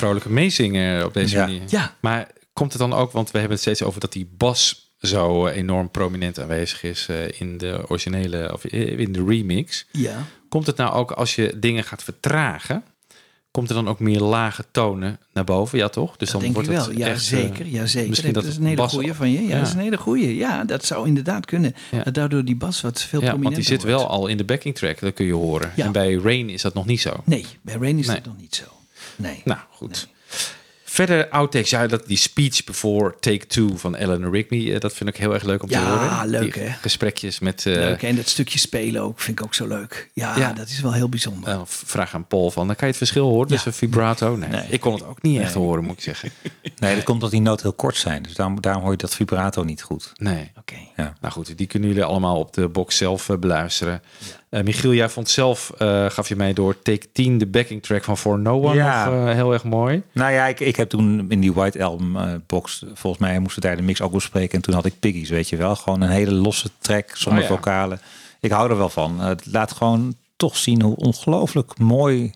Vrolijke 0.02 0.30
meezingen 0.30 1.06
op 1.06 1.14
deze 1.14 1.36
Ja. 1.36 1.46
manier. 1.46 1.62
Ja. 1.68 1.96
Maar 2.00 2.28
komt 2.54 2.72
het 2.72 2.82
dan 2.82 2.94
ook, 2.94 3.12
want 3.12 3.32
we 3.32 3.38
hebben 3.38 3.58
het 3.58 3.66
steeds 3.66 3.84
over 3.84 4.00
dat 4.00 4.12
die 4.12 4.30
bas 4.38 4.90
zo 5.00 5.46
eh, 5.46 5.56
enorm 5.58 5.90
prominent 5.92 6.40
aanwezig 6.40 6.84
is 6.84 7.06
eh, 7.10 7.40
in 7.42 7.58
de 7.58 7.84
originele 7.88 8.54
of 8.54 8.66
eh, 8.66 9.00
in 9.00 9.12
de 9.12 9.24
remix. 9.28 9.86
Ja. 9.92 10.18
Komt 10.50 10.66
het 10.68 10.78
nou 10.78 10.94
ook 10.94 11.12
als 11.12 11.36
je 11.36 11.54
dingen 11.60 11.84
gaat 11.84 12.04
vertragen? 12.04 12.84
Komt 13.52 13.70
er 13.70 13.76
dan 13.76 13.88
ook 13.88 14.00
meer 14.00 14.20
lage 14.20 14.66
tonen 14.72 15.20
naar 15.34 15.44
boven? 15.44 15.78
Ja, 15.78 15.90
toch? 15.90 16.18
Dus 16.18 16.32
Dat 16.32 16.42
dan 16.42 16.54
wordt 16.54 16.68
wel. 16.68 16.88
het 16.88 16.98
Ja, 16.98 17.08
echt, 17.08 17.24
zeker. 17.24 17.66
Ja, 17.68 17.86
zeker. 17.86 18.10
Misschien 18.10 18.34
dat, 18.34 18.44
dat 18.44 18.52
is 18.52 18.58
een 18.58 18.64
hele 18.64 18.76
bas- 18.76 18.94
goeie 18.94 19.14
van 19.14 19.32
je. 19.32 19.42
Ja, 19.48 19.58
dat 19.58 19.68
is 19.68 19.74
een 19.74 19.80
hele 19.80 19.98
goeie. 19.98 20.36
Ja, 20.36 20.64
dat 20.64 20.86
zou 20.86 21.08
inderdaad 21.08 21.46
kunnen. 21.46 21.76
Ja. 21.92 22.04
Dat 22.04 22.14
daardoor 22.14 22.46
die 22.46 22.56
bas 22.56 22.82
wat 22.82 23.02
veel 23.02 23.20
Ja, 23.22 23.26
want 23.28 23.40
prominenter 23.40 23.70
die 23.70 23.80
zit 23.80 23.90
wordt. 23.90 24.02
wel 24.02 24.10
al 24.12 24.28
in 24.28 24.38
de 24.38 24.44
backing 24.44 24.76
track, 24.76 25.00
dat 25.00 25.14
kun 25.14 25.26
je 25.26 25.34
horen. 25.34 25.72
Ja. 25.76 25.86
En 25.86 25.92
bij 25.92 26.14
Rain 26.14 26.50
is 26.50 26.62
dat 26.62 26.74
nog 26.74 26.86
niet 26.86 27.02
zo. 27.02 27.22
Nee, 27.26 27.46
bij 27.62 27.76
Rain 27.80 27.98
is 28.00 28.08
Nee. 28.08 28.16
dat 28.16 28.26
nog 28.26 28.38
niet 28.38 28.56
zo. 28.56 28.64
Nee. 29.22 29.42
Nou, 29.46 29.60
goed. 29.72 30.08
Verder 30.84 31.30
outtakes, 31.30 31.70
ja, 31.70 31.88
dat, 31.88 32.08
die 32.08 32.18
speech 32.18 32.64
before 32.64 33.16
take 33.20 33.48
two 33.48 33.78
van 33.78 33.96
Eleanor 33.96 34.32
Rigby, 34.32 34.72
eh, 34.72 34.80
dat 34.80 34.94
vind 34.94 35.10
ik 35.10 35.18
heel 35.18 35.34
erg 35.34 35.44
leuk 35.44 35.62
om 35.64 35.70
te 35.70 35.74
Ja, 35.76 36.10
horen. 36.14 36.30
leuk, 36.30 36.54
Die 36.54 36.64
hè? 36.64 36.70
Gesprekjes 36.82 37.40
met... 37.40 37.66
eh, 37.66 37.74
Leuk. 37.74 38.04
En 38.04 38.16
dat 38.16 38.28
stukje 38.28 38.60
spelen 38.60 39.02
ook 39.02 39.20
vind 39.20 39.40
ik 39.40 39.46
ook 39.46 39.54
zo 39.54 39.68
leuk. 39.68 40.10
Ja, 40.14 40.38
Ja. 40.38 40.54
dat 40.54 40.68
is 40.70 40.80
wel 40.82 40.94
heel 40.94 41.10
bijzonder. 41.10 41.50
eh, 41.50 41.62
vraag 41.66 42.14
aan 42.14 42.28
Paul 42.28 42.52
van, 42.52 42.66
dan 42.68 42.76
kan 42.76 42.88
je 42.88 42.94
het 42.94 42.98
verschil 42.98 43.28
horen 43.30 43.48
tussen 43.48 43.74
vibrato? 43.74 44.36
Nee, 44.36 44.64
ik 44.70 44.80
kon 44.80 44.94
het 44.94 45.04
ook 45.06 45.22
niet 45.22 45.40
echt 45.42 45.54
horen, 45.54 45.84
moet 45.84 45.94
ik 45.98 46.02
zeggen. 46.04 46.32
Nee, 46.80 46.96
dat 46.96 47.04
komt 47.04 47.18
omdat 47.18 47.32
die 47.32 47.42
noten 47.42 47.64
heel 47.66 47.74
kort 47.76 47.96
zijn. 47.98 48.24
Dus 48.24 48.34
daarom, 48.34 48.62
daarom 48.62 48.82
hoor 48.84 48.92
je 48.92 48.98
dat 48.98 49.16
vibrato 49.16 49.64
niet 49.64 49.82
goed. 49.82 50.12
Nee. 50.16 50.52
Oké. 50.60 50.76
Ja. 50.96 51.14
Nou 51.22 51.34
goed, 51.34 51.58
die 51.58 51.68
kunnen 51.68 51.90
jullie 51.90 52.04
allemaal 52.04 52.40
op 52.40 52.54
de 52.54 52.68
box 52.68 52.98
zelf 52.98 53.30
eh, 53.30 53.38
beluisteren. 53.38 54.02
Eh, 54.52 54.64
Michiel, 54.64 54.94
jij 54.94 55.10
vond 55.10 55.30
zelf, 55.30 55.72
eh, 55.78 56.06
gaf 56.10 56.28
je 56.30 56.36
mij 56.36 56.54
door 56.54 56.82
Take 56.82 57.12
10, 57.12 57.38
de 57.38 57.46
backing 57.48 57.84
track 57.84 58.04
van 58.04 58.18
For 58.18 58.40
No 58.40 58.62
One, 58.64 58.76
Ja. 58.76 59.06
eh, 59.12 59.34
heel 59.34 59.54
erg 59.54 59.64
mooi. 59.64 60.02
Nou 60.14 60.32
ja, 60.32 60.48
ik, 60.48 60.60
ik 60.60 60.76
heb 60.76 60.90
toen 60.90 61.26
in 61.30 61.40
die 61.40 61.54
White 61.54 61.84
Album 61.84 62.44
box, 62.48 62.84
volgens 62.94 63.22
mij 63.22 63.40
moesten 63.40 63.62
daar 63.62 63.76
de 63.76 63.82
mix 63.82 64.02
ook 64.02 64.12
bespreken. 64.12 64.56
En 64.56 64.62
toen 64.62 64.74
had 64.74 64.86
ik 64.86 65.00
Piggies, 65.00 65.30
weet 65.30 65.50
je 65.50 65.58
wel. 65.58 65.76
Gewoon 65.76 66.02
een 66.02 66.10
hele 66.10 66.32
losse 66.34 66.70
track 66.80 67.10
zonder 67.14 67.44
Oh 67.44 67.50
ja. 67.50 67.56
vocalen. 67.56 68.02
Ik 68.40 68.52
hou 68.52 68.70
er 68.70 68.78
wel 68.78 68.90
van. 68.90 69.20
Het 69.20 69.46
laat 69.52 69.72
gewoon 69.72 70.16
toch 70.36 70.58
zien 70.58 70.82
hoe 70.82 70.96
ongelooflijk 70.96 71.78
mooi 71.78 72.32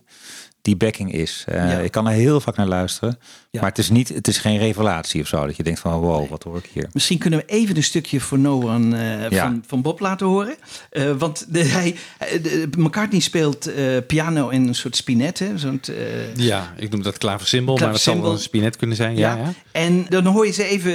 die 0.66 0.76
backing 0.76 1.12
is. 1.12 1.44
Eh, 1.46 1.54
Ja. 1.70 1.78
Ik 1.78 1.90
kan 1.90 2.06
er 2.06 2.12
heel 2.12 2.40
vaak 2.40 2.56
naar 2.56 2.66
luisteren. 2.66 3.18
Ja. 3.50 3.60
Maar 3.60 3.68
het 3.70 3.78
is, 3.78 3.90
niet, 3.90 4.08
het 4.08 4.28
is 4.28 4.38
geen 4.38 4.58
revelatie 4.58 5.20
of 5.20 5.26
zo. 5.26 5.46
Dat 5.46 5.56
je 5.56 5.62
denkt 5.62 5.80
van 5.80 5.92
wow, 5.92 6.28
wat 6.28 6.42
hoor 6.42 6.56
ik 6.56 6.70
hier. 6.72 6.88
Misschien 6.92 7.18
kunnen 7.18 7.38
we 7.38 7.44
even 7.46 7.76
een 7.76 7.82
stukje 7.82 8.20
voor 8.20 8.38
No 8.38 8.62
One 8.62 8.96
eh, 8.96 9.30
Ja. 9.30 9.42
van, 9.42 9.64
van 9.66 9.82
Bob 9.82 10.00
laten 10.00 10.26
horen. 10.26 10.56
Eh, 10.90 11.10
want 11.18 11.46
de, 11.48 11.64
hij, 11.64 11.96
de- 12.42 12.68
McCartney 12.76 13.20
speelt 13.20 13.66
eh, 13.66 13.84
piano 14.06 14.48
in 14.48 14.68
een 14.68 14.74
soort 14.74 14.96
spinet. 14.96 15.38
Hè, 15.38 15.58
zo'n, 15.58 15.80
eh, 15.88 16.34
Ja, 16.36 16.74
ik 16.76 16.90
noem 16.90 17.02
dat 17.02 17.18
klaversymbol, 17.18 17.76
maar 17.76 17.88
het 17.92 18.00
zal 18.00 18.22
wel 18.22 18.32
een 18.32 18.38
spinet 18.38 18.76
kunnen 18.76 18.96
zijn. 18.96 19.16
Ja, 19.16 19.36
ja. 19.36 19.52
En 19.72 20.06
dan 20.08 20.26
hoor 20.26 20.46
je 20.46 20.52
ze 20.52 20.64
even 20.64 20.94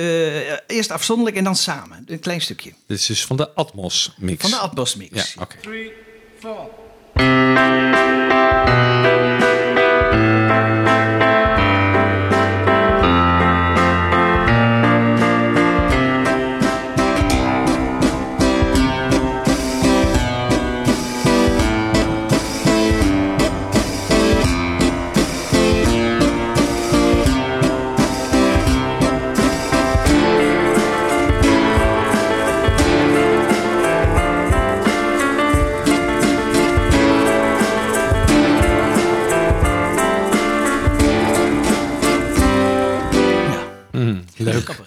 eerst 0.67 0.91
afzonderlijk 0.91 1.37
en 1.37 1.43
dan 1.43 1.55
samen. 1.55 2.03
Een 2.07 2.19
klein 2.19 2.41
stukje. 2.41 2.71
Dit 2.87 2.97
is 2.99 3.05
dus 3.05 3.25
van 3.25 3.37
de 3.37 3.49
Atmos 3.53 4.13
mix. 4.17 4.41
Van 4.41 4.49
de 4.49 4.57
Atmos 4.57 4.95
mix. 4.95 5.33
Ja, 5.33 5.41
oké. 5.41 5.55
Three, 5.61 5.91
thank 7.15 7.25
you. 9.65 9.70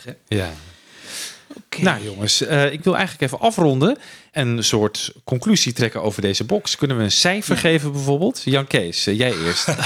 Hè? 0.05 0.13
Ja. 0.29 0.53
Nou 1.79 2.05
jongens, 2.05 2.41
eh, 2.41 2.73
ik 2.73 2.85
wil 2.85 2.97
eigenlijk 2.97 3.33
even 3.33 3.47
afronden 3.47 3.99
en 4.33 4.49
een 4.49 4.65
soort 4.65 5.13
conclusie 5.25 5.73
trekken 5.73 6.03
over 6.03 6.23
deze 6.23 6.45
box. 6.45 6.77
Kunnen 6.77 6.97
we 6.97 7.03
een 7.03 7.13
cijfer 7.13 7.57
geven 7.57 7.93
bijvoorbeeld? 7.93 8.43
Jan 8.45 8.67
Kees, 8.67 9.07
eh, 9.07 9.19
jij 9.19 9.35
eerst. 9.47 9.69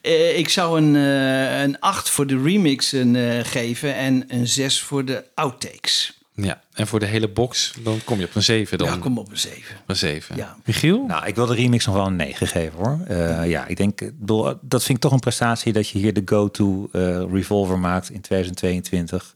Eh, 0.00 0.38
ik 0.38 0.48
zou 0.48 0.78
een, 0.78 0.94
een 0.94 1.80
8 1.80 2.10
voor 2.10 2.26
de 2.26 2.42
remixen 2.42 3.44
geven 3.44 3.94
en 3.94 4.24
een 4.28 4.48
6 4.48 4.80
voor 4.80 5.04
de 5.04 5.24
outtakes. 5.34 6.18
Ja, 6.34 6.60
en 6.72 6.86
voor 6.86 7.00
de 7.00 7.06
hele 7.06 7.28
box, 7.28 7.74
dan 7.82 8.00
kom 8.04 8.18
je 8.18 8.24
op 8.24 8.34
een 8.34 8.42
7 8.42 8.78
dan. 8.78 8.88
Ja, 8.88 8.96
kom 8.96 9.18
op 9.18 9.30
een 9.30 9.38
7. 9.38 9.76
Een 9.86 9.96
7. 9.96 10.36
Ja. 10.36 10.56
Michiel? 10.64 11.04
Nou, 11.06 11.26
ik 11.26 11.34
wil 11.34 11.46
de 11.46 11.54
remix 11.54 11.86
nog 11.86 11.94
wel 11.94 12.06
een 12.06 12.16
9 12.16 12.46
geven 12.46 12.78
hoor. 12.78 12.98
Eh, 13.06 13.48
ja, 13.48 13.66
ik 13.66 13.76
denk, 13.76 14.00
ik 14.00 14.18
bedoel, 14.18 14.42
dat 14.60 14.82
vind 14.82 14.96
ik 14.96 15.02
toch 15.02 15.12
een 15.12 15.20
prestatie 15.20 15.72
dat 15.72 15.88
je 15.88 15.98
hier 15.98 16.12
de 16.12 16.22
go-to 16.24 16.88
eh, 16.92 17.22
revolver 17.32 17.78
maakt 17.78 18.10
in 18.10 18.20
2022. 18.20 19.32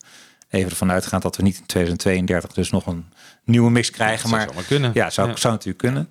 Even 0.50 0.70
ervan 0.70 0.90
uitgaand 0.90 1.22
dat 1.22 1.36
we 1.36 1.42
niet 1.42 1.56
in 1.58 1.66
2032 1.66 2.52
dus 2.52 2.70
nog 2.70 2.86
een 2.86 3.04
nieuwe 3.44 3.70
mix 3.70 3.90
krijgen. 3.90 4.28
zou 4.28 4.40
maar 4.40 4.48
zomaar 4.48 4.64
kunnen. 4.64 4.90
Ja, 4.94 5.10
zou, 5.10 5.28
Ja. 5.28 5.36
zou 5.36 5.52
natuurlijk 5.52 5.82
kunnen. 5.82 6.08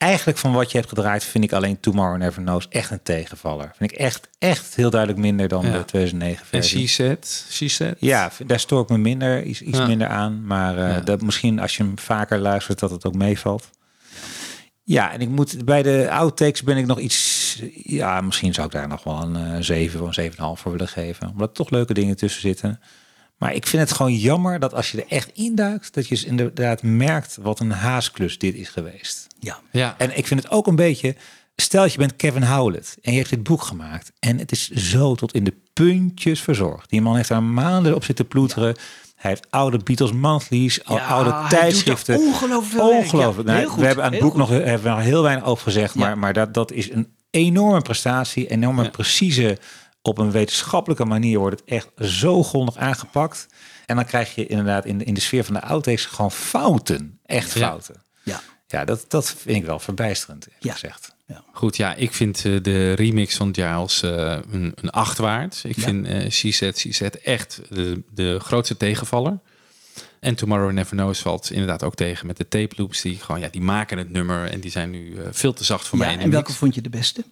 Eigenlijk 0.00 0.38
van 0.38 0.52
wat 0.52 0.70
je 0.70 0.76
hebt 0.78 0.88
gedraaid 0.88 1.24
vind 1.24 1.44
ik 1.44 1.52
alleen 1.52 1.80
Tomorrow 1.80 2.18
Never 2.18 2.42
Knows 2.42 2.68
echt 2.68 2.90
een 2.90 3.02
tegenvaller. 3.02 3.72
Vind 3.76 3.92
ik 3.92 3.98
echt, 3.98 4.28
echt 4.38 4.74
heel 4.74 4.90
duidelijk 4.90 5.20
minder 5.20 5.48
dan 5.48 5.66
Ja. 5.66 5.72
de 5.72 5.84
2009 5.84 6.40
En 6.42 6.46
versie. 6.48 6.86
she 6.88 7.02
said, 7.02 7.44
she 7.50 7.68
said. 7.68 7.96
Ja, 7.98 8.30
daar 8.46 8.60
stoor 8.60 8.82
ik 8.82 8.88
me 8.88 8.98
minder, 8.98 9.42
iets, 9.42 9.60
iets 9.62 9.78
Ja. 9.78 9.86
minder 9.86 10.08
aan. 10.08 10.46
Maar 10.46 10.78
eh, 10.78 10.88
Ja. 10.88 11.00
dat 11.00 11.22
misschien 11.22 11.58
als 11.58 11.76
je 11.76 11.82
hem 11.82 11.98
vaker 11.98 12.38
luistert, 12.38 12.78
dat 12.78 12.90
het 12.90 13.04
ook 13.04 13.14
meevalt. 13.14 13.70
Ja, 14.82 15.12
en 15.12 15.20
ik 15.20 15.28
moet 15.28 15.64
bij 15.64 15.82
de 15.82 16.08
outtakes 16.10 16.62
ben 16.62 16.76
ik 16.76 16.86
nog 16.86 16.98
iets. 16.98 17.62
Ja, 17.74 18.20
misschien 18.20 18.54
zou 18.54 18.66
ik 18.66 18.72
daar 18.72 18.88
nog 18.88 19.04
wel 19.04 19.22
een 19.22 19.36
eh, 19.36 19.56
7 19.60 20.00
of 20.00 20.06
een 20.06 20.32
7,5 20.32 20.60
voor 20.60 20.72
willen 20.72 20.88
geven. 20.88 21.28
Omdat 21.28 21.48
er 21.48 21.54
toch 21.54 21.70
leuke 21.70 21.94
dingen 21.94 22.16
tussen 22.16 22.40
zitten. 22.40 22.80
Maar 23.40 23.54
ik 23.54 23.66
vind 23.66 23.82
het 23.82 23.92
gewoon 23.92 24.14
jammer 24.16 24.58
dat 24.58 24.74
als 24.74 24.90
je 24.90 24.98
er 25.02 25.12
echt 25.12 25.30
induikt, 25.34 25.94
dat 25.94 26.08
je 26.08 26.14
dus 26.14 26.24
inderdaad 26.24 26.82
merkt 26.82 27.38
wat 27.42 27.60
een 27.60 27.70
haasklus 27.70 28.38
dit 28.38 28.54
is 28.54 28.68
geweest. 28.68 29.26
Ja. 29.38 29.58
Ja. 29.72 29.94
En 29.98 30.18
ik 30.18 30.26
vind 30.26 30.42
het 30.42 30.52
ook 30.52 30.66
een 30.66 30.76
beetje. 30.76 31.14
Stel 31.56 31.82
dat 31.82 31.92
je 31.92 31.98
bent 31.98 32.16
Kevin 32.16 32.42
Howlett 32.42 32.96
en 33.02 33.12
je 33.12 33.18
hebt 33.18 33.30
dit 33.30 33.42
boek 33.42 33.62
gemaakt. 33.62 34.12
En 34.18 34.38
het 34.38 34.52
is 34.52 34.70
zo 34.70 35.14
tot 35.14 35.34
in 35.34 35.44
de 35.44 35.54
puntjes 35.72 36.40
verzorgd. 36.40 36.90
Die 36.90 37.00
man 37.00 37.16
heeft 37.16 37.28
daar 37.28 37.42
maanden 37.42 37.94
op 37.94 38.04
zitten 38.04 38.26
ploeteren. 38.26 38.76
Hij 39.16 39.30
heeft 39.30 39.46
oude 39.50 39.78
Beatles 39.78 40.12
monthlies, 40.12 40.80
Ja, 40.88 41.06
oude 41.06 41.34
tijdschriften. 41.48 42.16
ongelooflijk. 42.18 42.84
Ongelooflijk. 42.84 43.48
Ja, 43.48 43.54
Nou, 43.54 43.58
heel 43.58 43.68
goed, 43.70 43.80
we 43.80 43.86
hebben 43.86 44.04
aan 44.04 44.12
het 44.12 44.20
boek 44.20 44.36
nog 44.36 44.48
goed. 44.48 44.56
hebben 44.64 44.82
we 44.82 44.88
nog 44.96 45.00
heel 45.04 45.22
weinig 45.22 45.44
over 45.44 45.64
gezegd. 45.64 45.94
Ja. 45.94 46.00
Maar, 46.00 46.18
maar 46.18 46.32
dat, 46.32 46.54
dat 46.54 46.72
is 46.72 46.90
een 46.92 47.08
enorme 47.30 47.80
prestatie. 47.82 48.46
Enorme 48.50 48.90
precieze. 48.90 49.58
Op 50.02 50.18
een 50.18 50.30
wetenschappelijke 50.30 51.04
manier 51.04 51.38
wordt 51.38 51.60
het 51.60 51.68
echt 51.68 51.88
zo 52.10 52.42
grondig 52.42 52.76
aangepakt. 52.76 53.46
En 53.86 53.96
dan 53.96 54.04
krijg 54.04 54.34
je 54.34 54.46
inderdaad 54.46 54.84
in 54.84 54.98
de, 54.98 55.04
in 55.04 55.14
de 55.14 55.20
sfeer 55.20 55.44
van 55.44 55.54
de 55.54 55.62
outtakes 55.62 56.04
gewoon 56.04 56.32
fouten. 56.32 57.18
Echt 57.26 57.52
Ja. 57.52 57.66
fouten. 57.68 58.02
Ja. 58.22 58.40
Ja, 58.66 58.84
dat, 58.84 59.04
dat 59.08 59.30
vind 59.38 59.56
ik 59.56 59.64
wel 59.64 59.78
verbijsterend, 59.78 60.46
Ja. 60.60 60.72
gezegd. 60.72 61.14
Goed, 61.52 61.76
ja, 61.76 61.94
ik 61.94 62.12
vind 62.12 62.44
eh, 62.44 62.56
de 62.62 62.92
remix 62.92 63.36
van 63.36 63.54
Giles 63.54 64.02
eh 64.02 64.38
een, 64.50 64.72
een 64.74 64.90
8 64.90 65.18
waard. 65.18 65.60
Ik 65.64 65.76
Ja. 65.76 65.82
vind 65.82 66.06
eh 66.06 66.30
She 66.30 66.52
Said, 66.52 66.78
She 66.78 66.92
Said 66.92 67.20
echt 67.20 67.60
de, 67.68 68.02
de 68.14 68.38
grootste 68.40 68.76
tegenvaller. 68.76 69.38
En 70.20 70.34
Tomorrow 70.34 70.72
Never 70.72 70.96
Knows 70.96 71.18
valt 71.20 71.50
inderdaad 71.50 71.82
ook 71.82 71.94
tegen 71.94 72.26
met 72.26 72.36
de 72.36 72.48
tape 72.48 72.74
loops. 72.76 73.00
Die 73.00 73.16
gewoon, 73.18 73.40
ja, 73.40 73.48
die 73.48 73.60
maken 73.60 73.98
het 73.98 74.10
nummer 74.10 74.50
en 74.50 74.60
die 74.60 74.70
zijn 74.70 74.90
nu 74.90 75.16
eh, 75.16 75.26
veel 75.30 75.52
te 75.52 75.64
zacht 75.64 75.86
voor 75.88 75.98
Ja, 75.98 76.04
mij. 76.04 76.12
in 76.12 76.18
de 76.18 76.24
en 76.24 76.30
welke 76.30 76.46
mix. 76.48 76.58
vond 76.58 76.74
je 76.74 76.80
de 76.80 76.90
beste? 76.90 77.24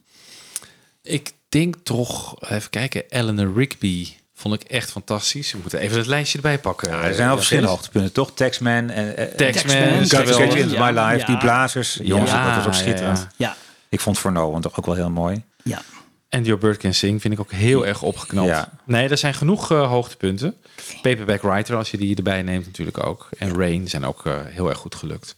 Ik 1.02 1.32
denk 1.48 1.74
toch, 1.82 2.40
even 2.50 2.70
kijken, 2.70 3.02
Eleanor 3.08 3.52
Rigby 3.56 4.08
vond 4.34 4.54
ik 4.54 4.62
echt 4.62 4.90
fantastisch. 4.90 5.52
We 5.52 5.58
moeten 5.60 5.78
even 5.78 5.98
het 5.98 6.06
lijstje 6.06 6.36
erbij 6.38 6.58
pakken. 6.58 6.90
er 6.90 7.14
zijn 7.14 7.26
wel 7.26 7.36
verschillende 7.36 7.68
hoogtepunten, 7.68 8.12
toch? 8.12 8.32
Taxman 8.34 8.90
en 8.90 9.14
Taxman, 9.36 9.74
Catch 9.76 10.08
geweldig. 10.08 10.36
Catch 10.36 10.54
Into 10.56 10.74
Ja. 10.74 10.90
My 10.90 10.98
Life, 11.00 11.18
Ja. 11.18 11.26
die 11.26 11.36
blazers. 11.38 11.98
Jongens, 12.02 12.30
Ja, 12.30 12.46
dat 12.46 12.56
was 12.56 12.66
ook 12.66 12.80
schitterend. 12.82 13.18
ja. 13.18 13.26
Ja. 13.36 13.56
Ik 13.88 14.00
vond 14.00 14.18
For 14.18 14.32
No 14.32 14.50
One 14.52 14.60
toch 14.60 14.78
ook 14.78 14.86
wel 14.86 14.94
heel 14.94 15.10
mooi. 15.10 15.42
Ja. 15.62 15.82
En 16.28 16.44
Your 16.44 16.60
Bird 16.60 16.76
Can 16.76 16.94
Sing 16.94 17.20
vind 17.20 17.34
ik 17.34 17.40
ook 17.40 17.52
heel 17.52 17.86
erg 17.86 18.02
opgeknapt. 18.02 18.48
Ja. 18.48 18.68
Nee, 18.84 19.08
er 19.08 19.18
zijn 19.18 19.34
genoeg 19.34 19.70
eh, 19.72 19.88
hoogtepunten. 19.88 20.54
Paperback 21.02 21.42
Writer, 21.42 21.76
als 21.76 21.90
je 21.90 21.96
die 21.96 22.16
erbij 22.16 22.42
neemt 22.42 22.66
natuurlijk 22.66 23.06
ook. 23.06 23.28
En 23.38 23.56
Rain 23.58 23.88
zijn 23.88 24.04
ook 24.06 24.26
eh, 24.26 24.34
heel 24.44 24.68
erg 24.68 24.78
goed 24.78 24.94
gelukt. 24.94 25.36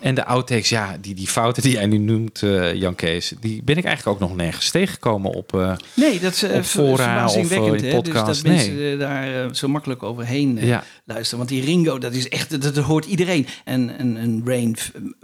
En 0.00 0.14
de 0.14 0.24
outtakes, 0.24 0.68
ja, 0.68 0.96
die, 1.00 1.14
die 1.14 1.26
fouten 1.28 1.62
die 1.62 1.72
jij 1.72 1.86
nu 1.86 1.98
noemt, 1.98 2.42
eh, 2.42 2.74
Jan 2.74 2.94
Kees... 2.94 3.32
die 3.40 3.62
ben 3.62 3.76
ik 3.76 3.84
eigenlijk 3.84 4.16
ook 4.22 4.28
nog 4.28 4.36
nergens 4.38 4.70
tegengekomen 4.70 5.30
op, 5.32 5.54
eh, 5.54 5.76
Nee, 5.94 6.20
dat 6.20 6.32
is 6.32 6.38
ver- 6.38 6.64
fora 6.64 7.24
of 7.26 7.36
in 7.36 7.90
podcast. 7.90 8.26
Dus 8.26 8.36
dat 8.42 8.52
mensen 8.52 8.76
nee. 8.76 8.92
eh, 8.92 8.98
daar 8.98 9.54
zo 9.56 9.68
makkelijk 9.68 10.02
overheen 10.02 10.58
Ja. 10.60 10.84
luisteren. 11.04 11.38
Want 11.38 11.50
die 11.50 11.64
Ringo, 11.64 11.98
dat 11.98 12.12
is 12.12 12.28
echt, 12.28 12.50
dat, 12.50 12.74
dat 12.74 12.76
hoort 12.84 13.04
iedereen. 13.04 13.46
En, 13.64 13.98
en, 13.98 14.16
en 14.16 14.42
Rain, 14.44 14.76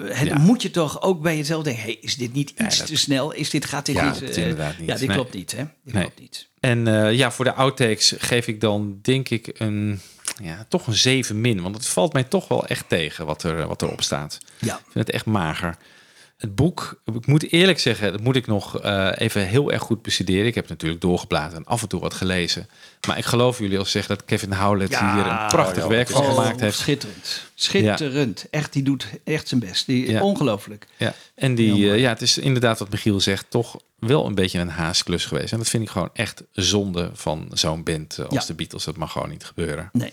het 0.03 0.27
Ja. 0.29 0.39
moet 0.39 0.63
je 0.63 0.71
toch 0.71 1.03
ook 1.03 1.23
bij 1.23 1.37
jezelf 1.37 1.63
denken... 1.63 1.83
Hey, 1.83 1.99
is 2.01 2.17
dit 2.17 2.33
niet 2.33 2.51
iets 2.67 2.79
dat- 2.79 2.87
te 2.87 2.97
snel? 2.97 3.33
Is 3.33 3.51
dit, 3.51 3.65
gaat 3.65 3.87
dit 3.87 3.95
Ja, 3.95 4.11
dat 4.21 4.37
inderdaad 4.37 4.79
niet. 4.79 4.89
Ja, 4.89 4.97
dit 4.97 5.07
Nee. 5.09 5.17
klopt 5.17 5.35
niet, 5.35 5.53
hè? 5.57 5.65
Dit 5.85 5.95
Nee. 5.95 6.03
klopt 6.03 6.21
niet. 6.21 6.49
En 6.61 6.87
ja, 7.17 7.31
voor 7.33 7.45
de 7.45 7.55
outtakes 7.55 8.15
geef 8.19 8.47
ik 8.47 8.61
dan 8.61 8.99
denk 9.03 9.29
ik 9.29 9.51
een, 9.59 10.01
ja, 10.43 10.65
toch 10.69 10.87
een 10.87 10.95
7 10.95 11.41
min. 11.41 11.63
Want 11.63 11.75
het 11.75 11.87
valt 11.87 12.13
mij 12.13 12.25
toch 12.25 12.49
wel 12.49 12.67
echt 12.67 12.89
tegen 12.89 13.27
wat, 13.27 13.43
er, 13.43 13.67
wat 13.67 13.83
erop 13.83 14.03
staat. 14.03 14.39
Ja. 14.59 14.75
Ik 14.75 14.93
vind 14.93 15.07
het 15.07 15.11
echt 15.11 15.27
mager. 15.27 15.77
Het 16.37 16.55
boek, 16.55 17.01
ik 17.05 17.27
moet 17.27 17.53
eerlijk 17.53 17.79
zeggen, 17.79 18.13
dat 18.13 18.21
moet 18.21 18.37
ik 18.37 18.47
nog 18.47 18.81
eh, 18.81 19.11
even 19.15 19.47
heel 19.47 19.73
erg 19.73 19.83
goed 19.83 20.03
bestuderen. 20.03 20.47
Ik 20.47 20.55
heb 20.55 20.69
natuurlijk 20.69 21.01
doorgebladerd 21.01 21.55
en 21.57 21.65
af 21.65 21.83
en 21.83 21.89
toe 21.89 22.01
wat 22.01 22.15
gelezen. 22.15 22.69
Maar 23.09 23.19
ik 23.19 23.25
geloof 23.25 23.59
jullie 23.59 23.79
als 23.79 23.91
zeggen 23.91 24.17
dat 24.17 24.25
Kevin 24.25 24.53
Howlett 24.53 24.99
hier 24.99 25.27
een 25.27 25.47
prachtig 25.47 25.87
werk 25.87 26.09
van 26.09 26.25
gemaakt 26.25 26.61
heeft. 26.61 26.79
Schitterend. 26.79 27.43
Schitterend. 27.55 28.47
Echt, 28.51 28.73
die 28.73 28.83
doet 28.83 29.07
echt 29.25 29.49
zijn 29.49 29.61
best. 29.61 29.87
Die, 29.87 30.11
Ja. 30.11 30.23
Ongelooflijk. 30.23 30.87
Ja, 30.97 31.15
en 31.35 31.55
die, 31.55 31.91
eh, 31.91 31.99
ja, 31.99 32.09
het 32.09 32.23
is 32.23 32.39
inderdaad 32.39 32.79
wat 32.79 32.91
Michiel 32.91 33.21
zegt, 33.21 33.47
toch 33.51 33.81
wel 33.99 34.27
een 34.27 34.35
beetje 34.35 34.59
een 34.59 34.69
haasklus 34.69 35.25
geweest. 35.25 35.53
En 35.53 35.59
dat 35.59 35.69
vind 35.69 35.83
ik 35.83 35.89
gewoon 35.91 36.11
echt 36.13 36.43
zonde 36.53 37.11
van 37.13 37.49
zo'n 37.53 37.83
band 37.83 38.19
eh, 38.19 38.25
als 38.27 38.35
Ja. 38.35 38.47
de 38.47 38.55
Beatles. 38.55 38.85
Dat 38.85 38.97
mag 38.97 39.13
gewoon 39.13 39.29
niet 39.31 39.45
gebeuren. 39.45 39.89
Nee. 39.93 40.13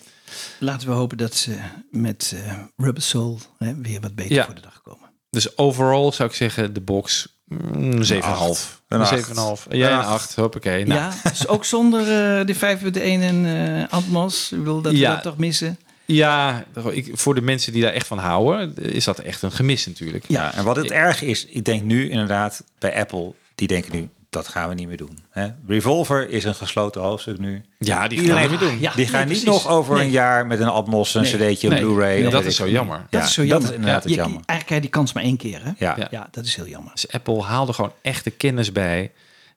Laten 0.59 0.87
we 0.87 0.93
hopen 0.93 1.17
dat 1.17 1.35
ze 1.35 1.57
met 1.91 2.33
eh, 2.35 2.59
Rubber 2.77 3.03
Soul 3.03 3.39
hè, 3.57 3.75
weer 3.75 3.99
wat 4.01 4.15
beter 4.15 4.33
Ja. 4.33 4.45
voor 4.45 4.55
de 4.55 4.61
dag 4.61 4.81
komen. 4.81 5.09
Dus 5.31 5.57
overall 5.57 6.11
zou 6.11 6.29
ik 6.29 6.35
zeggen, 6.35 6.73
de 6.73 6.81
box 6.81 7.27
mm, 7.45 7.91
een 7.91 8.05
7,5. 8.13 8.17
acht. 8.21 8.81
Een 8.87 8.99
Een 8.99 9.23
7,5. 9.23 9.31
acht. 9.35 9.65
Ja, 9.69 9.91
Een 9.91 9.99
een 9.99 10.05
8. 10.05 10.35
Hoppakee. 10.35 10.85
Nou, 10.85 10.99
Ja, 10.99 11.13
dus 11.29 11.47
ook 11.47 11.65
zonder 11.65 11.99
eh, 12.01 12.45
de 12.45 12.55
5.1 12.55 13.01
en 13.01 13.45
eh 13.45 13.83
Atmos. 13.93 14.51
Ik 14.51 14.63
wil 14.63 14.81
dat 14.81 14.93
we 14.93 14.99
dat 14.99 15.21
toch 15.21 15.37
missen. 15.37 15.77
ja 16.05 16.63
ik, 16.91 17.09
voor 17.13 17.35
de 17.35 17.41
mensen 17.41 17.73
die 17.73 17.81
daar 17.81 17.93
echt 17.93 18.07
van 18.07 18.17
houden, 18.17 18.75
is 18.77 19.03
dat 19.03 19.19
echt 19.19 19.41
een 19.41 19.51
gemis 19.51 19.85
natuurlijk. 19.85 20.23
Ja, 20.27 20.53
en 20.53 20.63
wat 20.63 20.75
het 20.75 20.91
erg 20.91 21.21
is, 21.21 21.45
ik 21.45 21.65
denk 21.65 21.83
nu 21.83 22.09
inderdaad 22.09 22.63
bij 22.79 22.99
Apple, 22.99 23.33
die 23.55 23.67
denken 23.67 23.91
nu, 23.95 24.09
dat 24.31 24.47
gaan 24.47 24.69
we 24.69 24.75
niet 24.75 24.87
meer 24.87 24.97
doen. 24.97 25.19
Hè? 25.29 25.47
Revolver 25.67 26.29
is 26.29 26.43
een 26.43 26.55
gesloten 26.55 27.01
hoofdstuk 27.01 27.37
nu. 27.39 27.63
Ja, 27.77 28.07
die 28.07 28.19
gaan 28.19 28.41
we 28.43 28.49
niet 28.49 28.59
doen. 28.59 28.79
Ja, 28.79 28.91
die 28.95 29.07
gaan 29.07 29.27
nee, 29.27 29.35
niet 29.35 29.43
precies. 29.43 29.63
nog 29.63 29.67
over 29.73 29.95
Nee. 29.95 30.03
een 30.05 30.11
jaar 30.11 30.47
met 30.47 30.59
een 30.59 30.67
Atmos, 30.67 31.13
een 31.13 31.21
Nee. 31.21 31.31
cd'tje, 31.31 31.67
een 31.67 31.73
Nee. 31.73 31.83
Blu-ray. 31.83 32.29
Dat 32.29 32.45
is 32.45 32.55
zo 32.55 32.69
jammer. 32.69 32.97
Ja, 32.97 33.07
Dat 33.09 33.23
is 33.27 33.33
zo 33.33 33.41
jammer. 33.43 33.61
Dat 33.61 33.69
is 33.69 33.75
inderdaad 33.75 34.03
Je- 34.03 34.09
het 34.09 34.17
jammer. 34.17 34.41
Eigenlijk 34.45 34.65
krijg 34.65 34.81
je 34.81 34.87
die 34.87 34.89
kans 34.89 35.13
maar 35.13 35.23
één 35.23 35.37
keer. 35.37 35.63
Hè? 35.63 35.71
Ja. 35.77 35.95
Ja. 35.97 36.07
ja, 36.11 36.27
dat 36.31 36.45
is 36.45 36.55
heel 36.55 36.67
jammer. 36.67 36.91
Dus 36.93 37.11
Apple 37.11 37.41
haalde 37.41 37.73
gewoon 37.73 37.91
echt 38.01 38.23
de 38.23 38.31
kennis 38.31 38.71
bij. 38.71 39.11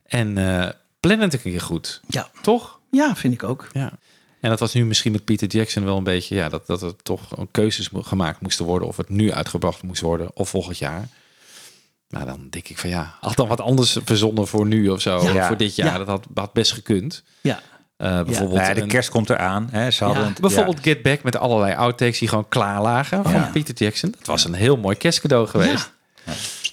En 0.06 0.38
eh 0.38 0.68
plan 1.00 1.18
het 1.20 1.32
een 1.32 1.40
keer 1.40 1.60
goed. 1.60 2.00
Ja. 2.06 2.28
Toch? 2.42 2.78
ja, 2.90 3.16
vind 3.16 3.34
ik 3.34 3.42
ook. 3.42 3.68
Ja. 3.72 3.92
En 4.40 4.50
dat 4.50 4.60
was 4.60 4.74
nu 4.74 4.84
misschien 4.84 5.12
met 5.12 5.24
Peter 5.24 5.48
Jackson 5.48 5.84
wel 5.84 5.96
een 5.96 6.04
beetje... 6.04 6.34
Ja, 6.34 6.48
dat, 6.48 6.66
dat 6.66 6.82
er 6.82 6.96
toch 7.02 7.20
keuzes 7.50 7.90
mo- 7.90 8.02
gemaakt 8.02 8.40
moesten 8.40 8.64
worden... 8.64 8.88
of 8.88 8.96
het 8.96 9.08
nu 9.08 9.32
uitgebracht 9.32 9.82
moest 9.82 10.00
worden 10.00 10.30
of 10.34 10.48
volgend 10.48 10.78
jaar. 10.78 11.08
Maar 12.14 12.26
dan 12.26 12.46
denk 12.50 12.68
ik 12.68 12.78
van 12.78 12.90
ja, 12.90 13.14
had 13.20 13.36
dan 13.36 13.48
wat 13.48 13.60
anders 13.60 13.98
verzonnen 14.04 14.46
voor 14.46 14.66
nu 14.66 14.88
of 14.88 15.00
zo. 15.00 15.32
Ja. 15.32 15.46
Voor 15.46 15.56
dit 15.56 15.74
jaar, 15.76 15.92
Ja. 15.92 15.98
dat 15.98 16.06
had, 16.06 16.26
had 16.34 16.52
best 16.52 16.72
gekund. 16.72 17.22
Ja. 17.40 17.60
Eh, 17.96 18.08
bijvoorbeeld 18.22 18.52
Nou 18.58 18.68
ja, 18.68 18.74
de 18.74 18.80
een- 18.80 18.88
kerst 18.88 19.10
komt 19.10 19.30
eraan. 19.30 19.68
Hè? 19.70 19.90
Ze 19.90 20.04
hadden 20.04 20.34
Bijvoorbeeld 20.40 20.80
Get 20.82 21.02
Back 21.02 21.22
met 21.22 21.36
allerlei 21.36 21.74
outtakes 21.74 22.18
die 22.18 22.28
gewoon 22.28 22.48
klaar 22.48 22.82
lagen 22.82 23.22
van 23.22 23.32
Ja. 23.32 23.50
Peter 23.52 23.74
Jackson. 23.74 24.10
Dat 24.18 24.26
was 24.26 24.44
een 24.44 24.54
heel 24.54 24.76
mooi 24.76 24.96
kerstcadeau 24.96 25.46
geweest. 25.46 25.90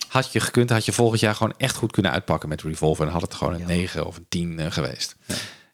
Had 0.08 0.32
je 0.32 0.40
gekund, 0.40 0.70
had 0.70 0.86
je 0.86 0.92
volgend 0.92 1.20
jaar 1.20 1.36
gewoon 1.36 1.54
echt 1.58 1.76
goed 1.76 1.92
kunnen 1.92 2.12
uitpakken 2.12 2.50
met 2.50 2.62
Revolver. 2.62 3.06
En 3.06 3.12
had 3.12 3.22
het 3.22 3.34
gewoon 3.34 3.54
een 3.54 3.66
9 3.66 4.06
of 4.06 4.18
een 4.18 4.26
10 4.30 4.60
eh, 4.60 4.66
geweest. 4.72 5.16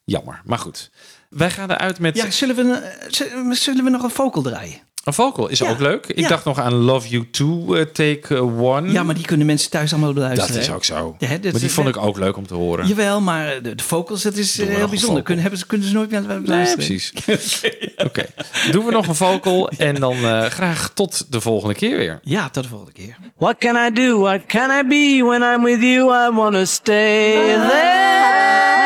Jammer, 0.03 0.41
maar 0.45 0.59
goed. 0.59 0.89
Wij 1.29 1.51
gaan 1.51 1.71
eruit 1.71 1.99
met 1.99 2.15
Ja, 2.15 2.31
zullen 2.31 2.55
we, 2.55 2.93
zullen 3.09 3.47
we- 3.49 3.55
zullen 3.55 3.83
we 3.83 3.89
nog 3.89 4.03
een 4.03 4.09
vocal 4.09 4.41
draaien? 4.41 4.79
Een 5.07 5.13
vocal. 5.13 5.47
Is 5.47 5.59
Ja. 5.59 5.69
ook 5.69 5.79
leuk. 5.79 6.05
Ik 6.07 6.19
Ja. 6.19 6.27
dacht 6.27 6.45
nog 6.45 6.59
aan 6.59 6.73
Love 6.73 7.07
You 7.07 7.27
Too, 7.31 7.75
eh, 7.75 7.81
Take 7.85 8.35
eh, 8.35 8.61
One. 8.63 8.91
Ja, 8.91 9.03
maar 9.03 9.15
die 9.15 9.25
kunnen 9.25 9.45
mensen 9.47 9.69
thuis 9.69 9.91
allemaal 9.91 10.13
beluisteren. 10.13 10.53
dat 10.53 10.61
is 10.63 10.71
ook 10.71 10.83
zo. 10.83 11.15
Ja, 11.19 11.27
hè, 11.27 11.39
dat 11.39 11.51
maar 11.51 11.61
die 11.61 11.71
vond 11.71 11.87
ik 11.87 11.97
ook 11.97 12.17
leuk 12.17 12.37
om 12.37 12.47
te 12.47 12.53
horen. 12.53 12.87
Jawel, 12.87 13.21
maar 13.21 13.61
de, 13.63 13.75
de 13.75 13.83
vocals, 13.83 14.21
dat 14.21 14.35
is 14.35 14.59
eh, 14.59 14.67
heel 14.67 14.87
bijzonder. 14.87 15.23
Kunnen, 15.23 15.41
hebben 15.41 15.59
ze, 15.59 15.65
kunnen 15.67 15.87
ze 15.87 15.93
nooit 15.93 16.09
meer 16.11 16.21
Nee, 16.27 16.39
beluisteren. 16.39 16.85
precies. 16.85 17.13
Oké. 18.07 18.25
Doen 18.71 18.85
we 18.85 18.91
nog 18.91 19.07
een 19.07 19.15
vocal 19.15 19.69
en 19.77 19.95
dan 19.95 20.15
eh, 20.15 20.41
graag 20.45 20.91
tot 20.93 21.25
de 21.31 21.41
volgende 21.41 21.73
keer 21.75 21.97
weer. 21.97 22.19
Ja, 22.23 22.49
tot 22.49 22.63
de 22.63 22.69
volgende 22.69 22.93
keer. 22.93 23.17
What 23.37 23.55
can 23.57 23.75
I 23.75 23.91
do? 23.93 24.19
What 24.19 24.45
can 24.45 24.69
I 24.69 24.87
be? 24.87 25.23
When 25.25 25.41
I'm 25.53 25.63
with 25.63 25.81
you, 25.81 26.27
I 26.31 26.35
wanna 26.35 26.65
stay 26.65 27.33
there. 27.55 28.76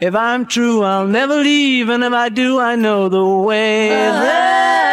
If 0.00 0.14
I'm 0.14 0.46
true, 0.46 0.82
I'll 0.82 1.06
never 1.06 1.36
leave, 1.36 1.90
and 1.90 2.02
if 2.02 2.12
I 2.14 2.30
do, 2.30 2.58
I 2.58 2.74
know 2.74 3.10
the 3.10 3.22
way 3.22 3.90
there. 3.90 4.90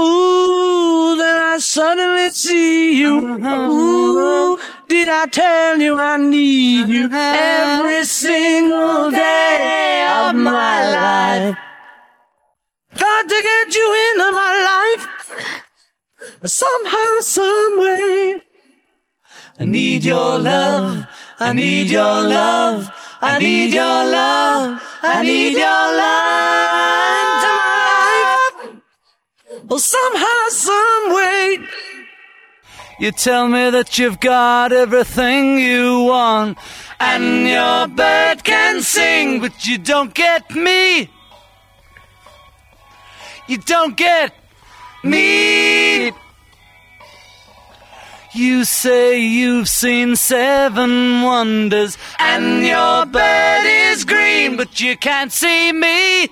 Ooh, 0.00 1.16
then 1.18 1.36
I 1.36 1.58
suddenly 1.58 2.30
see 2.30 2.96
you. 3.00 3.18
Ooh, 3.44 4.56
did 4.86 5.08
I 5.08 5.26
tell 5.26 5.80
you 5.80 5.98
I 5.98 6.16
need 6.16 6.86
you 6.86 7.10
every 7.12 8.04
single 8.04 9.10
day 9.10 10.06
of 10.08 10.36
my 10.36 10.90
life? 10.92 11.56
Got 12.96 13.28
to 13.28 13.42
get 13.42 13.74
you 13.74 14.12
into 14.12 14.30
my 14.30 14.54
life 14.70 15.08
somehow, 16.44 17.20
some 17.20 17.80
way. 17.80 18.42
I 19.58 19.64
need 19.64 20.04
your 20.04 20.38
love. 20.38 21.06
I 21.38 21.52
need 21.52 21.90
your 21.90 22.02
love. 22.02 22.90
I 23.20 23.38
need 23.38 23.74
your 23.74 23.84
love. 23.84 24.82
I 25.02 25.22
need 25.22 25.52
your 25.52 25.86
love. 26.00 26.26
Well, 29.68 29.78
somehow, 29.78 30.48
some 30.48 31.14
way. 31.14 31.58
You 32.98 33.12
tell 33.12 33.48
me 33.48 33.68
that 33.68 33.98
you've 33.98 34.20
got 34.20 34.72
everything 34.72 35.58
you 35.58 36.04
want, 36.04 36.56
and 36.98 37.46
your 37.46 37.86
bird 37.88 38.42
can 38.42 38.80
sing, 38.80 39.40
but 39.40 39.66
you 39.66 39.76
don't 39.76 40.14
get 40.14 40.50
me. 40.52 41.10
You 43.46 43.58
don't 43.58 43.94
get 43.96 44.32
me. 45.04 46.12
You 48.36 48.66
say 48.66 49.18
you've 49.18 49.66
seen 49.66 50.14
seven 50.14 51.22
wonders 51.22 51.96
and 52.20 52.66
your 52.66 53.06
bed 53.06 53.64
is 53.64 54.04
green, 54.04 54.58
but 54.58 54.78
you 54.78 54.94
can't 54.98 55.32
see 55.32 55.72
me. 55.72 56.24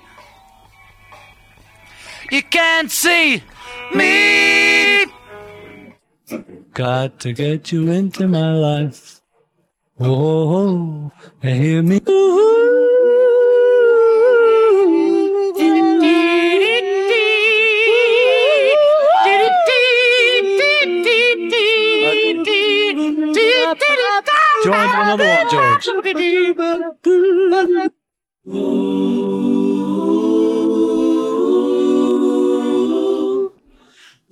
You 2.29 2.43
can't 2.43 2.91
see 2.91 3.41
me. 3.95 5.07
Got 6.75 7.19
to 7.21 7.33
get 7.33 7.71
you 7.71 7.89
into 7.89 8.27
my 8.27 8.53
life. 8.53 9.21
Oh, 9.99 10.05
oh, 10.05 11.11
oh 11.43 11.47
hear 11.47 11.81
me. 11.81 12.01
Join 12.01 13.04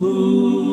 Ooh. 0.01 0.72